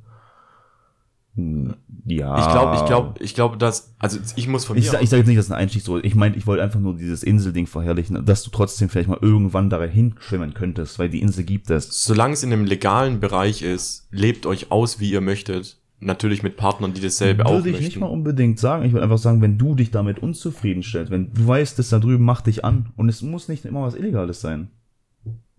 Ja. 1.36 2.38
Ich 2.38 2.48
glaube, 2.52 2.76
ich 2.76 2.84
glaube, 2.86 3.14
ich 3.24 3.34
glaube, 3.34 3.56
dass, 3.56 3.94
also 3.98 4.18
ich 4.36 4.48
muss 4.48 4.64
von 4.64 4.76
Ich, 4.76 4.84
mir 4.86 4.90
sag- 4.90 5.02
ich 5.02 5.10
sage 5.10 5.20
jetzt 5.20 5.28
nicht, 5.28 5.38
dass 5.38 5.46
es 5.46 5.52
ein 5.52 5.58
Einstieg 5.58 5.82
so 5.82 5.96
ist. 5.96 6.04
Ich 6.04 6.14
meine, 6.14 6.36
ich 6.36 6.46
wollte 6.46 6.62
einfach 6.62 6.80
nur 6.80 6.96
dieses 6.96 7.22
Inselding 7.22 7.66
verherrlichen, 7.66 8.24
dass 8.26 8.42
du 8.42 8.50
trotzdem 8.50 8.88
vielleicht 8.88 9.08
mal 9.08 9.18
irgendwann 9.20 9.70
dahin 9.70 10.14
schwimmen 10.18 10.54
könntest, 10.54 10.98
weil 10.98 11.08
die 11.08 11.20
Insel 11.20 11.44
gibt 11.44 11.70
es. 11.70 12.04
solange 12.04 12.34
es 12.34 12.42
in 12.42 12.52
einem 12.52 12.64
legalen 12.64 13.20
Bereich 13.20 13.62
ist, 13.62 14.08
lebt 14.10 14.44
euch 14.46 14.70
aus, 14.72 14.98
wie 15.00 15.10
ihr 15.10 15.20
möchtet. 15.20 15.78
Natürlich 16.02 16.42
mit 16.42 16.56
Partnern, 16.56 16.94
die 16.94 17.00
dasselbe 17.02 17.44
auch 17.44 17.52
Würde 17.52 17.68
ich 17.68 17.74
möchten. 17.74 17.84
nicht 17.86 18.00
mal 18.00 18.06
unbedingt 18.06 18.58
sagen. 18.58 18.84
Ich 18.86 18.92
würde 18.92 19.04
einfach 19.04 19.18
sagen, 19.18 19.42
wenn 19.42 19.58
du 19.58 19.74
dich 19.74 19.90
damit 19.90 20.18
unzufrieden 20.18 20.82
stellst, 20.82 21.10
wenn 21.12 21.32
du 21.34 21.46
weißt, 21.46 21.78
das 21.78 21.90
da 21.90 21.98
drüben 21.98 22.24
macht 22.24 22.46
dich 22.46 22.64
an 22.64 22.88
und 22.96 23.08
es 23.10 23.20
muss 23.20 23.48
nicht 23.48 23.66
immer 23.66 23.82
was 23.82 23.94
Illegales 23.94 24.40
sein. 24.40 24.70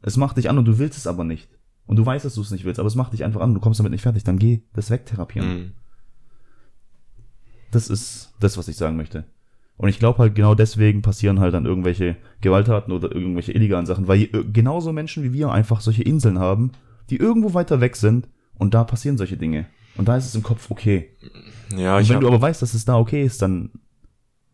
Es 0.01 0.17
macht 0.17 0.38
dich 0.38 0.49
an 0.49 0.57
und 0.57 0.65
du 0.65 0.80
willst 0.80 0.97
es 0.97 1.05
aber 1.05 1.24
nicht. 1.24 1.47
Und 1.92 1.98
du 1.98 2.06
weißt, 2.06 2.24
dass 2.24 2.36
du 2.36 2.42
es 2.42 2.52
nicht 2.52 2.64
willst, 2.64 2.80
aber 2.80 2.88
es 2.88 2.96
macht 2.96 3.12
dich 3.12 3.26
einfach 3.26 3.42
an 3.42 3.54
du 3.54 3.60
kommst 3.60 3.78
damit 3.78 3.92
nicht 3.92 4.04
fertig. 4.04 4.24
Dann 4.24 4.39
geh 4.39 4.62
das 4.72 4.89
wegtherapieren. 4.89 5.50
Mhm. 5.50 5.72
Das 7.72 7.89
ist 7.89 8.34
das, 8.39 8.58
was 8.58 8.70
ich 8.70 8.78
sagen 8.78 8.96
möchte. 8.96 9.26
Und 9.76 9.89
ich 9.89 10.00
glaube 10.00 10.20
halt 10.20 10.34
genau 10.34 10.56
deswegen 10.56 11.02
passieren 11.02 11.42
halt 11.42 11.54
dann 11.54 11.66
irgendwelche 11.66 12.16
Gewalttaten 12.39 12.94
oder 12.94 13.14
irgendwelche 13.14 13.52
illegalen 13.52 13.86
Sachen, 13.86 14.08
weil 14.08 14.22
äh, 14.22 14.46
genauso 14.54 14.94
Menschen 14.94 15.22
wie 15.24 15.34
wir 15.34 15.52
einfach 15.52 15.82
solche 15.82 16.04
Inseln 16.04 16.39
haben, 16.39 16.72
die 17.10 17.18
irgendwo 17.18 17.54
weiter 17.54 17.82
weg 17.82 17.98
sind 17.98 18.30
und 18.58 18.74
da 18.74 18.86
passieren 18.86 19.18
solche 19.18 19.36
Dinge. 19.36 19.66
Und 19.98 20.08
da 20.08 20.16
ist 20.16 20.28
es 20.28 20.36
im 20.36 20.44
Kopf 20.44 20.72
okay. 20.72 21.10
Ja, 21.76 21.98
Und 21.98 22.04
ich 22.04 22.10
wenn 22.10 22.22
du 22.22 22.28
aber 22.28 22.39
weißt, 22.39 22.62
dass 22.62 22.74
es 22.74 22.86
da 22.86 22.98
okay 22.98 23.26
ist, 23.26 23.42
dann 23.42 23.70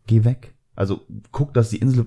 geh 0.08 0.24
weg. 0.24 0.56
Also 0.74 1.02
guck, 1.30 1.54
dass 1.54 1.70
die 1.70 1.78
Insel 1.78 2.06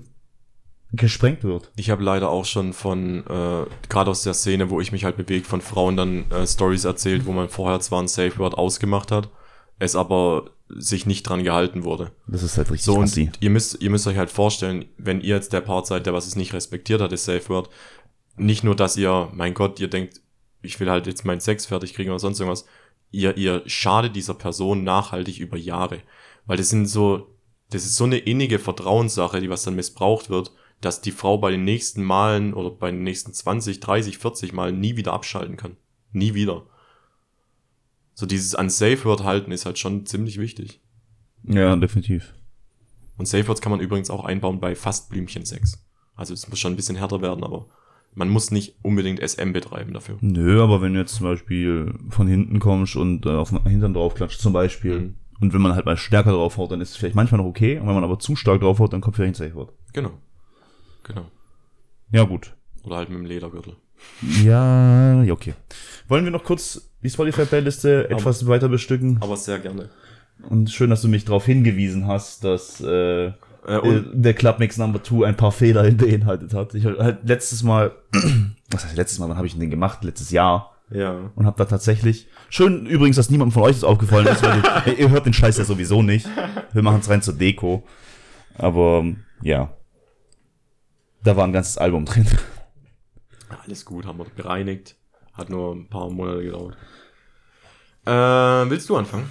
gesprengt 0.92 1.42
wird. 1.42 1.70
ich 1.76 1.90
hab 1.90 2.00
leider 2.00 2.28
auch 2.28 2.44
schon 2.44 2.72
von, 2.72 3.24
äh, 3.26 3.66
gerade 3.88 4.10
aus 4.10 4.22
der 4.22 4.34
Szene, 4.34 4.70
wo 4.70 4.80
ich 4.80 4.92
mich 4.92 5.04
halt 5.04 5.16
bewegt, 5.16 5.46
von 5.46 5.60
Frauen 5.60 5.96
dann 5.96 6.30
äh, 6.30 6.46
Stories 6.46 6.84
erzählt, 6.84 7.26
wo 7.26 7.32
man 7.32 7.48
vorher 7.48 7.80
zwar 7.80 8.02
ein 8.02 8.08
Safe 8.08 8.36
Word 8.38 8.54
ausgemacht 8.54 9.10
hat, 9.10 9.30
es 9.78 9.96
aber 9.96 10.50
sich 10.68 11.06
nicht 11.06 11.22
dran 11.22 11.44
gehalten 11.44 11.84
wurde. 11.84 12.12
Das 12.26 12.42
ist 12.42 12.56
halt 12.56 12.70
richtig 12.70 12.84
So, 12.84 12.94
und 12.94 13.04
assi. 13.04 13.30
ihr 13.40 13.50
müsst, 13.50 13.80
ihr 13.80 13.90
müsst 13.90 14.06
euch 14.06 14.16
halt 14.16 14.30
vorstellen, 14.30 14.86
wenn 14.96 15.20
ihr 15.20 15.34
jetzt 15.34 15.52
der 15.52 15.60
Part 15.60 15.86
seid, 15.86 16.06
der 16.06 16.14
was 16.14 16.26
es 16.26 16.36
nicht 16.36 16.52
respektiert 16.52 17.00
hat, 17.00 17.12
das 17.12 17.24
Safe 17.24 17.48
Word, 17.48 17.70
nicht 18.36 18.64
nur, 18.64 18.74
dass 18.76 18.96
ihr, 18.96 19.30
mein 19.32 19.54
Gott, 19.54 19.80
ihr 19.80 19.88
denkt, 19.88 20.20
ich 20.62 20.78
will 20.80 20.90
halt 20.90 21.06
jetzt 21.06 21.24
meinen 21.24 21.40
Sex 21.40 21.66
fertig 21.66 21.94
kriegen 21.94 22.10
oder 22.10 22.18
sonst 22.18 22.40
irgendwas, 22.40 22.66
ihr, 23.10 23.36
ihr 23.36 23.62
schadet 23.66 24.16
dieser 24.16 24.34
Person 24.34 24.84
nachhaltig 24.84 25.38
über 25.38 25.56
Jahre. 25.56 25.98
Weil 26.46 26.56
das 26.56 26.70
sind 26.70 26.86
so, 26.86 27.28
das 27.70 27.84
ist 27.84 27.96
so 27.96 28.04
eine 28.04 28.18
innige 28.18 28.58
Vertrauenssache, 28.58 29.40
die 29.40 29.50
was 29.50 29.64
dann 29.64 29.76
missbraucht 29.76 30.30
wird, 30.30 30.52
dass 30.82 31.00
die 31.00 31.12
Frau 31.12 31.38
bei 31.38 31.50
den 31.50 31.64
nächsten 31.64 32.02
Malen 32.04 32.52
oder 32.52 32.70
bei 32.70 32.90
den 32.90 33.02
nächsten 33.02 33.32
20, 33.32 33.80
30, 33.80 34.18
40 34.18 34.52
Malen 34.52 34.78
nie 34.80 34.96
wieder 34.96 35.12
abschalten 35.14 35.56
kann. 35.56 35.76
Nie 36.12 36.34
wieder. 36.34 36.64
So 38.14 38.26
dieses 38.26 38.54
an 38.54 38.68
Safe 38.68 39.02
Word 39.04 39.24
halten 39.24 39.52
ist 39.52 39.64
halt 39.64 39.78
schon 39.78 40.04
ziemlich 40.06 40.38
wichtig. 40.38 40.80
Ja, 41.44 41.74
definitiv. 41.76 42.34
Und 43.16 43.26
Safe 43.26 43.46
Words 43.48 43.60
kann 43.60 43.72
man 43.72 43.80
übrigens 43.80 44.10
auch 44.10 44.24
einbauen 44.24 44.60
bei 44.60 44.74
Fastblümchen-Sex. 44.74 45.82
Also 46.14 46.34
es 46.34 46.48
muss 46.48 46.58
schon 46.58 46.72
ein 46.74 46.76
bisschen 46.76 46.96
härter 46.96 47.22
werden, 47.22 47.42
aber 47.44 47.66
man 48.14 48.28
muss 48.28 48.50
nicht 48.50 48.76
unbedingt 48.82 49.20
SM 49.26 49.52
betreiben 49.52 49.94
dafür. 49.94 50.18
Nö, 50.20 50.62
aber 50.62 50.82
wenn 50.82 50.92
du 50.92 51.00
jetzt 51.00 51.14
zum 51.14 51.24
Beispiel 51.26 51.94
von 52.10 52.26
hinten 52.26 52.58
kommst 52.58 52.96
und 52.96 53.24
äh, 53.24 53.30
auf 53.30 53.48
den 53.50 53.62
Hintern 53.64 53.94
draufklatscht, 53.94 54.40
zum 54.40 54.52
Beispiel, 54.52 54.98
Mhm. 55.00 55.14
und 55.40 55.54
wenn 55.54 55.62
man 55.62 55.74
halt 55.74 55.86
mal 55.86 55.96
stärker 55.96 56.32
draufhaut, 56.32 56.70
dann 56.70 56.80
ist 56.82 56.90
es 56.90 56.96
vielleicht 56.96 57.14
manchmal 57.16 57.40
noch 57.40 57.46
okay, 57.48 57.78
und 57.78 57.86
wenn 57.86 57.94
man 57.94 58.04
aber 58.04 58.18
zu 58.18 58.36
stark 58.36 58.60
draufhaut, 58.60 58.92
dann 58.92 59.00
kommt 59.00 59.16
vielleicht 59.16 59.40
ein 59.40 59.46
Safe-Wort. 59.46 59.72
Genau. 59.94 60.10
Genau. 61.04 61.26
Ja, 62.10 62.24
gut. 62.24 62.54
Oder 62.84 62.96
halt 62.96 63.08
mit 63.10 63.18
dem 63.18 63.26
Ledergürtel. 63.26 63.76
Ja, 64.42 65.22
ja, 65.22 65.32
okay. 65.32 65.54
Wollen 66.08 66.24
wir 66.24 66.32
noch 66.32 66.44
kurz 66.44 66.90
die 67.02 67.10
Spotify-Playliste 67.10 68.10
etwas 68.10 68.46
weiter 68.46 68.68
bestücken? 68.68 69.18
Aber 69.20 69.36
sehr 69.36 69.58
gerne. 69.58 69.90
Und 70.48 70.70
schön, 70.70 70.90
dass 70.90 71.02
du 71.02 71.08
mich 71.08 71.24
darauf 71.24 71.44
hingewiesen 71.46 72.06
hast, 72.08 72.42
dass 72.44 72.80
äh, 72.80 73.26
Äh, 73.64 73.76
äh, 73.76 74.02
der 74.12 74.34
Clubmix 74.34 74.76
Number 74.76 75.00
2 75.02 75.24
ein 75.26 75.36
paar 75.36 75.52
Fehler 75.52 75.88
beinhaltet 75.92 76.52
hat. 76.52 76.74
Ich 76.74 76.84
halt 76.84 77.20
letztes 77.22 77.62
Mal, 77.62 77.92
was 78.70 78.84
heißt 78.84 78.96
letztes 78.96 79.20
Mal, 79.20 79.28
wann 79.28 79.36
habe 79.36 79.46
ich 79.46 79.52
denn 79.52 79.60
den 79.60 79.70
gemacht? 79.70 80.02
Letztes 80.02 80.32
Jahr. 80.32 80.74
ja. 80.90 81.30
Und 81.36 81.46
habe 81.46 81.56
da 81.58 81.64
tatsächlich, 81.66 82.26
schön 82.48 82.86
übrigens, 82.86 83.14
dass 83.16 83.30
niemandem 83.30 83.52
von 83.52 83.62
euch 83.62 83.76
das 83.76 83.84
aufgefallen 83.84 84.26
ist, 84.26 84.42
weil 84.42 84.62
ihr, 84.86 84.98
ihr 84.98 85.10
hört 85.10 85.26
den 85.26 85.32
Scheiß 85.32 85.58
ja 85.58 85.64
sowieso 85.64 86.02
nicht. 86.02 86.28
Wir 86.72 86.82
machen 86.82 86.98
es 87.00 87.08
rein 87.08 87.22
zur 87.22 87.34
Deko. 87.34 87.84
Aber 88.58 89.04
ja, 89.42 89.70
da 91.24 91.36
war 91.36 91.44
ein 91.44 91.52
ganzes 91.52 91.78
Album 91.78 92.04
drin. 92.04 92.26
Alles 93.64 93.84
gut, 93.84 94.06
haben 94.06 94.18
wir 94.18 94.24
bereinigt. 94.24 94.96
Hat 95.32 95.50
nur 95.50 95.74
ein 95.74 95.88
paar 95.88 96.10
Monate 96.10 96.42
gedauert. 96.42 96.76
Äh, 98.04 98.70
willst 98.70 98.88
du 98.88 98.96
anfangen? 98.96 99.30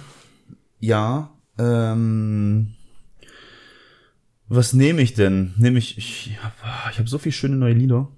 Ja, 0.80 1.30
ähm, 1.58 2.74
was 4.48 4.72
nehme 4.72 5.02
ich 5.02 5.14
denn? 5.14 5.54
Nehme 5.58 5.78
ich, 5.78 5.96
ich 5.98 6.38
habe 6.42 6.54
ich 6.90 6.98
hab 6.98 7.08
so 7.08 7.18
viele 7.18 7.32
schöne 7.32 7.56
neue 7.56 7.74
Lieder. 7.74 8.08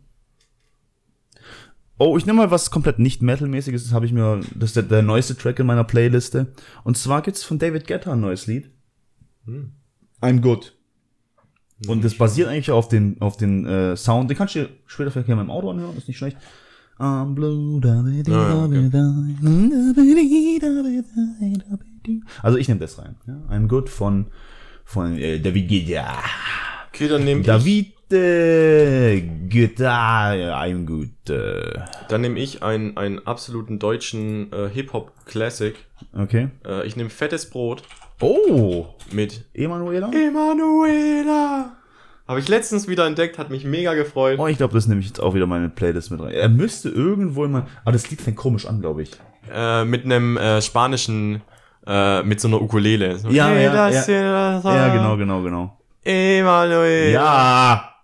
Oh, 1.98 2.16
ich 2.16 2.26
nehme 2.26 2.38
mal 2.38 2.50
was 2.50 2.70
komplett 2.70 2.98
nicht 2.98 3.22
Metal-mäßiges. 3.22 3.84
Das 3.84 3.92
habe 3.92 4.06
ich 4.06 4.12
mir, 4.12 4.40
das 4.54 4.70
ist 4.70 4.76
der, 4.76 4.82
der 4.82 5.02
neueste 5.02 5.36
Track 5.36 5.58
in 5.60 5.66
meiner 5.66 5.84
Playliste. 5.84 6.52
Und 6.82 6.96
zwar 6.96 7.22
gibt's 7.22 7.44
von 7.44 7.58
David 7.58 7.86
Guetta 7.86 8.12
ein 8.12 8.20
neues 8.20 8.46
Lied. 8.46 8.70
I'm 10.20 10.40
Good. 10.40 10.76
Und 11.88 12.04
das 12.04 12.16
basiert 12.16 12.48
eigentlich 12.48 12.70
auf 12.70 12.88
den, 12.88 13.20
auf 13.20 13.36
den 13.36 13.66
äh, 13.66 13.96
Sound. 13.96 14.30
Den 14.30 14.36
kannst 14.36 14.54
du 14.54 14.60
dir 14.60 14.68
später 14.86 15.10
vielleicht 15.10 15.26
gerne 15.26 15.42
im 15.42 15.50
Auto 15.50 15.70
anhören, 15.70 15.96
ist 15.96 16.06
nicht 16.08 16.18
schlecht. 16.18 16.36
I'm 16.98 17.34
blue, 17.34 17.80
da, 17.80 18.02
da, 18.02 18.10
da, 18.22 18.54
Ah, 18.54 18.68
da. 18.68 18.76
Also 22.42 22.58
ich 22.58 22.68
nehme 22.68 22.80
das 22.80 22.98
rein. 22.98 23.16
Ja? 23.26 23.40
I'm 23.50 23.66
Good 23.66 23.88
von, 23.88 24.26
von 24.84 25.16
äh, 25.18 25.40
David 25.40 25.68
Guetta. 25.68 26.18
Okay, 26.88 27.08
dann 27.08 27.24
nehme 27.24 27.40
ich, 27.40 27.46
David 27.46 28.12
äh, 28.12 29.20
Guetta, 29.48 30.32
I'm 30.32 30.84
Good. 30.86 31.30
Äh. 31.30 31.80
dann 32.08 32.20
nehm 32.20 32.36
ich 32.36 32.62
einen, 32.62 32.96
einen 32.96 33.26
absoluten 33.26 33.80
deutschen 33.80 34.52
äh, 34.52 34.68
Hip-Hop-Classic. 34.72 35.74
Okay. 36.12 36.50
Äh, 36.64 36.86
ich 36.86 36.94
nehme 36.94 37.10
fettes 37.10 37.50
Brot 37.50 37.82
Oh, 38.24 38.86
mit 39.12 39.44
Emanuela? 39.52 40.10
Emanuela. 40.10 41.76
Habe 42.26 42.40
ich 42.40 42.48
letztens 42.48 42.88
wieder 42.88 43.06
entdeckt, 43.06 43.36
hat 43.38 43.50
mich 43.50 43.66
mega 43.66 43.92
gefreut. 43.92 44.38
Oh, 44.38 44.46
ich 44.46 44.56
glaube, 44.56 44.72
das 44.72 44.86
nehme 44.86 45.00
ich 45.02 45.06
jetzt 45.08 45.20
auch 45.20 45.34
wieder 45.34 45.46
meine 45.46 45.68
Playlist 45.68 46.10
mit 46.10 46.20
rein. 46.22 46.30
Er 46.30 46.48
müsste 46.48 46.88
irgendwo 46.88 47.44
immer. 47.44 47.66
Aber 47.84 47.92
das 47.92 48.08
Lied 48.10 48.22
fängt 48.22 48.38
komisch 48.38 48.64
an, 48.66 48.80
glaube 48.80 49.02
ich. 49.02 49.10
Äh, 49.52 49.84
mit 49.84 50.06
einem 50.06 50.38
äh, 50.38 50.62
spanischen, 50.62 51.42
äh, 51.86 52.22
mit 52.22 52.40
so 52.40 52.48
einer 52.48 52.62
Ukulele. 52.62 53.18
So, 53.18 53.28
Ja, 53.28 53.48
"Hey, 53.48 53.64
ja, 53.64 53.72
das 53.90 53.94
ja. 53.94 54.14
hier, 54.14 54.32
das 54.32 54.64
Ja, 54.64 54.94
genau, 54.94 55.16
genau, 55.18 55.42
genau. 55.42 55.78
Emanuela. 56.02 57.10
Ja! 57.10 57.94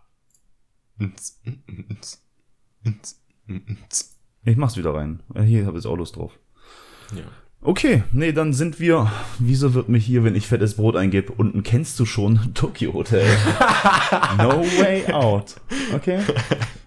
Ich 4.45 4.57
mach's 4.57 4.77
wieder 4.77 4.95
rein. 4.95 5.23
Äh, 5.35 5.43
Hier 5.43 5.65
habe 5.65 5.79
ich 5.79 5.87
auch 5.87 5.97
Lust 5.97 6.17
drauf. 6.17 6.33
Ja. 7.15 7.23
Okay, 7.63 8.05
nee, 8.13 8.33
dann 8.33 8.55
sind 8.55 8.81
wir. 8.81 9.11
Wieso 9.39 9.75
wird 9.75 9.91
mir 9.91 9.99
hier, 9.99 10.25
wenn 10.25 10.35
ich 10.35 10.47
fettes 10.47 10.75
Brot 10.75 10.97
eingebe, 10.97 11.33
unten 11.37 11.63
kennst 11.63 12.01
du 12.01 12.07
schon 12.07 12.41
Tokyo 12.55 12.95
Hotel? 12.95 13.27
no 14.39 14.63
way 14.79 15.05
out. 15.13 15.57
Okay? 15.95 16.21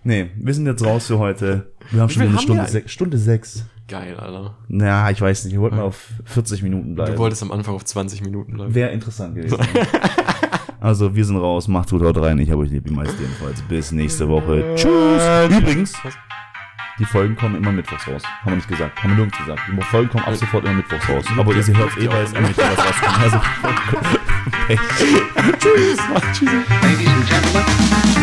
Nee, 0.03 0.31
wir 0.35 0.53
sind 0.53 0.65
jetzt 0.65 0.83
raus 0.83 1.07
für 1.07 1.19
heute. 1.19 1.71
Wir 1.91 2.01
haben 2.01 2.09
schon 2.09 2.23
wieder 2.23 2.31
eine 2.31 2.41
Stunde 2.41 2.63
wir 2.63 2.69
sechs. 2.69 2.91
Stunde 2.91 3.17
sechs. 3.19 3.65
Geil, 3.87 4.15
Alter. 4.15 4.57
Na, 4.67 5.11
ich 5.11 5.21
weiß 5.21 5.45
nicht, 5.45 5.53
wir 5.53 5.61
wollten 5.61 5.75
mal 5.75 5.83
auf 5.83 6.07
40 6.25 6.63
Minuten 6.63 6.95
bleiben. 6.95 7.13
Du 7.13 7.19
wolltest 7.19 7.43
am 7.43 7.51
Anfang 7.51 7.75
auf 7.75 7.85
20 7.85 8.21
Minuten 8.21 8.53
bleiben. 8.53 8.73
Wäre 8.73 8.91
interessant 8.91 9.35
gewesen. 9.35 9.59
also, 10.79 11.15
wir 11.15 11.25
sind 11.25 11.37
raus. 11.37 11.67
Macht's 11.67 11.91
gut, 11.91 12.01
haut 12.01 12.17
rein. 12.17 12.39
Ich 12.39 12.49
habe 12.49 12.61
euch 12.63 12.71
lieb, 12.71 12.87
die 12.87 12.93
meisten 12.93 13.21
jedenfalls. 13.21 13.61
Bis 13.63 13.91
nächste 13.91 14.27
Woche. 14.27 14.73
Tschüss. 14.75 15.55
Übrigens, 15.55 15.93
die 16.99 17.05
Folgen 17.05 17.35
kommen 17.35 17.55
immer 17.55 17.71
mittwochs 17.71 18.07
raus. 18.07 18.23
Haben 18.41 18.51
wir 18.51 18.55
nicht 18.57 18.67
gesagt. 18.67 19.01
Haben 19.01 19.09
wir 19.11 19.15
nirgends 19.15 19.37
gesagt. 19.37 19.61
Die 19.67 19.81
Folgen 19.83 20.09
kommen 20.09 20.25
ab 20.25 20.35
sofort 20.35 20.65
immer 20.65 20.75
mittwochs 20.75 21.09
raus. 21.09 21.25
Aber 21.37 21.53
ihr 21.53 21.65
hört 21.65 21.97
eh, 21.97 22.07
weil 22.07 22.23
es 22.23 22.35
am 22.35 22.43
Mittwoch 22.43 22.63
was 22.63 22.85
rauskommt. 22.85 23.19
Also, 23.19 23.39
Pech. 24.67 24.79
Tschüss. 25.59 25.99
Tschüss. 26.33 26.49
Ladies 26.81 27.09
and 27.09 27.29
gentlemen, 27.29 28.22